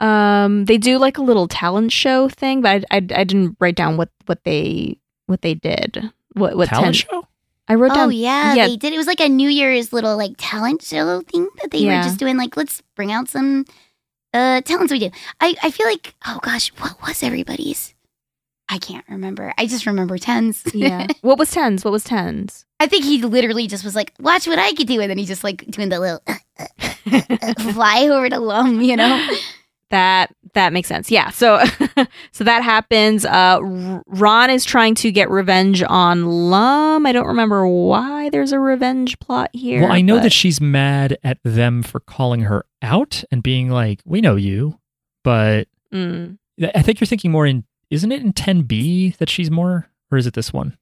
Um, 0.00 0.64
they 0.64 0.78
do 0.78 0.98
like 0.98 1.18
a 1.18 1.22
little 1.22 1.46
talent 1.48 1.92
show 1.92 2.28
thing, 2.28 2.62
but 2.62 2.84
I, 2.90 2.96
I, 2.96 2.96
I 2.96 3.24
didn't 3.24 3.56
write 3.60 3.74
down 3.76 3.96
what 3.96 4.08
what 4.26 4.44
they 4.44 4.98
what 5.26 5.42
they 5.42 5.54
did. 5.54 6.10
What 6.34 6.56
what 6.56 6.68
Talent 6.68 6.94
10 6.96 7.10
show? 7.10 7.26
I 7.70 7.74
wrote 7.76 7.92
Oh 7.92 7.94
down. 7.94 8.12
yeah, 8.12 8.54
yeah. 8.54 8.66
they 8.66 8.76
did. 8.76 8.92
It 8.92 8.98
was 8.98 9.06
like 9.06 9.20
a 9.20 9.28
New 9.28 9.48
Year's 9.48 9.92
little 9.92 10.16
like 10.16 10.32
talent 10.38 10.82
show 10.82 11.20
thing 11.22 11.48
that 11.62 11.70
they 11.70 11.78
Yeah. 11.78 11.98
were 11.98 12.02
just 12.04 12.18
doing. 12.18 12.36
Like, 12.36 12.56
let's 12.56 12.82
bring 12.96 13.12
out 13.12 13.28
some 13.28 13.64
uh 14.34 14.60
talents 14.62 14.92
we 14.92 14.98
do. 14.98 15.10
I 15.40 15.54
I 15.62 15.70
feel 15.70 15.86
like 15.86 16.14
oh 16.26 16.38
gosh, 16.42 16.68
what 16.78 17.00
was 17.02 17.22
everybody's? 17.22 17.94
I 18.72 18.78
can't 18.78 19.04
remember. 19.08 19.52
I 19.58 19.66
just 19.66 19.84
remember 19.86 20.16
Ten's. 20.18 20.62
yeah. 20.74 21.06
What 21.22 21.38
was 21.38 21.50
Ten's? 21.50 21.84
What 21.84 21.90
was 21.92 22.04
Ten's? 22.04 22.64
I 22.78 22.86
think 22.86 23.04
he 23.04 23.20
literally 23.22 23.66
just 23.66 23.84
was 23.84 23.96
like, 23.96 24.12
watch 24.20 24.46
what 24.46 24.58
I 24.60 24.72
could 24.72 24.86
do, 24.86 25.00
and 25.00 25.10
then 25.10 25.18
he's 25.18 25.26
just 25.28 25.42
like 25.44 25.66
doing 25.66 25.88
the 25.88 25.98
little 25.98 26.22
uh, 26.26 27.54
fly 27.72 28.08
over 28.08 28.28
to 28.30 28.38
Lum, 28.38 28.80
you 28.80 28.96
know. 28.96 29.28
That 29.90 30.34
that 30.54 30.72
makes 30.72 30.88
sense. 30.88 31.10
Yeah. 31.10 31.30
So 31.30 31.62
so 32.32 32.44
that 32.44 32.62
happens. 32.62 33.24
Uh, 33.24 33.58
Ran 34.06 34.50
is 34.50 34.64
trying 34.64 34.94
to 34.96 35.10
get 35.12 35.28
revenge 35.30 35.82
on 35.82 36.26
Lum. 36.50 37.06
I 37.06 37.12
don't 37.12 37.26
remember 37.26 37.66
why 37.66 38.30
there's 38.30 38.52
a 38.52 38.58
revenge 38.60 39.18
plot 39.18 39.50
here. 39.52 39.82
well, 39.82 39.92
I 39.92 40.00
know 40.00 40.16
but- 40.16 40.22
that 40.24 40.32
she's 40.32 40.60
mad 40.60 41.18
at 41.24 41.38
them 41.44 41.82
for 41.82 42.00
calling 42.00 42.42
her 42.42 42.64
out 42.82 43.24
and 43.32 43.42
being 43.42 43.68
like, 43.68 44.00
"We 44.04 44.20
know 44.20 44.36
you," 44.36 44.78
but 45.24 45.66
Mm. 45.92 46.38
I 46.74 46.82
think 46.82 47.00
you're 47.00 47.06
thinking 47.06 47.32
more 47.32 47.46
in. 47.46 47.64
Isn't 47.90 48.12
it 48.12 48.22
in 48.22 48.32
10b 48.32 49.16
that 49.16 49.28
she's 49.28 49.50
more, 49.50 49.88
or 50.12 50.18
is 50.18 50.26
it 50.28 50.34
this 50.34 50.52
one? 50.52 50.76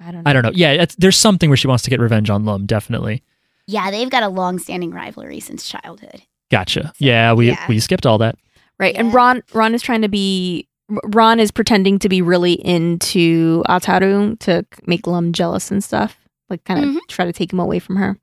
I 0.00 0.10
don't. 0.10 0.24
Know. 0.24 0.30
I 0.30 0.32
don't 0.32 0.42
know. 0.42 0.50
Yeah, 0.52 0.72
it's, 0.72 0.96
there's 0.96 1.16
something 1.16 1.48
where 1.48 1.56
she 1.56 1.68
wants 1.68 1.84
to 1.84 1.90
get 1.90 2.00
revenge 2.00 2.28
on 2.28 2.44
Lum. 2.44 2.66
Definitely. 2.66 3.22
Yeah, 3.68 3.90
they've 3.92 4.10
got 4.10 4.24
a 4.24 4.28
long-standing 4.28 4.90
rivalry 4.90 5.38
since 5.38 5.68
childhood. 5.68 6.22
Gotcha. 6.50 6.92
Yeah, 6.98 7.32
we 7.32 7.48
yeah. 7.48 7.64
we 7.68 7.80
skipped 7.80 8.06
all 8.06 8.18
that. 8.18 8.36
Right. 8.78 8.94
And 8.94 9.12
Ran 9.12 9.42
Ran 9.52 9.74
is 9.74 9.82
trying 9.82 10.02
to 10.02 10.08
be. 10.08 10.68
Ran 11.06 11.40
is 11.40 11.50
pretending 11.50 11.98
to 11.98 12.08
be 12.08 12.22
really 12.22 12.52
into 12.64 13.64
Ataru 13.68 14.38
to 14.40 14.64
make 14.86 15.06
Lum 15.08 15.32
jealous 15.32 15.72
and 15.72 15.82
stuff. 15.82 16.16
Like, 16.48 16.62
kind 16.62 16.84
of 16.84 16.90
Mhm. 16.90 16.98
try 17.08 17.24
to 17.24 17.32
take 17.32 17.52
him 17.52 17.58
away 17.58 17.80
from 17.80 17.96
her. 17.96 18.16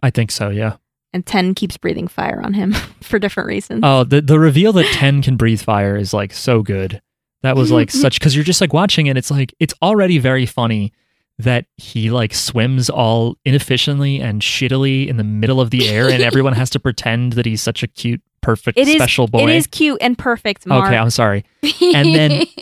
I 0.00 0.10
think 0.10 0.30
so. 0.30 0.48
Yeah. 0.50 0.74
And 1.12 1.26
Ten 1.26 1.54
keeps 1.56 1.76
breathing 1.76 2.06
fire 2.06 2.40
on 2.44 2.54
him 2.54 2.72
for 3.00 3.18
different 3.18 3.48
reasons. 3.48 3.80
Oh, 3.82 4.04
the 4.04 4.20
the 4.20 4.38
reveal 4.38 4.72
that 4.74 4.86
Ten 4.92 5.22
can 5.22 5.36
breathe 5.36 5.60
fire 5.60 5.96
is 5.96 6.14
like 6.14 6.32
so 6.32 6.62
good. 6.62 7.02
That 7.42 7.56
was 7.56 7.72
like 7.72 7.90
such 7.90 8.18
because 8.20 8.34
you're 8.36 8.44
just 8.44 8.60
like 8.60 8.72
watching 8.72 9.06
it. 9.06 9.16
it's 9.16 9.30
like 9.30 9.52
it's 9.58 9.74
already 9.82 10.18
very 10.18 10.46
funny 10.46 10.92
that 11.38 11.66
he 11.76 12.10
like 12.10 12.34
swims 12.34 12.90
all 12.90 13.36
inefficiently 13.44 14.20
and 14.20 14.42
shittily 14.42 15.06
in 15.06 15.16
the 15.18 15.24
middle 15.24 15.60
of 15.60 15.70
the 15.70 15.88
air 15.88 16.08
and 16.08 16.22
everyone 16.22 16.52
has 16.52 16.68
to 16.70 16.80
pretend 16.80 17.34
that 17.34 17.46
he's 17.46 17.62
such 17.62 17.82
a 17.82 17.86
cute, 17.86 18.20
perfect, 18.40 18.76
It 18.78 18.88
is- 18.88 18.96
special 18.96 19.28
boy. 19.28 19.44
It 19.44 19.50
is 19.56 19.66
cute 19.68 19.98
and 20.00 20.18
perfect, 20.18 20.66
Mark. 20.66 20.86
okay, 20.86 20.96
I'm 20.96 21.10
sorry. 21.10 21.44
And 21.80 22.14
then- 22.14 22.46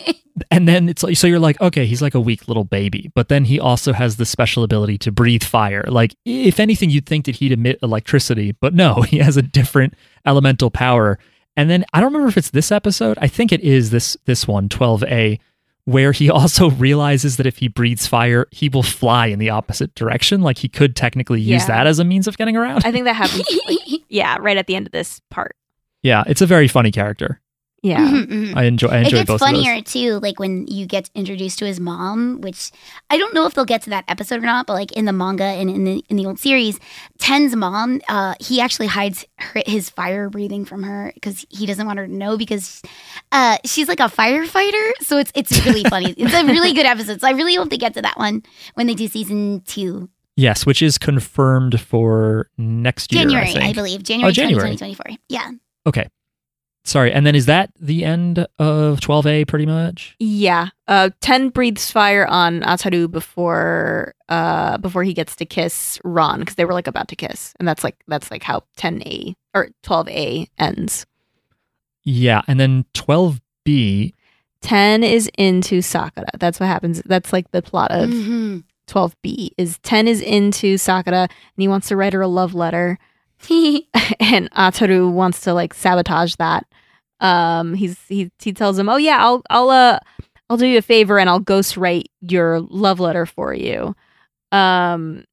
And 0.51 0.67
then 0.67 0.87
it's 0.87 1.01
like 1.01 1.17
so 1.17 1.25
you're 1.25 1.39
like, 1.39 1.59
okay, 1.59 1.87
he's 1.87 1.99
like 2.03 2.13
a 2.13 2.19
weak 2.19 2.47
little 2.47 2.63
baby, 2.63 3.11
but 3.15 3.27
then 3.27 3.43
he 3.45 3.59
also 3.59 3.91
has 3.91 4.17
the 4.17 4.25
special 4.25 4.61
ability 4.63 4.99
to 4.99 5.11
breathe 5.11 5.41
fire. 5.43 5.83
Like 5.87 6.13
if 6.25 6.59
anything, 6.59 6.91
you'd 6.91 7.07
think 7.07 7.25
that 7.25 7.37
he'd 7.37 7.51
emit 7.53 7.79
electricity, 7.81 8.51
but 8.51 8.75
no, 8.75 9.01
he 9.09 9.17
has 9.17 9.35
a 9.35 9.41
different 9.41 9.95
elemental 10.27 10.69
power. 10.69 11.17
And 11.55 11.71
then 11.71 11.85
I 11.91 12.01
don't 12.01 12.13
remember 12.13 12.29
if 12.29 12.37
it's 12.37 12.51
this 12.51 12.71
episode. 12.71 13.17
I 13.19 13.27
think 13.27 13.51
it 13.51 13.61
is 13.61 13.89
this 13.89 14.15
this 14.25 14.47
one, 14.47 14.69
12A, 14.69 15.39
where 15.87 16.11
he 16.11 16.29
also 16.37 16.69
realizes 16.71 17.37
that 17.37 17.45
if 17.45 17.57
he 17.57 17.69
breathes 17.69 18.05
fire, 18.05 18.45
he 18.51 18.67
will 18.67 18.83
fly 18.83 19.27
in 19.27 19.39
the 19.39 19.49
opposite 19.49 19.95
direction. 19.95 20.41
Like 20.41 20.57
he 20.57 20.67
could 20.67 20.95
technically 20.97 21.39
use 21.39 21.61
Yeah. 21.63 21.67
that 21.67 21.87
as 21.87 21.97
a 21.99 22.03
means 22.03 22.27
of 22.27 22.37
getting 22.37 22.57
around. 22.57 22.83
I 22.85 22.91
think 22.91 23.05
that 23.05 23.15
happens. 23.15 23.47
like, 23.67 23.79
yeah, 24.09 24.35
right 24.41 24.57
at 24.57 24.67
the 24.67 24.75
end 24.75 24.85
of 24.87 24.91
this 24.91 25.21
part. 25.31 25.55
yeah, 26.03 26.23
it's 26.27 26.41
a 26.41 26.45
very 26.45 26.67
funny 26.67 26.91
character. 26.91 27.39
Yeah. 27.87 27.99
Mhm, 28.07 28.25
mhm. 28.27 28.55
I 28.55 28.63
enjoy 28.65 28.87
I 28.89 28.97
it 28.97 29.03
enjoy 29.05 29.17
gets 29.17 29.27
both 29.27 29.39
funnier 29.39 29.73
of 29.77 29.83
those. 29.85 29.93
too, 29.93 30.19
like 30.19 30.39
when 30.39 30.67
you 30.67 30.85
get 30.85 31.09
introduced 31.15 31.59
to 31.59 31.65
his 31.65 31.79
mom, 31.79 32.41
which 32.41 32.71
I 33.09 33.17
don't 33.17 33.33
know 33.33 33.45
if 33.45 33.53
they'll 33.53 33.65
get 33.65 33.81
to 33.83 33.89
that 33.91 34.03
episode 34.07 34.37
or 34.43 34.45
not, 34.45 34.67
but 34.67 34.73
like 34.73 34.91
in 34.93 35.05
the 35.05 35.13
manga 35.13 35.43
and 35.45 35.69
in 35.69 35.83
the 35.85 36.03
in 36.09 36.17
the 36.17 36.25
old 36.25 36.39
series, 36.39 36.79
Ten's 37.19 37.55
mom, 37.55 38.01
uh, 38.09 38.35
he 38.39 38.59
actually 38.61 38.87
hides 38.87 39.25
her, 39.39 39.61
his 39.65 39.89
fire 39.89 40.29
breathing 40.29 40.65
from 40.65 40.83
her 40.83 41.11
because 41.13 41.45
he 41.49 41.65
doesn't 41.65 41.85
want 41.87 41.99
her 41.99 42.07
to 42.07 42.13
know 42.13 42.37
because 42.37 42.81
uh, 43.31 43.57
she's 43.65 43.87
like 43.87 43.99
a 43.99 44.09
firefighter. 44.09 44.91
So 45.01 45.17
it's 45.17 45.31
it's 45.35 45.65
really 45.65 45.83
funny. 45.89 46.13
it's 46.17 46.33
a 46.33 46.45
really 46.45 46.73
good 46.73 46.85
episode. 46.85 47.21
So 47.21 47.27
I 47.27 47.31
really 47.31 47.55
hope 47.55 47.69
they 47.69 47.77
get 47.77 47.93
to 47.93 48.01
that 48.01 48.17
one 48.17 48.43
when 48.75 48.87
they 48.87 48.95
do 48.95 49.07
season 49.07 49.61
two, 49.65 50.09
Yes, 50.35 50.65
which 50.65 50.81
is 50.83 50.97
confirmed 50.99 51.79
for 51.81 52.49
next 52.57 53.11
year. 53.11 53.23
January, 53.23 53.55
I, 53.55 53.69
I, 53.69 53.73
believe, 53.73 54.03
January, 54.03 54.29
Oh, 54.29 54.31
January. 54.31 54.69
2024. 54.75 55.17
Yeah. 55.29 55.51
Okay. 55.87 56.07
Sorry. 56.87 57.11
And 57.11 57.25
then 57.27 57.35
is 57.35 57.47
that 57.47 57.69
the 57.79 58.05
end 58.05 58.39
of 58.59 58.99
12A 59.01 59.45
pretty 59.47 59.65
much? 59.65 60.15
Yeah. 60.19 60.69
Uh, 60.87 61.09
Ten 61.19 61.49
breathes 61.49 61.91
fire 61.91 62.25
on 62.25 62.61
Ataru 62.61 63.11
before 63.11 64.13
uh 64.29 64.77
before 64.77 65.03
he 65.03 65.13
gets 65.13 65.35
to 65.37 65.45
kiss 65.45 65.99
Ran 66.05 66.39
because 66.39 66.55
they 66.55 66.63
were 66.65 66.73
like 66.73 66.87
about 66.87 67.07
to 67.09 67.15
kiss, 67.15 67.53
and 67.59 67.67
that's 67.67 67.83
like 67.83 67.95
that's 68.07 68.31
like 68.31 68.43
how 68.43 68.63
ten 68.77 69.01
A 69.03 69.35
or 69.53 69.69
twelve 69.83 70.07
A 70.09 70.47
ends. 70.57 71.05
Yeah. 72.03 72.41
And 72.47 72.57
then 72.59 72.85
12B, 72.93 74.13
Ten 74.61 75.03
is 75.03 75.29
into 75.37 75.81
Sakura. 75.81 76.27
That's 76.39 76.59
what 76.59 76.67
happens. 76.67 77.01
That's 77.05 77.31
like 77.33 77.51
the 77.51 77.61
plot 77.61 77.91
of 77.91 78.09
Mhm. 78.09 78.63
twelve 78.87 79.15
B. 79.21 79.51
Is 79.57 79.77
ten 79.79 80.07
is 80.07 80.21
into 80.21 80.77
Sakura 80.77 81.23
and 81.23 81.29
he 81.57 81.67
wants 81.67 81.89
to 81.89 81.95
write 81.97 82.13
her 82.13 82.21
a 82.21 82.27
love 82.29 82.53
letter, 82.53 82.97
and 83.49 84.49
Ataru 84.51 85.11
wants 85.11 85.41
to 85.41 85.53
like 85.53 85.73
sabotage 85.73 86.35
that. 86.35 86.65
Um, 87.19 87.73
he's 87.73 87.97
he 88.07 88.31
he 88.39 88.53
tells 88.53 88.77
him, 88.77 88.89
"Oh 88.89 88.97
yeah, 88.97 89.17
I'll 89.19 89.41
I'll 89.49 89.69
uh 89.69 89.99
I'll 90.49 90.57
do 90.57 90.67
you 90.67 90.77
a 90.77 90.81
favor 90.81 91.19
and 91.19 91.29
I'll 91.29 91.39
ghostwrite 91.39 92.05
your 92.21 92.59
love 92.61 92.99
letter 92.99 93.25
for 93.25 93.53
you." 93.53 93.95
Um, 94.51 95.25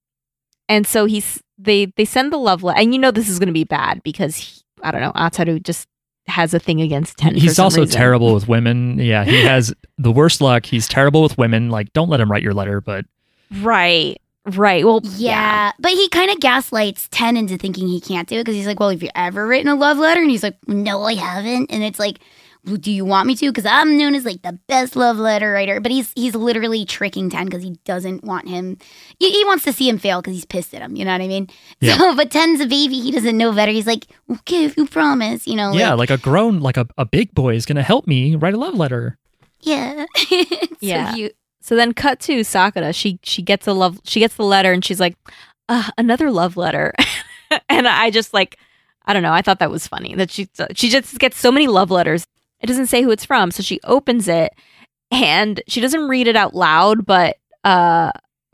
and 0.68 0.86
so 0.86 1.04
he's 1.04 1.42
they 1.58 1.86
they 1.96 2.04
send 2.04 2.32
the 2.32 2.38
love 2.38 2.62
letter, 2.62 2.80
and 2.80 2.94
you 2.94 3.00
know 3.00 3.10
this 3.10 3.28
is 3.28 3.38
going 3.38 3.48
to 3.48 3.52
be 3.52 3.64
bad 3.64 4.02
because 4.02 4.36
he, 4.36 4.62
I 4.82 4.90
don't 4.90 5.00
know 5.00 5.12
Ataru 5.12 5.62
just 5.62 5.88
has 6.26 6.54
a 6.54 6.58
thing 6.58 6.80
against 6.80 7.18
Ten. 7.18 7.34
He's 7.34 7.58
also 7.58 7.82
reason. 7.82 7.96
terrible 7.96 8.34
with 8.34 8.48
women. 8.48 8.98
Yeah, 8.98 9.24
he 9.24 9.42
has 9.42 9.74
the 9.98 10.10
worst 10.10 10.40
luck. 10.40 10.66
He's 10.66 10.88
terrible 10.88 11.22
with 11.22 11.36
women. 11.36 11.68
Like, 11.68 11.92
don't 11.92 12.08
let 12.08 12.20
him 12.20 12.30
write 12.30 12.42
your 12.42 12.54
letter. 12.54 12.80
But 12.80 13.04
Right. 13.60 14.20
Right. 14.46 14.84
Well, 14.84 15.00
Yeah, 15.16 15.72
but 15.78 15.92
he 15.92 16.08
kind 16.10 16.30
of 16.30 16.38
gaslights 16.40 17.08
Ten 17.10 17.36
into 17.36 17.56
thinking 17.56 17.88
he 17.88 18.00
can't 18.00 18.28
do 18.28 18.36
it 18.36 18.44
because 18.44 18.54
he's 18.56 18.66
like, 18.66 18.78
"Well, 18.78 18.90
have 18.90 19.02
you 19.02 19.08
ever 19.14 19.46
written 19.46 19.68
a 19.68 19.74
love 19.74 19.96
letter?" 19.98 20.20
And 20.20 20.30
he's 20.30 20.42
like, 20.42 20.56
"No, 20.68 21.02
I 21.02 21.14
haven't." 21.14 21.70
And 21.72 21.82
it's 21.82 21.98
like, 21.98 22.18
well, 22.66 22.76
"Do 22.76 22.92
you 22.92 23.06
want 23.06 23.26
me 23.26 23.36
to?" 23.36 23.50
Because 23.50 23.64
I'm 23.64 23.96
known 23.96 24.14
as 24.14 24.26
like 24.26 24.42
the 24.42 24.58
best 24.68 24.96
love 24.96 25.16
letter 25.16 25.52
writer. 25.52 25.80
But 25.80 25.92
he's 25.92 26.12
he's 26.14 26.34
literally 26.34 26.84
tricking 26.84 27.30
Ten 27.30 27.46
because 27.46 27.62
he 27.62 27.78
doesn't 27.86 28.22
want 28.22 28.46
him. 28.48 28.76
He, 29.18 29.30
he 29.30 29.44
wants 29.46 29.64
to 29.64 29.72
see 29.72 29.88
him 29.88 29.96
fail 29.96 30.20
because 30.20 30.34
he's 30.34 30.44
pissed 30.44 30.74
at 30.74 30.82
him. 30.82 30.94
You 30.94 31.06
know 31.06 31.12
what 31.12 31.22
I 31.22 31.28
mean? 31.28 31.48
Yeah. 31.80 31.96
So, 31.96 32.14
but 32.14 32.30
Ten's 32.30 32.60
a 32.60 32.66
baby. 32.66 33.00
He 33.00 33.12
doesn't 33.12 33.38
know 33.38 33.50
better. 33.52 33.72
He's 33.72 33.86
like, 33.86 34.06
"Okay, 34.30 34.64
if 34.66 34.76
you 34.76 34.86
promise," 34.86 35.46
you 35.46 35.56
know. 35.56 35.72
yeah, 35.72 35.94
like, 35.94 36.10
like 36.10 36.18
a 36.18 36.22
grown, 36.22 36.60
like 36.60 36.76
a, 36.76 36.86
a 36.98 37.06
big 37.06 37.32
boy 37.34 37.54
is 37.54 37.64
going 37.64 37.76
to 37.76 37.82
help 37.82 38.06
me 38.06 38.36
write 38.36 38.52
a 38.52 38.58
love 38.58 38.74
letter. 38.74 39.16
yeah, 39.60 40.04
It's 40.30 40.68
so 40.70 40.76
Yeah. 40.86 41.14
cute. 41.14 41.34
So 41.64 41.76
then 41.76 41.94
cut 41.94 42.20
to 42.20 42.44
Sakura. 42.44 42.92
She 42.92 43.18
she 43.22 43.40
gets 43.40 43.66
a 43.66 43.72
love 43.72 43.98
she 44.04 44.20
gets 44.20 44.34
the 44.34 44.44
letter 44.44 44.70
and 44.70 44.84
she's 44.84 45.00
like, 45.00 45.16
uh, 45.70 45.88
another 45.96 46.30
love 46.30 46.58
letter. 46.58 46.92
and 47.70 47.88
I 47.88 48.10
just 48.10 48.34
like 48.34 48.58
I 49.06 49.14
don't 49.14 49.22
know, 49.22 49.32
I 49.32 49.40
thought 49.40 49.60
that 49.60 49.70
was 49.70 49.88
funny. 49.88 50.14
That 50.14 50.30
she 50.30 50.46
she 50.74 50.90
just 50.90 51.18
gets 51.18 51.38
so 51.38 51.50
many 51.50 51.66
love 51.66 51.90
letters. 51.90 52.26
It 52.60 52.66
doesn't 52.66 52.88
say 52.88 53.00
who 53.00 53.10
it's 53.10 53.24
from. 53.24 53.50
So 53.50 53.62
she 53.62 53.80
opens 53.84 54.28
it 54.28 54.52
and 55.10 55.62
she 55.66 55.80
doesn't 55.80 56.06
read 56.06 56.28
it 56.28 56.36
out 56.36 56.52
loud, 56.54 57.06
but 57.06 57.38
uh 57.64 58.12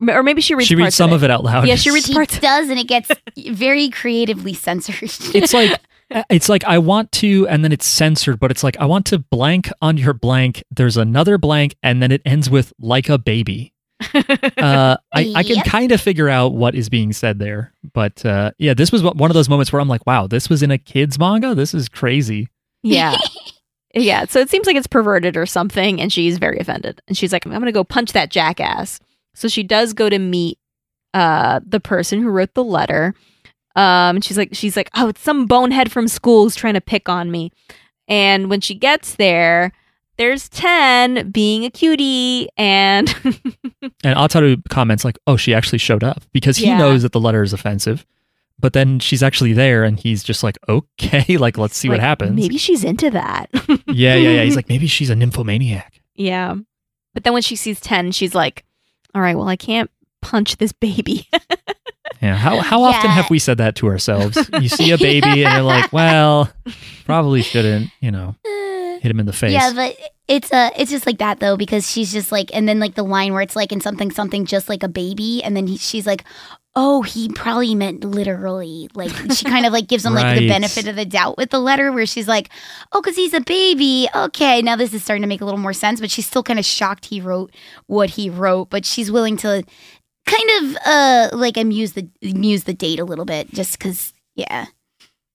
or 0.08 0.22
maybe 0.22 0.40
she 0.40 0.54
reads 0.54 0.68
she 0.68 0.76
reads 0.76 0.84
parts 0.84 0.96
some 0.96 1.10
of 1.10 1.16
of 1.16 1.24
it 1.24 1.32
out 1.32 1.42
loud. 1.42 1.66
Yeah, 1.66 1.74
she 1.74 1.90
reads 1.90 2.06
She 2.06 2.14
parts 2.14 2.38
does, 2.38 2.68
and 2.68 2.78
it 2.78 2.86
gets 2.86 3.10
very 3.36 3.90
creatively 3.90 4.54
censored. 4.54 5.10
it's 5.34 5.52
like 5.52 5.80
it's 6.28 6.48
like 6.48 6.64
I 6.64 6.78
want 6.78 7.12
to, 7.12 7.46
and 7.48 7.64
then 7.64 7.72
it's 7.72 7.86
censored, 7.86 8.40
but 8.40 8.50
it's 8.50 8.64
like 8.64 8.76
I 8.78 8.86
want 8.86 9.06
to 9.06 9.18
blank 9.18 9.70
on 9.80 9.96
your 9.96 10.12
blank. 10.12 10.64
There's 10.70 10.96
another 10.96 11.38
blank, 11.38 11.76
and 11.82 12.02
then 12.02 12.12
it 12.12 12.22
ends 12.24 12.50
with 12.50 12.72
like 12.78 13.08
a 13.08 13.18
baby. 13.18 13.72
Uh, 14.60 14.96
I, 15.14 15.32
I 15.36 15.42
can 15.42 15.62
kind 15.62 15.90
of 15.90 16.00
figure 16.00 16.28
out 16.28 16.52
what 16.52 16.74
is 16.74 16.90
being 16.90 17.14
said 17.14 17.38
there, 17.38 17.72
but 17.94 18.24
uh, 18.26 18.50
yeah, 18.58 18.74
this 18.74 18.92
was 18.92 19.02
one 19.02 19.30
of 19.30 19.34
those 19.34 19.48
moments 19.48 19.72
where 19.72 19.80
I'm 19.80 19.88
like, 19.88 20.06
wow, 20.06 20.26
this 20.26 20.50
was 20.50 20.62
in 20.62 20.70
a 20.70 20.76
kids 20.76 21.18
manga. 21.18 21.54
This 21.54 21.72
is 21.72 21.88
crazy. 21.88 22.48
Yeah. 22.82 23.16
yeah. 23.94 24.26
So 24.26 24.38
it 24.40 24.50
seems 24.50 24.66
like 24.66 24.76
it's 24.76 24.86
perverted 24.86 25.36
or 25.36 25.46
something, 25.46 26.00
and 26.00 26.12
she's 26.12 26.36
very 26.36 26.58
offended. 26.58 27.00
And 27.08 27.16
she's 27.16 27.32
like, 27.32 27.46
I'm 27.46 27.52
gonna 27.52 27.72
go 27.72 27.84
punch 27.84 28.12
that 28.12 28.30
jackass. 28.30 29.00
So 29.34 29.48
she 29.48 29.62
does 29.62 29.92
go 29.94 30.10
to 30.10 30.18
meet 30.18 30.58
uh 31.14 31.60
the 31.66 31.80
person 31.80 32.20
who 32.20 32.28
wrote 32.28 32.54
the 32.54 32.64
letter. 32.64 33.14
Um 33.76 34.16
and 34.16 34.24
she's 34.24 34.36
like 34.38 34.50
she's 34.52 34.76
like, 34.76 34.90
Oh, 34.94 35.08
it's 35.08 35.20
some 35.20 35.46
bonehead 35.46 35.90
from 35.92 36.08
school 36.08 36.44
who's 36.44 36.56
trying 36.56 36.74
to 36.74 36.80
pick 36.80 37.08
on 37.08 37.30
me. 37.30 37.52
And 38.08 38.50
when 38.50 38.60
she 38.60 38.74
gets 38.74 39.14
there, 39.16 39.72
there's 40.16 40.48
ten 40.48 41.30
being 41.30 41.64
a 41.64 41.70
cutie 41.70 42.48
and 42.56 43.08
And 44.04 44.16
Ataru 44.16 44.60
comments 44.68 45.04
like, 45.04 45.18
oh, 45.26 45.36
she 45.36 45.54
actually 45.54 45.78
showed 45.78 46.02
up 46.04 46.22
because 46.32 46.56
he 46.56 46.66
Yeah. 46.66 46.78
knows 46.78 47.02
that 47.02 47.12
the 47.12 47.20
letter 47.20 47.42
is 47.42 47.52
offensive. 47.52 48.04
But 48.58 48.74
then 48.74 48.98
she's 48.98 49.22
actually 49.22 49.54
there, 49.54 49.84
and 49.84 49.98
he's 49.98 50.22
just 50.22 50.42
like, 50.42 50.58
okay, 50.68 51.36
like 51.38 51.56
let's 51.56 51.78
see 51.78 51.88
what 51.88 51.98
happens. 52.00 52.36
Maybe 52.36 52.58
she's 52.58 52.84
into 52.84 53.10
that. 53.10 53.48
Yeah, 53.86 54.14
yeah, 54.16 54.30
yeah. 54.32 54.42
He's 54.44 54.54
like, 54.56 54.68
maybe 54.68 54.86
she's 54.86 55.08
a 55.10 55.16
nymphomaniac. 55.16 56.00
yeah. 56.14 56.54
But 57.14 57.24
then 57.24 57.32
when 57.32 57.42
she 57.42 57.56
sees 57.56 57.80
ten, 57.80 58.12
she's 58.12 58.34
like, 58.34 58.64
All 59.14 59.22
right, 59.22 59.36
well, 59.36 59.48
I 59.48 59.56
can't 59.56 59.90
punch 60.20 60.58
this 60.58 60.72
baby. 60.72 61.26
Yeah. 62.20 62.36
How 62.36 62.58
how 62.60 62.82
often 62.82 63.10
Yeah. 63.10 63.14
have 63.16 63.30
we 63.30 63.38
said 63.38 63.58
that 63.58 63.76
to 63.76 63.86
ourselves? 63.88 64.36
You 64.60 64.68
see 64.68 64.90
a 64.90 64.98
baby 64.98 65.44
and 65.44 65.52
you're 65.54 65.62
like, 65.62 65.92
well, 65.92 66.50
probably 67.04 67.42
shouldn't, 67.42 67.90
you 68.00 68.10
know, 68.10 68.34
hit 69.00 69.10
him 69.10 69.20
in 69.20 69.26
the 69.26 69.32
face. 69.32 69.52
Yeah, 69.52 69.72
but 69.74 69.96
it's 70.28 70.52
uh 70.52 70.70
it's 70.76 70.90
just 70.90 71.06
like 71.06 71.18
that 71.18 71.40
though 71.40 71.56
because 71.56 71.90
she's 71.90 72.12
just 72.12 72.30
like 72.30 72.50
and 72.54 72.68
then 72.68 72.78
like 72.78 72.94
the 72.94 73.02
line 73.02 73.32
where 73.32 73.42
it's 73.42 73.56
like 73.56 73.72
in 73.72 73.80
something 73.80 74.10
something 74.10 74.44
just 74.44 74.68
like 74.68 74.82
a 74.82 74.88
baby 74.88 75.42
and 75.42 75.56
then 75.56 75.66
he, 75.66 75.76
she's 75.76 76.06
like 76.06 76.22
oh 76.76 77.02
he 77.02 77.28
probably 77.30 77.74
meant 77.74 78.04
literally 78.04 78.88
like 78.94 79.10
she 79.32 79.44
kind 79.44 79.66
of 79.66 79.72
like 79.72 79.88
gives 79.88 80.04
him 80.04 80.14
like 80.14 80.38
the 80.38 80.46
benefit 80.48 80.86
of 80.86 80.94
the 80.94 81.04
doubt 81.04 81.36
with 81.36 81.50
the 81.50 81.58
letter 81.58 81.90
where 81.90 82.06
she's 82.06 82.28
like 82.28 82.48
oh 82.92 83.00
because 83.00 83.16
he's 83.16 83.34
a 83.34 83.40
baby 83.40 84.08
okay 84.14 84.62
now 84.62 84.76
this 84.76 84.94
is 84.94 85.02
starting 85.02 85.22
to 85.22 85.26
make 85.26 85.40
a 85.40 85.44
little 85.44 85.58
more 85.58 85.72
sense 85.72 85.98
but 86.00 86.12
she's 86.12 86.26
still 86.26 86.44
kind 86.44 86.60
of 86.60 86.64
shocked 86.64 87.06
he 87.06 87.20
wrote 87.20 87.50
what 87.86 88.10
he 88.10 88.30
wrote 88.30 88.70
but 88.70 88.86
she's 88.86 89.10
willing 89.10 89.36
to 89.36 89.64
kind 90.26 90.50
of 90.62 90.76
uh 90.86 91.28
like 91.32 91.56
amuse 91.56 91.92
the 91.92 92.08
amuse 92.22 92.64
the 92.64 92.74
date 92.74 93.00
a 93.00 93.04
little 93.04 93.24
bit 93.24 93.52
just 93.52 93.78
because 93.78 94.12
yeah. 94.34 94.66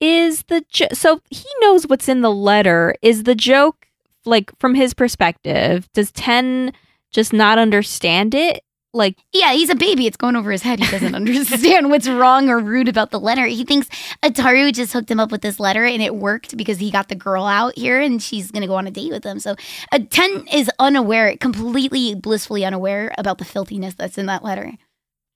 Is 0.00 0.42
the 0.48 0.64
jo- 0.68 0.88
so 0.92 1.20
he 1.30 1.46
knows 1.60 1.86
what's 1.86 2.08
in 2.08 2.20
the 2.20 2.30
letter. 2.30 2.94
Is 3.00 3.22
the 3.24 3.34
joke 3.34 3.86
like 4.24 4.50
from 4.58 4.74
his 4.74 4.92
perspective 4.92 5.88
does 5.94 6.10
Ten 6.12 6.72
just 7.12 7.32
not 7.32 7.58
understand 7.58 8.34
it 8.34 8.62
like 8.96 9.16
Yeah, 9.32 9.52
he's 9.52 9.70
a 9.70 9.74
baby. 9.76 10.06
It's 10.06 10.16
going 10.16 10.34
over 10.36 10.50
his 10.50 10.62
head. 10.62 10.80
He 10.80 10.90
doesn't 10.90 11.14
understand 11.22 11.90
what's 11.90 12.08
wrong 12.08 12.48
or 12.48 12.58
rude 12.58 12.88
about 12.88 13.10
the 13.10 13.20
letter. 13.20 13.46
He 13.46 13.64
thinks 13.64 13.88
Ataru 14.22 14.72
just 14.72 14.92
hooked 14.92 15.10
him 15.10 15.20
up 15.20 15.30
with 15.30 15.42
this 15.42 15.60
letter 15.60 15.84
and 15.84 16.02
it 16.02 16.16
worked 16.16 16.56
because 16.56 16.78
he 16.78 16.90
got 16.90 17.08
the 17.08 17.14
girl 17.14 17.44
out 17.46 17.76
here 17.76 18.00
and 18.00 18.22
she's 18.22 18.50
going 18.50 18.62
to 18.62 18.66
go 18.68 18.74
on 18.74 18.86
a 18.86 18.90
date 18.90 19.12
with 19.12 19.24
him. 19.24 19.38
So 19.38 19.54
uh, 19.92 20.00
Ten 20.10 20.46
is 20.52 20.70
unaware, 20.78 21.36
completely 21.36 22.14
blissfully 22.14 22.64
unaware 22.64 23.12
about 23.18 23.38
the 23.38 23.44
filthiness 23.44 23.94
that's 23.94 24.18
in 24.18 24.26
that 24.26 24.42
letter. 24.42 24.72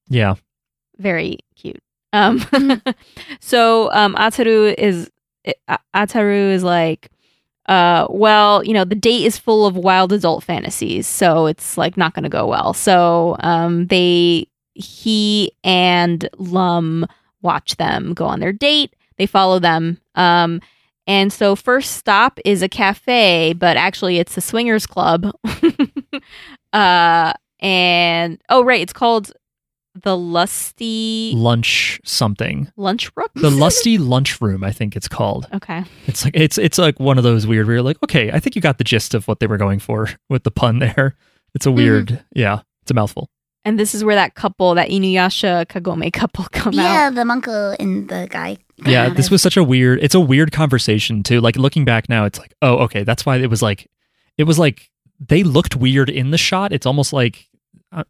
yeah. 0.08 0.34
very 0.98 1.38
cute 1.56 1.82
um 2.12 2.40
so 3.40 3.90
um 3.92 4.14
ataru 4.16 4.74
is 4.76 5.08
ataru 5.94 6.52
is 6.52 6.64
like 6.64 7.08
uh 7.70 8.06
well 8.10 8.64
you 8.64 8.74
know 8.74 8.84
the 8.84 8.96
date 8.96 9.24
is 9.24 9.38
full 9.38 9.64
of 9.64 9.76
wild 9.76 10.12
adult 10.12 10.42
fantasies 10.44 11.06
so 11.06 11.46
it's 11.46 11.78
like 11.78 11.96
not 11.96 12.12
gonna 12.14 12.28
go 12.28 12.46
well. 12.46 12.74
So 12.74 13.36
um 13.40 13.86
they 13.86 14.48
he 14.74 15.52
and 15.64 16.28
lum 16.36 17.06
watch 17.42 17.76
them 17.76 18.12
go 18.12 18.26
on 18.26 18.40
their 18.40 18.52
date. 18.52 18.94
They 19.16 19.26
follow 19.26 19.58
them. 19.60 20.00
Um 20.16 20.60
and 21.06 21.32
so 21.32 21.56
first 21.56 21.92
stop 21.92 22.38
is 22.44 22.60
a 22.60 22.68
cafe 22.68 23.54
but 23.54 23.76
actually 23.76 24.18
it's 24.18 24.36
a 24.36 24.42
swingers 24.42 24.86
club. 24.86 25.32
Uh 26.72 27.32
and 27.58 28.40
oh 28.48 28.62
right 28.62 28.80
it's 28.80 28.92
called 28.92 29.32
the 29.94 30.16
lusty 30.16 31.32
Lunch 31.34 32.00
something. 32.04 32.70
lunch 32.76 33.10
rook 33.16 33.32
The 33.34 33.50
lusty 33.64 33.98
lunchroom, 33.98 34.62
I 34.64 34.72
think 34.72 34.96
it's 34.96 35.08
called. 35.08 35.48
okay 35.52 35.84
It's 36.06 36.24
like 36.24 36.36
it's 36.36 36.58
it's 36.58 36.78
like 36.78 37.00
one 37.00 37.18
of 37.18 37.24
those 37.24 37.46
weird 37.46 37.66
where 37.66 37.76
you're 37.76 37.82
like, 37.82 37.98
okay, 38.04 38.30
I 38.30 38.40
think 38.40 38.54
you 38.56 38.62
got 38.62 38.78
the 38.78 38.84
gist 38.84 39.14
of 39.14 39.26
what 39.28 39.40
they 39.40 39.46
were 39.46 39.56
going 39.58 39.78
for 39.80 40.08
with 40.28 40.44
the 40.44 40.50
pun 40.50 40.78
there. 40.78 41.16
It's 41.54 41.66
a 41.66 41.68
mm-hmm. 41.68 41.76
weird, 41.76 42.24
yeah, 42.34 42.60
it's 42.82 42.90
a 42.90 42.94
mouthful. 42.94 43.28
and 43.64 43.78
this 43.78 43.94
is 43.94 44.04
where 44.04 44.14
that 44.14 44.34
couple 44.36 44.74
that 44.76 44.88
inuyasha 44.90 45.66
kagome 45.66 46.12
couple 46.12 46.44
come 46.52 46.72
yeah, 46.74 47.08
out 47.08 47.14
the 47.16 47.22
uncle 47.22 47.74
and 47.80 48.08
the 48.08 48.28
guy. 48.30 48.56
Yeah, 48.86 49.08
this 49.10 49.26
of- 49.26 49.32
was 49.32 49.42
such 49.42 49.56
a 49.56 49.64
weird. 49.64 49.98
It's 50.02 50.14
a 50.14 50.20
weird 50.20 50.52
conversation 50.52 51.22
too. 51.24 51.40
Like 51.40 51.56
looking 51.56 51.84
back 51.84 52.08
now, 52.08 52.24
it's 52.24 52.38
like, 52.38 52.54
oh, 52.62 52.76
okay, 52.84 53.02
that's 53.02 53.26
why 53.26 53.36
it 53.38 53.50
was 53.50 53.60
like, 53.60 53.90
it 54.38 54.44
was 54.44 54.58
like 54.58 54.88
they 55.18 55.42
looked 55.42 55.76
weird 55.76 56.08
in 56.08 56.30
the 56.30 56.38
shot. 56.38 56.72
It's 56.72 56.86
almost 56.86 57.12
like 57.12 57.34
I- 57.34 57.49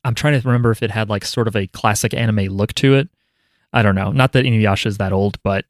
I'm 0.04 0.14
trying 0.14 0.40
to 0.40 0.46
remember 0.46 0.70
if 0.70 0.82
it 0.82 0.90
had 0.90 1.08
like 1.08 1.24
sort 1.24 1.48
of 1.48 1.56
a 1.56 1.66
classic 1.68 2.12
anime 2.14 2.46
look 2.46 2.74
to 2.74 2.94
it. 2.94 3.08
I 3.72 3.82
don't 3.82 3.94
know. 3.94 4.10
Not 4.12 4.32
that 4.32 4.44
Inuyasha 4.44 4.86
is 4.86 4.98
that 4.98 5.12
old, 5.12 5.40
but 5.42 5.64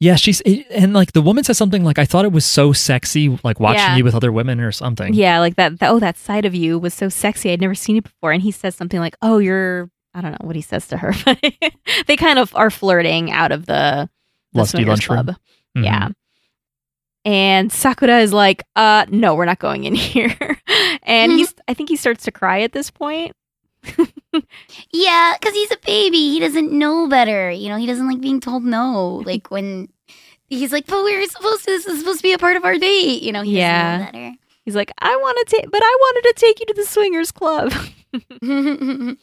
yeah, 0.00 0.16
she's 0.16 0.40
and 0.40 0.94
like 0.94 1.12
the 1.12 1.20
woman 1.22 1.44
says 1.44 1.58
something 1.58 1.84
like, 1.84 1.98
"I 1.98 2.06
thought 2.06 2.24
it 2.24 2.32
was 2.32 2.46
so 2.46 2.72
sexy, 2.72 3.38
like 3.44 3.60
watching 3.60 3.80
Yeah. 3.82 3.96
you 3.96 4.04
with 4.04 4.14
other 4.14 4.32
women 4.32 4.58
or 4.60 4.72
something." 4.72 5.12
yeah 5.14 5.38
like 5.38 5.56
that, 5.56 5.74
oh 5.82 6.00
that 6.00 6.16
side 6.16 6.44
of 6.46 6.54
you 6.54 6.78
was 6.78 6.94
so 6.94 7.08
sexy 7.10 7.50
i'd 7.52 7.60
never 7.60 7.74
seen 7.74 7.96
it 7.98 8.04
before 8.04 8.32
and 8.32 8.42
he 8.42 8.50
says 8.50 8.74
something 8.74 8.98
like 8.98 9.14
oh 9.20 9.36
you're 9.38 9.90
i 10.14 10.20
don't 10.22 10.30
know 10.32 10.38
what 10.46 10.56
he 10.56 10.62
says 10.62 10.88
to 10.88 10.96
her 10.96 11.12
but 11.26 11.38
they 12.06 12.16
kind 12.16 12.38
of 12.38 12.56
are 12.56 12.70
flirting 12.70 13.30
out 13.30 13.52
of 13.52 13.66
the, 13.66 14.08
the 14.54 14.58
Lusty 14.58 14.84
lunchroom. 14.84 15.24
club 15.26 15.36
Mhm. 15.76 15.84
Yeah. 15.84 16.08
And 17.24 17.70
Sakura 17.70 18.18
is 18.20 18.32
like, 18.32 18.62
uh, 18.76 19.04
no, 19.10 19.34
we're 19.34 19.44
not 19.44 19.58
going 19.58 19.84
in 19.84 19.94
here. 19.96 20.36
and 21.02 21.32
he's 21.32 21.54
I 21.68 21.74
think 21.74 21.88
he 21.88 21.96
starts 21.96 22.24
to 22.24 22.30
cry 22.32 22.60
at 22.62 22.72
this 22.72 22.90
point. 22.90 23.32
Yeah, 24.92 25.34
because 25.38 25.54
he's 25.54 25.70
a 25.72 25.76
baby. 25.84 26.30
He 26.30 26.38
doesn't 26.40 26.70
know 26.72 27.08
better. 27.08 27.50
You 27.50 27.68
know, 27.68 27.76
he 27.76 27.86
doesn't 27.86 28.06
like 28.08 28.20
being 28.20 28.40
told 28.40 28.64
no. 28.64 29.22
Like 29.26 29.50
when 29.50 29.88
he's 30.48 30.72
like, 30.72 30.86
but 30.86 31.04
we 31.04 31.16
were 31.16 31.24
supposed 31.26 31.60
to, 31.64 31.70
this 31.70 31.86
is 31.86 32.00
supposed 32.00 32.18
to 32.18 32.22
be 32.22 32.32
a 32.32 32.38
part 32.38 32.56
of 32.56 32.64
our 32.64 32.76
date. 32.78 33.22
You 33.22 33.32
know, 33.32 33.42
he 33.42 33.56
Yeah. 33.58 33.98
doesn't 33.98 34.14
know 34.14 34.32
He's 34.64 34.76
like, 34.76 34.92
I 34.98 35.16
want 35.16 35.38
to 35.48 35.56
take 35.56 35.70
but 35.70 35.80
I 35.82 35.96
wanted 36.00 36.28
to 36.28 36.34
take 36.36 36.60
you 36.60 36.66
to 36.66 36.74
the 36.74 36.84
swingers 36.84 37.32
club. 37.32 37.72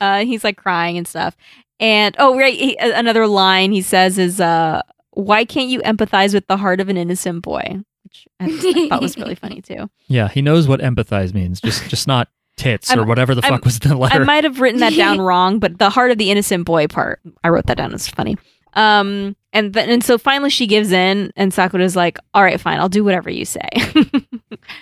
uh 0.00 0.24
he's 0.24 0.44
like 0.44 0.56
crying 0.56 0.96
and 0.98 1.06
stuff. 1.06 1.36
And 1.80 2.14
oh 2.18 2.36
right, 2.38 2.54
he, 2.54 2.76
another 2.78 3.26
line 3.26 3.72
he 3.72 3.82
says 3.82 4.18
is 4.18 4.40
uh 4.40 4.82
why 5.16 5.44
can't 5.44 5.68
you 5.68 5.80
empathize 5.80 6.32
with 6.34 6.46
the 6.46 6.56
heart 6.56 6.80
of 6.80 6.88
an 6.88 6.96
innocent 6.96 7.42
boy? 7.42 7.80
Which 8.04 8.28
I, 8.38 8.44
I 8.46 8.88
thought 8.88 9.02
was 9.02 9.16
really 9.16 9.34
funny 9.44 9.60
too. 9.62 9.90
Yeah, 10.08 10.28
he 10.28 10.40
knows 10.42 10.68
what 10.68 10.80
empathize 10.80 11.34
means. 11.34 11.60
Just 11.60 11.88
just 11.88 12.06
not 12.06 12.28
tits 12.56 12.90
or 12.92 13.00
I'm- 13.00 13.08
whatever 13.08 13.34
the 13.34 13.42
I'm- 13.44 13.52
fuck 13.54 13.64
was 13.64 13.78
the 13.78 13.88
the 13.88 13.98
I 14.00 14.18
might 14.20 14.44
have 14.44 14.60
written 14.60 14.80
that 14.80 14.94
down 14.96 15.20
wrong, 15.20 15.58
but 15.58 15.78
the 15.78 15.90
heart 15.90 16.10
of 16.10 16.18
the 16.18 16.30
innocent 16.30 16.64
boy 16.64 16.86
part, 16.86 17.20
I 17.42 17.48
wrote 17.48 17.66
that 17.66 17.76
down 17.78 17.92
as 17.94 18.06
funny. 18.08 18.36
Um, 18.74 19.34
and 19.54 19.72
then 19.72 19.88
and 19.88 20.04
so 20.04 20.18
finally 20.18 20.50
she 20.50 20.66
gives 20.66 20.92
in, 20.92 21.32
and 21.34 21.52
Sakura's 21.52 21.96
like, 21.96 22.18
"All 22.34 22.42
right, 22.42 22.60
fine, 22.60 22.78
I'll 22.78 22.90
do 22.90 23.02
whatever 23.04 23.30
you 23.30 23.44
say." 23.44 23.68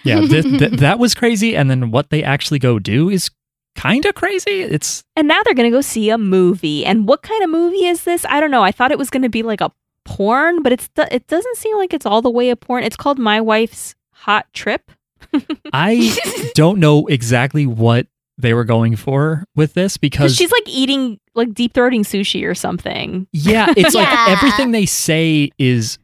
Yeah, 0.03 0.21
th- 0.21 0.45
th- 0.45 0.73
that 0.81 0.99
was 0.99 1.15
crazy. 1.15 1.57
And 1.57 1.71
then 1.71 1.91
what 1.91 2.11
they 2.11 2.23
actually 2.23 2.59
go 2.59 2.79
do 2.79 3.11
is 3.11 3.31
kind 3.75 4.05
of 4.07 4.15
crazy. 4.15 4.63
It's 4.63 5.05
and 5.17 5.29
now 5.29 5.41
they're 5.45 5.55
gonna 5.55 5.71
go 5.71 5.81
see 5.81 6.11
a 6.11 6.17
movie. 6.19 6.85
And 6.87 7.07
what 7.09 7.23
kind 7.23 7.43
of 7.43 7.51
movie 7.51 7.85
is 7.87 8.05
this? 8.05 8.25
I 8.29 8.41
don't 8.41 8.51
know. 8.51 8.63
I 8.63 8.73
thought 8.73 8.93
it 8.93 8.99
was 8.99 9.11
gonna 9.11 9.29
be 9.29 9.43
like 9.43 9.61
a 9.61 9.71
porn, 10.05 10.63
but 10.63 10.73
it's 10.73 10.89
it 11.11 11.27
doesn't 11.27 11.57
seem 11.57 11.77
like 11.77 11.93
it's 11.95 12.07
all 12.07 12.23
the 12.23 12.31
way 12.31 12.51
a 12.51 12.57
porn. 12.57 12.85
It's 12.85 12.97
called 12.97 13.19
My 13.19 13.41
Wife's 13.41 13.95
Hot 14.13 14.47
Trip. 14.53 14.91
I 15.73 16.17
don't 16.55 16.79
know 16.79 17.07
exactly 17.07 17.67
what 17.67 18.07
they 18.37 18.53
were 18.53 18.65
going 18.65 18.97
for 18.97 19.45
with 19.55 19.75
this 19.75 19.97
Because 19.97 20.33
because 20.33 20.37
she's 20.37 20.51
like 20.51 20.69
eating 20.69 21.21
like 21.35 21.55
deep 21.55 21.73
throating 21.73 22.01
sushi 22.01 22.45
or 22.49 22.55
something. 22.55 23.27
yeah, 23.33 23.73
it's 23.77 23.95
like 23.95 24.09
everything 24.29 24.73
they 24.73 24.87
say 24.87 25.51
is 25.59 25.99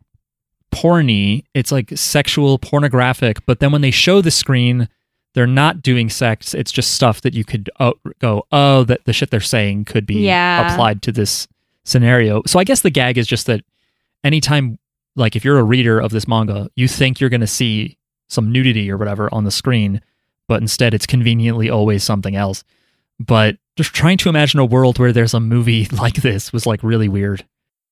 porny. 0.73 1.45
It's 1.55 1.73
like 1.73 1.91
sexual, 1.97 2.59
pornographic. 2.59 3.45
But 3.47 3.61
then 3.61 3.73
when 3.73 3.81
they 3.81 3.91
show 3.91 4.21
the 4.21 4.31
screen, 4.31 4.89
they're 5.35 5.47
not 5.47 5.83
doing 5.83 6.09
sex. 6.11 6.55
It's 6.55 6.73
just 6.73 6.93
stuff 6.93 7.21
that 7.23 7.35
you 7.35 7.45
could 7.45 7.71
oh, 7.81 7.95
go, 8.21 8.45
oh, 8.53 8.85
that 8.85 9.05
the 9.05 9.13
shit 9.13 9.31
they're 9.31 9.41
saying 9.41 9.85
could 9.87 10.07
be 10.07 10.21
Yeah. 10.27 10.73
applied 10.73 11.03
to 11.03 11.13
this 11.13 11.47
scenario. 11.85 12.43
So 12.47 12.59
I 12.59 12.65
guess 12.65 12.81
the 12.83 12.91
gag 12.91 13.19
is 13.19 13.27
just 13.27 13.47
that 13.47 13.63
anytime, 14.25 14.79
like 15.17 15.37
if 15.37 15.45
you're 15.45 15.59
a 15.59 15.65
reader 15.65 16.01
of 16.01 16.11
this 16.11 16.29
manga, 16.29 16.69
you 16.77 16.89
think 16.89 17.21
you're 17.21 17.31
going 17.31 17.41
to 17.41 17.47
see 17.47 17.99
some 18.29 18.53
nudity 18.53 18.91
or 18.91 18.97
whatever 18.97 19.33
on 19.33 19.45
the 19.45 19.51
screen, 19.51 20.01
but 20.49 20.61
instead 20.61 20.95
it's 20.95 21.07
conveniently 21.07 21.69
always 21.69 22.05
something 22.05 22.37
else. 22.37 22.65
But 23.19 23.57
just 23.77 23.95
trying 23.95 24.19
to 24.19 24.29
imagine 24.29 24.61
a 24.61 24.65
world 24.65 24.99
where 24.99 25.13
there's 25.13 25.35
a 25.35 25.41
movie 25.41 25.87
like 25.93 26.17
this 26.17 26.53
was 26.53 26.67
like 26.67 26.83
really 26.83 27.09
weird. 27.09 27.45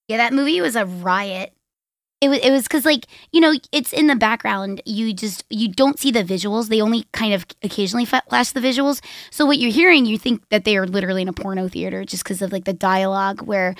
Yeah, 0.08 0.16
that 0.18 0.32
movie 0.32 0.60
was 0.60 0.76
a 0.76 0.86
riot. 0.86 1.52
It 2.20 2.28
was 2.30 2.38
it 2.40 2.50
was 2.50 2.64
because 2.64 2.84
like 2.84 3.06
you 3.30 3.40
know 3.40 3.54
it's 3.70 3.92
in 3.92 4.08
the 4.08 4.16
background. 4.16 4.82
You 4.84 5.12
just 5.12 5.44
you 5.50 5.68
don't 5.68 6.00
see 6.00 6.10
the 6.10 6.24
visuals. 6.24 6.68
They 6.68 6.80
only 6.80 7.06
kind 7.12 7.32
of 7.32 7.46
occasionally 7.62 8.04
flash 8.06 8.50
the 8.50 8.60
visuals. 8.60 9.00
So 9.30 9.46
what 9.46 9.58
you're 9.58 9.70
hearing, 9.70 10.04
you 10.04 10.18
think 10.18 10.42
that 10.48 10.64
they 10.64 10.76
are 10.76 10.86
literally 10.86 11.22
in 11.22 11.28
a 11.28 11.32
porno 11.32 11.68
theater 11.68 12.04
just 12.04 12.24
because 12.24 12.42
of 12.42 12.50
like 12.50 12.64
the 12.64 12.72
dialogue. 12.72 13.42
Where 13.42 13.76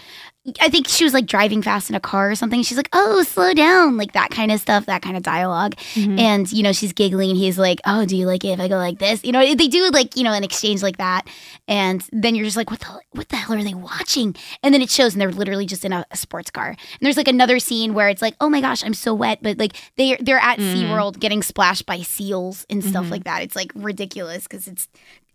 I 0.61 0.69
think 0.69 0.89
she 0.89 1.05
was 1.05 1.13
like 1.15 1.27
driving 1.27 1.63
fast 1.63 1.89
in 1.91 1.97
a 1.97 2.01
car 2.01 2.31
or 2.31 2.35
something. 2.35 2.63
She's 2.63 2.77
like, 2.77 2.89
"Oh, 2.93 3.23
slow 3.23 3.55
down," 3.55 3.97
like 3.97 4.13
that 4.13 4.31
kind 4.31 4.51
of 4.53 4.61
stuff, 4.61 4.87
that 4.87 5.03
kind 5.03 5.17
of 5.17 5.23
dialogue. 5.23 5.75
Mhm. 5.95 6.19
And 6.19 6.53
you 6.53 6.63
know 6.63 6.73
she's 6.73 6.93
giggling. 6.93 7.31
And 7.31 7.39
he's 7.39 7.59
like, 7.59 7.81
"Oh, 7.87 8.05
do 8.05 8.17
you 8.17 8.27
like 8.27 8.45
it 8.45 8.49
if 8.51 8.61
I 8.61 8.69
go 8.69 8.77
like 8.77 8.99
this?" 8.99 9.25
You 9.25 9.33
know 9.33 9.41
they 9.55 9.69
do 9.69 9.89
like 9.91 10.17
you 10.17 10.25
know 10.25 10.33
an 10.33 10.45
exchange 10.45 10.83
like 10.83 10.99
that. 10.99 11.27
And 11.67 12.05
then 12.13 12.35
you're 12.35 12.45
just 12.45 12.57
like, 12.57 12.71
"What 12.71 12.81
the 12.81 13.01
what 13.13 13.29
the 13.29 13.37
hell 13.37 13.57
are 13.57 13.63
they 13.63 13.75
watching?" 13.75 14.35
And 14.63 14.73
then 14.75 14.83
it 14.83 14.91
shows, 14.91 15.15
and 15.15 15.21
they're 15.21 15.33
literally 15.33 15.67
just 15.67 15.85
in 15.85 15.93
a, 15.93 16.05
a 16.11 16.17
sports 16.17 16.51
car. 16.51 16.69
And 16.69 16.79
there's 17.01 17.17
like 17.17 17.29
another 17.29 17.59
scene 17.59 17.95
where 17.95 18.09
it's 18.09 18.23
like, 18.23 18.35
"Oh 18.41 18.49
my 18.49 18.61
gosh, 18.61 18.85
I'm 18.85 18.95
so 18.95 19.15
wet," 19.15 19.39
but 19.43 19.59
like 19.59 19.75
they 19.97 20.17
they're 20.21 20.39
at 20.39 20.59
Mm. 20.59 20.75
SeaWorld 20.75 21.19
getting 21.21 21.43
splashed 21.43 21.87
by 21.87 21.99
seals 22.03 22.67
and 22.71 22.83
stuff 22.85 23.07
Mhm. 23.07 23.11
like 23.11 23.25
that. 23.25 23.43
It's 23.43 23.57
like 23.57 23.71
ridiculous 23.75 24.45
because 24.45 24.67
it's 24.67 24.89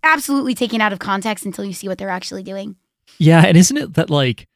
absolutely 0.03 0.53
taken 0.53 0.81
out 0.81 0.91
of 0.91 0.99
context 0.99 1.45
until 1.45 1.63
you 1.65 1.73
see 1.73 1.87
what 1.87 1.97
they're 1.97 2.09
actually 2.09 2.43
doing. 2.43 2.75
Yeah, 3.19 3.43
and 3.45 3.55
isn't 3.57 3.77
it 3.77 3.93
that 3.93 4.09
like 4.09 4.47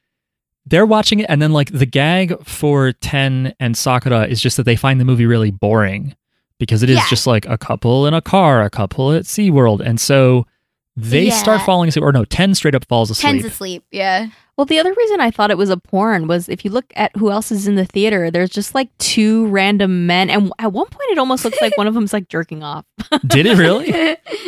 they're 0.70 0.86
watching 0.86 1.20
it 1.20 1.26
and 1.30 1.42
then 1.42 1.52
like 1.54 1.72
the 1.72 1.86
gag 1.86 2.36
for 2.46 2.92
Ten 2.94 3.54
and 3.60 3.78
Sakura 3.78 4.26
is 4.28 4.42
just 4.42 4.58
that 4.58 4.64
they 4.64 4.76
find 4.76 5.00
the 5.00 5.06
movie 5.06 5.26
really 5.26 5.52
boring 5.52 6.16
because 6.60 6.84
it 6.84 6.90
is 6.90 6.98
Yeah. 6.98 7.06
just 7.10 7.28
like 7.28 7.46
a 7.48 7.58
couple 7.58 8.06
in 8.08 8.14
a 8.14 8.22
car, 8.22 8.64
a 8.64 8.70
couple 8.70 9.12
at 9.14 9.24
SeaWorld. 9.24 9.80
And 9.80 10.00
so 10.00 10.46
they 10.98 11.30
start 11.30 11.62
falling 11.62 11.88
asleep 11.90 12.04
or 12.04 12.12
no, 12.12 12.26
Ten 12.26 12.54
straight 12.56 12.76
up 12.76 12.84
falls 12.86 13.10
asleep. 13.12 13.32
Ten's 13.34 13.46
asleep. 13.46 13.84
Yeah. 13.92 14.28
Well, 14.58 14.66
the 14.66 14.80
other 14.80 14.92
reason 14.92 15.22
I 15.22 15.30
thought 15.30 15.52
it 15.52 15.58
was 15.58 15.70
a 15.70 15.78
porn 15.78 16.26
was 16.28 16.50
if 16.50 16.66
you 16.66 16.72
look 16.72 16.86
at 16.96 17.16
who 17.16 17.30
else 17.30 17.52
is 17.52 17.68
in 17.68 17.76
the 17.76 17.86
theater, 17.86 18.32
there's 18.32 18.50
just 18.50 18.74
like 18.74 18.90
two 18.98 19.46
random 19.50 20.08
men, 20.08 20.32
and 20.32 20.52
at 20.58 20.74
one 20.74 20.88
point 20.88 21.12
it 21.12 21.20
almost 21.20 21.46
looks 21.46 21.62
like 21.62 21.78
one 21.78 21.86
of 21.86 21.94
them's 21.94 22.12
like 22.12 22.28
jerking 22.28 22.64
off. 22.64 22.84
Did 23.28 23.46
it 23.46 23.56
really? 23.60 23.94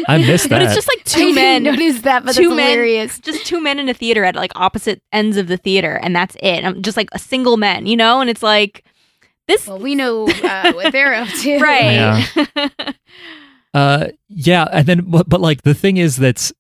I 0.08 0.18
missed 0.18 0.50
that. 0.50 0.58
But 0.58 0.60
that. 0.60 0.64
it's 0.66 0.74
just 0.74 0.88
like 0.88 1.02
I 1.06 1.10
two 1.12 1.20
didn't 1.34 1.36
men, 1.36 1.64
notice 1.64 2.02
that, 2.02 2.26
but 2.26 2.34
two 2.34 2.50
that's 2.50 2.56
men- 2.58 2.70
hilarious. 2.72 3.20
just 3.20 3.46
two 3.46 3.62
men 3.62 3.78
in 3.78 3.88
a 3.88 3.94
theater 3.94 4.24
at 4.24 4.36
like 4.36 4.52
opposite 4.56 5.04
ends 5.14 5.38
of 5.38 5.46
the 5.46 5.58
theater, 5.58 6.00
and 6.02 6.16
that's 6.16 6.36
it. 6.42 6.66
I'm 6.66 6.82
just 6.82 6.98
like 6.98 7.10
a 7.12 7.20
single 7.20 7.58
man, 7.58 7.86
you 7.86 7.96
know, 7.96 8.20
and 8.20 8.32
it's 8.32 8.42
like 8.42 8.84
this, 9.48 9.68
Well, 9.68 9.78
we 9.78 9.94
know 9.94 10.28
uh, 10.28 10.74
what 10.74 10.92
they're 10.92 11.14
up 11.14 11.28
to. 11.28 11.60
right? 11.60 12.26
Uh, 13.74 14.08
yeah, 14.28 14.68
and 14.72 14.88
then 14.88 15.02
but, 15.08 15.30
but 15.30 15.42
like 15.42 15.62
the 15.62 15.74
thing 15.74 15.98
is 15.98 16.16
that's 16.16 16.52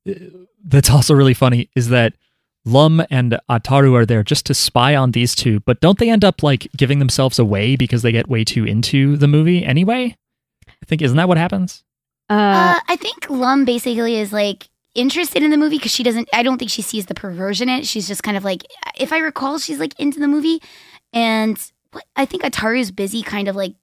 that's 0.63 0.89
also 0.89 1.13
really 1.13 1.33
funny 1.33 1.69
is 1.75 1.89
that 1.89 2.13
Lum 2.65 3.03
and 3.09 3.39
Ataru 3.49 3.95
are 3.95 4.05
there 4.05 4.21
just 4.23 4.45
to 4.47 4.53
spy 4.53 4.95
on 4.95 5.11
these 5.11 5.33
two, 5.33 5.59
but 5.61 5.79
don't 5.81 5.97
they 5.97 6.09
end 6.09 6.23
up 6.23 6.43
like 6.43 6.67
giving 6.77 6.99
themselves 6.99 7.39
away 7.39 7.75
because 7.75 8.01
they 8.01 8.11
get 8.11 8.27
way 8.29 8.43
too 8.43 8.65
into 8.65 9.17
the 9.17 9.27
movie 9.27 9.63
anyway? 9.63 10.15
I 10.67 10.85
think 10.85 11.01
isn't 11.01 11.17
that 11.17 11.27
what 11.27 11.37
happens? 11.37 11.83
uh, 12.29 12.33
Uh, 12.33 12.79
I 12.87 12.95
think 12.95 13.29
Lum 13.29 13.65
basically 13.65 14.17
is 14.17 14.31
like 14.31 14.69
interested 14.93 15.41
in 15.41 15.49
the 15.51 15.57
movie 15.57 15.77
because 15.77 15.91
she 15.93 16.03
doesn't. 16.03 16.29
I 16.33 16.43
don't 16.43 16.57
think 16.57 16.69
she 16.69 16.81
sees 16.81 17.07
the 17.07 17.15
perversion 17.15 17.69
in 17.69 17.79
it. 17.79 17.87
She's 17.87 18.07
just 18.07 18.23
kind 18.23 18.37
of 18.37 18.43
like, 18.43 18.63
if 18.99 19.11
I 19.13 19.17
recall, 19.19 19.57
she's 19.57 19.79
like 19.79 19.99
into 19.99 20.19
the 20.19 20.27
movie, 20.27 20.61
and 21.11 21.57
what 21.91 22.05
I 22.15 22.25
think 22.25 22.43
Ataru's 22.43 22.91
busy, 22.91 23.23
kind 23.23 23.47
of 23.47 23.55
like 23.55 23.73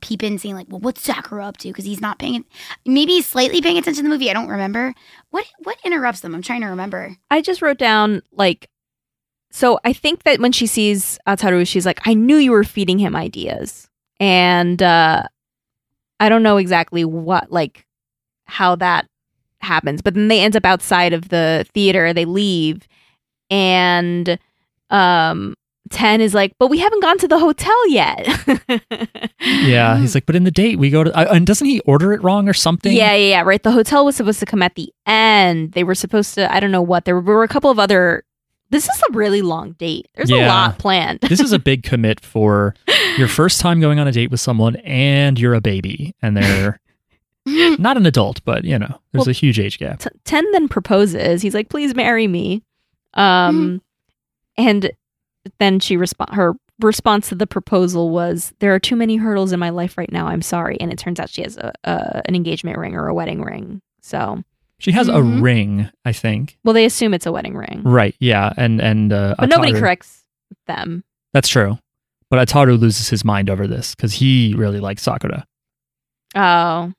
peeping, 0.00 0.38
saying 0.38 0.54
like, 0.54 0.66
well, 0.68 0.80
what's 0.80 1.02
Sakura 1.02 1.46
up 1.46 1.56
to? 1.58 1.68
Because 1.68 1.84
he's 1.84 2.00
not 2.00 2.18
paying. 2.18 2.44
Maybe 2.84 3.12
he's 3.12 3.26
slightly 3.26 3.60
paying 3.60 3.78
attention 3.78 4.04
to 4.04 4.08
the 4.08 4.12
movie. 4.12 4.30
I 4.30 4.34
don't 4.34 4.48
remember. 4.48 4.94
What 5.30 5.46
what 5.62 5.78
interrupts 5.84 6.20
them? 6.20 6.34
I'm 6.34 6.42
trying 6.42 6.60
to 6.62 6.68
remember. 6.68 7.16
I 7.30 7.40
just 7.40 7.62
wrote 7.62 7.78
down 7.78 8.22
like 8.32 8.68
so 9.50 9.78
I 9.84 9.92
think 9.92 10.24
that 10.24 10.40
when 10.40 10.52
she 10.52 10.66
sees 10.66 11.18
Ataru, 11.26 11.66
she's 11.66 11.86
like, 11.86 12.06
I 12.06 12.14
knew 12.14 12.36
you 12.36 12.52
were 12.52 12.64
feeding 12.64 12.98
him 12.98 13.16
ideas. 13.16 13.88
And 14.20 14.82
uh 14.82 15.24
I 16.18 16.28
don't 16.28 16.42
know 16.42 16.56
exactly 16.56 17.04
what 17.04 17.50
like 17.50 17.86
how 18.44 18.76
that 18.76 19.06
happens, 19.60 20.02
but 20.02 20.14
then 20.14 20.28
they 20.28 20.40
end 20.40 20.56
up 20.56 20.64
outside 20.64 21.12
of 21.12 21.28
the 21.28 21.66
theater, 21.74 22.12
they 22.12 22.24
leave, 22.24 22.86
and 23.50 24.38
um 24.90 25.54
Ten 25.90 26.20
is 26.20 26.34
like, 26.34 26.52
but 26.58 26.68
we 26.68 26.78
haven't 26.78 27.00
gone 27.02 27.18
to 27.18 27.28
the 27.28 27.38
hotel 27.38 27.88
yet. 27.88 28.26
Yeah, 29.38 29.98
he's 29.98 30.14
like, 30.14 30.26
but 30.26 30.34
in 30.34 30.42
the 30.44 30.50
date 30.50 30.78
we 30.78 30.90
go 30.90 31.04
to, 31.04 31.16
uh, 31.16 31.32
and 31.34 31.46
doesn't 31.46 31.66
he 31.66 31.78
order 31.80 32.12
it 32.12 32.22
wrong 32.22 32.48
or 32.48 32.52
something? 32.54 32.92
Yeah, 32.92 33.14
yeah, 33.14 33.28
yeah. 33.28 33.42
Right. 33.42 33.62
The 33.62 33.70
hotel 33.70 34.04
was 34.04 34.16
supposed 34.16 34.40
to 34.40 34.46
come 34.46 34.60
at 34.62 34.74
the 34.74 34.92
end. 35.06 35.72
They 35.72 35.84
were 35.84 35.94
supposed 35.94 36.34
to. 36.34 36.52
I 36.52 36.58
don't 36.58 36.72
know 36.72 36.82
what. 36.82 37.04
There 37.04 37.14
were, 37.14 37.22
there 37.22 37.34
were 37.36 37.44
a 37.44 37.48
couple 37.48 37.70
of 37.70 37.78
other. 37.78 38.24
This 38.70 38.88
is 38.88 39.02
a 39.08 39.12
really 39.12 39.42
long 39.42 39.72
date. 39.72 40.08
There's 40.16 40.30
a 40.30 40.36
lot 40.46 40.78
planned. 40.78 41.20
this 41.20 41.38
is 41.38 41.52
a 41.52 41.58
big 41.70 41.84
commit 41.84 42.18
for 42.20 42.74
your 43.18 43.28
first 43.28 43.60
time 43.60 43.78
going 43.80 44.00
on 44.00 44.08
a 44.08 44.12
date 44.12 44.30
with 44.32 44.40
someone, 44.40 44.76
and 44.76 45.38
you're 45.38 45.54
a 45.54 45.60
baby, 45.60 46.14
and 46.22 46.36
they're 46.36 46.80
not 47.46 47.96
an 47.96 48.06
adult, 48.06 48.42
but 48.44 48.64
you 48.64 48.78
know, 48.78 48.98
there's 49.12 49.26
Well, 49.26 49.28
a 49.28 49.32
huge 49.32 49.60
age 49.60 49.78
gap. 49.78 50.00
T- 50.00 50.08
Ten 50.24 50.50
then 50.52 50.66
proposes. 50.66 51.42
He's 51.42 51.54
like, 51.54 51.68
"Please 51.68 51.94
marry 51.94 52.26
me," 52.26 52.62
um, 53.14 53.80
and 54.58 54.90
then 55.58 55.80
she 55.80 55.96
respond. 55.96 56.30
Her 56.34 56.54
response 56.80 57.28
to 57.30 57.34
the 57.34 57.46
proposal 57.46 58.10
was, 58.10 58.52
"There 58.60 58.74
are 58.74 58.78
too 58.78 58.96
many 58.96 59.16
hurdles 59.16 59.52
in 59.52 59.60
my 59.60 59.70
life 59.70 59.96
right 59.98 60.10
now. 60.12 60.26
I'm 60.26 60.42
sorry." 60.42 60.76
And 60.80 60.92
it 60.92 60.98
turns 60.98 61.18
out 61.20 61.30
she 61.30 61.42
has 61.42 61.56
a, 61.56 61.72
a 61.84 62.22
an 62.26 62.34
engagement 62.34 62.78
ring 62.78 62.94
or 62.94 63.08
a 63.08 63.14
wedding 63.14 63.42
ring. 63.42 63.80
So, 64.02 64.42
She 64.78 64.92
has 64.92 65.08
Mhm. 65.08 65.14
a 65.16 65.22
ring, 65.42 65.90
I 66.04 66.12
think. 66.12 66.58
well, 66.64 66.74
they 66.74 66.84
assume 66.84 67.14
it's 67.14 67.24
a 67.26 67.32
wedding 67.32 67.56
ring, 67.56 67.82
Right? 67.82 68.14
Yeah, 68.20 68.52
and 68.56 68.80
and 68.80 69.12
uh, 69.12 69.34
but 69.38 69.48
nobody 69.48 69.72
corrects 69.72 70.24
them. 70.66 71.02
That's 71.32 71.48
true. 71.48 71.78
But 72.30 72.46
Ataru 72.46 72.78
loses 72.78 73.08
his 73.08 73.24
mind 73.24 73.48
over 73.48 73.66
this 73.66 73.94
because 73.94 74.12
he 74.14 74.52
really 74.56 74.80
likes 74.80 75.02
Sakura. 75.02 75.46
Oh, 76.34 76.92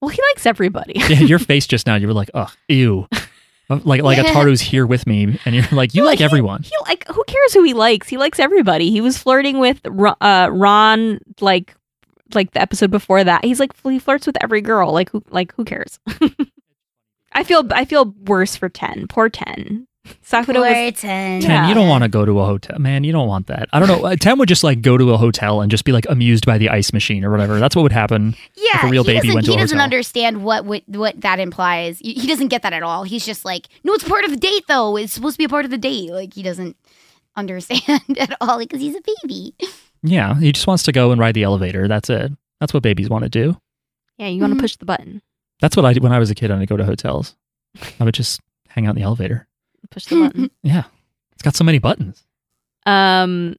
well, 0.00 0.08
he 0.08 0.20
likes 0.30 0.44
everybody. 0.46 0.94
Yeah, 0.96 1.20
your 1.20 1.38
face 1.52 1.66
just 1.66 1.86
now, 1.86 1.94
you 1.94 2.06
were 2.06 2.12
like, 2.12 2.30
ugh, 2.34 2.50
ew. 2.68 3.06
Like 3.84 4.02
like 4.02 4.18
Yeah. 4.18 4.24
Ataru's 4.32 4.60
here 4.60 4.86
with 4.86 5.06
me, 5.06 5.38
and 5.44 5.54
you're 5.54 5.64
like, 5.72 5.94
you 5.94 6.02
No, 6.02 6.06
like 6.08 6.18
he- 6.18 6.24
everyone. 6.24 6.62
he 6.62 6.72
like 6.86 7.06
who 7.08 7.22
cares 7.26 7.54
who 7.54 7.62
he 7.62 7.74
likes? 7.74 8.08
He 8.08 8.16
likes 8.18 8.38
everybody. 8.38 8.90
He 8.90 9.00
was 9.00 9.18
flirting 9.18 9.58
with 9.58 9.80
uh, 9.86 10.48
Ran 10.52 11.20
like 11.40 11.74
like 12.34 12.52
the 12.52 12.60
episode 12.62 12.90
before 12.90 13.22
that. 13.24 13.44
He's 13.44 13.60
like 13.60 13.72
he 13.82 13.98
flirts 13.98 14.26
with 14.26 14.36
every 14.42 14.60
girl. 14.60 14.92
Like 14.92 15.10
who 15.10 15.22
like 15.30 15.54
who 15.54 15.64
cares? 15.64 15.98
I 17.32 17.44
feel 17.44 17.66
I 17.72 17.84
feel 17.84 18.14
worse 18.26 18.56
for 18.56 18.68
ten. 18.68 19.06
Poor 19.08 19.28
ten. 19.28 19.86
Sakura 20.22 20.58
was 20.60 20.68
Ten. 21.00 21.40
Ten, 21.40 21.42
Yeah. 21.42 21.68
you 21.68 21.74
don't 21.74 21.88
want 21.88 22.02
to 22.02 22.08
go 22.08 22.24
to 22.24 22.40
a 22.40 22.44
hotel, 22.44 22.78
man. 22.78 23.04
You 23.04 23.12
don't 23.12 23.28
want 23.28 23.46
that. 23.46 23.68
I 23.72 23.78
don't 23.78 23.88
know. 23.88 24.04
Uh, 24.04 24.16
Ten 24.16 24.38
would 24.38 24.48
just 24.48 24.64
like 24.64 24.82
go 24.82 24.98
to 24.98 25.12
a 25.12 25.16
hotel 25.16 25.60
and 25.60 25.70
just 25.70 25.84
be 25.84 25.92
like 25.92 26.06
amused 26.08 26.44
by 26.44 26.58
the 26.58 26.68
ice 26.70 26.92
machine 26.92 27.24
or 27.24 27.30
whatever. 27.30 27.60
That's 27.60 27.76
what 27.76 27.82
would 27.82 27.92
happen. 27.92 28.34
Yeah, 28.56 28.86
a 28.86 28.90
real 28.90 29.04
he 29.04 29.08
baby 29.12 29.18
doesn't, 29.28 29.34
went 29.34 29.46
to 29.46 29.52
he 29.52 29.58
doesn't 29.58 29.76
hotel. 29.78 29.84
understand 29.84 30.44
what, 30.44 30.64
what 30.64 30.82
what 30.88 31.20
that 31.20 31.38
implies. 31.38 31.98
He 32.00 32.14
he 32.14 32.26
doesn't 32.26 32.48
get 32.48 32.62
that 32.62 32.72
at 32.72 32.82
all. 32.82 33.04
He's 33.04 33.24
just 33.24 33.44
like, 33.44 33.68
no, 33.84 33.92
it's 33.94 34.02
part 34.08 34.24
of 34.24 34.30
the 34.32 34.36
date, 34.36 34.64
though. 34.68 34.96
It's 34.96 35.12
supposed 35.12 35.34
to 35.34 35.38
be 35.38 35.44
a 35.44 35.48
part 35.48 35.64
of 35.64 35.70
the 35.70 35.78
date. 35.78 36.10
Like 36.10 36.34
he 36.34 36.42
doesn't 36.42 36.76
understand 37.36 38.02
at 38.18 38.36
all 38.40 38.58
because 38.58 38.80
he's 38.80 38.96
a 38.96 39.02
baby. 39.22 39.54
Yeah, 40.02 40.34
he 40.38 40.50
just 40.50 40.66
wants 40.66 40.82
to 40.84 40.92
go 40.92 41.12
and 41.12 41.20
ride 41.20 41.34
the 41.34 41.44
elevator. 41.44 41.86
That's 41.86 42.10
it. 42.10 42.32
That's 42.60 42.74
what 42.74 42.82
babies 42.82 43.08
want 43.08 43.22
to 43.24 43.30
do. 43.30 43.56
yeah. 44.18 44.26
You 44.28 44.40
want 44.40 44.54
to 44.54 44.60
push 44.60 44.76
the 44.76 44.84
button. 44.84 45.22
That's 45.60 45.76
what 45.76 45.84
I 45.86 45.92
did 45.92 46.02
when 46.02 46.12
I 46.12 46.18
was 46.18 46.28
a 46.30 46.34
kid 46.34 46.50
I 46.50 46.58
would 46.58 46.68
go 46.68 46.76
to 46.76 46.84
hotels. 46.84 47.36
I 48.00 48.04
would 48.04 48.14
just 48.14 48.40
hang 48.68 48.86
out 48.86 48.90
in 48.90 48.96
the 48.96 49.02
elevator. 49.02 49.46
Push 49.90 50.06
the 50.06 50.16
button. 50.20 50.50
Yeah, 50.62 50.84
it's 51.32 51.42
got 51.42 51.54
so 51.56 51.64
many 51.64 51.78
buttons. 51.78 52.24
Um, 52.86 53.56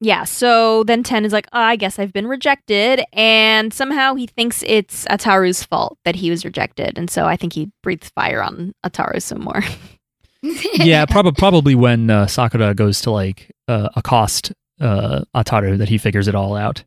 yeah. 0.00 0.24
So 0.24 0.84
then 0.84 1.02
Ten 1.02 1.24
is 1.24 1.32
like, 1.32 1.46
oh, 1.52 1.60
I 1.60 1.76
guess 1.76 1.98
I've 1.98 2.12
been 2.12 2.26
rejected, 2.26 3.02
and 3.12 3.72
somehow 3.72 4.14
he 4.14 4.26
thinks 4.26 4.62
it's 4.66 5.04
Ataru's 5.06 5.62
fault 5.64 5.98
that 6.04 6.16
he 6.16 6.30
was 6.30 6.44
rejected, 6.44 6.96
and 6.98 7.10
so 7.10 7.26
I 7.26 7.36
think 7.36 7.52
he 7.54 7.70
breathes 7.82 8.10
fire 8.10 8.42
on 8.42 8.72
Ataru 8.84 9.20
some 9.22 9.40
more. 9.42 9.62
yeah, 10.74 11.06
probably 11.06 11.32
probably 11.32 11.74
when 11.74 12.10
uh, 12.10 12.26
Sakura 12.26 12.74
goes 12.74 13.00
to 13.02 13.10
like 13.10 13.50
uh, 13.68 13.88
accost 13.96 14.52
uh, 14.80 15.22
Ataru 15.34 15.78
that 15.78 15.88
he 15.88 15.98
figures 15.98 16.28
it 16.28 16.34
all 16.34 16.56
out. 16.56 16.84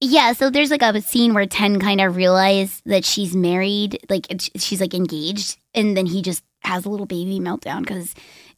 Yeah, 0.00 0.32
so 0.34 0.50
there's 0.50 0.70
like 0.70 0.82
a 0.82 1.00
scene 1.00 1.32
where 1.34 1.46
Ten 1.46 1.80
kind 1.80 2.00
of 2.02 2.16
realizes 2.16 2.82
that 2.84 3.04
she's 3.04 3.34
married, 3.34 3.98
like 4.10 4.30
it's- 4.30 4.50
she's 4.62 4.80
like 4.80 4.94
engaged, 4.94 5.56
and 5.74 5.96
then 5.96 6.06
he 6.06 6.20
just 6.22 6.44
has 6.60 6.84
a 6.84 6.88
little 6.88 7.06
baby 7.06 7.38
meltdown 7.40 7.80
because 7.80 8.14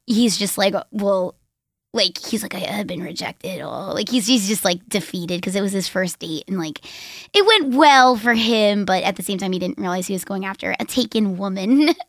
he's 0.07 0.37
just 0.37 0.59
like, 0.59 0.75
well, 0.91 1.35
like 1.95 2.19
he's 2.19 2.43
like, 2.43 2.55
I 2.55 2.59
have 2.59 2.87
been 2.87 3.03
rejected. 3.03 3.61
Oh, 3.61 3.93
like 3.93 4.09
he's 4.09 4.27
he's 4.27 4.47
just 4.47 4.65
like 4.65 4.87
defeated 4.89 5.41
because 5.41 5.57
it 5.57 5.62
was 5.62 5.73
his 5.73 5.89
first 5.89 6.19
date, 6.19 6.45
and 6.47 6.59
like 6.59 6.81
it 7.33 7.47
went 7.47 7.75
well 7.75 8.16
for 8.16 8.35
him, 8.35 8.85
but 8.85 9.03
at 9.05 9.16
the 9.16 9.23
same 9.23 9.39
time, 9.39 9.53
he 9.53 9.59
didn't 9.59 9.79
realize 9.79 10.07
he 10.07 10.12
was 10.12 10.25
going 10.25 10.45
after 10.45 10.75
a 10.79 10.85
taken 10.85 11.37
woman. 11.39 11.95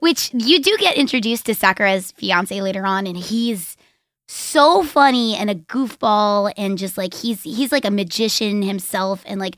Which 0.00 0.34
you 0.34 0.60
do 0.60 0.76
get 0.78 0.96
introduced 0.96 1.46
to 1.46 1.54
Sakura's 1.54 2.10
fiance 2.12 2.60
later 2.60 2.84
on, 2.84 3.06
and 3.06 3.16
he's 3.16 3.76
so 4.26 4.82
funny 4.82 5.36
and 5.36 5.50
a 5.50 5.54
goofball 5.54 6.52
and 6.56 6.78
just 6.78 6.96
like 6.96 7.14
he's 7.14 7.42
he's 7.42 7.70
like 7.70 7.84
a 7.84 7.90
magician 7.90 8.62
himself 8.62 9.22
and 9.26 9.38
like 9.38 9.56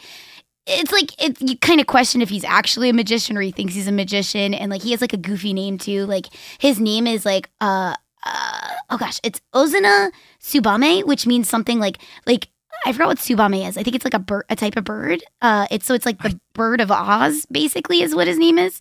it's 0.67 0.93
like 0.93 1.23
it, 1.23 1.41
you 1.41 1.57
kind 1.59 1.81
of 1.81 1.87
question 1.87 2.21
if 2.21 2.29
he's 2.29 2.45
actually 2.45 2.89
a 2.89 2.93
magician 2.93 3.37
or 3.37 3.41
he 3.41 3.53
thinks 3.53 3.75
he's 3.75 3.89
a 3.89 3.93
magician 3.93 4.55
and 4.55 4.71
like 4.71 4.83
he 4.83 4.91
has 4.91 5.01
like 5.01 5.13
a 5.13 5.19
goofy 5.19 5.53
name 5.53 5.79
too 5.79 6.07
like 6.07 6.27
his 6.59 6.81
name 6.81 7.07
is 7.07 7.25
like 7.25 7.49
uh, 7.61 7.95
uh 8.25 8.69
oh 8.91 8.97
gosh 8.99 9.21
it's 9.23 9.41
Ozuno 9.55 10.11
Tsubame 10.41 11.05
which 11.05 11.27
means 11.27 11.49
something 11.49 11.79
like 11.79 11.99
like 12.27 12.49
I 12.85 12.93
forgot 12.93 13.09
what 13.09 13.19
subame 13.19 13.67
is. 13.67 13.79
I 13.79 13.83
think 13.83 13.97
it's 13.97 14.05
like 14.05 14.15
a 14.15 14.19
bird, 14.19 14.45
a 14.51 14.55
type 14.55 14.77
of 14.77 14.85
bird. 14.85 15.25
Uh, 15.41 15.67
it's 15.71 15.87
so 15.87 15.95
it's 15.95 16.07
like 16.07 16.23
the 16.23 16.39
bird 16.53 16.81
of 16.81 16.91
Oz, 16.91 17.47
basically, 17.51 18.03
is 18.03 18.15
what 18.15 18.27
his 18.29 18.39
name 18.39 18.59
is. 18.59 18.81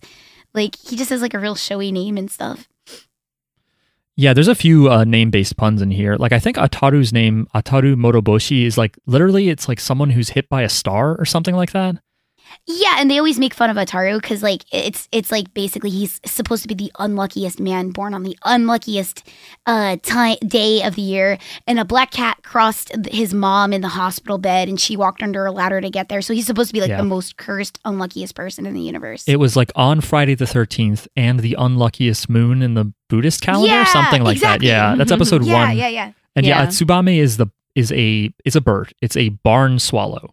Like 0.54 0.76
he 0.76 0.96
just 0.96 1.10
has 1.10 1.22
like 1.22 1.34
a 1.34 1.38
real 1.38 1.54
showy 1.54 1.90
name 1.90 2.16
and 2.16 2.30
stuff. 2.30 2.68
Yeah, 4.18 4.32
there's 4.32 4.48
a 4.48 4.54
few 4.54 4.90
uh, 4.90 5.04
name-based 5.04 5.58
puns 5.58 5.82
in 5.82 5.90
here. 5.90 6.16
Like 6.16 6.32
I 6.32 6.38
think 6.38 6.56
Ataru's 6.56 7.12
name, 7.12 7.48
Ataru 7.54 7.94
Moroboshi, 7.96 8.64
is 8.64 8.78
like 8.78 8.96
literally 9.04 9.50
it's 9.50 9.68
like 9.68 9.78
someone 9.78 10.08
who's 10.10 10.30
hit 10.30 10.48
by 10.48 10.62
a 10.62 10.70
star 10.70 11.16
or 11.18 11.26
something 11.26 11.54
like 11.54 11.72
that. 11.72 11.96
Yeah, 12.66 12.96
and 12.98 13.10
they 13.10 13.18
always 13.18 13.38
make 13.38 13.54
fun 13.54 13.70
of 13.70 13.76
Ataru 13.76 14.20
because 14.20 14.42
like 14.42 14.64
it's 14.72 15.08
it's 15.12 15.30
like 15.30 15.52
basically 15.54 15.90
he's 15.90 16.20
supposed 16.24 16.62
to 16.62 16.68
be 16.68 16.74
the 16.74 16.92
unluckiest 16.98 17.60
man 17.60 17.90
born 17.90 18.14
on 18.14 18.22
the 18.22 18.36
unluckiest 18.44 19.28
uh 19.66 19.96
time 20.02 20.36
day 20.46 20.82
of 20.82 20.94
the 20.96 21.02
year, 21.02 21.38
and 21.66 21.78
a 21.78 21.84
black 21.84 22.10
cat 22.10 22.38
crossed 22.42 22.90
his 23.06 23.32
mom 23.34 23.72
in 23.72 23.80
the 23.80 23.88
hospital 23.88 24.38
bed, 24.38 24.68
and 24.68 24.80
she 24.80 24.96
walked 24.96 25.22
under 25.22 25.46
a 25.46 25.52
ladder 25.52 25.80
to 25.80 25.90
get 25.90 26.08
there. 26.08 26.22
So 26.22 26.34
he's 26.34 26.46
supposed 26.46 26.68
to 26.70 26.72
be 26.74 26.80
like 26.80 26.90
Yeah. 26.90 26.96
the 26.98 27.04
most 27.04 27.36
cursed, 27.36 27.78
unluckiest 27.84 28.34
person 28.34 28.66
in 28.66 28.74
the 28.74 28.80
universe. 28.80 29.24
It 29.28 29.36
was 29.36 29.56
like 29.56 29.70
on 29.76 30.00
Friday 30.00 30.34
the 30.34 30.44
13th 30.46 31.06
and 31.16 31.40
the 31.40 31.54
unluckiest 31.58 32.28
moon 32.28 32.62
in 32.62 32.74
the 32.74 32.92
Buddhist 33.08 33.40
calendar, 33.42 33.68
Yeah, 33.72 33.84
something 33.84 34.22
like 34.22 34.36
exactly. 34.36 34.68
that. 34.68 34.72
Yeah, 34.90 34.94
that's 34.96 35.12
episode 35.12 35.44
yeah, 35.44 35.68
one. 35.68 35.76
yeah, 35.76 35.88
yeah. 35.88 36.12
And 36.34 36.44
yeah, 36.44 36.62
Yeah. 36.62 36.66
Tsubame 36.68 37.18
is 37.18 37.36
the 37.36 37.46
is 37.74 37.92
a 37.92 38.30
is 38.44 38.56
a 38.56 38.60
bird. 38.60 38.92
It's 39.02 39.16
a 39.16 39.28
barn 39.28 39.78
swallow. 39.78 40.32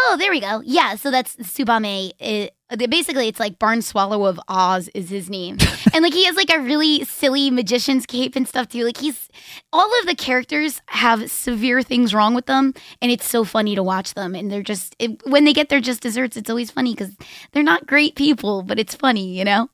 Oh, 0.00 0.16
there 0.16 0.30
we 0.30 0.40
go. 0.40 0.62
Yeah, 0.64 0.94
so 0.94 1.10
that's 1.10 1.34
Tsubame. 1.36 2.12
It, 2.20 2.54
basically, 2.88 3.26
it's 3.26 3.40
like 3.40 3.58
Barn 3.58 3.82
Swallow 3.82 4.26
of 4.26 4.38
Oz 4.46 4.88
is 4.94 5.10
his 5.10 5.28
name, 5.28 5.58
and 5.92 6.04
like 6.04 6.14
he 6.14 6.24
has 6.26 6.36
like 6.36 6.50
a 6.54 6.60
really 6.60 7.04
silly 7.04 7.50
magician's 7.50 8.06
cape 8.06 8.36
and 8.36 8.46
stuff 8.46 8.68
too. 8.68 8.84
Like 8.84 8.98
he's 8.98 9.28
all 9.72 9.90
of 10.00 10.06
the 10.06 10.14
characters 10.14 10.80
have 10.86 11.28
severe 11.30 11.82
things 11.82 12.14
wrong 12.14 12.34
with 12.34 12.46
them, 12.46 12.74
and 13.02 13.10
it's 13.10 13.26
so 13.28 13.42
funny 13.42 13.74
to 13.74 13.82
watch 13.82 14.14
them. 14.14 14.36
And 14.36 14.52
they're 14.52 14.62
just 14.62 14.94
it, 15.00 15.20
when 15.26 15.44
they 15.44 15.52
get 15.52 15.68
their 15.68 15.80
just 15.80 16.00
desserts, 16.00 16.36
it's 16.36 16.48
always 16.50 16.70
funny 16.70 16.94
because 16.94 17.16
they're 17.52 17.64
not 17.64 17.86
great 17.88 18.14
people, 18.14 18.62
but 18.62 18.78
it's 18.78 18.94
funny, 18.94 19.36
you 19.36 19.44
know. 19.44 19.68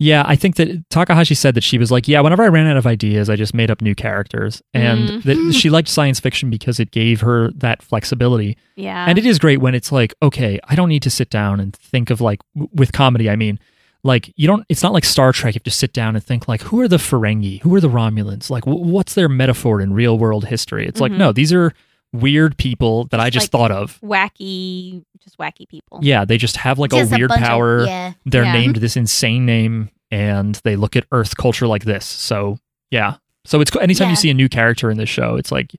Yeah, 0.00 0.22
I 0.26 0.36
think 0.36 0.54
that 0.56 0.68
Takahashi 0.90 1.34
said 1.34 1.54
that 1.56 1.64
she 1.64 1.76
was 1.76 1.90
like, 1.90 2.06
yeah, 2.06 2.20
whenever 2.20 2.44
I 2.44 2.48
ran 2.48 2.68
out 2.68 2.76
of 2.76 2.86
ideas, 2.86 3.28
I 3.28 3.34
just 3.34 3.52
made 3.52 3.68
up 3.68 3.82
new 3.82 3.96
characters, 3.96 4.62
and 4.72 5.08
Mhm. 5.08 5.22
that 5.24 5.52
she 5.60 5.70
liked 5.70 5.88
science 5.88 6.20
fiction 6.20 6.50
because 6.50 6.78
it 6.78 6.92
gave 6.92 7.20
her 7.22 7.50
that 7.56 7.82
flexibility. 7.82 8.56
Yeah. 8.76 9.06
And 9.08 9.18
it 9.18 9.26
is 9.26 9.40
great 9.40 9.60
when 9.60 9.74
it's 9.74 9.90
like, 9.90 10.14
okay, 10.22 10.60
I 10.68 10.76
don't 10.76 10.88
need 10.88 11.02
to 11.02 11.10
sit 11.10 11.30
down 11.30 11.58
and 11.58 11.74
think 11.74 12.10
of 12.10 12.20
like 12.20 12.38
w- 12.54 12.70
with 12.72 12.92
comedy. 12.92 13.28
I 13.28 13.34
mean, 13.34 13.58
like 14.04 14.32
you 14.36 14.46
don't. 14.46 14.64
It's 14.68 14.84
not 14.84 14.92
like 14.92 15.04
Star 15.04 15.32
Trek. 15.32 15.54
You 15.54 15.58
have 15.58 15.64
to 15.64 15.70
sit 15.72 15.92
down 15.92 16.14
and 16.14 16.22
think 16.22 16.46
like, 16.46 16.62
who 16.62 16.80
are 16.80 16.86
the 16.86 16.98
Ferengi? 16.98 17.60
Who 17.62 17.74
are 17.74 17.80
the 17.80 17.90
Romulans? 17.90 18.50
Like, 18.50 18.66
w- 18.66 18.84
what's 18.84 19.14
their 19.14 19.28
metaphor 19.28 19.80
in 19.80 19.92
real 19.92 20.16
world 20.16 20.44
history? 20.44 20.86
It's 20.86 21.00
like, 21.00 21.10
Mhm. 21.10 21.18
no, 21.18 21.32
these 21.32 21.52
are 21.52 21.74
weird 22.12 22.56
people 22.56 23.04
that 23.06 23.20
I 23.20 23.30
Just 23.30 23.44
just 23.46 23.54
like- 23.54 23.70
thought 23.70 23.70
of. 23.70 24.00
wacky, 24.00 25.02
just 25.22 25.38
wacky 25.38 25.68
people. 25.68 26.00
Yeah, 26.02 26.24
they 26.24 26.38
just 26.38 26.56
have 26.58 26.78
like 26.78 26.90
Just 26.90 27.12
a 27.12 27.16
weird 27.16 27.28
bunch 27.28 27.42
of- 27.42 27.46
power. 27.46 27.84
yeah. 27.84 28.12
They're 28.24 28.44
Yeah. 28.44 28.52
named 28.52 28.76
this 28.76 28.96
insane 28.96 29.44
name, 29.46 29.90
and 30.10 30.54
they 30.64 30.76
look 30.76 30.96
at 30.96 31.04
Earth 31.12 31.36
culture 31.36 31.66
like 31.66 31.84
this. 31.84 32.04
So 32.06 32.58
yeah, 32.90 33.16
so 33.44 33.60
it's 33.60 33.70
cool. 33.70 33.82
Anytime 33.82 34.06
Yeah. 34.06 34.10
you 34.12 34.16
see 34.16 34.30
a 34.30 34.34
new 34.34 34.48
character 34.48 34.90
in 34.90 34.96
this 34.96 35.08
show, 35.10 35.36
it's 35.36 35.52
like 35.52 35.72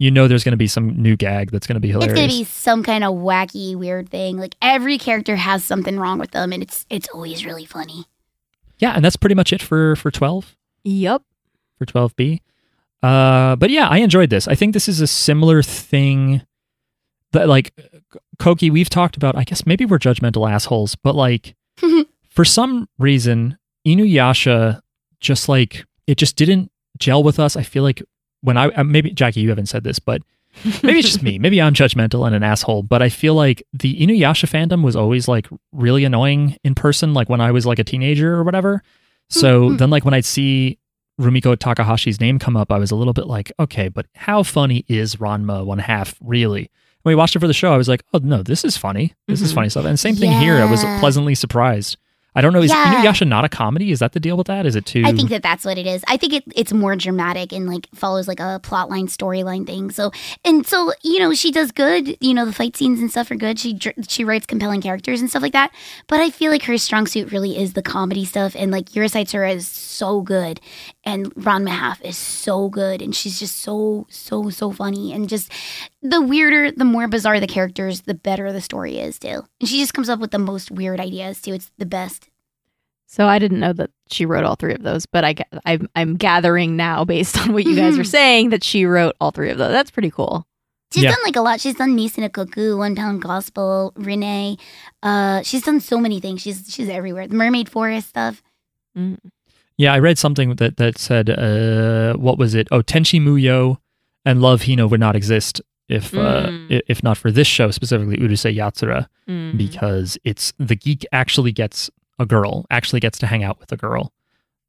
you 0.00 0.10
know 0.12 0.28
there's 0.28 0.44
going 0.44 0.52
to 0.52 0.56
be 0.56 0.68
some 0.68 1.00
new 1.00 1.16
gag 1.16 1.50
that's 1.50 1.66
going 1.66 1.74
to 1.74 1.80
be 1.80 1.88
hilarious. 1.90 2.12
It's 2.12 2.20
gonna 2.20 2.38
be 2.40 2.44
some 2.44 2.82
kind 2.84 3.02
of 3.02 3.14
wacky, 3.14 3.74
weird 3.76 4.08
thing. 4.08 4.36
Like 4.38 4.54
every 4.62 4.96
character 4.96 5.34
has 5.36 5.64
something 5.64 5.98
wrong 5.98 6.18
with 6.18 6.30
them, 6.32 6.52
and 6.52 6.62
it's 6.62 6.86
it's 6.90 7.08
always 7.12 7.44
really 7.44 7.64
funny. 7.64 8.04
yeah, 8.78 8.92
and 8.94 9.04
that's 9.04 9.16
pretty 9.16 9.34
much 9.34 9.52
it 9.52 9.60
for 9.62 9.96
for 9.96 10.10
twelve. 10.10 10.56
Yep. 10.84 11.22
for 11.78 11.84
12B. 11.86 12.40
Uh, 13.02 13.56
but 13.56 13.70
yeah, 13.70 13.88
I 13.88 13.98
enjoyed 13.98 14.30
this. 14.30 14.48
I 14.48 14.54
think 14.54 14.74
this 14.74 14.88
is 14.88 15.00
a 15.00 15.06
similar 15.06 15.62
thing 15.62 16.42
that, 17.32 17.48
like, 17.48 17.72
Coqui, 18.38 18.70
we've 18.70 18.90
talked 18.90 19.16
about. 19.16 19.36
I 19.36 19.44
guess 19.44 19.66
maybe 19.66 19.84
we're 19.84 19.98
judgmental 19.98 20.50
assholes, 20.50 20.94
but 20.94 21.14
like, 21.14 21.54
for 22.28 22.44
some 22.44 22.88
reason, 22.98 23.58
Inuyasha 23.86 24.80
just 25.20 25.48
like 25.48 25.84
it 26.06 26.16
just 26.16 26.36
didn't 26.36 26.70
gel 26.98 27.22
with 27.22 27.38
us. 27.38 27.56
I 27.56 27.62
feel 27.62 27.82
like 27.82 28.02
when 28.42 28.56
I 28.56 28.68
uh, 28.68 28.84
maybe 28.84 29.10
Jackie, 29.10 29.40
you 29.40 29.48
haven't 29.48 29.66
said 29.66 29.84
this, 29.84 29.98
but 29.98 30.22
maybe 30.82 30.98
it's 30.98 31.08
just 31.08 31.22
me. 31.22 31.38
Maybe 31.40 31.60
I'm 31.60 31.74
judgmental 31.74 32.26
and 32.26 32.34
an 32.34 32.42
asshole, 32.42 32.82
but 32.82 33.02
I 33.02 33.08
feel 33.08 33.34
like 33.34 33.62
the 33.72 34.00
Inuyasha 34.00 34.48
fandom 34.48 34.82
was 34.82 34.96
always 34.96 35.28
like 35.28 35.46
really 35.72 36.04
annoying 36.04 36.56
in 36.64 36.74
person, 36.74 37.14
like 37.14 37.28
when 37.28 37.40
I 37.40 37.52
was 37.52 37.66
like 37.66 37.78
a 37.78 37.84
teenager 37.84 38.34
or 38.34 38.42
whatever. 38.42 38.82
So 39.30 39.74
then, 39.74 39.90
like 39.90 40.04
when 40.04 40.14
I'd 40.14 40.24
see 40.24 40.78
Rumiko 41.18 41.56
Takahashi's 41.56 42.20
name 42.20 42.38
come 42.38 42.56
up, 42.56 42.70
I 42.70 42.78
was 42.78 42.90
a 42.90 42.96
little 42.96 43.12
bit 43.12 43.26
like, 43.26 43.52
okay, 43.58 43.88
but 43.88 44.06
how 44.14 44.42
funny 44.42 44.84
is 44.88 45.16
Ranma 45.16 45.64
one 45.64 45.78
half 45.78 46.14
really? 46.20 46.70
When 47.02 47.12
we 47.12 47.16
watched 47.16 47.36
it 47.36 47.40
for 47.40 47.46
the 47.46 47.54
show, 47.54 47.72
I 47.72 47.76
was 47.76 47.88
like, 47.88 48.04
oh 48.12 48.20
no, 48.22 48.42
this 48.42 48.64
is 48.64 48.76
funny. 48.76 49.14
This 49.26 49.40
is 49.40 49.52
Mhm. 49.52 49.54
funny 49.54 49.68
stuff. 49.68 49.84
And 49.84 49.98
same 49.98 50.14
thing 50.16 50.32
here. 50.32 50.56
I 50.56 50.64
was 50.70 50.82
pleasantly 51.00 51.34
surprised. 51.34 51.96
I 52.34 52.40
don't 52.40 52.52
know. 52.52 52.60
Is 52.62 52.70
Yeah. 52.70 53.02
Inuyasha 53.02 53.26
not 53.26 53.44
a 53.44 53.48
comedy? 53.48 53.90
Is 53.90 53.98
that 53.98 54.12
the 54.12 54.20
deal 54.20 54.36
with 54.36 54.46
that? 54.46 54.64
Is 54.64 54.76
it 54.76 54.86
too? 54.86 55.02
I 55.04 55.12
think 55.12 55.28
that 55.30 55.42
that's 55.42 55.64
what 55.64 55.76
it 55.76 55.86
is. 55.88 56.04
I 56.06 56.16
think 56.16 56.34
it, 56.34 56.44
it's 56.54 56.72
more 56.72 56.94
dramatic 56.94 57.52
and 57.52 57.66
like 57.66 57.88
follows 57.94 58.28
like 58.28 58.38
a 58.38 58.60
plotline 58.62 59.06
storyline 59.08 59.66
thing. 59.66 59.90
So 59.90 60.12
and 60.44 60.64
so 60.64 60.92
you 61.02 61.18
know 61.18 61.34
she 61.34 61.50
does 61.50 61.72
good. 61.72 62.16
You 62.20 62.34
know 62.34 62.44
the 62.44 62.52
fight 62.52 62.76
scenes 62.76 63.00
and 63.00 63.10
stuff 63.10 63.30
are 63.32 63.34
good. 63.36 63.58
She 63.58 63.76
she 64.08 64.22
writes 64.24 64.46
compelling 64.46 64.82
characters 64.82 65.20
and 65.20 65.28
stuff 65.28 65.42
like 65.42 65.54
that. 65.54 65.72
But 66.06 66.20
I 66.20 66.30
feel 66.30 66.52
like 66.52 66.62
her 66.64 66.78
strong 66.78 67.08
suit 67.08 67.32
really 67.32 67.58
is 67.58 67.72
the 67.72 67.82
comedy 67.82 68.24
stuff. 68.24 68.54
And 68.56 68.70
like 68.70 68.90
Urusei 68.90 69.22
Yatsura 69.24 69.52
is 69.52 69.66
so 69.66 70.20
good, 70.20 70.60
and 71.08 71.34
Ranma 71.34 71.70
half 71.70 72.00
is 72.04 72.16
so 72.18 72.68
good, 72.68 73.00
and 73.02 73.14
she's 73.16 73.38
just 73.38 73.60
so 73.60 74.06
so 74.10 74.50
so 74.50 74.70
funny. 74.70 75.12
And 75.12 75.28
just 75.28 75.50
the 76.02 76.20
weirder, 76.20 76.70
the 76.72 76.84
more 76.84 77.08
bizarre 77.08 77.40
the 77.40 77.46
characters, 77.46 78.02
the 78.02 78.14
better 78.14 78.52
the 78.52 78.60
story 78.60 78.98
is 78.98 79.18
too. 79.18 79.42
And 79.60 79.68
she 79.68 79.78
just 79.80 79.94
comes 79.94 80.08
up 80.08 80.20
with 80.20 80.30
the 80.30 80.38
most 80.38 80.70
weird 80.70 81.00
ideas 81.00 81.40
too. 81.40 81.54
It's 81.54 81.70
the 81.78 81.86
best. 81.86 82.28
So 83.06 83.26
I 83.26 83.38
didn't 83.38 83.60
know 83.60 83.72
that 83.72 83.90
she 84.10 84.26
wrote 84.26 84.44
all 84.44 84.56
three 84.56 84.74
of 84.74 84.82
those, 84.82 85.06
but 85.06 85.24
I 85.24 85.34
I'm, 85.64 85.88
I'm 85.96 86.14
gathering 86.16 86.76
now 86.76 87.04
based 87.04 87.38
on 87.38 87.52
what 87.54 87.64
you 87.64 87.74
guys 87.74 87.94
Mhm. 87.94 87.98
were 87.98 88.04
saying 88.04 88.50
that 88.50 88.62
she 88.62 88.84
wrote 88.84 89.16
all 89.20 89.30
three 89.30 89.50
of 89.50 89.56
those. 89.58 89.72
That's 89.72 89.90
pretty 89.90 90.10
cool. 90.10 90.46
She's 90.92 91.04
Yeah. 91.04 91.10
done 91.12 91.22
like 91.24 91.36
a 91.36 91.40
lot. 91.42 91.60
She's 91.60 91.74
done 91.76 91.94
Maison 91.96 92.24
Ikkoku, 92.28 92.76
One 92.78 92.94
Pound 92.96 93.20
Gospel, 93.22 93.92
Rinne. 93.96 94.58
Uh, 95.02 95.42
she's 95.42 95.62
done 95.62 95.80
so 95.80 95.98
many 95.98 96.20
things. 96.20 96.40
She's 96.42 96.64
she's 96.72 96.88
everywhere. 96.88 97.26
The 97.28 97.34
Mermaid 97.34 97.68
Forest 97.68 98.08
stuff. 98.08 98.42
Mm. 98.96 99.18
Yeah, 99.78 99.92
I 99.94 99.98
read 100.00 100.18
something 100.18 100.56
that 100.56 100.76
that 100.76 100.98
said, 100.98 101.30
uh, 101.30 102.14
what 102.14 102.36
was 102.38 102.54
it? 102.54 102.68
Oh, 102.70 102.82
Tenchi 102.82 103.20
Muyo 103.20 103.78
and 104.24 104.42
Love 104.42 104.62
Hina 104.64 104.86
would 104.86 105.00
not 105.00 105.14
exist 105.16 105.60
if 105.88 106.12
uh, 106.14 106.48
Mm. 106.48 106.76
i- 106.78 106.82
if 106.88 107.02
not 107.02 107.16
for 107.16 107.30
this 107.30 107.46
show 107.46 107.70
specifically, 107.70 108.16
Urusei 108.18 108.54
Yatsura, 108.54 109.06
Mm. 109.28 109.56
because 109.56 110.18
it's 110.24 110.52
the 110.58 110.74
geek 110.74 111.06
actually 111.12 111.52
gets 111.52 111.90
a 112.18 112.26
girl, 112.26 112.66
actually 112.70 113.00
gets 113.00 113.18
to 113.20 113.26
hang 113.26 113.42
out 113.44 113.58
with 113.60 113.70
a 113.72 113.76
girl, 113.76 114.12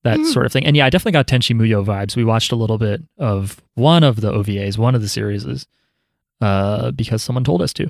that 0.04 0.20
Mm. 0.20 0.26
sort 0.32 0.46
of 0.46 0.52
thing. 0.54 0.66
And 0.66 0.78
yeah, 0.78 0.86
I 0.86 0.90
definitely 0.90 1.14
got 1.14 1.28
Tenchi 1.28 1.54
Muyo 1.56 1.84
vibes. 1.84 2.16
We 2.16 2.24
watched 2.24 2.52
a 2.54 2.56
little 2.56 2.78
bit 2.78 3.02
of 3.18 3.62
one 3.76 4.04
of 4.04 4.22
the 4.22 4.32
OVAs, 4.32 4.78
one 4.78 4.96
of 4.96 5.02
the 5.02 5.10
series, 5.10 5.66
uh, 6.40 6.92
because 6.92 7.22
someone 7.24 7.44
told 7.44 7.62
us 7.62 7.74
to. 7.74 7.90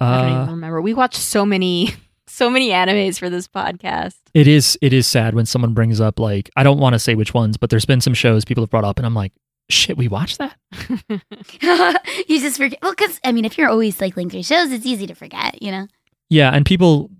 I 0.00 0.22
don't 0.22 0.32
Uh, 0.32 0.42
even 0.42 0.54
remember. 0.56 0.82
We 0.82 0.92
watched 0.94 1.16
so 1.20 1.46
many, 1.46 1.94
so 2.32 2.48
many 2.48 2.70
animes 2.70 3.18
for 3.18 3.28
this 3.28 3.46
podcast. 3.46 4.16
It 4.34 4.48
is 4.48 4.78
it 4.80 4.92
is 4.92 5.06
sad 5.06 5.34
when 5.34 5.46
someone 5.46 5.74
brings 5.74 6.00
up 6.00 6.18
like 6.18 6.50
I 6.56 6.62
don't 6.62 6.78
want 6.78 6.94
to 6.94 6.98
say 6.98 7.14
which 7.14 7.34
ones, 7.34 7.56
but 7.56 7.70
there's 7.70 7.84
been 7.84 8.00
some 8.00 8.14
shows 8.14 8.44
people 8.44 8.62
have 8.62 8.70
brought 8.70 8.84
up 8.84 8.98
and 8.98 9.06
I'm 9.06 9.14
like, 9.14 9.32
shit, 9.68 9.96
we 9.96 10.08
watched 10.08 10.38
that. 10.38 10.56
you 12.28 12.40
just 12.40 12.56
forget. 12.56 12.78
Well, 12.82 12.92
because 12.92 13.20
I 13.24 13.32
mean, 13.32 13.44
if 13.44 13.58
you're 13.58 13.68
always 13.68 13.96
cycling 13.96 14.30
through 14.30 14.44
shows, 14.44 14.72
it's 14.72 14.86
easy 14.86 15.06
to 15.06 15.14
forget. 15.14 15.62
You 15.62 15.70
know. 15.70 15.86
Yeah, 16.30 16.50
and 16.50 16.64
people 16.64 17.10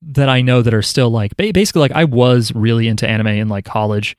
that 0.00 0.28
I 0.28 0.40
know 0.40 0.62
that 0.62 0.74
are 0.74 0.82
still 0.82 1.10
like 1.10 1.36
basically 1.36 1.80
like 1.80 1.92
I 1.92 2.04
was 2.04 2.52
really 2.54 2.88
into 2.88 3.06
anime 3.06 3.26
in 3.28 3.48
like 3.48 3.64
college, 3.64 4.16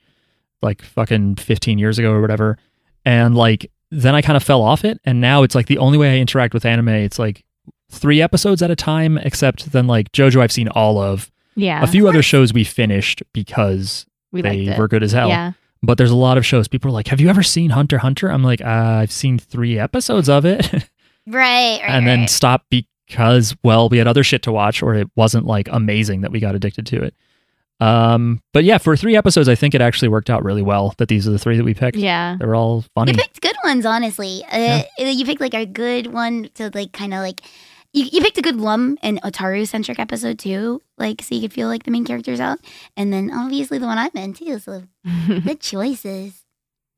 like 0.62 0.82
fucking 0.82 1.36
15 1.36 1.78
years 1.78 1.98
ago 1.98 2.12
or 2.12 2.20
whatever, 2.20 2.56
and 3.04 3.34
like 3.34 3.70
then 3.90 4.14
I 4.14 4.22
kind 4.22 4.36
of 4.36 4.44
fell 4.44 4.62
off 4.62 4.84
it, 4.84 5.00
and 5.04 5.20
now 5.20 5.42
it's 5.42 5.56
like 5.56 5.66
the 5.66 5.78
only 5.78 5.98
way 5.98 6.14
I 6.14 6.18
interact 6.18 6.54
with 6.54 6.64
anime. 6.64 6.88
It's 6.90 7.18
like 7.18 7.44
three 7.90 8.20
episodes 8.20 8.62
at 8.62 8.70
a 8.70 8.76
time, 8.76 9.18
except 9.18 9.72
then 9.72 9.86
like 9.86 10.12
JoJo 10.12 10.40
I've 10.40 10.52
seen 10.52 10.68
all 10.68 10.98
of. 10.98 11.30
Yeah. 11.54 11.82
A 11.82 11.86
few 11.86 12.06
other 12.08 12.22
shows 12.22 12.52
we 12.52 12.64
finished 12.64 13.22
because 13.32 14.06
we 14.32 14.42
they 14.42 14.74
were 14.78 14.88
good 14.88 15.02
as 15.02 15.12
hell. 15.12 15.28
Yeah. 15.28 15.52
But 15.82 15.98
there's 15.98 16.10
a 16.10 16.16
lot 16.16 16.36
of 16.38 16.44
shows. 16.44 16.68
People 16.68 16.90
are 16.90 16.94
like, 16.94 17.08
"Have 17.08 17.20
you 17.20 17.28
ever 17.28 17.42
seen 17.42 17.70
Hunter 17.70 17.98
Hunter?" 17.98 18.30
I'm 18.30 18.42
like, 18.42 18.60
uh, 18.60 18.64
"I've 18.64 19.12
seen 19.12 19.38
three 19.38 19.78
episodes 19.78 20.28
of 20.28 20.44
it," 20.44 20.72
Right. 21.26 21.80
right 21.80 21.82
and 21.82 22.06
then 22.06 22.20
right. 22.20 22.30
stop 22.30 22.64
because 22.70 23.54
well, 23.62 23.88
we 23.88 23.98
had 23.98 24.06
other 24.06 24.24
shit 24.24 24.42
to 24.42 24.52
watch, 24.52 24.82
or 24.82 24.94
it 24.94 25.08
wasn't 25.16 25.46
like 25.46 25.68
amazing 25.70 26.22
that 26.22 26.32
we 26.32 26.40
got 26.40 26.54
addicted 26.54 26.86
to 26.86 27.02
it. 27.02 27.14
Um, 27.78 28.42
but 28.52 28.64
yeah, 28.64 28.78
for 28.78 28.96
three 28.96 29.16
episodes, 29.16 29.48
I 29.48 29.54
think 29.54 29.74
it 29.74 29.80
actually 29.80 30.08
worked 30.08 30.30
out 30.30 30.42
really 30.44 30.62
well. 30.62 30.94
That 30.98 31.08
these 31.08 31.28
are 31.28 31.30
the 31.30 31.38
three 31.38 31.56
that 31.56 31.64
we 31.64 31.74
picked. 31.74 31.96
Yeah. 31.98 32.36
They 32.38 32.46
were 32.46 32.54
all 32.56 32.84
funny. 32.94 33.12
You 33.12 33.18
picked 33.18 33.40
good 33.42 33.56
ones, 33.64 33.84
honestly. 33.84 34.42
Uh, 34.50 34.82
You 34.98 35.24
picked 35.26 35.40
like 35.40 35.54
a 35.54 35.66
good 35.66 36.08
one 36.08 36.48
to 36.54 36.70
like 36.74 36.92
kind 36.92 37.12
of 37.14 37.20
like. 37.20 37.42
You, 37.96 38.04
you 38.12 38.20
picked 38.20 38.36
a 38.36 38.42
good 38.42 38.56
Lum 38.56 38.98
and 39.02 39.22
Ataru 39.22 39.66
centric 39.66 39.98
episode 39.98 40.38
too, 40.38 40.82
like 40.98 41.22
so 41.22 41.34
you 41.34 41.40
could 41.40 41.54
feel 41.54 41.66
like 41.66 41.84
the 41.84 41.90
main 41.90 42.04
characters 42.04 42.40
out, 42.40 42.58
and 42.94 43.10
then 43.10 43.30
obviously 43.32 43.78
the 43.78 43.86
one 43.86 43.96
I'm 43.96 44.10
in 44.14 44.34
too. 44.34 44.58
So 44.58 44.82
good 45.26 45.60
choices. 45.60 46.44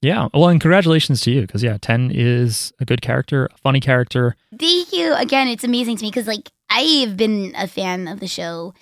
Yeah. 0.03 0.27
Well, 0.35 0.49
and 0.49 0.61
congratulations 0.61 1.21
to 1.21 1.31
you 1.31 1.43
because 1.43 1.63
yeah, 1.63 1.79
Ten 1.81 2.11
is 2.13 2.73
a 2.81 2.85
good 2.85 3.01
character, 3.01 3.47
a 3.47 3.57
funny 3.59 3.79
character. 3.79 4.35
Thank 4.59 4.93
you 4.93 5.15
again. 5.15 5.47
It's 5.47 5.63
amazing 5.63 5.99
to 5.99 6.03
me 6.03 6.11
because 6.11 6.27
like 6.27 6.51
I've 6.69 7.17
been 7.17 7.55
a 7.57 7.69
fan 7.69 8.09
of 8.09 8.19
the 8.19 8.27
show 8.27 8.75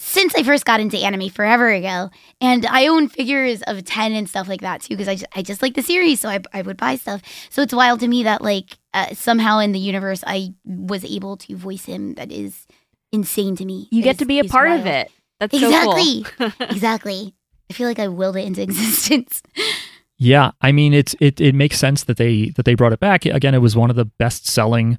since 0.00 0.34
I 0.34 0.42
first 0.42 0.64
got 0.64 0.80
into 0.80 0.98
anime 0.98 1.28
forever 1.28 1.70
ago, 1.70 2.10
and 2.40 2.66
I 2.66 2.88
own 2.88 3.06
figures 3.06 3.62
of 3.68 3.84
Ten 3.84 4.14
and 4.14 4.28
stuff 4.28 4.48
like 4.48 4.62
that 4.62 4.82
too 4.82 4.96
because 4.96 5.06
I 5.06 5.14
just, 5.14 5.26
I 5.36 5.42
just 5.42 5.62
like 5.62 5.74
the 5.74 5.82
series, 5.82 6.18
so 6.18 6.28
I 6.28 6.40
I 6.52 6.62
would 6.62 6.76
buy 6.76 6.96
stuff. 6.96 7.22
So 7.50 7.62
it's 7.62 7.72
wild 7.72 8.00
to 8.00 8.08
me 8.08 8.24
that 8.24 8.42
like 8.42 8.78
uh, 8.94 9.14
somehow 9.14 9.58
in 9.58 9.72
the 9.72 9.78
universe 9.78 10.22
I 10.26 10.54
was 10.64 11.04
able 11.04 11.36
to 11.38 11.56
voice 11.56 11.84
him. 11.84 12.14
That 12.14 12.30
is 12.32 12.66
insane 13.12 13.56
to 13.56 13.64
me. 13.64 13.88
You 13.90 14.00
It 14.00 14.04
get 14.04 14.12
is- 14.14 14.18
to 14.18 14.24
be 14.26 14.38
a 14.40 14.44
is 14.44 14.50
part 14.50 14.70
of 14.70 14.86
it. 14.86 15.10
That's 15.40 15.54
Exactly. 15.54 16.24
so 16.24 16.30
cool. 16.50 16.52
Exactly. 16.70 17.34
I 17.70 17.74
feel 17.74 17.88
like 17.88 17.98
I 17.98 18.08
willed 18.08 18.36
it 18.36 18.44
into 18.46 18.62
existence. 18.68 19.42
Yeah, 20.18 20.52
I 20.60 20.70
mean 20.72 20.94
it's 20.94 21.16
it 21.20 21.40
it 21.40 21.54
makes 21.54 21.78
sense 21.78 22.04
that 22.04 22.16
they 22.16 22.50
that 22.56 22.64
they 22.64 22.74
brought 22.74 22.92
it 22.92 23.00
back. 23.00 23.26
Again, 23.26 23.54
it 23.54 23.58
was 23.58 23.74
one 23.74 23.90
of 23.90 23.96
the 23.96 24.04
best 24.04 24.46
selling 24.46 24.98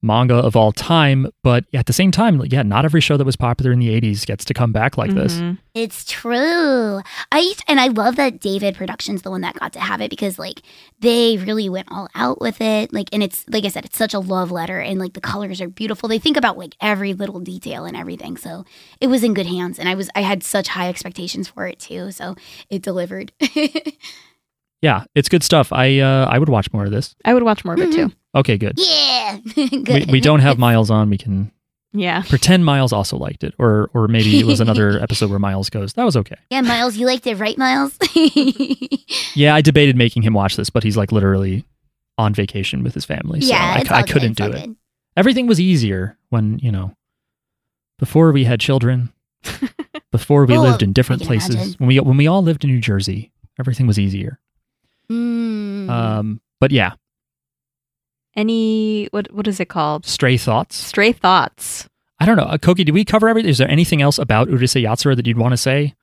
manga 0.00 0.34
of 0.36 0.54
all 0.54 0.70
time, 0.72 1.26
but 1.42 1.64
at 1.74 1.86
the 1.86 1.92
same 1.92 2.10
time, 2.10 2.40
yeah, 2.50 2.62
not 2.62 2.84
every 2.84 3.00
show 3.00 3.16
that 3.16 3.24
was 3.24 3.34
popular 3.36 3.72
in 3.72 3.78
the 3.80 3.88
80s 3.90 4.24
gets 4.24 4.44
to 4.44 4.54
come 4.54 4.70
back 4.72 4.96
like 4.96 5.12
this. 5.12 5.34
Mhm. 5.40 5.58
It's 5.74 6.04
true. 6.04 7.00
I 7.32 7.38
used- 7.38 7.64
and 7.68 7.80
I 7.80 7.88
love 7.88 8.16
that 8.16 8.40
David 8.40 8.74
Productions 8.76 9.22
the 9.22 9.30
one 9.30 9.40
that 9.42 9.54
got 9.58 9.72
to 9.74 9.80
have 9.80 10.00
it 10.00 10.10
because 10.10 10.38
like 10.38 10.62
they 11.00 11.36
really 11.36 11.68
went 11.68 11.88
all 11.90 12.08
out 12.14 12.40
with 12.40 12.60
it. 12.60 12.92
Like 12.92 13.08
and 13.12 13.22
it's 13.22 13.44
like 13.48 13.64
I 13.64 13.68
said, 13.68 13.84
it's 13.84 13.98
such 13.98 14.14
a 14.14 14.18
love 14.20 14.50
letter 14.52 14.80
and 14.80 14.98
like 15.00 15.14
the 15.14 15.20
colors 15.20 15.60
are 15.60 15.68
beautiful. 15.68 16.08
They 16.08 16.18
think 16.18 16.36
about 16.36 16.58
like 16.58 16.74
every 16.80 17.12
little 17.14 17.40
detail 17.40 17.84
and 17.84 17.96
everything. 17.96 18.36
So 18.36 18.64
it 19.00 19.08
was 19.08 19.24
in 19.24 19.34
good 19.34 19.46
hands 19.46 19.78
and 19.78 19.88
I 19.88 19.94
was 19.94 20.08
I 20.14 20.20
had 20.22 20.42
such 20.42 20.68
high 20.68 20.88
expectations 20.88 21.48
for 21.48 21.66
it 21.66 21.78
too. 21.80 22.10
So 22.12 22.36
it 22.70 22.82
delivered. 22.82 23.32
Yeah, 24.82 25.04
it's 25.14 25.28
good 25.28 25.42
stuff. 25.42 25.72
I 25.72 25.98
uh 25.98 26.26
I 26.30 26.38
would 26.38 26.48
watch 26.48 26.72
more 26.72 26.84
of 26.84 26.90
this. 26.90 27.14
I 27.24 27.34
would 27.34 27.42
watch 27.42 27.64
more 27.64 27.74
of 27.74 27.80
it 27.80 27.92
too. 27.92 28.12
Okay, 28.34 28.56
good. 28.58 28.78
yeah. 28.78 29.38
We, 29.56 29.68
good. 29.82 30.10
we 30.12 30.20
don't 30.20 30.40
have 30.40 30.58
Miles 30.58 30.90
on. 30.90 31.10
We 31.10 31.18
can 31.18 31.50
Yeah. 31.92 32.22
pretend 32.28 32.64
Miles 32.64 32.92
also 32.92 33.16
liked 33.16 33.42
it 33.44 33.54
or 33.58 33.90
or 33.94 34.06
maybe 34.08 34.38
it 34.38 34.46
was 34.46 34.60
another 34.60 34.98
episode 35.02 35.30
where 35.30 35.38
Miles 35.40 35.68
goes. 35.70 35.94
That 35.94 36.04
was 36.04 36.16
okay. 36.16 36.36
Yeah, 36.50 36.60
Miles, 36.60 36.96
you 36.96 37.06
liked 37.06 37.26
it, 37.26 37.36
right, 37.36 37.58
Miles? 37.58 37.98
Yeah, 39.34 39.54
I 39.54 39.60
debated 39.60 39.96
making 39.96 40.22
him 40.22 40.32
watch 40.34 40.56
this, 40.56 40.68
but 40.70 40.82
he's 40.82 40.96
like 40.96 41.12
literally 41.12 41.64
on 42.16 42.34
vacation 42.34 42.82
with 42.82 42.94
his 42.94 43.04
family, 43.04 43.40
so 43.40 43.48
yeah, 43.54 43.74
I, 43.76 43.80
it's 43.80 43.90
I 43.90 43.96
all 43.96 44.02
good, 44.02 44.12
couldn't 44.12 44.30
it's 44.32 44.40
all 44.40 44.48
do 44.50 44.56
it. 44.56 44.66
good. 44.66 44.76
Everything 45.16 45.46
was 45.46 45.60
easier 45.60 46.16
when, 46.30 46.58
you 46.60 46.72
know, 46.72 46.94
before 47.98 48.32
we 48.32 48.44
had 48.44 48.58
children, 48.60 49.12
before 50.10 50.44
we 50.44 50.56
Oh, 50.56 50.62
lived 50.62 50.82
in 50.82 50.92
different 50.92 51.22
places. 51.22 51.54
imagine. 51.54 51.74
When 51.78 51.86
we 51.88 52.00
when 52.00 52.16
we 52.16 52.26
all 52.26 52.42
lived 52.42 52.64
in 52.64 52.70
New 52.70 52.80
Jersey, 52.80 53.30
everything 53.60 53.86
was 53.86 53.98
easier. 53.98 54.38
Mm. 55.10 55.88
Um, 55.88 56.40
but 56.60 56.70
yeah, 56.70 56.92
Any 58.36 59.06
what 59.10 59.32
what 59.32 59.46
is 59.48 59.58
it 59.60 59.68
called? 59.68 60.06
stray 60.06 60.36
thoughts. 60.36 60.76
Stray 60.76 61.12
thoughts. 61.12 61.88
I 62.20 62.26
don't 62.26 62.36
know. 62.36 62.44
Uh, 62.44 62.58
Coqui, 62.58 62.84
did 62.84 62.90
we 62.92 63.04
cover 63.04 63.28
everything? 63.28 63.48
Is 63.50 63.58
there 63.58 63.70
anything 63.70 64.02
else 64.02 64.18
about 64.18 64.48
Urusei 64.48 64.82
Yatsura 64.82 65.14
that 65.16 65.26
you'd 65.26 65.38
want 65.38 65.52
to 65.52 65.56
say? 65.56 65.94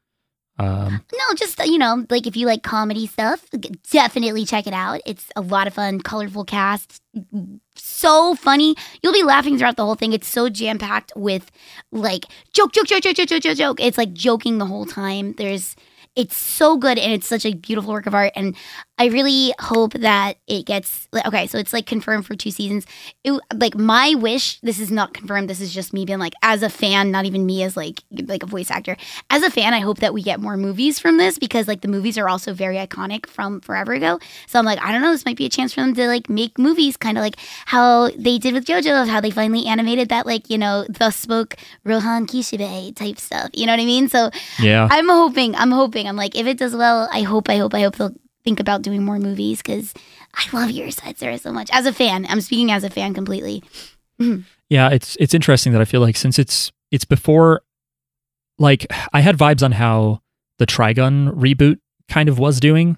Um, 0.58 1.02
No, 1.12 1.34
just 1.36 1.60
you 1.66 1.78
know, 1.78 2.06
like 2.10 2.26
if 2.26 2.38
you 2.38 2.46
like 2.48 2.64
comedy 2.64 3.08
stuff, 3.08 3.46
definitely 3.92 4.46
check 4.46 4.66
it 4.68 4.74
out. 4.74 5.02
It's 5.06 5.28
a 5.36 5.42
lot 5.42 5.68
of 5.68 5.74
fun, 5.74 6.00
colorful 6.00 6.46
cast, 6.46 7.02
so 7.76 8.36
funny. 8.36 8.76
You'll 9.04 9.12
be 9.14 9.24
laughing 9.24 9.58
throughout 9.58 9.76
the 9.76 9.84
whole 9.86 9.96
thing. 9.96 10.14
It's 10.14 10.28
so 10.30 10.48
jam 10.48 10.78
packed 10.78 11.12
with 11.16 11.52
like 11.92 12.26
joke, 12.54 12.72
joke, 12.72 12.86
joke, 12.88 13.04
joke, 13.04 13.18
joke, 13.18 13.28
joke, 13.28 13.44
joke, 13.44 13.58
joke. 13.58 13.82
It's 13.82 13.98
like 13.98 14.14
joking 14.14 14.58
the 14.58 14.66
whole 14.66 14.86
time. 14.86 15.34
There's, 15.34 15.76
it's 16.16 16.38
so 16.38 16.78
good 16.78 16.98
and 16.98 17.12
it's 17.12 17.28
such 17.28 17.46
a 17.46 17.54
beautiful 17.54 17.92
work 17.92 18.06
of 18.06 18.14
art. 18.14 18.34
And 18.36 18.56
I 18.98 19.08
really 19.08 19.54
hope 19.60 19.94
that 19.94 20.38
it 20.48 20.66
gets 20.66 21.08
okay. 21.26 21.48
So 21.48 21.58
it's 21.58 21.74
like 21.74 21.86
confirmed 21.86 22.26
for 22.26 22.36
two 22.36 22.52
seasons. 22.52 22.86
It, 23.24 23.40
like 23.54 23.76
my 23.76 24.16
wish. 24.16 24.60
This 24.62 24.80
is 24.80 24.90
not 24.90 25.14
confirmed. 25.14 25.50
This 25.50 25.60
is 25.60 25.74
just 25.74 25.94
me 25.94 26.06
being 26.06 26.20
like, 26.20 26.34
as 26.42 26.64
a 26.64 26.70
fan, 26.70 27.12
not 27.12 27.26
even 27.26 27.46
me 27.46 27.64
as 27.64 27.76
like 27.76 28.02
like 28.12 28.44
a 28.44 28.48
voice 28.48 28.72
actor 28.72 28.96
as 29.30 29.44
a 29.44 29.52
fan, 29.52 29.74
I 29.74 29.80
hope 29.80 30.00
that 30.00 30.14
we 30.14 30.22
get 30.22 30.40
more 30.40 30.58
movies 30.58 31.00
from 31.00 31.18
this 31.18 31.38
because 31.38 31.68
like 31.68 31.82
the 31.82 31.88
movies 31.88 32.18
are 32.18 32.30
also 32.30 32.54
very 32.54 32.78
iconic 32.78 33.26
from 33.26 33.62
forever 33.62 33.94
ago. 33.94 34.20
So 34.48 34.60
I'm 34.60 34.66
like, 34.66 34.80
I 34.82 34.92
don't 34.92 35.02
know, 35.02 35.12
this 35.12 35.26
might 35.26 35.38
be 35.38 35.46
a 35.46 35.50
chance 35.50 35.74
for 35.74 35.82
them 35.82 35.94
to 35.96 36.08
like 36.08 36.30
make 36.30 36.58
movies 36.58 36.98
kind 36.98 37.18
of 37.18 37.22
like 37.22 37.36
how 37.66 38.10
they 38.12 38.38
did 38.38 38.54
with 38.54 38.66
JoJo, 38.66 39.04
of 39.04 39.08
how 39.08 39.22
they 39.22 39.32
finally 39.32 39.66
animated 39.66 40.10
that 40.10 40.26
like, 40.26 40.50
you 40.50 40.58
know, 40.58 40.86
the 40.90 41.12
spoke 41.12 41.56
Rohan 41.84 42.28
Kishibe 42.28 42.96
type 42.96 43.20
stuff. 43.20 43.50
You 43.54 43.66
know 43.66 43.74
what 43.74 43.82
I 43.82 43.86
mean? 43.86 44.10
So 44.10 44.30
yeah. 44.60 44.88
I'm 44.90 45.10
hoping, 45.10 45.56
I'm 45.56 45.72
hoping, 45.72 46.05
I'm 46.08 46.16
like, 46.16 46.36
if 46.36 46.48
it 46.48 46.58
does 46.58 46.76
well, 46.76 47.10
I 47.12 47.22
hope, 47.22 47.50
I 47.50 47.58
hope, 47.58 47.74
I 47.74 47.82
hope 47.82 47.96
they'll 47.96 48.16
think 48.44 48.60
about 48.60 48.82
doing 48.84 49.04
more 49.04 49.20
movies 49.20 49.62
because 49.62 49.94
I 50.34 50.44
love 50.56 50.70
Urusei 50.70 51.14
Yatsura, 51.14 51.40
so 51.40 51.52
much. 51.52 51.70
As 51.74 51.86
a 51.86 51.94
fan, 51.94 52.26
I'm 52.30 52.42
speaking 52.42 52.72
as 52.72 52.84
a 52.84 52.90
fan 52.90 53.14
completely. 53.14 53.64
Yeah, 54.70 54.90
it's 54.90 55.16
it's 55.20 55.34
interesting 55.34 55.74
that 55.74 55.82
I 55.82 55.86
feel 55.86 56.02
like 56.02 56.16
since 56.18 56.40
it's 56.40 56.72
it's 56.92 57.06
before 57.06 57.62
like 58.58 58.88
I 59.14 59.22
had 59.22 59.38
vibes 59.38 59.62
on 59.62 59.74
how 59.74 60.22
the 60.58 60.66
Trigun 60.66 61.36
reboot 61.36 61.80
kind 62.08 62.30
of 62.30 62.40
was 62.40 62.60
doing 62.60 62.98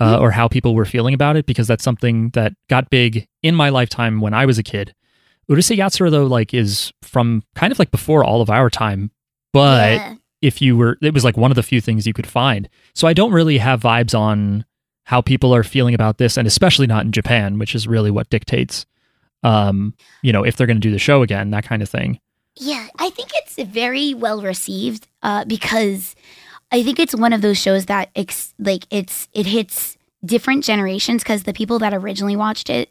uh, 0.00 0.18
or 0.18 0.30
how 0.30 0.48
people 0.48 0.74
were 0.74 0.84
feeling 0.84 1.14
about 1.14 1.36
it 1.36 1.46
because 1.46 1.66
that's 1.66 1.84
something 1.84 2.30
that 2.30 2.52
got 2.68 2.90
big 2.90 3.26
in 3.42 3.54
my 3.54 3.68
lifetime 3.68 4.20
when 4.20 4.32
I 4.34 4.46
was 4.46 4.58
a 4.58 4.62
kid. 4.62 4.94
Urusei 5.50 5.76
Yatsura 5.76 6.10
though 6.10 6.26
like 6.26 6.54
is 6.54 6.92
from 7.02 7.42
kind 7.54 7.72
of 7.72 7.78
like 7.78 7.90
before 7.90 8.24
all 8.24 8.40
of 8.40 8.50
our 8.50 8.70
time, 8.70 9.10
but 9.52 9.94
yeah. 9.94 10.14
If 10.40 10.62
you 10.62 10.76
were 10.76 10.96
it 11.02 11.14
was 11.14 11.24
like 11.24 11.36
one 11.36 11.50
of 11.50 11.56
the 11.56 11.62
few 11.62 11.80
things 11.80 12.06
you 12.06 12.12
could 12.12 12.26
find. 12.26 12.68
So 12.94 13.08
I 13.08 13.12
don't 13.12 13.32
really 13.32 13.58
have 13.58 13.80
vibes 13.80 14.18
on 14.18 14.64
how 15.04 15.20
people 15.20 15.54
are 15.54 15.64
feeling 15.64 15.94
about 15.94 16.18
this 16.18 16.36
and 16.36 16.46
especially 16.46 16.86
not 16.86 17.04
in 17.04 17.12
Japan, 17.12 17.58
which 17.58 17.74
is 17.74 17.88
really 17.88 18.10
what 18.10 18.28
dictates 18.30 18.86
um, 19.42 19.94
you 20.22 20.32
know, 20.32 20.44
if 20.44 20.56
they're 20.56 20.66
going 20.66 20.76
to 20.76 20.80
do 20.80 20.90
the 20.90 20.98
show 20.98 21.22
again, 21.22 21.50
that 21.50 21.64
kind 21.64 21.82
of 21.82 21.88
thing. 21.88 22.20
Yeah, 22.56 22.88
I 22.98 23.10
think 23.10 23.30
it's 23.34 23.56
very 23.70 24.14
well 24.14 24.42
received 24.42 25.06
uh, 25.22 25.44
because 25.44 26.16
I 26.72 26.82
think 26.82 26.98
it's 26.98 27.14
one 27.14 27.32
of 27.32 27.40
those 27.40 27.58
shows 27.58 27.86
that 27.86 28.10
ex- 28.16 28.54
like 28.58 28.84
it's 28.90 29.28
it 29.32 29.46
hits 29.46 29.96
different 30.24 30.64
generations 30.64 31.22
because 31.22 31.44
the 31.44 31.52
people 31.52 31.78
that 31.78 31.94
originally 31.94 32.34
watched 32.34 32.68
it 32.68 32.90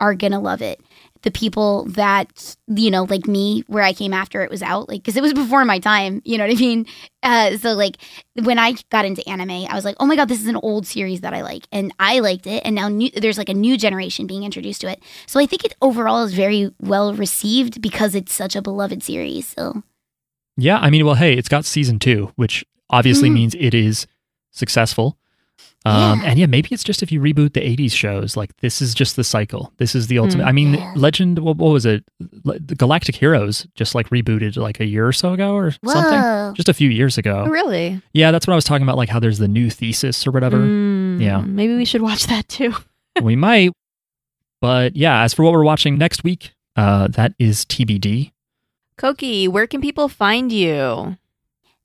are 0.00 0.14
gonna 0.14 0.40
love 0.40 0.62
it. 0.62 0.80
The 1.24 1.30
people 1.30 1.84
that 1.86 2.56
you 2.68 2.90
know, 2.90 3.04
like 3.04 3.26
me, 3.26 3.64
where 3.66 3.82
I 3.82 3.92
came 3.94 4.12
after 4.12 4.42
it 4.42 4.50
was 4.50 4.62
out, 4.62 4.88
like 4.88 5.02
because 5.02 5.16
it 5.16 5.22
was 5.22 5.32
before 5.34 5.64
my 5.64 5.78
time. 5.78 6.20
You 6.24 6.38
know 6.38 6.46
what 6.46 6.56
I 6.56 6.60
mean? 6.60 6.86
Uh, 7.24 7.56
so 7.56 7.72
like 7.72 7.96
when 8.42 8.58
I 8.58 8.74
got 8.90 9.06
into 9.06 9.26
anime, 9.26 9.64
I 9.70 9.74
was 9.74 9.82
like, 9.82 9.96
oh 9.98 10.04
my 10.04 10.14
god, 10.14 10.28
this 10.28 10.42
is 10.42 10.46
an 10.46 10.56
old 10.56 10.86
series 10.86 11.22
that 11.22 11.32
I 11.32 11.40
like, 11.40 11.66
and 11.72 11.90
I 11.98 12.18
liked 12.20 12.46
it, 12.46 12.60
and 12.66 12.74
now 12.74 12.88
new, 12.90 13.08
there's 13.16 13.38
like 13.38 13.48
a 13.48 13.54
new 13.54 13.78
generation 13.78 14.26
being 14.26 14.42
introduced 14.44 14.82
to 14.82 14.90
it. 14.90 15.02
So 15.26 15.40
I 15.40 15.46
think 15.46 15.64
it 15.64 15.74
overall 15.80 16.22
is 16.24 16.34
very 16.34 16.70
well 16.82 17.14
received 17.14 17.80
because 17.80 18.14
it's 18.14 18.34
such 18.34 18.54
a 18.54 18.60
beloved 18.60 19.02
series. 19.02 19.46
So 19.56 19.82
Yeah, 20.58 20.76
I 20.76 20.90
mean, 20.90 21.06
well, 21.06 21.14
hey, 21.14 21.32
it's 21.32 21.48
got 21.48 21.64
season 21.64 21.98
two, 21.98 22.32
which 22.36 22.62
obviously 22.90 23.30
Mhm. 23.30 23.34
means 23.34 23.54
it 23.54 23.72
is 23.72 24.06
successful. 24.52 25.16
Um, 25.86 26.20
Yeah. 26.20 26.30
And 26.30 26.38
yeah, 26.38 26.46
maybe 26.46 26.68
it's 26.72 26.82
just 26.84 27.02
if 27.02 27.12
you 27.12 27.20
reboot 27.20 27.52
the 27.52 27.60
80s 27.60 27.92
shows, 27.92 28.36
like 28.36 28.56
this 28.58 28.80
is 28.80 28.94
just 28.94 29.16
the 29.16 29.24
cycle. 29.24 29.72
This 29.76 29.94
is 29.94 30.06
the 30.06 30.18
ultimate. 30.18 30.44
Mm. 30.44 30.48
I 30.48 30.52
mean, 30.52 30.74
Yeah. 30.74 30.92
Legend, 30.96 31.38
what, 31.40 31.56
what 31.58 31.72
was 31.72 31.84
it? 31.84 32.04
Le- 32.44 32.58
The 32.58 32.74
Galactic 32.74 33.14
Heroes 33.16 33.66
just 33.74 33.94
like 33.94 34.08
rebooted 34.08 34.56
like 34.56 34.80
a 34.80 34.86
year 34.86 35.06
or 35.06 35.12
so 35.12 35.32
ago 35.34 35.54
or 35.54 35.72
something. 35.86 36.54
Just 36.54 36.68
a 36.68 36.74
few 36.74 36.88
years 36.88 37.18
ago. 37.18 37.44
Really? 37.46 38.00
Yeah, 38.14 38.30
that's 38.30 38.46
what 38.46 38.52
I 38.52 38.56
was 38.56 38.64
talking 38.64 38.82
about, 38.82 38.96
like 38.96 39.10
how 39.10 39.20
there's 39.20 39.38
the 39.38 39.48
new 39.48 39.68
thesis 39.70 40.26
or 40.26 40.30
whatever. 40.30 40.58
Mm. 40.58 41.20
Yeah. 41.20 41.40
Maybe 41.42 41.74
we 41.76 41.84
should 41.84 42.02
watch 42.02 42.26
that 42.28 42.48
too. 42.48 42.72
we 43.22 43.36
might. 43.36 43.72
But 44.60 44.96
yeah, 44.96 45.22
as 45.22 45.34
for 45.34 45.42
what 45.42 45.52
we're 45.52 45.64
watching 45.64 45.98
next 45.98 46.24
week, 46.24 46.54
uh, 46.76 47.08
that 47.08 47.34
is 47.38 47.66
TBD. 47.66 48.32
Coqui, 48.96 49.48
where 49.48 49.66
can 49.66 49.80
people 49.82 50.08
find 50.08 50.50
you? 50.50 51.18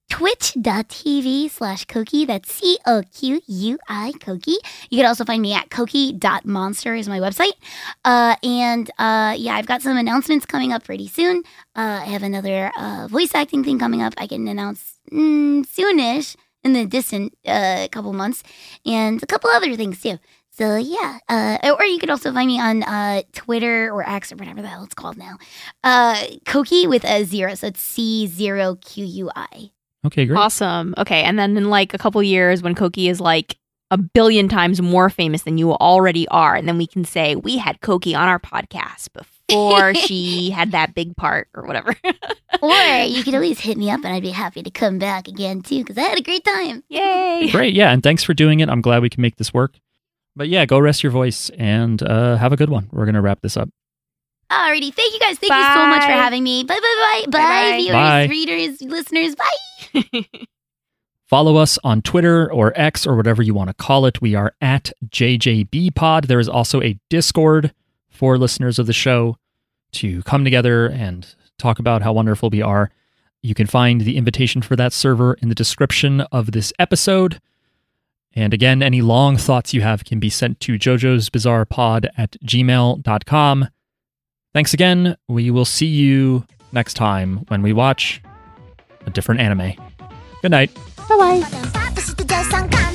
twitch.tv 0.10 1.49
slash 1.49 1.86
Coqui. 1.86 2.27
That's 2.27 2.52
C 2.52 2.77
O 2.86 3.03
Q 3.14 3.41
U 3.48 3.80
I 3.88 4.11
Coqui. 4.19 4.56
You 4.90 4.98
can 4.98 5.06
also 5.06 5.23
find 5.23 5.41
me 5.41 5.53
at 5.53 5.69
Coqui.monster 5.69 6.95
is 6.95 7.07
my 7.07 7.19
website. 7.19 7.53
Uh, 8.03 8.36
and 8.44 8.90
uh, 8.98 9.36
yeah, 9.38 9.56
I've 9.56 9.68
got 9.68 9.81
some 9.81 9.98
announcements 9.98 10.45
coming 10.45 10.73
up 10.73 10.84
pretty 10.84 11.07
soon. 11.07 11.44
Uh, 11.76 12.02
I 12.02 12.06
have 12.06 12.23
another 12.23 12.72
uh, 12.77 13.07
voice 13.10 13.34
acting 13.34 13.64
thing 13.64 13.80
coming 13.80 14.02
up. 14.02 14.14
I 14.18 14.27
can 14.27 14.48
announce 14.48 14.99
mm, 15.11 15.65
soonish 15.65 16.36
in 16.64 16.73
the 16.73 16.86
distant 16.86 17.38
uh, 17.48 17.88
couple 17.90 18.11
months, 18.11 18.44
and 18.86 19.23
a 19.23 19.26
couple 19.26 19.49
other 19.49 19.76
things 19.76 20.02
too. 20.02 20.19
So 20.52 20.76
yeah, 20.76 21.19
uh, 21.30 21.76
or 21.80 21.86
you 21.86 21.99
could 21.99 22.10
also 22.10 22.34
find 22.34 22.48
me 22.48 22.60
on 22.60 22.84
uh, 22.84 23.22
Twitter 23.31 23.90
or 23.94 24.03
X 24.07 24.34
or 24.34 24.36
whatever 24.36 24.61
the 24.61 24.68
hell 24.68 24.84
it's 24.84 24.94
called 24.94 25.18
now. 25.18 25.38
Uh, 25.86 26.15
Coqui 26.45 26.90
with 26.90 27.06
a 27.06 27.23
zero, 27.23 27.56
so 27.56 27.68
it's 27.68 27.80
C 27.80 28.27
zero 28.27 28.76
Q 28.76 29.06
U 29.06 29.31
I. 29.34 29.72
Okay, 30.05 30.26
great. 30.26 30.38
Awesome. 30.38 30.93
Okay, 30.97 31.23
and 31.23 31.38
then 31.38 31.57
in 31.57 31.69
like 31.69 31.93
a 31.93 31.97
couple 31.97 32.21
years 32.23 32.61
when 32.61 32.76
Coqui 32.76 33.09
is 33.09 33.19
like 33.19 33.57
a 33.91 33.97
billion 33.97 34.47
times 34.47 34.81
more 34.81 35.09
famous 35.09 35.41
than 35.43 35.57
you 35.57 35.73
already 35.73 36.27
are, 36.30 36.55
and 36.55 36.67
then 36.67 36.77
we 36.77 36.88
can 36.88 37.03
say 37.03 37.35
we 37.35 37.57
had 37.57 37.81
Coqui 37.81 38.17
on 38.17 38.27
our 38.27 38.39
podcast 38.39 39.09
before 39.13 39.93
she 39.95 40.51
had 40.51 40.71
that 40.71 40.93
big 40.93 41.15
part 41.15 41.49
or 41.53 41.65
whatever. 41.65 41.95
Or 42.61 42.73
you 43.03 43.23
could 43.23 43.35
always 43.35 43.59
hit 43.59 43.77
me 43.77 43.89
up 43.89 44.03
and 44.03 44.13
I'd 44.13 44.23
be 44.23 44.31
happy 44.31 44.61
to 44.63 44.69
come 44.69 44.99
back 44.99 45.30
again 45.30 45.61
too 45.61 45.77
because 45.80 45.97
I 45.97 46.01
had 46.01 46.17
a 46.17 46.21
great 46.21 46.43
time. 46.43 46.84
Yay! 46.89 47.47
Great. 47.51 47.73
Yeah. 47.73 47.91
And 47.91 48.03
thanks 48.03 48.23
for 48.23 48.34
doing 48.34 48.59
it. 48.59 48.67
I'm 48.67 48.81
glad 48.81 49.01
we 49.01 49.09
can 49.09 49.21
make 49.21 49.38
this 49.38 49.53
work. 49.53 49.76
But 50.35 50.49
yeah, 50.49 50.65
go 50.65 50.77
rest 50.77 51.01
your 51.01 51.11
voice 51.11 51.49
and 51.51 52.01
uh, 52.03 52.35
have 52.35 52.51
a 52.51 52.57
good 52.57 52.69
one. 52.69 52.89
We're 52.91 53.05
going 53.05 53.15
to 53.15 53.21
wrap 53.21 53.41
this 53.41 53.55
up. 53.55 53.69
Alrighty, 54.51 54.93
thank 54.93 55.13
you 55.13 55.19
guys. 55.19 55.38
Thank 55.38 55.53
you 55.53 55.73
so 55.73 55.85
much 55.88 56.03
for 56.03 56.11
having 56.11 56.43
me. 56.43 56.63
Bye 56.63 56.73
bye 56.73 56.81
bye. 56.81 57.26
Bye, 57.27 57.38
Bye-bye. 57.39 57.77
viewers, 57.77 57.93
Bye. 57.93 58.26
readers, 58.27 58.81
listeners. 58.81 59.35
Bye. 59.35 60.26
Follow 61.27 61.57
us 61.57 61.77
on 61.84 62.01
Twitter 62.01 62.51
or 62.51 62.73
X 62.76 63.05
or 63.05 63.15
whatever 63.15 63.43
you 63.43 63.53
want 63.53 63.69
to 63.69 63.76
call 63.76 64.07
it. 64.07 64.19
We 64.21 64.34
are 64.34 64.53
at 64.61 64.91
JJBpod. 65.05 66.26
There 66.26 66.39
is 66.39 66.49
also 66.49 66.81
a 66.81 66.97
Discord 67.09 67.71
for 68.09 68.38
listeners 68.39 68.80
of 68.80 68.88
the 68.88 68.93
show 68.93 69.38
to 69.91 70.23
come 70.23 70.43
together 70.43 70.88
and 70.88 71.35
talk 71.59 71.77
about 71.77 72.01
how 72.01 72.13
wonderful 72.13 72.49
we 72.49 72.63
are. 72.63 72.89
You 73.43 73.53
can 73.53 73.67
find 73.67 74.01
the 74.01 74.17
invitation 74.17 74.63
for 74.63 74.76
that 74.77 74.91
server 74.91 75.35
in 75.35 75.49
the 75.49 75.55
description 75.55 76.21
of 76.31 76.51
this 76.51 76.73
episode. 76.80 77.39
And 78.34 78.51
again, 78.53 78.81
any 78.81 79.01
long 79.01 79.38
thoughts 79.38 79.73
you 79.73 79.81
have 79.81 80.03
can 80.05 80.19
be 80.19 80.30
sent 80.31 80.59
to 80.61 80.80
jojo's 80.80 81.30
bizarre 81.30 81.65
pod 81.65 82.09
at 82.17 82.38
gmail.com. 82.43 83.67
Thanks 84.53 84.73
again. 84.73 85.15
We 85.27 85.51
will 85.51 85.65
see 85.65 85.85
you 85.85 86.45
next 86.71 86.95
time 86.95 87.45
when 87.47 87.61
we 87.61 87.73
watch 87.73 88.21
a 89.05 89.09
different 89.09 89.41
anime. 89.41 89.73
Good 90.41 90.51
night. 90.51 90.73
Bye 91.07 91.17
bye. 91.17 92.85